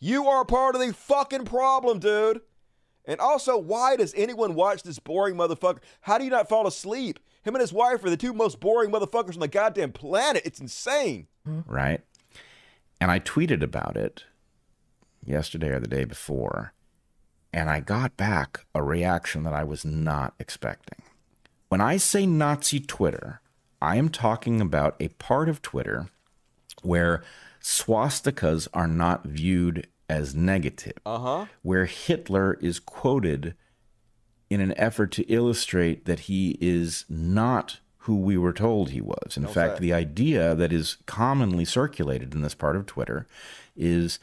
You 0.00 0.26
are 0.28 0.44
part 0.44 0.74
of 0.74 0.80
the 0.80 0.94
fucking 0.94 1.44
problem, 1.44 1.98
dude. 1.98 2.40
And 3.04 3.20
also, 3.20 3.58
why 3.58 3.96
does 3.96 4.14
anyone 4.16 4.54
watch 4.54 4.82
this 4.82 4.98
boring 4.98 5.34
motherfucker? 5.34 5.80
How 6.00 6.18
do 6.18 6.24
you 6.24 6.30
not 6.30 6.48
fall 6.48 6.66
asleep? 6.66 7.18
Him 7.48 7.54
and 7.54 7.62
his 7.62 7.72
wife 7.72 8.04
are 8.04 8.10
the 8.10 8.18
two 8.18 8.34
most 8.34 8.60
boring 8.60 8.90
motherfuckers 8.90 9.32
on 9.32 9.40
the 9.40 9.48
goddamn 9.48 9.92
planet. 9.92 10.42
It's 10.44 10.60
insane. 10.60 11.28
right? 11.66 12.02
And 13.00 13.10
I 13.10 13.20
tweeted 13.20 13.62
about 13.62 13.96
it 13.96 14.24
yesterday 15.24 15.68
or 15.68 15.80
the 15.80 15.88
day 15.88 16.04
before, 16.04 16.74
and 17.50 17.70
I 17.70 17.80
got 17.80 18.18
back 18.18 18.66
a 18.74 18.82
reaction 18.82 19.44
that 19.44 19.54
I 19.54 19.64
was 19.64 19.82
not 19.82 20.34
expecting. 20.38 21.02
When 21.70 21.80
I 21.80 21.96
say 21.96 22.26
Nazi 22.26 22.80
Twitter, 22.80 23.40
I 23.80 23.96
am 23.96 24.10
talking 24.10 24.60
about 24.60 24.94
a 25.00 25.08
part 25.08 25.48
of 25.48 25.62
Twitter 25.62 26.10
where 26.82 27.24
swastikas 27.62 28.68
are 28.74 28.86
not 28.86 29.24
viewed 29.24 29.86
as 30.06 30.34
negative, 30.34 30.98
uh-huh. 31.06 31.46
where 31.62 31.86
Hitler 31.86 32.58
is 32.60 32.78
quoted 32.78 33.54
in 34.50 34.60
an 34.60 34.72
effort 34.76 35.12
to 35.12 35.22
illustrate 35.24 36.04
that 36.06 36.20
he 36.20 36.56
is 36.60 37.04
not 37.08 37.80
who 37.98 38.16
we 38.16 38.38
were 38.38 38.54
told 38.54 38.90
he 38.90 39.00
was. 39.00 39.36
In 39.36 39.46
fact, 39.46 39.80
the 39.80 39.92
idea 39.92 40.54
that 40.54 40.72
is 40.72 40.96
commonly 41.06 41.66
circulated 41.66 42.34
in 42.34 42.40
this 42.40 42.54
part 42.54 42.76
of 42.76 42.86
Twitter 42.86 43.26
is 43.76 44.18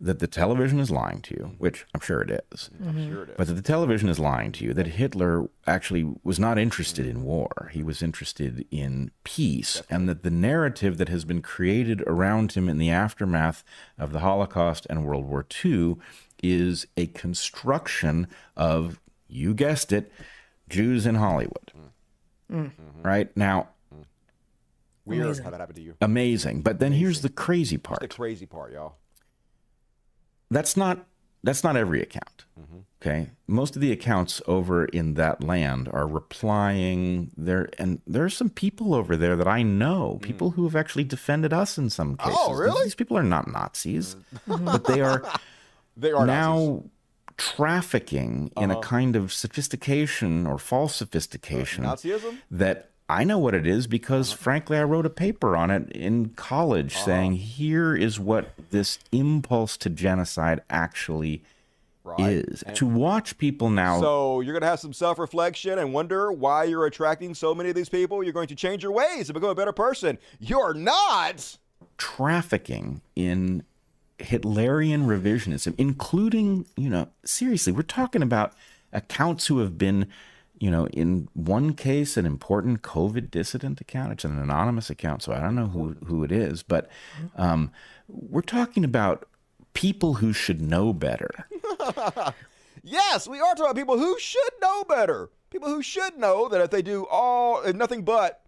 that 0.00 0.18
the 0.18 0.26
television 0.26 0.78
is 0.78 0.90
lying 0.90 1.22
to 1.22 1.34
you, 1.34 1.40
mm-hmm. 1.40 1.54
which 1.54 1.86
I'm 1.94 2.00
sure 2.00 2.20
it 2.20 2.44
is. 2.52 2.70
I'm 2.86 3.10
sure 3.10 3.22
it 3.22 3.30
is. 3.30 3.34
But 3.36 3.46
that 3.46 3.54
the 3.54 3.62
television 3.62 4.08
is 4.08 4.18
lying 4.18 4.52
to 4.52 4.64
you, 4.64 4.74
that 4.74 4.86
Hitler 4.86 5.48
actually 5.66 6.06
was 6.22 6.38
not 6.38 6.58
interested 6.58 7.06
in 7.06 7.22
war. 7.22 7.70
He 7.72 7.82
was 7.82 8.02
interested 8.02 8.66
in 8.70 9.10
peace. 9.24 9.82
And 9.88 10.08
that 10.08 10.22
the 10.22 10.30
narrative 10.30 10.98
that 10.98 11.08
has 11.08 11.24
been 11.24 11.40
created 11.40 12.02
around 12.06 12.52
him 12.52 12.68
in 12.68 12.78
the 12.78 12.90
aftermath 12.90 13.64
of 13.98 14.12
the 14.12 14.20
Holocaust 14.20 14.86
and 14.90 15.04
World 15.04 15.26
War 15.26 15.46
II 15.64 15.96
is 16.42 16.86
a 16.96 17.06
construction 17.06 18.26
of, 18.54 19.00
you 19.28 19.54
guessed 19.54 19.92
it, 19.92 20.10
Jews 20.68 21.06
in 21.06 21.16
Hollywood. 21.16 21.72
Mm. 21.76 22.56
Mm. 22.56 22.64
Mm-hmm. 22.70 23.02
Right? 23.02 23.36
Now, 23.36 23.68
mm. 23.94 24.04
Weird 25.04 25.24
Amazing. 25.26 25.44
how 25.44 25.50
that 25.50 25.60
happened 25.60 25.76
to 25.76 25.82
you. 25.82 25.94
amazing. 26.00 26.62
But 26.62 26.80
then 26.80 26.92
here's 26.92 27.20
the 27.22 27.28
crazy 27.28 27.78
part. 27.78 28.00
The 28.00 28.08
crazy 28.08 28.46
part, 28.46 28.72
y'all. 28.72 28.96
that's 30.50 30.76
not 30.76 31.06
that's 31.44 31.62
not 31.62 31.76
every 31.76 32.02
account 32.02 32.44
mm-hmm. 32.58 32.78
okay 33.00 33.30
most 33.46 33.76
of 33.76 33.82
the 33.82 33.92
accounts 33.92 34.42
over 34.48 34.84
in 34.86 35.14
that 35.14 35.42
land 35.44 35.88
are 35.92 36.06
replying 36.08 37.30
there 37.36 37.68
and 37.78 38.00
there 38.06 38.24
are 38.24 38.30
some 38.30 38.48
people 38.50 38.94
over 38.94 39.16
there 39.16 39.36
that 39.36 39.46
i 39.46 39.62
know 39.62 40.18
people 40.22 40.50
who 40.52 40.64
have 40.64 40.74
actually 40.74 41.04
defended 41.04 41.52
us 41.52 41.78
in 41.78 41.88
some 41.88 42.16
oh, 42.20 42.24
cases 42.24 42.40
Oh, 42.42 42.54
really? 42.54 42.82
these 42.84 42.94
people 42.96 43.16
are 43.16 43.22
not 43.22 43.46
nazis 43.48 44.16
but 44.46 44.84
they 44.84 45.00
are 45.00 45.22
They 45.98 46.12
are 46.12 46.26
now 46.26 46.82
trafficking 47.36 48.50
in 48.56 48.70
a 48.70 48.74
Uh-huh. 48.74 48.80
kind 48.82 49.16
of 49.16 49.32
sophistication 49.32 50.46
or 50.46 50.58
false 50.58 50.96
sophistication 50.96 51.84
Nazism? 51.84 52.38
that 52.50 52.90
I 53.08 53.22
know 53.22 53.38
what 53.38 53.54
it 53.54 53.66
is 53.66 53.86
because, 53.86 54.32
Uh-huh. 54.32 54.42
frankly, 54.42 54.78
I 54.78 54.82
wrote 54.82 55.06
a 55.06 55.10
paper 55.10 55.56
on 55.56 55.70
it 55.70 55.90
in 55.92 56.30
college 56.30 56.96
saying 56.96 57.32
here 57.34 57.94
is 57.94 58.18
what 58.18 58.50
this 58.70 58.98
impulse 59.12 59.76
to 59.78 59.90
genocide 59.90 60.60
actually 60.68 61.42
Right. 62.02 62.44
is. 62.48 62.62
And- 62.62 62.76
to 62.76 62.86
watch 62.86 63.36
people 63.38 63.68
now 63.70 64.00
So 64.00 64.40
you're 64.40 64.52
going 64.52 64.62
to 64.62 64.68
have 64.68 64.80
some 64.80 64.92
self 64.92 65.18
reflection 65.18 65.78
and 65.78 65.92
wonder 65.92 66.32
why 66.32 66.64
you're 66.64 66.86
attracting 66.86 67.34
so 67.34 67.54
many 67.54 67.68
of 67.68 67.74
these 67.76 67.88
people. 67.88 68.22
You're 68.24 68.32
going 68.32 68.46
to 68.48 68.54
change 68.56 68.82
your 68.82 68.92
ways 68.92 69.28
and 69.28 69.34
become 69.34 69.50
a 69.50 69.54
better 69.54 69.72
person. 69.72 70.18
You're 70.40 70.74
not. 70.74 71.58
trafficking 71.98 73.00
in 73.14 73.62
Hitlerian 74.18 75.06
revisionism, 75.06 75.74
including, 75.78 76.66
you 76.76 76.88
know, 76.88 77.08
seriously, 77.24 77.72
we're 77.72 77.82
talking 77.82 78.22
about 78.22 78.54
accounts 78.92 79.46
who 79.46 79.58
have 79.58 79.76
been, 79.76 80.06
you 80.58 80.70
know, 80.70 80.86
in 80.88 81.28
one 81.34 81.74
case, 81.74 82.16
an 82.16 82.24
important 82.24 82.82
COVID 82.82 83.30
dissident 83.30 83.80
account. 83.80 84.12
It's 84.12 84.24
an 84.24 84.38
anonymous 84.38 84.88
account, 84.88 85.22
so 85.22 85.32
I 85.32 85.40
don't 85.40 85.54
know 85.54 85.66
who, 85.66 85.96
who 86.06 86.24
it 86.24 86.32
is, 86.32 86.62
but 86.62 86.88
um, 87.36 87.70
we're 88.08 88.40
talking 88.40 88.84
about 88.84 89.28
people 89.74 90.14
who 90.14 90.32
should 90.32 90.62
know 90.62 90.94
better. 90.94 91.30
yes, 92.82 93.28
we 93.28 93.38
are 93.40 93.54
talking 93.54 93.64
about 93.64 93.76
people 93.76 93.98
who 93.98 94.18
should 94.18 94.52
know 94.62 94.84
better. 94.84 95.28
People 95.50 95.68
who 95.68 95.82
should 95.82 96.16
know 96.16 96.48
that 96.48 96.62
if 96.62 96.70
they 96.70 96.82
do 96.82 97.06
all 97.10 97.60
and 97.60 97.78
nothing 97.78 98.02
but 98.02 98.45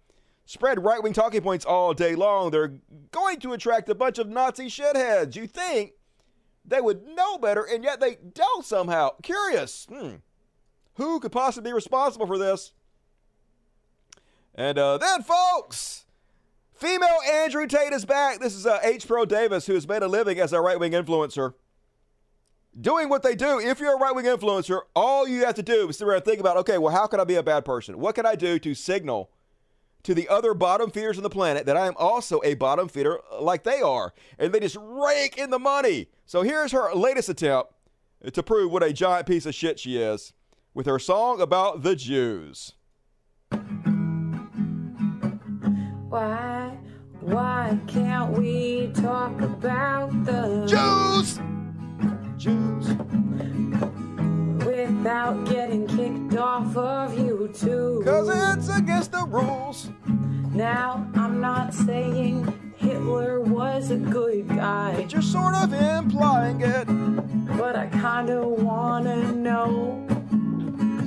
spread 0.48 0.82
right 0.82 1.02
wing 1.02 1.12
talking 1.12 1.42
points 1.42 1.66
all 1.66 1.92
day 1.92 2.14
long, 2.14 2.50
they're 2.50 2.72
going 3.10 3.38
to 3.38 3.52
attract 3.52 3.90
a 3.90 3.94
bunch 3.94 4.18
of 4.18 4.30
Nazi 4.30 4.68
shitheads. 4.68 5.36
You 5.36 5.46
think 5.46 5.92
they 6.64 6.80
would 6.80 7.06
know 7.06 7.36
better, 7.36 7.62
and 7.62 7.84
yet 7.84 8.00
they 8.00 8.16
don't 8.32 8.64
somehow. 8.64 9.10
Curious. 9.22 9.86
Hmm. 9.90 10.16
Who 10.94 11.20
could 11.20 11.32
possibly 11.32 11.70
be 11.70 11.74
responsible 11.74 12.26
for 12.26 12.38
this? 12.38 12.72
And 14.54 14.78
uh, 14.78 14.96
then, 14.96 15.22
folks, 15.22 16.06
female 16.74 17.18
Andrew 17.30 17.66
Tate 17.66 17.92
is 17.92 18.06
back. 18.06 18.40
This 18.40 18.54
is 18.54 18.66
uh, 18.66 18.80
H. 18.82 19.06
Pearl 19.06 19.26
Davis, 19.26 19.66
who 19.66 19.74
has 19.74 19.86
made 19.86 20.02
a 20.02 20.08
living 20.08 20.40
as 20.40 20.54
a 20.54 20.62
right 20.62 20.80
wing 20.80 20.92
influencer 20.92 21.52
doing 22.80 23.10
what 23.10 23.22
they 23.22 23.34
do. 23.34 23.60
If 23.60 23.80
you're 23.80 23.96
a 23.96 24.00
right 24.00 24.14
wing 24.14 24.24
influencer, 24.24 24.80
all 24.96 25.28
you 25.28 25.44
have 25.44 25.56
to 25.56 25.62
do 25.62 25.90
is 25.90 25.98
sit 25.98 26.08
around 26.08 26.16
and 26.16 26.24
think 26.24 26.40
about, 26.40 26.56
okay, 26.56 26.78
well, 26.78 26.94
how 26.94 27.06
can 27.06 27.20
I 27.20 27.24
be 27.24 27.34
a 27.34 27.42
bad 27.42 27.66
person? 27.66 27.98
What 27.98 28.14
can 28.14 28.24
I 28.24 28.34
do 28.34 28.58
to 28.60 28.74
signal 28.74 29.30
to 30.02 30.14
the 30.14 30.28
other 30.28 30.54
bottom 30.54 30.90
feeders 30.90 31.16
on 31.16 31.22
the 31.22 31.30
planet 31.30 31.66
that 31.66 31.76
I 31.76 31.86
am 31.86 31.94
also 31.96 32.40
a 32.44 32.54
bottom 32.54 32.88
feeder 32.88 33.18
like 33.40 33.64
they 33.64 33.80
are? 33.80 34.14
And 34.38 34.52
they 34.52 34.60
just 34.60 34.76
rake 34.80 35.36
in 35.36 35.50
the 35.50 35.58
money. 35.58 36.08
So 36.26 36.42
here's 36.42 36.72
her 36.72 36.94
latest 36.94 37.28
attempt 37.28 37.72
to 38.32 38.42
prove 38.42 38.72
what 38.72 38.82
a 38.82 38.92
giant 38.92 39.26
piece 39.26 39.46
of 39.46 39.54
shit 39.54 39.78
she 39.78 39.96
is 39.98 40.32
with 40.74 40.86
her 40.86 40.98
song 40.98 41.40
about 41.40 41.82
the 41.82 41.96
Jews. 41.96 42.74
Why, 46.08 46.76
why 47.20 47.78
can't 47.86 48.32
we 48.36 48.90
talk 48.94 49.40
about 49.40 50.10
the 50.24 50.66
Jews? 50.66 51.40
Jews. 52.38 52.88
Without 54.78 55.44
getting 55.46 55.88
kicked 55.88 56.38
off 56.38 56.76
of 56.76 57.10
YouTube. 57.10 58.04
Cause 58.04 58.28
it's 58.28 58.68
against 58.68 59.10
the 59.10 59.24
rules. 59.26 59.90
Now, 60.52 61.10
I'm 61.16 61.40
not 61.40 61.74
saying 61.74 62.74
Hitler 62.76 63.40
was 63.40 63.90
a 63.90 63.96
good 63.96 64.46
guy. 64.46 64.94
But 64.94 65.12
you're 65.12 65.20
sort 65.20 65.56
of 65.56 65.72
implying 65.72 66.60
it. 66.60 66.86
But 67.58 67.74
I 67.74 67.86
kinda 67.86 68.46
wanna 68.46 69.32
know 69.32 70.06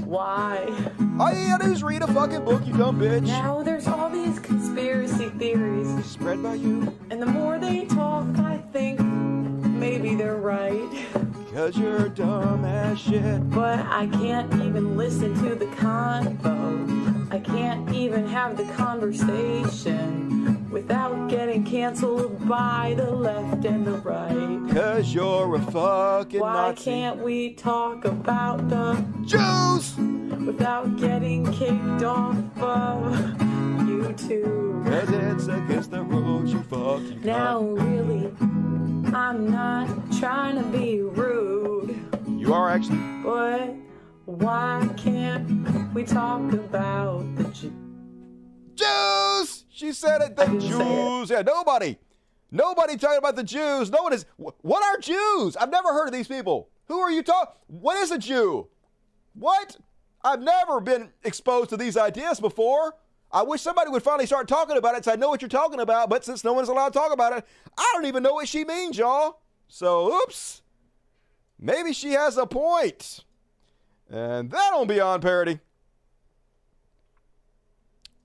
why. 0.06 0.70
All 1.18 1.34
you 1.34 1.48
gotta 1.48 1.64
do 1.68 1.72
is 1.72 1.82
read 1.82 2.02
a 2.02 2.08
fucking 2.08 2.44
book, 2.44 2.68
you 2.68 2.74
dumb 2.74 3.00
bitch. 3.00 3.26
Now 3.28 3.64
there's 3.64 3.88
all 3.88 4.10
these 4.10 4.38
conspiracy 4.40 5.30
theories. 5.30 6.06
Spread 6.06 6.44
by 6.44 6.56
you. 6.56 6.94
And 7.10 7.22
the 7.22 7.26
more 7.26 7.58
they 7.58 7.86
talk, 7.86 8.26
I 8.38 8.58
think 8.74 9.00
maybe 9.00 10.16
they're 10.16 10.36
right. 10.36 10.90
Cause 11.54 11.78
you're 11.78 12.08
dumb 12.10 12.64
as 12.64 12.98
shit. 13.00 13.50
But 13.50 13.80
I 13.80 14.08
can't 14.08 14.54
even 14.64 14.96
listen 14.96 15.34
to 15.44 15.54
the 15.56 15.66
convo. 15.66 17.30
I 17.32 17.40
can't 17.40 17.94
even 17.94 18.26
have 18.28 18.56
the 18.56 18.64
conversation 18.74 20.70
without 20.70 21.28
getting 21.30 21.66
canceled 21.66 22.48
by 22.48 22.94
the 22.96 23.12
left 23.12 23.66
and 23.66 23.86
the 23.86 23.98
right. 23.98 24.74
Cause 24.74 25.14
you're 25.14 25.56
a 25.56 25.62
fucking 25.72 26.40
Why 26.40 26.70
Nazi. 26.72 26.84
can't 26.86 27.20
we 27.20 27.54
talk 27.54 28.06
about 28.06 28.70
the 28.70 29.04
Jews 29.26 29.96
without 30.46 30.96
getting 30.98 31.52
kicked 31.52 32.04
off 32.04 32.36
of 32.62 33.04
YouTube? 33.86 34.86
Cause 34.86 35.10
it's 35.10 35.48
against 35.48 35.92
the 35.92 36.02
rules, 36.02 36.54
you 36.54 36.62
fucking 36.64 37.22
Now, 37.24 37.60
really, 37.62 38.32
I'm 39.14 39.50
not 39.52 39.88
trying 40.20 40.56
to 40.58 40.64
be 40.78 41.02
rude, 41.02 42.00
You 42.28 42.54
are 42.54 42.70
actually. 42.70 42.98
but 43.24 43.74
why 44.26 44.88
can't 44.98 45.94
we 45.94 46.04
talk 46.04 46.52
about 46.54 47.24
the 47.36 47.44
Jews? 47.46 47.72
Jews! 48.76 49.66
She 49.70 49.92
said 49.94 50.22
it, 50.22 50.36
the 50.36 50.46
Jews. 50.46 51.30
Yeah, 51.30 51.42
nobody. 51.42 51.98
Nobody 52.52 52.98
talking 52.98 53.18
about 53.18 53.36
the 53.36 53.44
Jews. 53.44 53.90
No 53.92 54.04
one 54.04 54.14
is. 54.14 54.26
What 54.38 54.84
are 54.84 54.98
Jews? 55.00 55.56
I've 55.58 55.72
never 55.72 55.90
heard 55.94 56.08
of 56.08 56.14
these 56.14 56.28
people. 56.28 56.70
Who 56.88 57.00
are 57.00 57.12
you 57.12 57.24
talking? 57.24 57.54
What 57.68 57.98
is 57.98 58.12
a 58.12 58.18
Jew? 58.18 58.68
What? 59.34 59.78
I've 60.24 60.42
never 60.42 60.80
been 60.82 61.10
exposed 61.24 61.70
to 61.72 61.78
these 61.78 61.98
ideas 61.98 62.40
before. 62.40 62.96
I 63.34 63.44
wish 63.44 63.62
somebody 63.62 63.90
would 63.90 64.04
finally 64.04 64.26
start 64.26 64.48
talking 64.48 64.78
about 64.78 64.96
it 64.96 65.06
so 65.06 65.12
I 65.12 65.16
know 65.16 65.30
what 65.30 65.42
you're 65.42 65.50
talking 65.50 65.80
about, 65.80 66.10
but 66.10 66.26
since 66.26 66.44
no 66.44 66.54
one's 66.54 66.68
allowed 66.70 66.90
to 66.94 67.00
talk 67.00 67.14
about 67.14 67.38
it, 67.38 67.46
I 67.78 67.92
don't 67.94 68.06
even 68.06 68.24
know 68.24 68.34
what 68.34 68.48
she 68.48 68.66
means, 68.66 68.98
y'all. 68.98 69.40
So, 69.68 70.14
oops. 70.22 70.62
Maybe 71.60 71.94
she 71.94 72.12
has 72.14 72.38
a 72.38 72.46
point. 72.46 73.24
And 74.10 74.52
that'll 74.52 74.86
be 74.86 75.00
on 75.00 75.20
Beyond 75.20 75.22
Parody. 75.22 75.60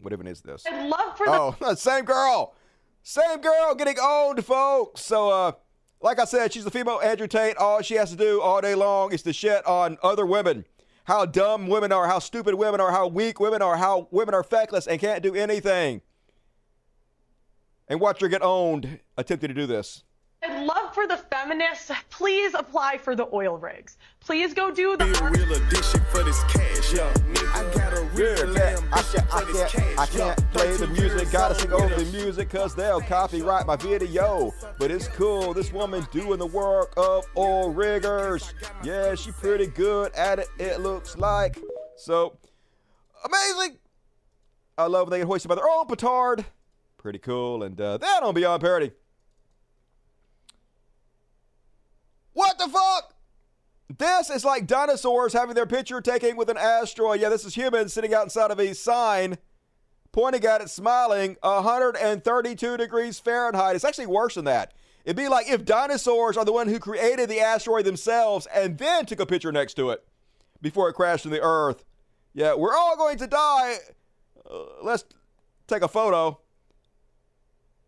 What 0.00 0.12
even 0.12 0.26
is 0.26 0.40
this? 0.40 0.64
I'd 0.66 0.88
love 0.88 1.16
for 1.16 1.26
the 1.26 1.32
Oh, 1.32 1.74
same 1.76 2.04
girl. 2.04 2.54
Same 3.02 3.40
girl 3.40 3.74
getting 3.74 3.96
owned, 4.02 4.44
folks. 4.44 5.02
So, 5.02 5.30
uh, 5.30 5.52
like 6.00 6.18
I 6.18 6.24
said, 6.24 6.52
she's 6.52 6.66
a 6.66 6.70
female 6.70 7.00
Andrew 7.00 7.28
Tate. 7.28 7.56
All 7.56 7.82
she 7.82 7.94
has 7.94 8.10
to 8.10 8.16
do 8.16 8.40
all 8.40 8.60
day 8.60 8.74
long 8.74 9.12
is 9.12 9.22
to 9.22 9.32
shit 9.32 9.64
on 9.66 9.98
other 10.02 10.26
women. 10.26 10.64
How 11.06 11.24
dumb 11.24 11.68
women 11.68 11.92
are, 11.92 12.08
how 12.08 12.18
stupid 12.18 12.56
women 12.56 12.80
are, 12.80 12.90
how 12.90 13.06
weak 13.06 13.38
women 13.38 13.62
are, 13.62 13.76
how 13.76 14.08
women 14.10 14.34
are 14.34 14.42
feckless 14.42 14.88
and 14.88 15.00
can't 15.00 15.22
do 15.22 15.36
anything. 15.36 16.02
And 17.86 18.00
watch 18.00 18.20
her 18.20 18.28
get 18.28 18.42
owned 18.42 18.98
attempting 19.16 19.48
to 19.48 19.54
do 19.54 19.66
this. 19.66 20.02
I'd 20.48 20.64
love 20.64 20.94
for 20.94 21.08
the 21.08 21.16
feminists, 21.16 21.90
please 22.08 22.54
apply 22.54 22.98
for 22.98 23.16
the 23.16 23.26
oil 23.32 23.58
rigs. 23.58 23.96
Please 24.20 24.54
go 24.54 24.70
do 24.70 24.96
the 24.96 25.06
real 25.06 25.52
addiction 25.52 26.00
for 26.08 26.22
this 26.22 26.40
cash, 26.44 26.92
yo. 26.92 27.12
I 27.52 27.68
got 27.74 27.92
a 27.92 28.02
real 28.14 28.54
Yeah, 28.54 28.78
I 28.92 29.02
can't, 29.02 29.34
I 29.34 29.42
can't, 29.42 29.98
I 29.98 30.06
can't 30.06 30.52
play 30.52 30.76
the 30.76 30.86
music. 30.86 31.32
Gotta 31.32 31.56
sing 31.56 31.72
over 31.72 31.92
the 31.96 32.04
music 32.12 32.48
because 32.48 32.76
they'll 32.76 33.00
copyright 33.00 33.66
my 33.66 33.74
video. 33.74 34.52
But 34.78 34.92
it's 34.92 35.08
cool. 35.08 35.52
This 35.52 35.72
woman 35.72 36.06
doing 36.12 36.38
the 36.38 36.46
work 36.46 36.92
of 36.96 37.24
oil 37.36 37.70
riggers. 37.70 38.54
Yeah, 38.84 39.16
she 39.16 39.32
pretty 39.32 39.66
good 39.66 40.14
at 40.14 40.38
it. 40.38 40.48
It 40.58 40.80
looks 40.80 41.16
like 41.16 41.58
so 41.96 42.38
amazing. 43.24 43.78
I 44.78 44.86
love 44.86 45.08
when 45.08 45.10
they 45.10 45.18
get 45.18 45.26
hoisted 45.26 45.48
by 45.48 45.56
their 45.56 45.68
own 45.68 45.86
petard. 45.86 46.44
Pretty 46.98 47.18
cool. 47.18 47.64
And 47.64 47.80
uh, 47.80 47.98
that 47.98 48.22
on 48.22 48.34
Beyond 48.34 48.62
Parody. 48.62 48.92
What 52.36 52.58
the 52.58 52.68
fuck? 52.68 53.14
This 53.96 54.28
is 54.28 54.44
like 54.44 54.66
dinosaurs 54.66 55.32
having 55.32 55.54
their 55.54 55.64
picture 55.64 56.02
taken 56.02 56.36
with 56.36 56.50
an 56.50 56.58
asteroid. 56.58 57.18
Yeah, 57.18 57.30
this 57.30 57.46
is 57.46 57.54
humans 57.54 57.94
sitting 57.94 58.12
out 58.12 58.24
inside 58.24 58.50
of 58.50 58.60
a 58.60 58.74
sign, 58.74 59.38
pointing 60.12 60.44
at 60.44 60.60
it, 60.60 60.68
smiling, 60.68 61.38
132 61.40 62.76
degrees 62.76 63.18
Fahrenheit. 63.18 63.74
It's 63.74 63.86
actually 63.86 64.08
worse 64.08 64.34
than 64.34 64.44
that. 64.44 64.74
It'd 65.06 65.16
be 65.16 65.28
like 65.28 65.48
if 65.48 65.64
dinosaurs 65.64 66.36
are 66.36 66.44
the 66.44 66.52
one 66.52 66.68
who 66.68 66.78
created 66.78 67.30
the 67.30 67.40
asteroid 67.40 67.86
themselves 67.86 68.46
and 68.54 68.76
then 68.76 69.06
took 69.06 69.20
a 69.20 69.24
picture 69.24 69.50
next 69.50 69.72
to 69.74 69.88
it 69.88 70.06
before 70.60 70.90
it 70.90 70.92
crashed 70.92 71.24
in 71.24 71.30
the 71.30 71.40
Earth. 71.40 71.86
Yeah, 72.34 72.52
we're 72.52 72.76
all 72.76 72.98
going 72.98 73.16
to 73.16 73.26
die. 73.26 73.76
Uh, 74.44 74.58
let's 74.82 75.06
take 75.66 75.80
a 75.80 75.88
photo. 75.88 76.38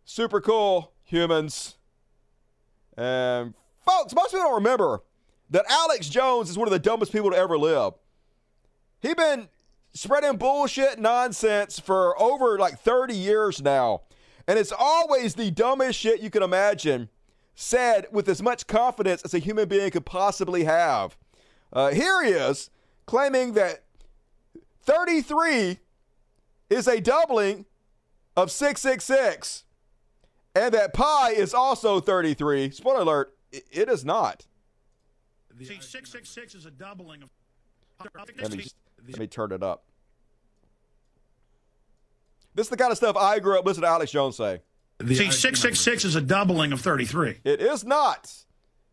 Super 0.05 0.41
cool, 0.41 0.91
humans. 1.03 1.75
And 2.97 3.53
folks, 3.89 4.13
most 4.13 4.31
people 4.31 4.45
don't 4.45 4.55
remember 4.55 5.01
that 5.49 5.65
Alex 5.67 6.09
Jones 6.09 6.49
is 6.49 6.57
one 6.57 6.67
of 6.67 6.71
the 6.71 6.79
dumbest 6.79 7.11
people 7.11 7.31
to 7.31 7.37
ever 7.37 7.57
live. 7.57 7.93
He 9.01 9.13
been 9.13 9.49
spreading 9.93 10.37
bullshit 10.37 10.99
nonsense 10.99 11.79
for 11.79 12.19
over 12.21 12.59
like 12.59 12.79
30 12.79 13.15
years 13.15 13.61
now. 13.61 14.01
And 14.47 14.59
it's 14.59 14.73
always 14.77 15.35
the 15.35 15.51
dumbest 15.51 15.97
shit 15.99 16.21
you 16.21 16.29
can 16.29 16.43
imagine 16.43 17.09
said 17.55 18.07
with 18.11 18.29
as 18.29 18.41
much 18.41 18.67
confidence 18.67 19.21
as 19.23 19.33
a 19.33 19.39
human 19.39 19.67
being 19.67 19.89
could 19.91 20.05
possibly 20.05 20.63
have. 20.63 21.17
Uh, 21.73 21.89
here 21.89 22.23
he 22.23 22.31
is 22.31 22.69
claiming 23.05 23.53
that 23.53 23.83
33 24.83 25.79
is 26.69 26.87
a 26.87 27.01
doubling 27.01 27.65
of 28.35 28.51
666 28.51 29.65
and 30.55 30.73
that 30.73 30.93
pi 30.93 31.31
is 31.31 31.53
also 31.53 31.99
33. 31.99 32.71
Spoiler 32.71 33.01
alert, 33.01 33.35
it 33.51 33.89
is 33.89 34.05
not. 34.05 34.45
See, 35.59 35.65
666 35.65 36.55
is 36.55 36.65
a 36.65 36.71
doubling 36.71 37.23
of. 37.23 37.29
Let 38.15 38.51
me, 38.51 38.57
just, 38.57 38.75
let 39.07 39.19
me 39.19 39.27
turn 39.27 39.51
it 39.51 39.61
up. 39.61 39.83
This 42.55 42.67
is 42.67 42.69
the 42.69 42.77
kind 42.77 42.91
of 42.91 42.97
stuff 42.97 43.17
I 43.17 43.39
grew 43.39 43.59
up 43.59 43.65
listening 43.65 43.83
to 43.83 43.89
Alex 43.89 44.11
Jones 44.11 44.37
say. 44.37 44.61
See, 45.05 45.15
666 45.15 46.05
is 46.05 46.15
a 46.15 46.21
doubling 46.21 46.71
of 46.71 46.81
33. 46.81 47.39
It 47.43 47.61
is 47.61 47.83
not. 47.83 48.33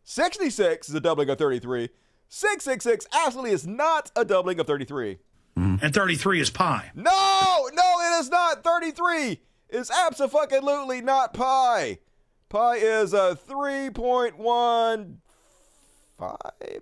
66 0.04 0.88
is 0.88 0.94
a 0.94 1.00
doubling 1.00 1.30
of 1.30 1.38
33. 1.38 1.88
666 2.28 3.06
absolutely 3.24 3.52
is 3.52 3.66
not 3.66 4.10
a 4.16 4.24
doubling 4.24 4.58
of 4.60 4.66
33. 4.66 5.18
And 5.56 5.94
33 5.94 6.40
is 6.40 6.50
pi. 6.50 6.90
No, 6.94 7.68
no, 7.72 7.92
it 8.00 8.20
is 8.20 8.28
not. 8.28 8.62
33 8.62 9.40
is 9.70 9.90
absolutely 9.90 11.00
not 11.00 11.32
pi. 11.32 11.98
Pi 12.48 12.76
is 12.76 13.12
a 13.12 13.38
3.15. 13.48 15.16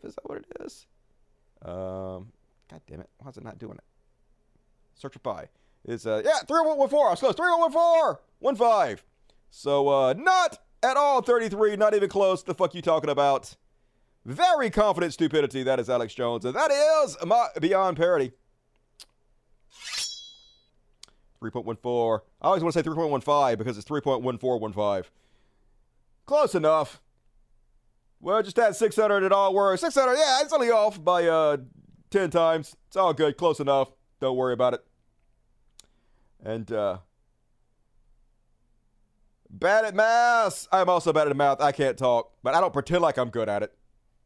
Is 0.04 0.14
that 0.14 0.28
what 0.28 0.38
it 0.38 0.46
is? 0.60 0.86
Um, 1.62 2.32
God 2.70 2.80
damn 2.86 3.00
it. 3.00 3.08
Why 3.18 3.30
is 3.30 3.36
it 3.36 3.44
not 3.44 3.58
doing 3.58 3.74
it? 3.74 3.84
Search 4.94 5.14
for 5.14 5.18
pi. 5.20 5.48
It's, 5.84 6.06
uh, 6.06 6.22
yeah, 6.24 6.38
3114. 6.46 7.06
I 7.06 7.10
was 7.10 7.20
close. 7.20 7.34
3114. 7.34 8.96
15. 8.96 9.04
So, 9.50 9.88
uh, 9.88 10.14
not 10.14 10.58
at 10.82 10.96
all 10.96 11.22
33. 11.22 11.76
Not 11.76 11.94
even 11.94 12.08
close. 12.08 12.42
The 12.42 12.54
fuck 12.54 12.74
you 12.74 12.82
talking 12.82 13.10
about? 13.10 13.56
Very 14.24 14.70
confident 14.70 15.12
stupidity. 15.12 15.62
That 15.62 15.80
is 15.80 15.90
Alex 15.90 16.14
Jones. 16.14 16.44
And 16.44 16.54
that 16.54 16.70
is 16.70 17.16
my 17.24 17.48
beyond 17.60 17.96
parody. 17.96 18.32
3.14. 21.42 22.20
I 22.40 22.46
always 22.46 22.62
want 22.62 22.72
to 22.74 22.82
say 22.82 22.88
3.15 22.88 23.58
because 23.58 23.76
it's 23.76 23.88
3.1415. 23.88 25.04
Close 26.26 26.54
enough. 26.54 27.00
Well, 28.20 28.42
just 28.42 28.58
add 28.58 28.74
600, 28.74 29.22
it 29.22 29.32
all 29.32 29.52
works. 29.52 29.82
600, 29.82 30.14
yeah, 30.14 30.40
it's 30.40 30.52
only 30.52 30.70
off 30.70 31.02
by 31.02 31.26
uh, 31.26 31.58
10 32.10 32.30
times. 32.30 32.74
It's 32.86 32.96
all 32.96 33.12
good, 33.12 33.36
close 33.36 33.60
enough. 33.60 33.88
Don't 34.20 34.36
worry 34.36 34.54
about 34.54 34.74
it. 34.74 34.80
And, 36.42 36.70
uh, 36.72 36.98
bad 39.50 39.84
at 39.84 39.94
math. 39.94 40.66
I'm 40.72 40.88
also 40.88 41.12
bad 41.12 41.28
at 41.28 41.36
math. 41.36 41.60
I 41.60 41.72
can't 41.72 41.98
talk, 41.98 42.32
but 42.42 42.54
I 42.54 42.60
don't 42.60 42.72
pretend 42.72 43.02
like 43.02 43.18
I'm 43.18 43.30
good 43.30 43.48
at 43.48 43.62
it. 43.62 43.74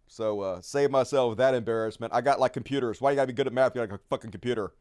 So, 0.07 0.41
uh, 0.41 0.61
save 0.63 0.91
myself 0.91 1.37
that 1.37 1.55
embarrassment. 1.55 2.15
I 2.15 2.21
got 2.21 2.41
like 2.41 2.53
computers. 2.53 3.01
Why 3.01 3.11
you 3.11 3.17
gotta 3.17 3.27
be 3.27 3.33
good 3.35 3.47
at 3.47 3.53
math? 3.53 3.75
You 3.75 3.81
got 3.81 3.91
like 3.91 4.01
a 4.01 4.03
fucking 4.09 4.31
computer. 4.31 4.73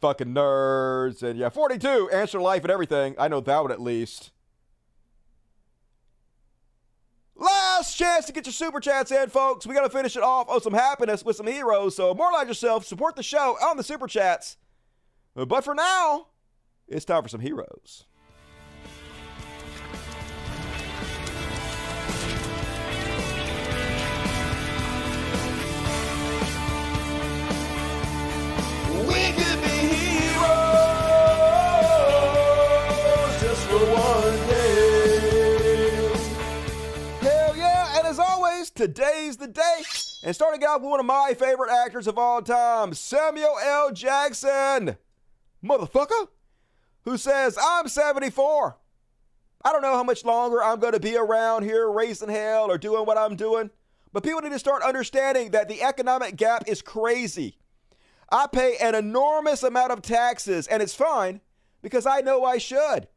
Fucking 0.00 0.34
nerds. 0.34 1.22
And 1.22 1.38
yeah, 1.38 1.48
42, 1.48 2.10
answer 2.10 2.40
life 2.40 2.62
and 2.62 2.70
everything. 2.70 3.14
I 3.18 3.28
know 3.28 3.40
that 3.40 3.62
one 3.62 3.72
at 3.72 3.80
least. 3.80 4.32
Last 7.40 7.94
chance 7.94 8.26
to 8.26 8.32
get 8.32 8.46
your 8.46 8.52
super 8.52 8.80
chats 8.80 9.12
in, 9.12 9.28
folks. 9.28 9.64
We 9.64 9.72
got 9.72 9.84
to 9.84 9.90
finish 9.90 10.16
it 10.16 10.24
off 10.24 10.48
on 10.48 10.60
some 10.60 10.72
happiness 10.72 11.24
with 11.24 11.36
some 11.36 11.46
heroes. 11.46 11.94
So, 11.94 12.12
moralize 12.12 12.48
yourself, 12.48 12.84
support 12.84 13.14
the 13.14 13.22
show 13.22 13.56
on 13.62 13.76
the 13.76 13.84
super 13.84 14.08
chats. 14.08 14.56
But 15.36 15.62
for 15.62 15.72
now, 15.72 16.26
it's 16.88 17.04
time 17.04 17.22
for 17.22 17.28
some 17.28 17.40
heroes. 17.40 18.06
We 29.06 29.32
could 29.32 29.62
be 29.62 29.68
heroes 29.68 30.48
just 33.40 33.62
for 33.68 33.78
one 33.94 34.27
today's 38.78 39.36
the 39.36 39.48
day. 39.48 39.82
And 40.22 40.34
starting 40.34 40.64
out 40.64 40.80
with 40.80 40.90
one 40.90 41.00
of 41.00 41.06
my 41.06 41.34
favorite 41.36 41.70
actors 41.70 42.06
of 42.06 42.16
all 42.16 42.40
time, 42.40 42.94
Samuel 42.94 43.56
L. 43.60 43.92
Jackson. 43.92 44.96
Motherfucker. 45.62 46.28
Who 47.04 47.18
says, 47.18 47.58
I'm 47.60 47.88
74. 47.88 48.78
I 49.64 49.72
don't 49.72 49.82
know 49.82 49.94
how 49.94 50.04
much 50.04 50.24
longer 50.24 50.62
I'm 50.62 50.78
going 50.78 50.92
to 50.92 51.00
be 51.00 51.16
around 51.16 51.64
here 51.64 51.90
raising 51.90 52.28
hell 52.28 52.70
or 52.70 52.78
doing 52.78 53.04
what 53.04 53.18
I'm 53.18 53.34
doing, 53.34 53.70
but 54.12 54.22
people 54.22 54.40
need 54.40 54.52
to 54.52 54.58
start 54.58 54.84
understanding 54.84 55.50
that 55.50 55.68
the 55.68 55.82
economic 55.82 56.36
gap 56.36 56.64
is 56.68 56.80
crazy. 56.80 57.58
I 58.30 58.46
pay 58.46 58.76
an 58.76 58.94
enormous 58.94 59.64
amount 59.64 59.90
of 59.90 60.02
taxes, 60.02 60.68
and 60.68 60.80
it's 60.80 60.94
fine 60.94 61.40
because 61.82 62.06
I 62.06 62.20
know 62.20 62.44
I 62.44 62.58
should. 62.58 63.08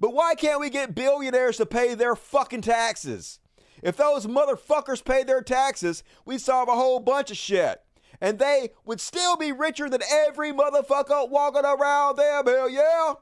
But 0.00 0.14
why 0.14 0.34
can't 0.34 0.60
we 0.60 0.70
get 0.70 0.94
billionaires 0.94 1.58
to 1.58 1.66
pay 1.66 1.94
their 1.94 2.16
fucking 2.16 2.62
taxes? 2.62 3.40
If 3.84 3.96
those 3.96 4.26
motherfuckers 4.26 5.04
paid 5.04 5.28
their 5.28 5.42
taxes, 5.42 6.02
we'd 6.24 6.40
solve 6.40 6.68
a 6.68 6.74
whole 6.74 6.98
bunch 6.98 7.30
of 7.30 7.36
shit. 7.36 7.82
And 8.20 8.38
they 8.38 8.70
would 8.84 9.00
still 9.00 9.36
be 9.36 9.52
richer 9.52 9.88
than 9.88 10.00
every 10.10 10.52
motherfucker 10.52 11.28
walking 11.28 11.64
around 11.64 12.16
them. 12.16 12.46
Hell 12.46 12.70
yeah. 12.70 13.14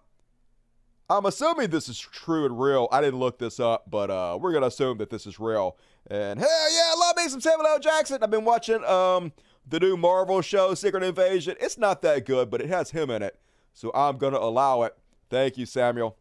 I'm 1.11 1.27
assuming 1.27 1.71
this 1.71 1.89
is 1.89 1.99
true 1.99 2.47
and 2.47 2.59
real. 2.59 2.89
I 2.93 3.01
didn't 3.01 3.19
look 3.19 3.39
this 3.39 3.59
up, 3.59 3.91
but 3.91 4.11
uh, 4.11 4.39
we're 4.41 4.53
gonna 4.53 4.67
assume 4.67 4.99
that 4.99 5.11
this 5.11 5.27
is 5.27 5.41
real. 5.41 5.77
And 6.09 6.39
hell 6.39 6.73
yeah, 6.73 6.95
love 6.97 7.17
me 7.17 7.29
some 7.29 7.41
Samuel 7.41 7.67
L. 7.67 7.81
Jackson. 7.81 8.23
I've 8.23 8.31
been 8.31 8.45
watching 8.45 8.85
um 8.85 9.33
the 9.67 9.81
new 9.81 9.97
Marvel 9.97 10.43
show, 10.43 10.75
Secret 10.75 11.03
Invasion. 11.03 11.57
It's 11.61 11.77
not 11.77 12.03
that 12.03 12.25
good, 12.25 12.51
but 12.51 12.61
it 12.61 12.69
has 12.69 12.91
him 12.91 13.11
in 13.11 13.23
it. 13.23 13.39
So 13.75 13.91
I'm 13.95 14.19
going 14.19 14.33
to 14.33 14.41
allow 14.41 14.83
it. 14.83 14.97
Thank 15.31 15.57
you, 15.57 15.67
Samuel. 15.67 16.17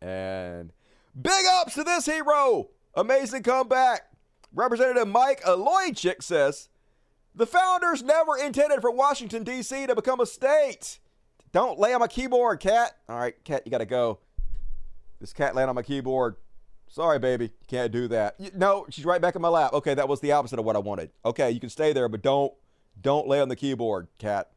And 0.00 0.72
big 1.20 1.46
ups 1.54 1.74
to 1.74 1.84
this 1.84 2.06
hero. 2.06 2.68
Amazing 2.94 3.42
comeback. 3.42 4.02
Representative 4.54 5.08
Mike 5.08 5.40
Aloychik 5.42 6.22
says 6.22 6.68
the 7.34 7.46
founders 7.46 8.02
never 8.02 8.36
intended 8.36 8.82
for 8.82 8.90
Washington, 8.90 9.44
D.C. 9.44 9.86
to 9.86 9.94
become 9.94 10.20
a 10.20 10.26
state. 10.26 10.98
Don't 11.52 11.78
lay 11.78 11.94
on 11.94 12.00
my 12.00 12.06
keyboard, 12.06 12.60
cat. 12.60 12.96
All 13.08 13.18
right, 13.18 13.34
cat, 13.44 13.62
you 13.64 13.70
got 13.70 13.78
to 13.78 13.86
go. 13.86 14.18
This 15.20 15.32
cat 15.32 15.54
landed 15.54 15.70
on 15.70 15.76
my 15.76 15.82
keyboard. 15.82 16.36
Sorry, 16.88 17.18
baby. 17.18 17.44
You 17.44 17.66
can't 17.68 17.90
do 17.90 18.08
that. 18.08 18.54
No, 18.54 18.86
she's 18.90 19.06
right 19.06 19.20
back 19.20 19.34
in 19.34 19.40
my 19.40 19.48
lap. 19.48 19.72
Okay, 19.72 19.94
that 19.94 20.08
was 20.08 20.20
the 20.20 20.32
opposite 20.32 20.58
of 20.58 20.66
what 20.66 20.76
I 20.76 20.80
wanted. 20.80 21.10
Okay, 21.24 21.50
you 21.50 21.60
can 21.60 21.70
stay 21.70 21.94
there, 21.94 22.08
but 22.08 22.20
don't 22.20 22.52
don't 23.00 23.26
lay 23.26 23.40
on 23.40 23.48
the 23.48 23.56
keyboard, 23.56 24.08
cat. 24.18 24.50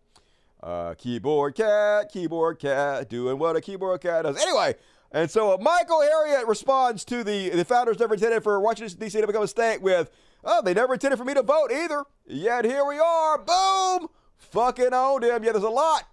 Uh, 0.61 0.95
keyboard 0.95 1.55
cat, 1.55 2.11
keyboard 2.11 2.59
cat, 2.59 3.09
doing 3.09 3.37
what 3.37 3.55
a 3.55 3.61
keyboard 3.61 4.01
cat 4.01 4.23
does. 4.23 4.41
Anyway, 4.41 4.75
and 5.15 5.31
so 5.31 5.53
uh, 5.53 5.57
Michael 5.61 6.01
Harriot 6.01 6.45
responds 6.45 7.05
to 7.05 7.23
the 7.23 7.49
the 7.49 7.63
founders 7.63 7.97
never 7.99 8.15
intended 8.15 8.43
for 8.43 8.59
Washington 8.59 8.99
D.C. 8.99 9.21
to 9.21 9.25
become 9.25 9.43
a 9.43 9.47
state 9.47 9.81
with, 9.81 10.11
oh, 10.43 10.61
they 10.61 10.73
never 10.73 10.93
intended 10.93 11.15
for 11.15 11.23
me 11.23 11.33
to 11.33 11.41
vote 11.41 11.71
either. 11.71 12.03
Yet 12.27 12.65
here 12.65 12.83
we 12.85 12.99
are. 12.99 13.37
Boom. 13.37 14.09
Fucking 14.37 14.93
owned 14.93 15.23
him. 15.23 15.41
Yeah, 15.41 15.53
there's 15.53 15.63
a 15.63 15.69
lot 15.69 16.03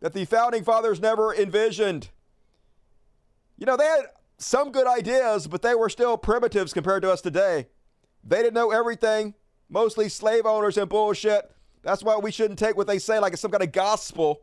that 0.00 0.14
the 0.14 0.24
founding 0.24 0.64
fathers 0.64 0.98
never 0.98 1.34
envisioned. 1.34 2.08
You 3.58 3.66
know, 3.66 3.76
they 3.76 3.84
had 3.84 4.06
some 4.38 4.72
good 4.72 4.86
ideas, 4.86 5.46
but 5.46 5.60
they 5.60 5.74
were 5.74 5.90
still 5.90 6.16
primitives 6.16 6.72
compared 6.72 7.02
to 7.02 7.12
us 7.12 7.20
today. 7.20 7.66
They 8.24 8.38
didn't 8.38 8.54
know 8.54 8.70
everything, 8.70 9.34
mostly 9.68 10.08
slave 10.08 10.46
owners 10.46 10.78
and 10.78 10.88
bullshit. 10.88 11.50
That's 11.82 12.02
why 12.02 12.16
we 12.16 12.30
shouldn't 12.30 12.58
take 12.58 12.78
what 12.78 12.86
they 12.86 12.98
say 12.98 13.18
like 13.18 13.34
it's 13.34 13.42
some 13.42 13.50
kind 13.50 13.62
of 13.62 13.72
gospel, 13.72 14.40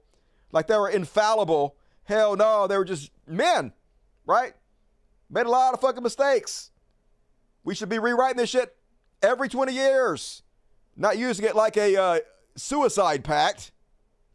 like 0.52 0.68
they 0.68 0.78
were 0.78 0.90
infallible. 0.90 1.76
Hell 2.04 2.36
no, 2.36 2.68
they 2.68 2.78
were 2.78 2.86
just 2.86 3.10
men, 3.28 3.74
right? 4.26 4.54
Made 5.30 5.46
a 5.46 5.50
lot 5.50 5.74
of 5.74 5.82
fucking 5.82 6.04
mistakes. 6.04 6.72
We 7.64 7.76
should 7.76 7.90
be 7.90 8.00
rewriting 8.00 8.38
this 8.38 8.50
shit 8.50 8.76
every 9.22 9.50
20 9.50 9.74
years, 9.74 10.44
not 10.96 11.18
using 11.18 11.46
it 11.46 11.56
like 11.56 11.78
a 11.78 11.96
uh, 11.96 12.20
suicide 12.56 13.24
pact. 13.24 13.72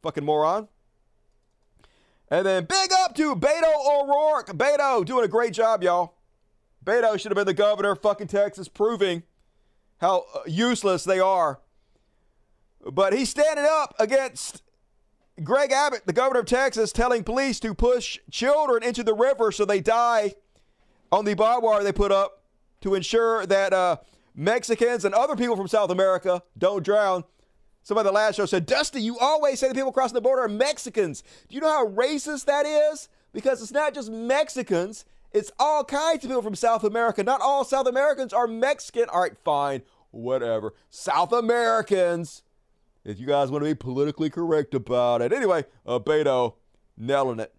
Fucking 0.03 0.25
moron. 0.25 0.69
And 2.31 2.47
then 2.47 2.65
big 2.65 2.91
up 2.93 3.15
to 3.17 3.35
Beto 3.35 3.63
O'Rourke. 3.87 4.49
Beto 4.49 5.05
doing 5.05 5.25
a 5.25 5.29
great 5.29 5.53
job, 5.53 5.83
y'all. 5.83 6.15
Beto 6.85 7.19
should 7.19 7.31
have 7.31 7.37
been 7.37 7.47
the 7.47 7.55
governor 7.55 7.93
of 7.93 8.01
fucking 8.01 8.29
Texas, 8.29 8.69
proving 8.69 9.25
how 9.99 10.25
uh, 10.35 10.41
useless 10.47 11.05
they 11.05 11.21
are. 11.21 11.61
But 12.91 13.13
he's 13.13 13.29
standing 13.29 13.67
up 13.69 13.95
against 13.99 14.63
Greg 15.43 15.73
Abbott, 15.73 16.03
the 16.07 16.13
governor 16.13 16.41
of 16.41 16.47
Texas, 16.47 16.93
telling 16.93 17.25
police 17.25 17.61
to 17.61 17.75
push 17.75 18.19
children 18.31 18.83
into 18.83 19.03
the 19.03 19.15
river 19.15 19.51
so 19.51 19.65
they 19.65 19.81
die 19.81 20.35
on 21.11 21.25
the 21.25 21.35
barbed 21.35 21.65
wire 21.65 21.83
they 21.83 21.93
put 21.93 22.13
up 22.13 22.43
to 22.83 22.95
ensure 22.95 23.47
that 23.47 23.73
uh, 23.73 23.97
Mexicans 24.35 25.05
and 25.05 25.15
other 25.15 25.37
people 25.37 25.57
from 25.57 25.69
South 25.69 25.91
America 25.91 26.43
don't 26.57 26.85
drown. 26.85 27.25
Somebody 27.83 28.09
the 28.09 28.13
last 28.13 28.37
show 28.37 28.47
said, 28.47 28.67
Dusty, 28.67 29.01
you 29.01 29.19
always 29.19 29.59
say 29.59 29.69
the 29.69 29.75
people 29.75 29.93
crossing 29.93 30.15
the 30.15 30.21
border 30.21 30.43
are 30.43 30.49
Mexicans. 30.49 31.23
Do 31.49 31.55
you 31.55 31.61
know 31.63 31.69
how 31.69 31.87
racist 31.87 32.45
that 32.45 32.67
is? 32.67 33.09
Because 33.33 33.63
it's 33.63 33.73
not 33.73 33.95
just 33.95 34.11
Mexicans, 34.11 35.07
it's 35.33 35.51
all 35.59 35.85
kinds 35.85 36.25
of 36.25 36.31
people 36.31 36.43
from 36.43 36.55
South 36.55 36.85
America. 36.85 37.23
Not 37.23 37.41
all 37.41 37.65
South 37.65 37.87
Americans 37.87 38.33
are 38.33 38.47
Mexican. 38.47 39.09
All 39.09 39.23
right, 39.23 39.37
fine, 39.45 39.83
whatever. 40.11 40.75
South 40.91 41.33
Americans. 41.33 42.43
If 43.05 43.19
you 43.19 43.27
guys 43.27 43.51
want 43.51 43.65
to 43.65 43.71
be 43.71 43.75
politically 43.75 44.31
correct 44.31 44.75
about 44.75 45.23
it. 45.23 45.33
Anyway, 45.33 45.65
uh, 45.87 45.99
Beto 45.99 46.55
nailing 46.97 47.41
it. 47.41 47.55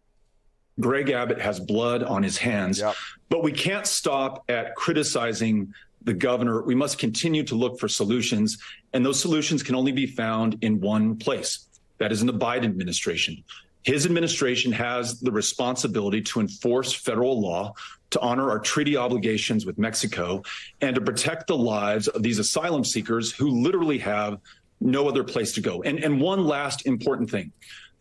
Greg 0.79 1.09
Abbott 1.09 1.39
has 1.41 1.59
blood 1.59 2.03
on 2.03 2.23
his 2.23 2.37
hands, 2.37 2.81
but 3.29 3.43
we 3.43 3.51
can't 3.51 3.85
stop 3.85 4.43
at 4.49 4.75
criticizing 4.75 5.73
the 6.03 6.13
governor. 6.13 6.63
We 6.63 6.75
must 6.75 6.97
continue 6.97 7.43
to 7.43 7.55
look 7.55 7.79
for 7.79 7.87
solutions, 7.87 8.57
and 8.93 9.05
those 9.05 9.19
solutions 9.19 9.63
can 9.63 9.75
only 9.75 9.91
be 9.91 10.07
found 10.07 10.57
in 10.61 10.79
one 10.79 11.17
place. 11.17 11.67
That 11.97 12.11
is 12.11 12.21
in 12.21 12.27
the 12.27 12.33
Biden 12.33 12.65
administration. 12.65 13.43
His 13.83 14.05
administration 14.05 14.71
has 14.71 15.19
the 15.19 15.31
responsibility 15.31 16.21
to 16.21 16.39
enforce 16.39 16.93
federal 16.93 17.39
law, 17.39 17.73
to 18.11 18.19
honor 18.19 18.49
our 18.49 18.59
treaty 18.59 18.95
obligations 18.95 19.65
with 19.65 19.77
Mexico, 19.77 20.43
and 20.81 20.95
to 20.95 21.01
protect 21.01 21.47
the 21.47 21.57
lives 21.57 22.07
of 22.07 22.23
these 22.23 22.39
asylum 22.39 22.83
seekers 22.83 23.31
who 23.31 23.49
literally 23.49 23.97
have 23.97 24.39
no 24.81 25.07
other 25.07 25.23
place 25.23 25.53
to 25.53 25.61
go. 25.61 25.83
And, 25.83 26.03
and 26.03 26.19
one 26.19 26.45
last 26.45 26.85
important 26.85 27.29
thing. 27.29 27.51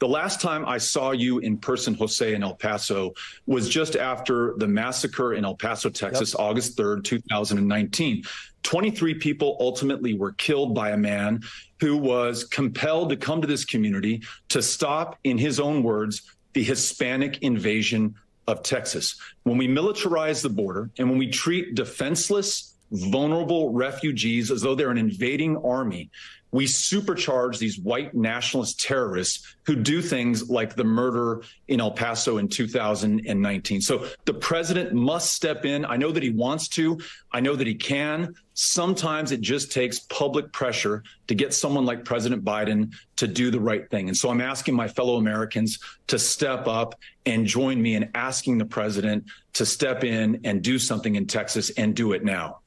The 0.00 0.08
last 0.08 0.40
time 0.40 0.64
I 0.66 0.78
saw 0.78 1.10
you 1.10 1.40
in 1.40 1.58
person, 1.58 1.92
Jose, 1.92 2.34
in 2.34 2.42
El 2.42 2.54
Paso, 2.54 3.12
was 3.46 3.68
just 3.68 3.96
after 3.96 4.54
the 4.56 4.66
massacre 4.66 5.34
in 5.34 5.44
El 5.44 5.56
Paso, 5.56 5.90
Texas, 5.90 6.32
yep. 6.32 6.40
August 6.40 6.78
3rd, 6.78 7.04
2019. 7.04 8.24
23 8.62 9.14
people 9.14 9.58
ultimately 9.60 10.14
were 10.14 10.32
killed 10.32 10.74
by 10.74 10.90
a 10.90 10.96
man 10.96 11.42
who 11.80 11.98
was 11.98 12.44
compelled 12.44 13.10
to 13.10 13.16
come 13.16 13.42
to 13.42 13.46
this 13.46 13.66
community 13.66 14.22
to 14.48 14.62
stop, 14.62 15.18
in 15.24 15.36
his 15.36 15.60
own 15.60 15.82
words, 15.82 16.22
the 16.54 16.62
Hispanic 16.62 17.42
invasion 17.42 18.14
of 18.46 18.62
Texas. 18.62 19.20
When 19.42 19.58
we 19.58 19.68
militarize 19.68 20.42
the 20.42 20.48
border 20.48 20.90
and 20.98 21.10
when 21.10 21.18
we 21.18 21.28
treat 21.28 21.74
defenseless, 21.74 22.74
vulnerable 22.90 23.72
refugees 23.72 24.50
as 24.50 24.62
though 24.62 24.74
they're 24.74 24.90
an 24.90 24.98
invading 24.98 25.56
army, 25.58 26.10
we 26.52 26.66
supercharge 26.66 27.58
these 27.58 27.78
white 27.78 28.14
nationalist 28.14 28.80
terrorists 28.80 29.56
who 29.64 29.76
do 29.76 30.02
things 30.02 30.50
like 30.50 30.74
the 30.74 30.84
murder 30.84 31.42
in 31.68 31.80
El 31.80 31.92
Paso 31.92 32.38
in 32.38 32.48
2019. 32.48 33.80
So 33.80 34.06
the 34.24 34.34
president 34.34 34.92
must 34.92 35.32
step 35.34 35.64
in. 35.64 35.84
I 35.84 35.96
know 35.96 36.10
that 36.10 36.22
he 36.22 36.30
wants 36.30 36.68
to. 36.68 37.00
I 37.30 37.40
know 37.40 37.54
that 37.54 37.66
he 37.66 37.74
can. 37.74 38.34
Sometimes 38.54 39.32
it 39.32 39.40
just 39.40 39.72
takes 39.72 40.00
public 40.00 40.52
pressure 40.52 41.04
to 41.28 41.34
get 41.34 41.54
someone 41.54 41.86
like 41.86 42.04
President 42.04 42.44
Biden 42.44 42.92
to 43.16 43.26
do 43.26 43.50
the 43.50 43.60
right 43.60 43.88
thing. 43.88 44.08
And 44.08 44.16
so 44.16 44.28
I'm 44.28 44.40
asking 44.40 44.74
my 44.74 44.88
fellow 44.88 45.16
Americans 45.16 45.78
to 46.08 46.18
step 46.18 46.66
up 46.66 46.94
and 47.26 47.46
join 47.46 47.80
me 47.80 47.94
in 47.94 48.10
asking 48.14 48.58
the 48.58 48.64
president 48.64 49.24
to 49.54 49.64
step 49.64 50.04
in 50.04 50.40
and 50.44 50.62
do 50.62 50.78
something 50.78 51.14
in 51.14 51.26
Texas 51.26 51.70
and 51.70 51.94
do 51.94 52.12
it 52.12 52.24
now. 52.24 52.58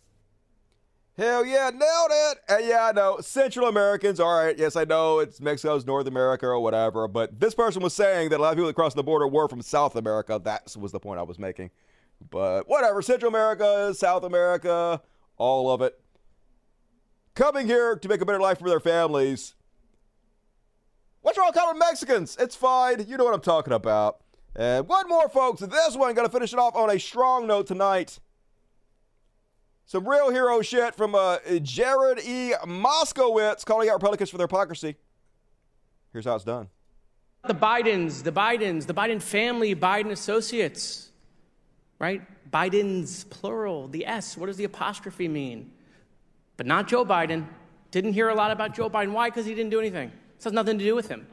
Hell 1.15 1.45
yeah, 1.45 1.69
nailed 1.69 2.10
it. 2.11 2.38
And 2.49 2.65
yeah, 2.65 2.85
I 2.85 2.91
know. 2.91 3.19
Central 3.22 3.68
Americans, 3.68 4.19
all 4.19 4.35
right. 4.35 4.57
Yes, 4.57 4.76
I 4.76 4.84
know 4.84 5.19
it's 5.19 5.40
Mexico's 5.40 5.85
North 5.85 6.07
America 6.07 6.48
or 6.48 6.60
whatever. 6.60 7.07
But 7.07 7.40
this 7.40 7.53
person 7.53 7.84
was 7.84 7.94
saying 7.94 8.30
that 8.30 8.40
a 8.40 8.41
lot 8.41 8.49
of 8.49 8.56
people 8.56 8.68
that 8.68 8.73
crossed 8.73 8.95
the 8.95 9.03
border 9.03 9.27
were 9.27 9.48
from 9.48 9.61
South 9.61 9.95
America. 9.95 10.41
That 10.44 10.76
was 10.77 10.91
the 10.91 10.99
point 10.99 11.19
I 11.19 11.23
was 11.23 11.38
making. 11.38 11.69
But 12.31 12.68
whatever. 12.68 13.03
Central 13.03 13.30
America, 13.30 13.94
South 13.94 14.23
America, 14.23 15.02
all 15.38 15.72
of 15.72 15.81
it. 15.81 15.99
Coming 17.35 17.68
here 17.68 17.95
to 17.95 18.07
make 18.07 18.22
a 18.22 18.26
better 18.26 18.40
life 18.40 18.57
for 18.57 18.69
their 18.69 18.80
families. 18.80 19.53
What's 21.22 21.38
wrong 21.38 21.52
calling 21.53 21.77
Mexicans? 21.77 22.38
It's 22.40 22.56
fine. 22.56 23.06
You 23.07 23.18
know 23.18 23.23
what 23.23 23.35
I'm 23.35 23.41
talking 23.41 23.73
about. 23.73 24.18
And 24.56 24.88
one 24.88 25.07
more, 25.07 25.30
folks. 25.30 25.61
This 25.61 25.95
one, 25.95 26.15
to 26.15 26.30
finish 26.30 26.53
it 26.53 26.60
off 26.60 26.76
on 26.76 26.90
a 26.90 26.99
strong 26.99 27.45
note 27.45 27.68
tonight. 27.68 28.19
Some 29.85 30.07
real 30.07 30.31
hero 30.31 30.61
shit 30.61 30.95
from 30.95 31.14
uh, 31.14 31.38
Jared 31.61 32.19
E. 32.19 32.53
Moskowitz 32.65 33.65
calling 33.65 33.89
out 33.89 33.95
Republicans 33.95 34.30
for 34.30 34.38
their 34.38 34.47
hypocrisy. 34.47 34.95
Here's 36.11 36.26
how 36.26 36.35
it's 36.35 36.43
done. 36.43 36.69
The 37.45 37.53
Bidens, 37.53 38.23
the 38.23 38.31
Bidens, 38.31 38.85
the 38.85 38.93
Biden 38.93 39.22
family, 39.22 39.76
Biden 39.76 40.11
associates, 40.11 41.11
right? 41.99 42.22
Biden's 42.49 43.26
plural, 43.26 43.89
the 43.89 44.05
S. 44.05 44.38
What 44.38 44.45
does 44.45 44.57
the 44.57 44.64
apostrophe 44.64 45.27
mean? 45.27 45.72
But 46.55 46.68
not 46.68 46.88
Joe 46.88 47.03
Biden. 47.03 47.45
Didn't 47.91 48.14
hear 48.14 48.30
a 48.30 48.35
lot 48.35 48.51
about 48.51 48.73
Joe 48.73 48.89
Biden. 48.89 49.11
Why? 49.11 49.30
Because 49.30 49.45
he 49.45 49.53
didn't 49.53 49.72
do 49.72 49.80
anything. 49.80 50.11
This 50.38 50.45
has 50.45 50.53
nothing 50.53 50.77
to 50.80 50.84
do 50.85 50.95
with 50.95 51.10
him. 51.10 51.27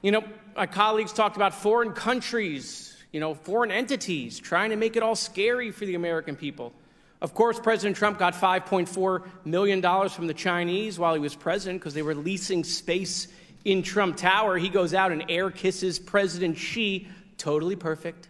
You 0.00 0.12
know, 0.12 0.24
my 0.56 0.66
colleagues 0.66 1.12
talked 1.12 1.36
about 1.36 1.54
foreign 1.54 1.92
countries, 1.92 2.96
you 3.12 3.20
know, 3.20 3.34
foreign 3.34 3.70
entities 3.70 4.38
trying 4.38 4.70
to 4.70 4.76
make 4.76 4.96
it 4.96 5.02
all 5.02 5.14
scary 5.14 5.70
for 5.70 5.84
the 5.84 5.94
American 5.94 6.36
people. 6.36 6.72
Of 7.20 7.34
course, 7.34 7.60
President 7.60 7.96
Trump 7.96 8.18
got 8.18 8.34
$5.4 8.34 9.26
million 9.44 10.08
from 10.08 10.26
the 10.26 10.34
Chinese 10.34 10.98
while 10.98 11.12
he 11.14 11.20
was 11.20 11.34
president 11.34 11.80
because 11.80 11.92
they 11.92 12.02
were 12.02 12.14
leasing 12.14 12.64
space 12.64 13.28
in 13.64 13.82
Trump 13.82 14.16
Tower. 14.16 14.56
He 14.56 14.70
goes 14.70 14.94
out 14.94 15.12
and 15.12 15.24
air 15.28 15.50
kisses 15.50 15.98
President 15.98 16.56
Xi. 16.56 17.08
Totally 17.36 17.76
perfect. 17.76 18.28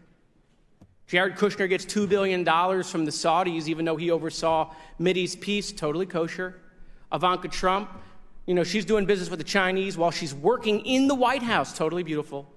Jared 1.07 1.37
Kushner 1.37 1.69
gets 1.69 1.85
$2 1.85 2.09
billion 2.09 2.45
from 2.45 3.05
the 3.05 3.11
Saudis, 3.11 3.69
even 3.69 3.85
though 3.85 3.97
he 3.97 4.11
oversaw 4.11 4.73
Mideast 5.01 5.41
peace. 5.41 5.73
Totally 5.73 6.07
kosher. 6.07 6.57
Ivanka 7.13 7.49
Trump, 7.49 7.91
you 8.47 8.55
know, 8.55 8.63
she's 8.65 8.85
doing 8.85 9.07
business 9.07 9.31
with 9.31 9.39
the 9.39 9.45
Chinese 9.45 9.97
while 9.97 10.13
she's 10.13 10.35
working 10.35 10.81
in 10.87 11.09
the 11.09 11.15
White 11.15 11.43
House. 11.43 11.77
Totally 11.77 12.05
beautiful. 12.05 12.49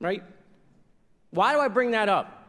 Right? 0.00 0.22
Why 1.30 1.54
do 1.54 1.60
I 1.60 1.68
bring 1.68 1.92
that 1.92 2.08
up? 2.08 2.43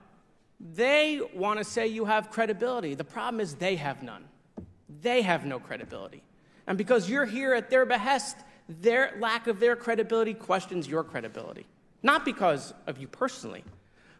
They 0.59 1.21
want 1.33 1.59
to 1.59 1.65
say 1.65 1.87
you 1.87 2.05
have 2.05 2.31
credibility. 2.31 2.95
The 2.95 3.03
problem 3.03 3.39
is 3.41 3.55
they 3.55 3.75
have 3.75 4.01
none. 4.03 4.25
They 5.01 5.21
have 5.21 5.45
no 5.45 5.59
credibility. 5.59 6.23
And 6.67 6.77
because 6.77 7.09
you're 7.09 7.25
here 7.25 7.53
at 7.53 7.69
their 7.69 7.85
behest, 7.85 8.37
their 8.67 9.15
lack 9.19 9.47
of 9.47 9.59
their 9.59 9.75
credibility 9.75 10.33
questions 10.33 10.87
your 10.87 11.03
credibility. 11.03 11.65
Not 12.01 12.25
because 12.25 12.73
of 12.87 12.97
you 12.97 13.07
personally, 13.07 13.63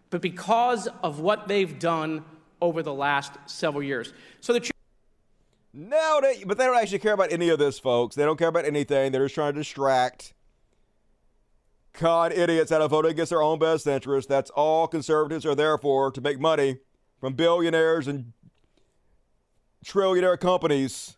but 0.10 0.22
because 0.22 0.88
of 1.04 1.20
what 1.20 1.48
they've 1.48 1.80
done 1.80 2.24
over 2.62 2.84
the 2.84 2.94
last 2.94 3.34
several 3.46 3.84
years. 3.84 4.14
So 4.42 4.54
the 4.54 4.72
no, 5.78 6.20
they, 6.22 6.42
but 6.46 6.58
they 6.58 6.66
don't 6.66 6.78
actually 6.78 7.00
care 7.00 7.12
about 7.14 7.34
any 7.34 7.50
of 7.50 7.60
this, 7.60 7.80
folks. 7.80 8.16
They 8.16 8.24
don't 8.24 8.38
care 8.38 8.48
about 8.48 8.64
anything. 8.64 9.12
They're 9.12 9.26
just 9.26 9.36
trying 9.36 9.54
to 9.54 9.60
distract 9.60 10.34
con 11.96 12.32
idiots 12.32 12.72
out 12.72 12.82
of 12.82 12.92
voting 12.92 13.12
against 13.12 13.30
their 13.30 13.42
own 13.42 13.60
best 13.60 13.88
interest. 13.88 14.30
That's 14.30 14.50
all 14.52 14.88
conservatives 14.88 15.46
are 15.46 15.56
there 15.56 15.78
for 15.78 16.12
to 16.12 16.22
make 16.22 16.40
money 16.40 16.78
from 17.20 17.34
billionaires 17.34 18.08
and 18.08 18.34
trillionaire 19.86 20.40
companies 20.40 21.18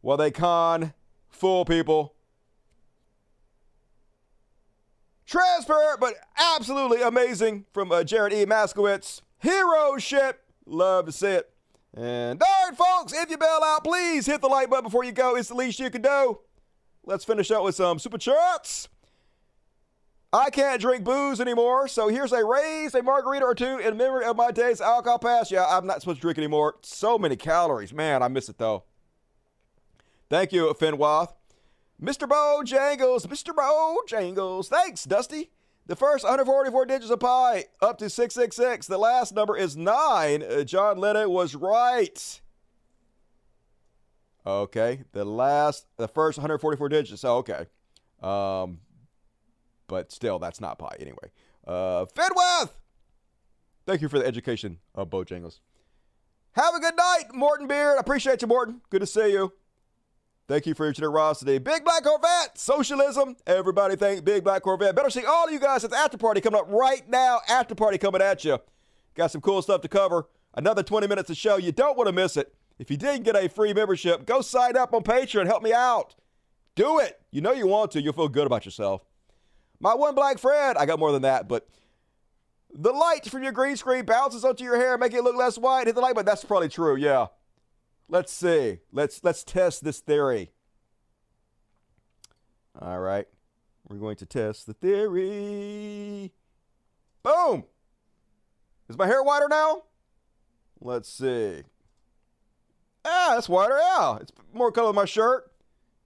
while 0.00 0.16
they 0.16 0.30
con, 0.30 0.92
fool 1.28 1.64
people. 1.64 2.14
Transparent, 5.26 6.00
but 6.00 6.14
absolutely 6.36 7.00
amazing 7.00 7.64
from 7.72 7.90
uh, 7.90 8.04
Jared 8.04 8.32
E. 8.32 8.44
Moskowitz. 8.44 9.22
Hero 9.38 9.96
ship. 9.98 10.44
Love 10.66 11.06
to 11.06 11.12
see 11.12 11.28
it. 11.28 11.50
And 11.94 12.42
all 12.42 12.68
right, 12.68 12.76
folks, 12.76 13.12
if 13.12 13.30
you 13.30 13.38
bail 13.38 13.60
out, 13.64 13.84
please 13.84 14.26
hit 14.26 14.40
the 14.40 14.48
like 14.48 14.70
button 14.70 14.84
before 14.84 15.04
you 15.04 15.12
go. 15.12 15.36
It's 15.36 15.48
the 15.48 15.54
least 15.54 15.78
you 15.78 15.90
can 15.90 16.02
do. 16.02 16.40
Let's 17.04 17.24
finish 17.24 17.50
up 17.50 17.64
with 17.64 17.74
some 17.74 17.98
super 17.98 18.18
chats. 18.18 18.88
I 20.34 20.48
can't 20.48 20.80
drink 20.80 21.04
booze 21.04 21.40
anymore, 21.42 21.88
so 21.88 22.08
here's 22.08 22.32
a 22.32 22.42
raise 22.42 22.94
a 22.94 23.02
margarita 23.02 23.44
or 23.44 23.54
two 23.54 23.78
in 23.78 23.98
memory 23.98 24.24
of 24.24 24.34
my 24.34 24.50
days 24.50 24.80
alcohol 24.80 25.18
pass. 25.18 25.50
Yeah, 25.50 25.66
I'm 25.68 25.86
not 25.86 26.00
supposed 26.00 26.18
to 26.18 26.22
drink 26.22 26.38
anymore. 26.38 26.76
So 26.82 27.18
many 27.18 27.36
calories. 27.36 27.92
Man, 27.92 28.22
I 28.22 28.28
miss 28.28 28.48
it 28.48 28.56
though. 28.56 28.84
Thank 30.30 30.52
you, 30.52 30.72
Finwath. 30.72 31.34
Mr. 32.02 32.26
Bojangles, 32.26 33.26
Mr. 33.26 33.54
Bojangles. 33.54 34.68
Thanks, 34.68 35.04
Dusty. 35.04 35.50
The 35.86 35.96
first 35.96 36.24
144 36.24 36.86
digits 36.86 37.10
of 37.10 37.20
pi 37.20 37.66
up 37.82 37.98
to 37.98 38.08
666. 38.08 38.86
The 38.86 38.96
last 38.96 39.34
number 39.34 39.56
is 39.56 39.76
9. 39.76 40.42
Uh, 40.42 40.64
John 40.64 40.96
Lennon 40.96 41.28
was 41.28 41.54
right. 41.54 42.40
Okay, 44.46 45.02
the 45.12 45.24
last, 45.24 45.86
the 45.98 46.08
first 46.08 46.38
144 46.38 46.88
digits. 46.88 47.24
Oh, 47.24 47.36
okay. 47.38 47.66
Um, 48.22 48.78
but 49.92 50.10
still, 50.10 50.38
that's 50.38 50.58
not 50.58 50.78
pi 50.78 50.96
anyway. 50.98 51.30
Uh, 51.66 52.06
Fedworth! 52.06 52.70
Thank 53.84 54.00
you 54.00 54.08
for 54.08 54.18
the 54.18 54.24
education 54.24 54.78
of 54.94 55.10
Bojangles. 55.10 55.60
Have 56.52 56.74
a 56.74 56.80
good 56.80 56.96
night, 56.96 57.24
Morton 57.34 57.66
Beard. 57.66 57.98
Appreciate 57.98 58.40
you, 58.40 58.48
Morton. 58.48 58.80
Good 58.88 59.02
to 59.02 59.06
see 59.06 59.32
you. 59.32 59.52
Thank 60.48 60.64
you 60.64 60.72
for 60.74 60.86
your 60.86 60.94
generosity. 60.94 61.58
Big 61.58 61.84
Black 61.84 62.04
Corvette, 62.04 62.56
socialism. 62.56 63.36
Everybody 63.46 63.96
thank 63.96 64.24
Big 64.24 64.42
Black 64.44 64.62
Corvette. 64.62 64.96
Better 64.96 65.10
see 65.10 65.26
all 65.26 65.46
of 65.46 65.52
you 65.52 65.60
guys 65.60 65.84
at 65.84 65.90
the 65.90 65.96
after 65.98 66.16
party 66.16 66.40
coming 66.40 66.60
up 66.60 66.68
right 66.70 67.06
now. 67.10 67.40
After 67.46 67.74
party 67.74 67.98
coming 67.98 68.22
at 68.22 68.46
you. 68.46 68.58
Got 69.14 69.30
some 69.30 69.42
cool 69.42 69.60
stuff 69.60 69.82
to 69.82 69.88
cover. 69.88 70.26
Another 70.54 70.82
20 70.82 71.06
minutes 71.06 71.28
of 71.28 71.36
show. 71.36 71.58
You 71.58 71.70
don't 71.70 71.98
want 71.98 72.08
to 72.08 72.14
miss 72.14 72.38
it. 72.38 72.54
If 72.78 72.90
you 72.90 72.96
didn't 72.96 73.24
get 73.24 73.36
a 73.36 73.46
free 73.46 73.74
membership, 73.74 74.24
go 74.24 74.40
sign 74.40 74.74
up 74.74 74.94
on 74.94 75.02
Patreon. 75.02 75.44
Help 75.44 75.62
me 75.62 75.74
out. 75.74 76.14
Do 76.76 76.98
it. 76.98 77.20
You 77.30 77.42
know 77.42 77.52
you 77.52 77.66
want 77.66 77.90
to. 77.90 78.00
You'll 78.00 78.14
feel 78.14 78.28
good 78.28 78.46
about 78.46 78.64
yourself. 78.64 79.02
My 79.82 79.94
one 79.94 80.14
black 80.14 80.38
friend, 80.38 80.78
I 80.78 80.86
got 80.86 81.00
more 81.00 81.10
than 81.10 81.22
that, 81.22 81.48
but 81.48 81.66
the 82.72 82.92
light 82.92 83.28
from 83.28 83.42
your 83.42 83.50
green 83.50 83.76
screen 83.76 84.04
bounces 84.04 84.44
onto 84.44 84.62
your 84.62 84.76
hair, 84.76 84.96
make 84.96 85.12
it 85.12 85.24
look 85.24 85.34
less 85.34 85.58
white. 85.58 85.88
Hit 85.88 85.96
the 85.96 86.00
light 86.00 86.14
button. 86.14 86.24
That's 86.24 86.44
probably 86.44 86.68
true. 86.68 86.94
Yeah. 86.94 87.26
Let's 88.08 88.32
see. 88.32 88.78
Let's 88.92 89.24
let's 89.24 89.42
test 89.42 89.82
this 89.82 89.98
theory. 89.98 90.52
All 92.80 93.00
right. 93.00 93.26
We're 93.88 93.96
going 93.96 94.16
to 94.16 94.26
test 94.26 94.68
the 94.68 94.72
theory. 94.72 96.32
Boom. 97.24 97.64
Is 98.88 98.96
my 98.96 99.06
hair 99.06 99.22
whiter 99.22 99.48
now? 99.48 99.82
Let's 100.80 101.08
see. 101.08 101.62
Ah, 103.04 103.32
that's 103.34 103.48
whiter. 103.48 103.78
Yeah, 103.78 104.18
it's 104.20 104.32
more 104.54 104.70
color 104.70 104.88
than 104.88 104.96
my 104.96 105.06
shirt. 105.06 105.50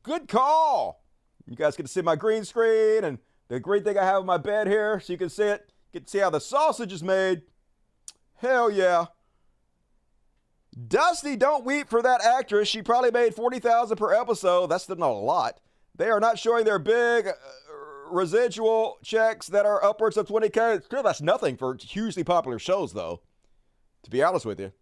Good 0.02 0.28
call. 0.28 1.04
You 1.46 1.56
guys 1.56 1.76
get 1.76 1.84
to 1.84 1.92
see 1.92 2.00
my 2.00 2.16
green 2.16 2.44
screen 2.44 3.04
and 3.04 3.18
the 3.48 3.60
great 3.60 3.84
thing 3.84 3.98
I 3.98 4.04
have 4.04 4.20
in 4.20 4.26
my 4.26 4.38
bed 4.38 4.66
here, 4.66 5.00
so 5.00 5.12
you 5.12 5.18
can 5.18 5.30
see 5.30 5.44
it. 5.44 5.70
Get 5.92 6.04
to 6.06 6.10
see 6.10 6.18
how 6.18 6.30
the 6.30 6.40
sausage 6.40 6.92
is 6.92 7.02
made. 7.02 7.42
Hell 8.36 8.70
yeah. 8.70 9.06
Dusty, 10.88 11.36
don't 11.36 11.64
weep 11.64 11.88
for 11.88 12.02
that 12.02 12.22
actress. 12.22 12.68
She 12.68 12.82
probably 12.82 13.10
made 13.10 13.34
40000 13.34 13.96
per 13.96 14.12
episode. 14.12 14.66
That's 14.66 14.88
not 14.88 15.00
a 15.00 15.06
lot. 15.06 15.58
They 15.94 16.10
are 16.10 16.20
not 16.20 16.38
showing 16.38 16.64
their 16.64 16.78
big 16.78 17.28
uh, 17.28 17.32
residual 18.10 18.98
checks 19.02 19.46
that 19.46 19.64
are 19.64 19.82
upwards 19.82 20.18
of 20.18 20.28
20K. 20.28 20.84
Still, 20.84 21.02
that's 21.02 21.22
nothing 21.22 21.56
for 21.56 21.76
hugely 21.80 22.24
popular 22.24 22.58
shows, 22.58 22.92
though, 22.92 23.22
to 24.02 24.10
be 24.10 24.22
honest 24.22 24.44
with 24.44 24.60
you. 24.60 24.72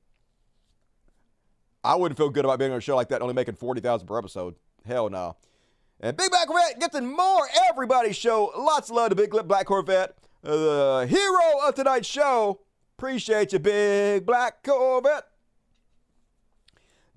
I 1.85 1.95
wouldn't 1.95 2.17
feel 2.17 2.31
good 2.31 2.45
about 2.45 2.59
being 2.59 2.73
on 2.73 2.79
a 2.79 2.81
show 2.81 2.97
like 2.97 3.11
that, 3.11 3.23
only 3.23 3.35
making 3.35 3.55
40000 3.55 4.07
per 4.07 4.19
episode. 4.19 4.57
Hell 4.85 5.11
no. 5.11 5.37
And 6.01 6.17
Big 6.17 6.31
Black 6.31 6.47
Corvette 6.47 6.81
getting 6.81 7.07
more 7.07 7.49
everybody 7.71 8.13
show. 8.13 8.53
Lots 8.57 8.91
of 8.91 8.97
love 8.97 9.11
to 9.11 9.15
Big 9.15 9.31
Black 9.31 9.67
Corvette, 9.67 10.17
uh, 10.45 11.01
the 11.01 11.07
hero 11.09 11.67
of 11.67 11.75
tonight's 11.75 12.09
show. 12.09 12.61
Appreciate 12.99 13.53
you, 13.53 13.59
Big 13.59 14.27
Black 14.27 14.63
Corvette. 14.63 15.25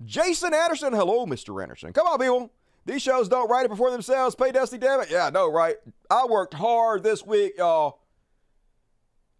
Jason 0.04 0.54
Anderson. 0.54 0.92
Hello, 0.92 1.26
Mr. 1.26 1.60
Anderson. 1.62 1.92
Come 1.92 2.06
on, 2.06 2.18
people. 2.18 2.52
These 2.86 3.02
shows 3.02 3.28
don't 3.28 3.50
write 3.50 3.66
it 3.66 3.68
before 3.68 3.90
themselves. 3.90 4.34
Pay 4.34 4.52
Dusty, 4.52 4.78
damn 4.78 5.00
it. 5.00 5.10
Yeah, 5.10 5.26
I 5.26 5.30
know, 5.30 5.50
right? 5.52 5.76
I 6.10 6.24
worked 6.24 6.54
hard 6.54 7.02
this 7.02 7.24
week, 7.24 7.58
y'all. 7.58 8.00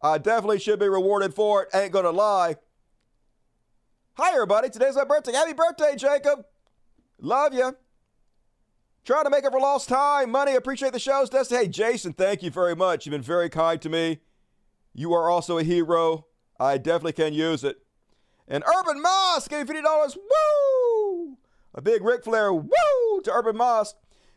I 0.03 0.19
definitely 0.19 0.59
should 0.59 0.79
be 0.79 0.89
rewarded 0.89 1.35
for 1.35 1.63
it. 1.63 1.69
Ain't 1.75 1.93
gonna 1.93 2.11
lie. 2.11 2.57
Hi, 4.15 4.35
everybody. 4.35 4.69
Today's 4.69 4.97
my 4.97 5.05
birthday. 5.05 5.33
Happy 5.33 5.55
birthday, 5.55 5.97
Jacob. 5.97 6.45
Love 7.21 7.55
you. 7.55 7.77
Trying 9.09 9.25
to 9.25 9.31
make 9.31 9.47
up 9.47 9.53
for 9.55 9.59
lost 9.59 9.89
time, 9.89 10.31
money. 10.31 10.55
Appreciate 10.55 10.93
the 10.93 10.99
shows, 10.99 11.31
Dusty. 11.31 11.57
Hey, 11.57 11.67
Jason, 11.67 12.13
thank 12.13 12.43
you 12.43 12.51
very 12.51 12.77
much. 12.77 13.07
You've 13.07 13.13
been 13.13 13.23
very 13.23 13.49
kind 13.49 13.81
to 13.81 13.89
me. 13.89 14.19
You 14.93 15.15
are 15.15 15.31
also 15.31 15.57
a 15.57 15.63
hero. 15.63 16.27
I 16.61 16.77
definitely 16.77 17.15
can 17.15 17.33
use 17.33 17.65
it. 17.65 17.79
And 18.47 18.63
Urban 18.65 19.01
Moss 19.01 19.49
gave 19.49 19.65
$50. 19.65 20.15
Woo! 20.15 21.39
A 21.75 21.81
big 21.81 22.05
Ric 22.05 22.23
Flair 22.23 22.53
woo 22.53 23.23
to 23.25 23.33
Urban 23.33 23.57
Moss. 23.57 23.95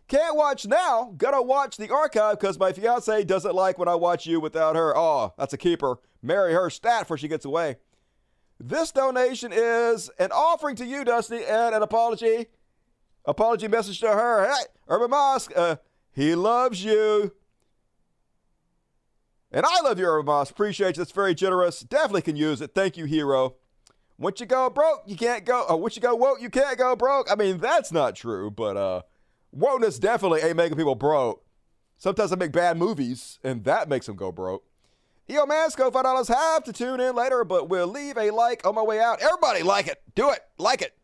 Can't 0.07 0.37
watch 0.37 0.65
now. 0.65 1.15
Gotta 1.17 1.41
watch 1.41 1.75
the 1.75 1.89
archive 1.89 2.39
because 2.39 2.57
my 2.57 2.71
fiance 2.71 3.25
doesn't 3.25 3.53
like 3.53 3.77
when 3.77 3.89
I 3.89 3.95
watch 3.95 4.25
you 4.25 4.39
without 4.39 4.77
her. 4.77 4.95
Oh, 4.95 5.33
that's 5.37 5.51
a 5.51 5.57
keeper. 5.57 5.97
Marry 6.21 6.53
her 6.53 6.69
stat 6.69 7.01
before 7.01 7.17
she 7.17 7.27
gets 7.27 7.43
away. 7.43 7.75
This 8.57 8.93
donation 8.93 9.51
is 9.53 10.09
an 10.17 10.31
offering 10.31 10.77
to 10.77 10.85
you, 10.85 11.03
Dusty, 11.03 11.43
and 11.43 11.75
an 11.75 11.83
apology. 11.83 12.45
Apology 13.25 13.67
message 13.67 13.99
to 13.99 14.09
her. 14.09 14.47
Hey, 14.47 14.63
Urban 14.87 15.09
Moss, 15.09 15.51
uh, 15.51 15.77
he 16.11 16.35
loves 16.35 16.83
you. 16.83 17.33
And 19.51 19.65
I 19.65 19.81
love 19.81 19.99
you, 19.99 20.05
Urban 20.05 20.25
Moss. 20.25 20.49
Appreciate 20.49 20.95
you. 20.97 21.01
That's 21.01 21.11
very 21.11 21.35
generous. 21.35 21.81
Definitely 21.81 22.23
can 22.23 22.35
use 22.35 22.61
it. 22.61 22.73
Thank 22.73 22.97
you, 22.97 23.05
hero. 23.05 23.55
Once 24.17 24.39
you 24.39 24.45
go 24.45 24.69
broke, 24.69 25.03
you 25.05 25.15
can't 25.15 25.45
go. 25.45 25.65
Uh, 25.69 25.75
once 25.75 25.95
you 25.95 26.01
go 26.01 26.15
woke, 26.15 26.41
you 26.41 26.49
can't 26.49 26.77
go 26.77 26.95
broke. 26.95 27.31
I 27.31 27.35
mean, 27.35 27.57
that's 27.57 27.91
not 27.91 28.15
true, 28.15 28.51
but 28.51 28.77
uh, 28.77 29.01
wokeness 29.55 29.99
definitely 29.99 30.41
ain't 30.41 30.55
making 30.57 30.77
people 30.77 30.95
broke. 30.95 31.43
Sometimes 31.97 32.31
I 32.31 32.35
make 32.35 32.51
bad 32.51 32.77
movies, 32.77 33.39
and 33.43 33.63
that 33.65 33.89
makes 33.89 34.05
them 34.05 34.15
go 34.15 34.31
broke. 34.31 34.63
EO 35.29 35.45
Masco, 35.45 35.89
five 35.91 36.03
dollars. 36.03 36.27
Have 36.27 36.63
to 36.65 36.73
tune 36.73 36.99
in 36.99 37.15
later, 37.15 37.43
but 37.43 37.69
we'll 37.69 37.87
leave 37.87 38.17
a 38.17 38.31
like 38.31 38.65
on 38.65 38.75
my 38.75 38.81
way 38.81 38.99
out. 38.99 39.21
Everybody, 39.21 39.63
like 39.63 39.87
it. 39.87 40.01
Do 40.13 40.29
it. 40.31 40.41
Like 40.57 40.81
it. 40.81 40.95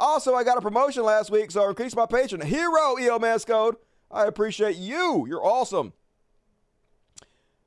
Also, 0.00 0.34
I 0.34 0.44
got 0.44 0.56
a 0.56 0.62
promotion 0.62 1.02
last 1.02 1.30
week, 1.30 1.50
so 1.50 1.62
I 1.62 1.68
increased 1.68 1.94
my 1.94 2.06
patron. 2.06 2.40
Hero 2.40 2.98
EO 2.98 3.18
Mascode. 3.18 3.74
I 4.10 4.24
appreciate 4.24 4.76
you. 4.76 5.26
You're 5.28 5.44
awesome. 5.44 5.92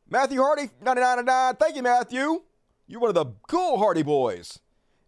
Matthew 0.10 0.42
Hardy, 0.42 0.72
99.9. 0.84 1.60
Thank 1.60 1.76
you, 1.76 1.84
Matthew. 1.84 2.42
You're 2.88 3.00
one 3.00 3.10
of 3.10 3.16
the 3.16 3.28
cool 3.48 3.78
Hardy 3.78 4.02
boys. 4.02 4.60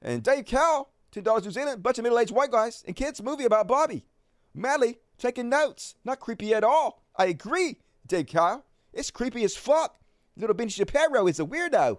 And 0.04 0.22
Dave 0.22 0.46
Cow, 0.46 0.88
$10 1.12 1.44
New 1.44 1.50
Zealand. 1.50 1.82
Bunch 1.82 1.98
of 1.98 2.04
middle-aged 2.04 2.32
white 2.32 2.52
guys 2.52 2.84
and 2.86 2.96
kids 2.96 3.24
movie 3.24 3.46
about 3.46 3.68
Bobby. 3.68 4.06
Madly 4.54 5.00
taking 5.18 5.50
notes. 5.50 5.96
Not 6.06 6.20
creepy 6.20 6.54
at 6.54 6.64
all. 6.64 7.02
I 7.16 7.26
agree, 7.26 7.80
Dave 8.06 8.28
Cow. 8.28 8.64
It's 8.94 9.10
creepy 9.10 9.44
as 9.44 9.56
fuck. 9.58 9.98
Little 10.38 10.56
Ben 10.56 10.70
Shapiro 10.70 11.26
is 11.26 11.40
a 11.40 11.46
weirdo. 11.46 11.98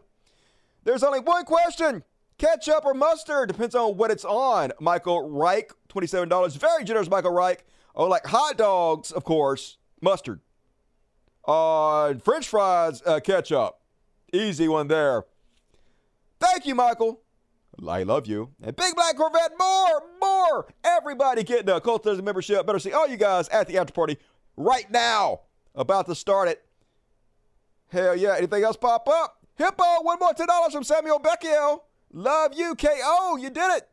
There's 0.85 1.03
only 1.03 1.19
one 1.19 1.45
question. 1.45 2.05
Ketchup 2.39 2.85
or 2.85 2.95
mustard? 2.95 3.49
Depends 3.49 3.75
on 3.75 3.97
what 3.97 4.11
it's 4.11 4.25
on. 4.25 4.73
Michael 4.81 5.29
Reich, 5.29 5.73
$27. 5.89 6.57
Very 6.59 6.85
generous, 6.85 7.09
Michael 7.09 7.33
Reich. 7.33 7.65
Oh, 7.95 8.07
like 8.07 8.27
hot 8.27 8.59
dogs, 8.59 9.11
of 9.11 9.25
course. 9.25 9.79
Mustard. 10.03 10.41
Uh, 11.47 12.15
French 12.15 12.49
fries, 12.49 13.03
uh, 13.07 13.21
ketchup. 13.21 13.79
Easy 14.33 14.69
one 14.69 14.89
there. 14.89 15.25
Thank 16.41 16.67
you, 16.67 16.75
Michael. 16.75 17.23
I 17.87 18.03
love 18.03 18.27
you. 18.27 18.51
And 18.63 18.75
Big 18.75 18.95
Black 18.95 19.17
Corvette, 19.17 19.53
more, 19.59 20.03
more. 20.21 20.67
Everybody 20.85 21.43
getting 21.43 21.69
a 21.69 21.81
Cultism 21.81 22.23
membership. 22.23 22.67
Better 22.67 22.79
see 22.79 22.93
all 22.93 23.07
you 23.07 23.17
guys 23.17 23.49
at 23.49 23.67
the 23.67 23.79
after 23.79 23.93
party 23.93 24.19
right 24.57 24.91
now. 24.91 25.41
About 25.75 26.07
to 26.07 26.15
start 26.15 26.49
it. 26.49 26.65
Hell 27.89 28.17
yeah. 28.17 28.35
Anything 28.37 28.65
else 28.65 28.77
pop 28.77 29.09
up? 29.09 29.39
Hippo, 29.57 30.03
one 30.03 30.19
more 30.19 30.33
$10 30.33 30.73
from 30.73 30.85
Samuel 30.85 31.21
Beckiel. 31.21 31.81
Love 32.17 32.55
you, 32.55 32.75
KO. 32.75 33.37
You 33.37 33.51
did 33.51 33.77
it. 33.77 33.91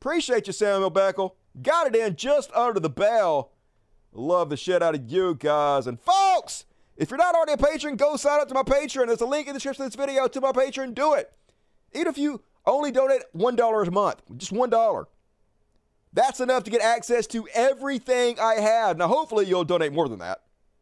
Appreciate 0.00 0.46
you, 0.46 0.54
Samuel 0.54 0.90
Beckel. 0.90 1.32
Got 1.60 1.88
it 1.88 1.94
in 1.94 2.16
just 2.16 2.50
under 2.54 2.80
the 2.80 2.88
bell. 2.88 3.52
Love 4.14 4.48
the 4.48 4.56
shit 4.56 4.82
out 4.82 4.94
of 4.94 5.12
you 5.12 5.34
guys. 5.34 5.86
And 5.86 6.00
folks, 6.00 6.64
if 6.96 7.10
you're 7.10 7.18
not 7.18 7.34
already 7.34 7.52
a 7.52 7.58
patron, 7.58 7.96
go 7.96 8.16
sign 8.16 8.40
up 8.40 8.48
to 8.48 8.54
my 8.54 8.62
Patreon. 8.62 9.08
There's 9.08 9.20
a 9.20 9.26
link 9.26 9.46
in 9.46 9.52
the 9.52 9.58
description 9.58 9.84
of 9.84 9.92
this 9.92 10.00
video 10.00 10.26
to 10.26 10.40
my 10.40 10.52
Patreon. 10.52 10.94
Do 10.94 11.12
it. 11.12 11.34
Even 11.92 12.06
if 12.06 12.16
you 12.16 12.40
only 12.64 12.90
donate 12.90 13.20
$1 13.36 13.86
a 13.86 13.90
month, 13.90 14.22
just 14.38 14.54
$1. 14.54 15.04
That's 16.14 16.40
enough 16.40 16.64
to 16.64 16.70
get 16.70 16.80
access 16.80 17.26
to 17.26 17.46
everything 17.52 18.40
I 18.40 18.54
have. 18.54 18.96
Now, 18.96 19.08
hopefully, 19.08 19.44
you'll 19.44 19.64
donate 19.64 19.92
more 19.92 20.08
than 20.08 20.20
that 20.20 20.40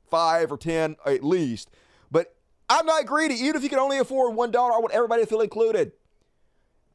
five 0.08 0.52
or 0.52 0.58
10 0.58 0.94
at 1.04 1.24
least. 1.24 1.70
But 2.12 2.36
I'm 2.68 2.86
not 2.86 3.06
greedy. 3.06 3.34
Even 3.34 3.56
if 3.56 3.64
you 3.64 3.68
can 3.68 3.80
only 3.80 3.98
afford 3.98 4.36
$1, 4.36 4.54
I 4.54 4.78
want 4.78 4.92
everybody 4.92 5.22
to 5.22 5.26
feel 5.26 5.40
included. 5.40 5.90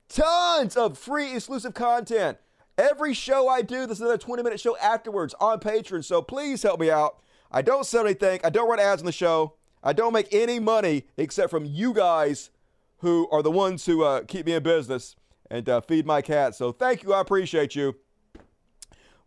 Tons 0.10 0.78
of 0.78 0.98
free 0.98 1.36
exclusive 1.36 1.74
content. 1.74 2.38
Every 2.78 3.14
show 3.14 3.48
I 3.48 3.62
do, 3.62 3.86
there's 3.86 4.00
another 4.00 4.18
20 4.18 4.44
minute 4.44 4.60
show 4.60 4.78
afterwards 4.78 5.34
on 5.40 5.60
Patreon. 5.60 6.04
So 6.04 6.22
please 6.22 6.64
help 6.64 6.80
me 6.80 6.92
out. 6.92 7.20
I 7.52 7.62
don't 7.62 7.86
sell 7.86 8.06
anything. 8.06 8.40
I 8.44 8.50
don't 8.50 8.70
run 8.70 8.80
ads 8.80 9.02
on 9.02 9.06
the 9.06 9.12
show. 9.12 9.54
I 9.84 9.94
don't 9.94 10.14
make 10.14 10.34
any 10.34 10.60
money 10.60 11.06
except 11.18 11.50
from 11.50 11.66
you 11.66 11.94
guys 11.94 12.52
who 12.98 13.28
are 13.32 13.42
the 13.42 13.52
ones 13.52 13.86
who 13.86 14.04
uh, 14.04 14.22
keep 14.24 14.46
me 14.46 14.54
in 14.54 14.64
business 14.64 15.16
and 15.50 15.68
uh, 15.70 15.82
feed 15.82 16.06
my 16.06 16.22
cat. 16.22 16.56
So 16.56 16.72
thank 16.72 17.04
you. 17.04 17.14
I 17.14 17.22
appreciate 17.22 17.76
you. 17.76 17.96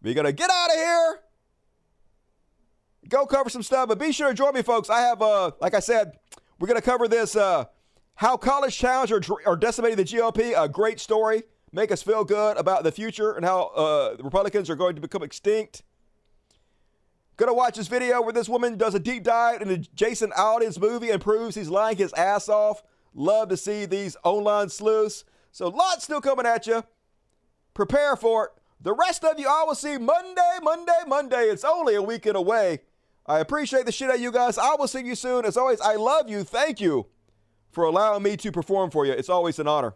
We're 0.02 0.14
going 0.14 0.26
to 0.26 0.32
get 0.32 0.50
out 0.50 0.70
of 0.70 0.76
here. 0.76 1.20
Go 3.08 3.26
cover 3.26 3.48
some 3.48 3.62
stuff, 3.62 3.88
but 3.88 3.98
be 3.98 4.12
sure 4.12 4.28
to 4.28 4.34
join 4.34 4.54
me, 4.54 4.62
folks. 4.62 4.90
I 4.90 5.00
have, 5.00 5.22
uh, 5.22 5.52
like 5.60 5.74
I 5.74 5.80
said, 5.80 6.12
we're 6.58 6.68
going 6.68 6.80
to 6.80 6.84
cover 6.84 7.08
this 7.08 7.34
uh, 7.34 7.64
how 8.20 8.36
college 8.36 8.78
towns 8.78 9.10
are, 9.10 9.22
are 9.46 9.56
decimating 9.56 9.96
the 9.96 10.04
GOP. 10.04 10.52
A 10.54 10.68
great 10.68 11.00
story. 11.00 11.42
Make 11.72 11.90
us 11.90 12.02
feel 12.02 12.22
good 12.22 12.58
about 12.58 12.84
the 12.84 12.92
future 12.92 13.32
and 13.32 13.46
how 13.46 13.68
uh, 13.68 14.16
Republicans 14.20 14.68
are 14.68 14.76
going 14.76 14.94
to 14.94 15.00
become 15.00 15.22
extinct. 15.22 15.82
Gonna 17.38 17.54
watch 17.54 17.78
this 17.78 17.88
video 17.88 18.20
where 18.20 18.34
this 18.34 18.46
woman 18.46 18.76
does 18.76 18.94
a 18.94 18.98
deep 18.98 19.22
dive 19.22 19.62
into 19.62 19.78
Jason 19.78 20.32
Aldean's 20.32 20.78
movie 20.78 21.08
and 21.08 21.22
proves 21.22 21.54
he's 21.54 21.70
lying 21.70 21.96
his 21.96 22.12
ass 22.12 22.50
off. 22.50 22.82
Love 23.14 23.48
to 23.48 23.56
see 23.56 23.86
these 23.86 24.18
online 24.22 24.68
sleuths. 24.68 25.24
So 25.50 25.68
lots 25.68 26.04
still 26.04 26.20
coming 26.20 26.44
at 26.44 26.66
you. 26.66 26.84
Prepare 27.72 28.16
for 28.16 28.44
it. 28.44 28.50
The 28.82 28.92
rest 28.92 29.24
of 29.24 29.40
you 29.40 29.48
I 29.48 29.64
will 29.66 29.74
see 29.74 29.96
Monday, 29.96 30.58
Monday, 30.62 31.00
Monday. 31.06 31.44
It's 31.44 31.64
only 31.64 31.94
a 31.94 32.02
weekend 32.02 32.36
away. 32.36 32.80
I 33.24 33.38
appreciate 33.38 33.86
the 33.86 33.92
shit 33.92 34.10
out 34.10 34.16
of 34.16 34.20
you 34.20 34.30
guys. 34.30 34.58
I 34.58 34.74
will 34.74 34.88
see 34.88 35.00
you 35.00 35.14
soon. 35.14 35.46
As 35.46 35.56
always, 35.56 35.80
I 35.80 35.94
love 35.94 36.28
you. 36.28 36.44
Thank 36.44 36.82
you 36.82 37.06
for 37.70 37.84
allowing 37.84 38.22
me 38.22 38.36
to 38.36 38.52
perform 38.52 38.90
for 38.90 39.06
you. 39.06 39.12
It's 39.12 39.28
always 39.28 39.58
an 39.58 39.68
honor. 39.68 39.94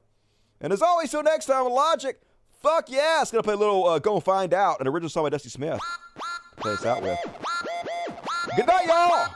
And 0.61 0.73
as 0.73 0.83
always, 0.83 1.11
till 1.11 1.23
next 1.23 1.47
time, 1.47 1.69
Logic, 1.69 2.21
fuck 2.63 2.91
yeah. 2.91 3.23
It's 3.23 3.31
to 3.31 3.43
play 3.43 3.55
a 3.55 3.57
little 3.57 3.87
uh, 3.87 3.99
Go 3.99 4.21
Find 4.21 4.55
Out, 4.55 4.81
an 4.81 4.89
original 4.89 5.11
song 5.11 5.25
by 5.25 5.31
Dusty 5.31 5.49
Smith. 5.49 5.81
Play 6.57 6.73
us 6.73 6.87
out 6.87 7.03
with. 7.03 7.19
Good 8.57 8.67
night, 8.67 8.87
y'all. 8.87 9.35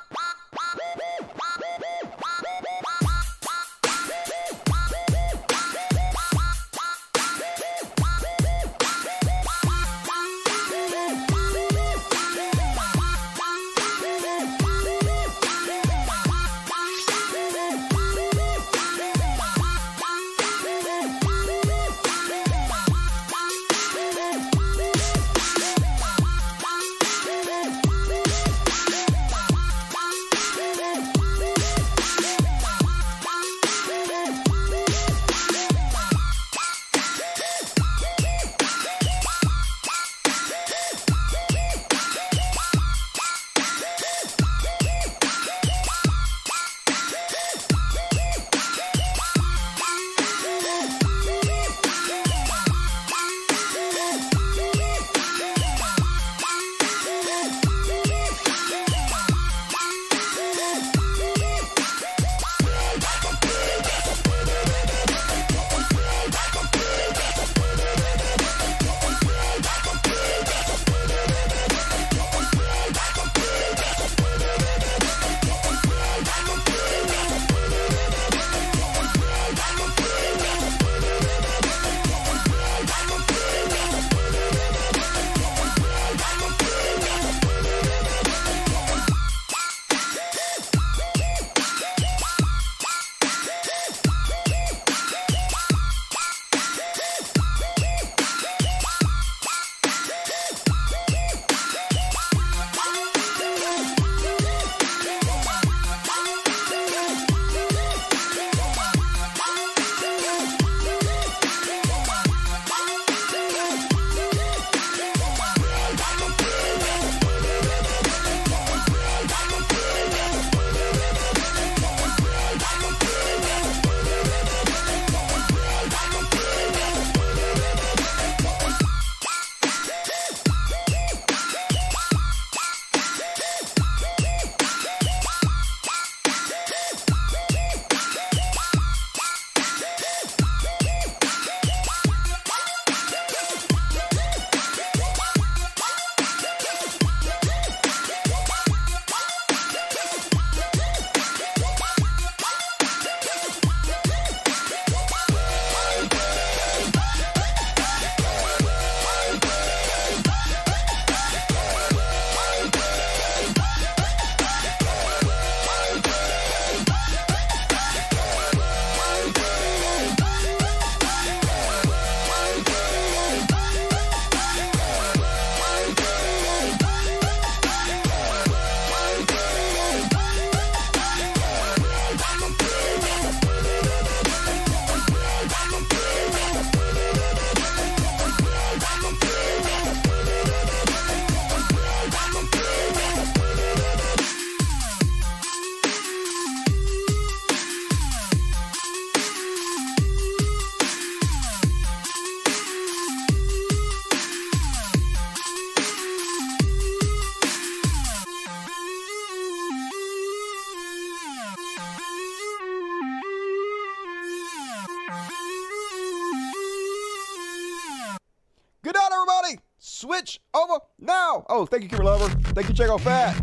Oh, 221.61 221.67
thank 221.67 221.83
you, 221.83 221.89
Kimber 221.89 222.05
Lover. 222.05 222.29
Thank 222.55 222.69
you, 222.69 222.75
Check 222.75 222.97
Fat. 223.01 223.37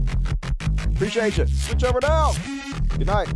Appreciate 0.85 1.37
you. 1.37 1.45
Switch 1.47 1.83
over 1.83 1.99
now. 2.01 2.31
Good 2.97 3.07
night. 3.07 3.27